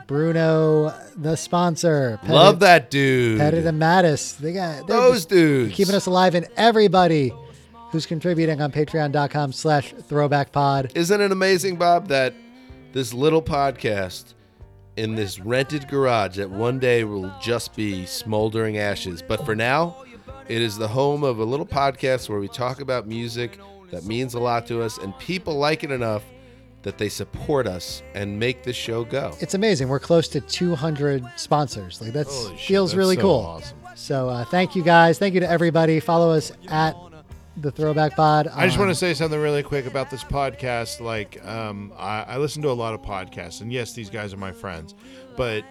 Bruno, 0.06 0.94
the 1.16 1.36
sponsor. 1.36 2.18
Pettit- 2.22 2.34
Love 2.34 2.60
that 2.60 2.90
dude. 2.90 3.38
Pettit 3.38 3.66
and 3.66 3.80
Mattis. 3.80 4.38
They 4.38 4.52
got 4.54 4.86
Those 4.86 5.26
dudes. 5.26 5.74
keeping 5.74 5.94
us 5.94 6.06
alive, 6.06 6.34
and 6.34 6.46
everybody 6.56 7.32
who's 7.90 8.06
contributing 8.06 8.60
on 8.62 8.72
patreon.com 8.72 9.52
slash 9.52 9.92
throwback 9.92 10.50
pod. 10.52 10.92
Isn't 10.94 11.20
it 11.20 11.30
amazing, 11.30 11.76
Bob, 11.76 12.08
that 12.08 12.34
this 12.92 13.12
little 13.12 13.42
podcast 13.42 14.32
in 14.98 15.14
this 15.14 15.38
rented 15.38 15.86
garage 15.86 16.36
that 16.36 16.50
one 16.50 16.80
day 16.80 17.04
will 17.04 17.32
just 17.40 17.74
be 17.76 18.04
smoldering 18.04 18.78
ashes. 18.78 19.22
But 19.22 19.46
for 19.46 19.54
now, 19.54 20.04
it 20.48 20.60
is 20.60 20.76
the 20.76 20.88
home 20.88 21.22
of 21.22 21.38
a 21.38 21.44
little 21.44 21.64
podcast 21.64 22.28
where 22.28 22.40
we 22.40 22.48
talk 22.48 22.80
about 22.80 23.06
music 23.06 23.60
that 23.92 24.04
means 24.04 24.34
a 24.34 24.40
lot 24.40 24.66
to 24.66 24.82
us, 24.82 24.98
and 24.98 25.16
people 25.18 25.54
like 25.54 25.84
it 25.84 25.92
enough 25.92 26.24
that 26.82 26.98
they 26.98 27.08
support 27.08 27.66
us 27.66 28.02
and 28.14 28.38
make 28.38 28.64
the 28.64 28.72
show 28.72 29.04
go. 29.04 29.36
It's 29.40 29.54
amazing. 29.54 29.88
We're 29.88 30.00
close 30.00 30.26
to 30.28 30.40
200 30.40 31.24
sponsors. 31.36 32.00
Like 32.00 32.12
shit, 32.12 32.26
feels 32.58 32.90
that's 32.90 32.96
really 32.96 33.16
so 33.16 33.22
cool. 33.22 33.40
awesome. 33.40 33.78
So 33.94 34.28
uh, 34.28 34.44
thank 34.46 34.74
you 34.74 34.82
guys. 34.82 35.18
Thank 35.18 35.34
you 35.34 35.40
to 35.40 35.48
everybody. 35.48 36.00
Follow 36.00 36.30
us 36.32 36.52
at 36.68 36.96
the 37.62 37.70
Throwback 37.70 38.14
Pod. 38.16 38.48
I 38.48 38.66
just 38.66 38.78
want 38.78 38.90
to 38.90 38.94
say 38.94 39.14
something 39.14 39.38
really 39.40 39.62
quick 39.62 39.86
about 39.86 40.10
this 40.10 40.24
podcast. 40.24 41.00
Like, 41.00 41.44
um, 41.44 41.92
I, 41.98 42.22
I 42.22 42.36
listen 42.38 42.62
to 42.62 42.70
a 42.70 42.72
lot 42.72 42.94
of 42.94 43.02
podcasts, 43.02 43.60
and 43.60 43.72
yes, 43.72 43.92
these 43.92 44.10
guys 44.10 44.32
are 44.32 44.36
my 44.38 44.52
friends. 44.52 44.94
But 45.36 45.64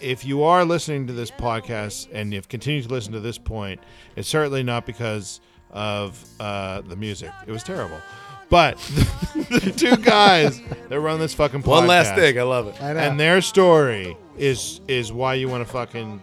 if 0.00 0.24
you 0.24 0.42
are 0.44 0.64
listening 0.64 1.06
to 1.08 1.12
this 1.12 1.30
podcast 1.30 2.08
and 2.12 2.32
you've 2.32 2.48
continued 2.48 2.84
to 2.84 2.90
listen 2.90 3.12
to 3.12 3.20
this 3.20 3.38
point, 3.38 3.80
it's 4.16 4.28
certainly 4.28 4.62
not 4.62 4.86
because 4.86 5.40
of 5.70 6.22
uh, 6.38 6.82
the 6.82 6.96
music. 6.96 7.30
It 7.46 7.50
was 7.50 7.62
terrible. 7.62 8.00
But 8.48 8.76
the 9.34 9.72
two 9.74 9.96
guys 9.96 10.60
that 10.88 11.00
run 11.00 11.18
this 11.18 11.32
fucking 11.34 11.62
podcast, 11.62 11.66
One 11.66 11.86
last 11.86 12.14
thing, 12.14 12.38
I 12.38 12.42
love 12.42 12.68
it. 12.68 12.80
I 12.82 12.92
know. 12.92 13.00
and 13.00 13.18
their 13.18 13.40
story 13.40 14.16
is 14.36 14.80
is 14.88 15.10
why 15.12 15.34
you 15.34 15.48
want 15.48 15.66
to 15.66 15.72
fucking 15.72 16.20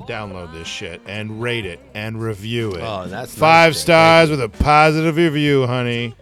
download 0.00 0.52
this 0.52 0.66
shit 0.68 1.00
and 1.06 1.42
rate 1.42 1.66
it 1.66 1.80
and 1.94 2.20
review 2.22 2.72
it. 2.72 2.80
Oh, 2.82 3.06
that's 3.06 3.34
five 3.34 3.70
nice, 3.70 3.76
Jay. 3.78 3.82
stars 3.82 4.30
with 4.30 4.40
a 4.40 4.48
positive 4.48 5.16
review, 5.16 5.66
honey. 5.66 6.14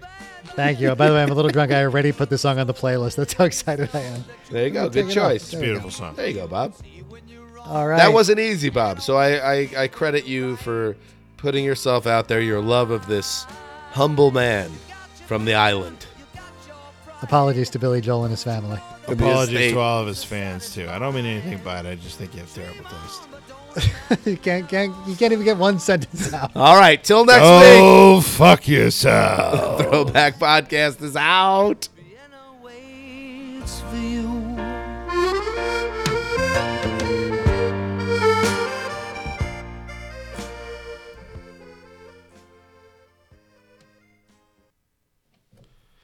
Thank 0.56 0.80
you. 0.80 0.92
By 0.96 1.08
the 1.08 1.14
way, 1.14 1.22
I'm 1.22 1.30
a 1.30 1.34
little 1.34 1.50
drunk. 1.50 1.70
I 1.70 1.84
already 1.84 2.10
put 2.10 2.30
the 2.30 2.38
song 2.38 2.58
on 2.58 2.66
the 2.66 2.74
playlist. 2.74 3.14
That's 3.16 3.32
how 3.34 3.44
excited 3.44 3.90
I 3.94 4.00
am. 4.00 4.24
There 4.50 4.64
you 4.66 4.70
go. 4.72 4.88
Take 4.88 5.06
Good 5.06 5.16
it 5.16 5.18
off. 5.18 5.30
choice. 5.30 5.50
There 5.52 5.60
we 5.60 5.66
Beautiful 5.66 5.90
go. 5.90 5.94
song. 5.94 6.14
There 6.16 6.26
you 6.26 6.34
go, 6.34 6.48
Bob. 6.48 6.74
All 7.64 7.86
right. 7.86 7.98
That 7.98 8.12
wasn't 8.12 8.40
easy, 8.40 8.70
Bob. 8.70 9.00
So 9.00 9.16
I, 9.16 9.52
I, 9.54 9.68
I 9.76 9.88
credit 9.88 10.26
you 10.26 10.56
for 10.56 10.96
putting 11.36 11.64
yourself 11.64 12.06
out 12.08 12.26
there, 12.26 12.40
your 12.40 12.60
love 12.60 12.90
of 12.90 13.06
this 13.06 13.44
humble 13.92 14.32
man 14.32 14.70
from 15.26 15.44
the 15.44 15.54
island. 15.54 16.06
Apologies 17.22 17.70
to 17.70 17.78
Billy 17.78 18.00
Joel 18.00 18.24
and 18.24 18.30
his 18.30 18.42
family. 18.42 18.80
Apologies 19.06 19.72
to 19.72 19.78
all 19.78 20.00
of 20.02 20.06
his 20.08 20.24
fans 20.24 20.74
too. 20.74 20.88
I 20.88 20.98
don't 20.98 21.14
mean 21.14 21.26
anything 21.26 21.58
by 21.64 21.80
it. 21.80 21.86
I 21.86 21.94
just 21.96 22.18
think 22.18 22.34
you 22.34 22.40
have 22.40 22.52
terrible 22.52 22.84
taste. 22.84 23.28
you 24.24 24.36
can't, 24.36 24.68
can't 24.68 24.94
you 25.06 25.16
can't 25.16 25.32
even 25.32 25.44
get 25.44 25.56
one 25.56 25.78
sentence 25.78 26.32
out. 26.32 26.50
All 26.54 26.76
right, 26.76 27.02
till 27.02 27.24
next 27.24 27.40
oh, 27.42 27.60
week. 27.60 27.80
Oh, 27.80 28.20
fuck 28.20 28.68
yourself. 28.68 29.80
Throwback 29.88 30.38
Podcast 30.38 31.02
is 31.02 31.16
out. 31.16 31.88
waits 32.62 33.80
for 33.80 33.96
you. 33.96 34.27